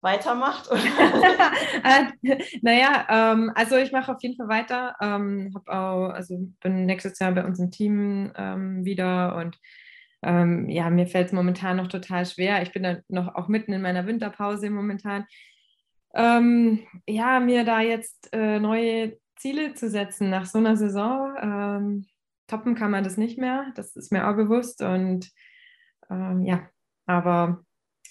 weitermacht. 0.00 0.70
naja, 2.62 3.06
ähm, 3.10 3.52
also 3.54 3.76
ich 3.76 3.92
mache 3.92 4.10
auf 4.10 4.22
jeden 4.22 4.38
Fall 4.38 4.48
weiter. 4.48 4.96
Ähm, 5.02 5.52
hab 5.54 5.68
auch, 5.68 6.08
also 6.14 6.38
bin 6.62 6.86
nächstes 6.86 7.18
Jahr 7.18 7.32
bei 7.32 7.44
uns 7.44 7.60
im 7.60 7.70
Team 7.70 8.32
ähm, 8.34 8.82
wieder 8.86 9.36
und 9.36 9.58
ähm, 10.22 10.66
ja, 10.70 10.88
mir 10.88 11.06
fällt 11.06 11.26
es 11.26 11.32
momentan 11.34 11.76
noch 11.76 11.88
total 11.88 12.24
schwer. 12.24 12.62
Ich 12.62 12.72
bin 12.72 12.84
dann 12.84 13.02
noch 13.08 13.34
auch 13.34 13.48
mitten 13.48 13.74
in 13.74 13.82
meiner 13.82 14.06
Winterpause 14.06 14.70
momentan. 14.70 15.26
Ähm, 16.14 16.86
ja, 17.06 17.38
mir 17.38 17.64
da 17.64 17.82
jetzt 17.82 18.32
äh, 18.32 18.58
neue 18.58 19.19
Ziele 19.40 19.74
zu 19.74 19.88
setzen 19.88 20.28
nach 20.28 20.44
so 20.44 20.58
einer 20.58 20.76
Saison. 20.76 21.34
Ähm, 21.40 22.06
toppen 22.46 22.74
kann 22.74 22.90
man 22.90 23.04
das 23.04 23.16
nicht 23.16 23.38
mehr, 23.38 23.72
das 23.74 23.96
ist 23.96 24.12
mir 24.12 24.28
auch 24.28 24.36
bewusst. 24.36 24.82
Und 24.82 25.30
ähm, 26.10 26.44
ja, 26.44 26.68
aber 27.06 27.64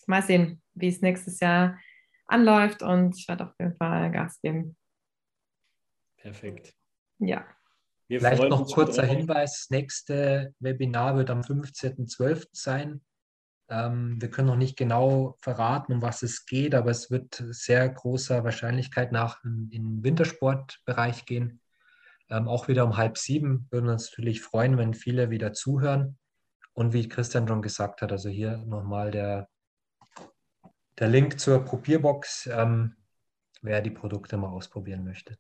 mal 0.08 0.24
sehen, 0.24 0.62
wie 0.74 0.88
es 0.88 1.02
nächstes 1.02 1.40
Jahr 1.40 1.80
anläuft 2.26 2.82
und 2.82 3.18
ich 3.18 3.28
werde 3.28 3.46
auf 3.46 3.54
jeden 3.60 3.76
Fall 3.76 4.12
Gas 4.12 4.40
geben. 4.42 4.76
Perfekt. 6.18 6.74
Ja. 7.20 7.46
Wir 8.08 8.20
Vielleicht 8.20 8.44
noch 8.50 8.66
kurzer 8.74 9.06
Hinweis: 9.06 9.60
Das 9.60 9.70
nächste 9.70 10.56
Webinar 10.60 11.16
wird 11.16 11.30
am 11.30 11.42
15.12. 11.42 12.48
sein. 12.52 13.02
Ähm, 13.70 14.20
wir 14.20 14.30
können 14.30 14.48
noch 14.48 14.56
nicht 14.56 14.78
genau 14.78 15.36
verraten, 15.40 15.94
um 15.94 16.02
was 16.02 16.24
es 16.24 16.46
geht, 16.46 16.74
aber 16.74 16.90
es 16.90 17.12
wird 17.12 17.44
sehr 17.50 17.88
großer 17.88 18.44
Wahrscheinlichkeit 18.44 19.12
nach 19.12 19.44
in 19.44 19.70
den 19.70 20.04
Wintersportbereich 20.04 21.26
gehen. 21.26 21.62
Ähm, 22.30 22.48
auch 22.48 22.68
wieder 22.68 22.86
um 22.86 22.98
halb 22.98 23.18
sieben 23.18 23.68
würden 23.70 23.86
wir 23.86 23.94
uns 23.94 24.10
natürlich 24.10 24.42
freuen, 24.42 24.78
wenn 24.78 24.94
viele 24.94 25.30
wieder 25.30 25.54
zuhören. 25.54 26.18
Und 26.74 26.94
wie 26.94 27.10
Christian 27.10 27.48
schon 27.48 27.62
gesagt 27.62 28.02
hat, 28.02 28.12
also 28.12 28.30
hier 28.30 28.58
nochmal 28.66 29.12
der, 29.12 29.50
der 30.98 31.08
Link 31.10 31.40
zur 31.40 31.66
Probierbox, 31.66 32.48
ähm, 32.52 32.96
wer 33.62 33.82
die 33.82 33.92
Produkte 33.92 34.38
mal 34.38 34.50
ausprobieren 34.50 35.04
möchte. 35.04 35.38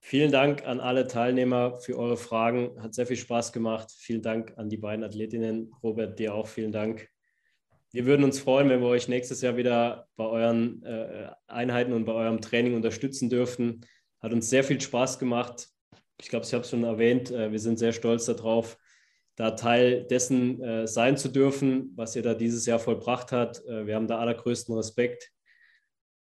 Vielen 0.00 0.32
Dank 0.32 0.66
an 0.66 0.80
alle 0.80 1.06
Teilnehmer 1.06 1.76
für 1.80 1.98
eure 1.98 2.16
Fragen. 2.16 2.80
Hat 2.82 2.94
sehr 2.94 3.06
viel 3.06 3.16
Spaß 3.16 3.52
gemacht. 3.52 3.92
Vielen 3.96 4.22
Dank 4.22 4.54
an 4.56 4.68
die 4.68 4.76
beiden 4.76 5.04
Athletinnen. 5.04 5.72
Robert, 5.82 6.18
dir 6.18 6.34
auch 6.34 6.46
vielen 6.46 6.72
Dank. 6.72 7.08
Wir 7.90 8.04
würden 8.04 8.24
uns 8.24 8.38
freuen, 8.38 8.68
wenn 8.68 8.80
wir 8.80 8.88
euch 8.88 9.08
nächstes 9.08 9.40
Jahr 9.40 9.56
wieder 9.56 10.08
bei 10.16 10.24
euren 10.24 10.82
äh, 10.82 11.30
Einheiten 11.46 11.92
und 11.92 12.04
bei 12.04 12.12
eurem 12.12 12.40
Training 12.40 12.74
unterstützen 12.74 13.30
dürften. 13.30 13.80
Hat 14.20 14.32
uns 14.32 14.50
sehr 14.50 14.62
viel 14.62 14.80
Spaß 14.80 15.18
gemacht. 15.18 15.68
Ich 16.20 16.28
glaube, 16.28 16.44
ich 16.44 16.52
habe 16.52 16.62
es 16.62 16.70
schon 16.70 16.84
erwähnt. 16.84 17.30
Äh, 17.30 17.50
wir 17.50 17.58
sind 17.58 17.78
sehr 17.78 17.92
stolz 17.92 18.26
darauf, 18.26 18.76
da 19.36 19.52
Teil 19.52 20.04
dessen 20.04 20.62
äh, 20.62 20.86
sein 20.86 21.16
zu 21.16 21.28
dürfen, 21.28 21.92
was 21.96 22.14
ihr 22.14 22.22
da 22.22 22.34
dieses 22.34 22.66
Jahr 22.66 22.78
vollbracht 22.78 23.32
habt. 23.32 23.62
Wir 23.66 23.94
haben 23.94 24.06
da 24.06 24.18
allergrößten 24.18 24.74
Respekt. 24.74 25.32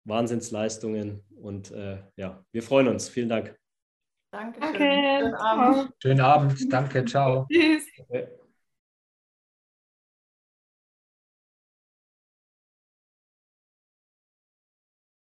Wahnsinnsleistungen 0.05 1.21
und 1.41 1.73
ja, 2.15 2.45
wir 2.53 2.63
freuen 2.63 2.87
uns. 2.87 3.09
Vielen 3.09 3.27
Dank. 3.27 3.57
Danke. 4.31 4.59
Schön. 4.61 4.77
Schönen 4.77 5.35
Abend. 5.35 5.93
Schönen 6.01 6.21
Abend. 6.21 6.73
Danke. 6.73 7.05
Ciao. 7.05 7.47
Tschüss. 7.51 7.83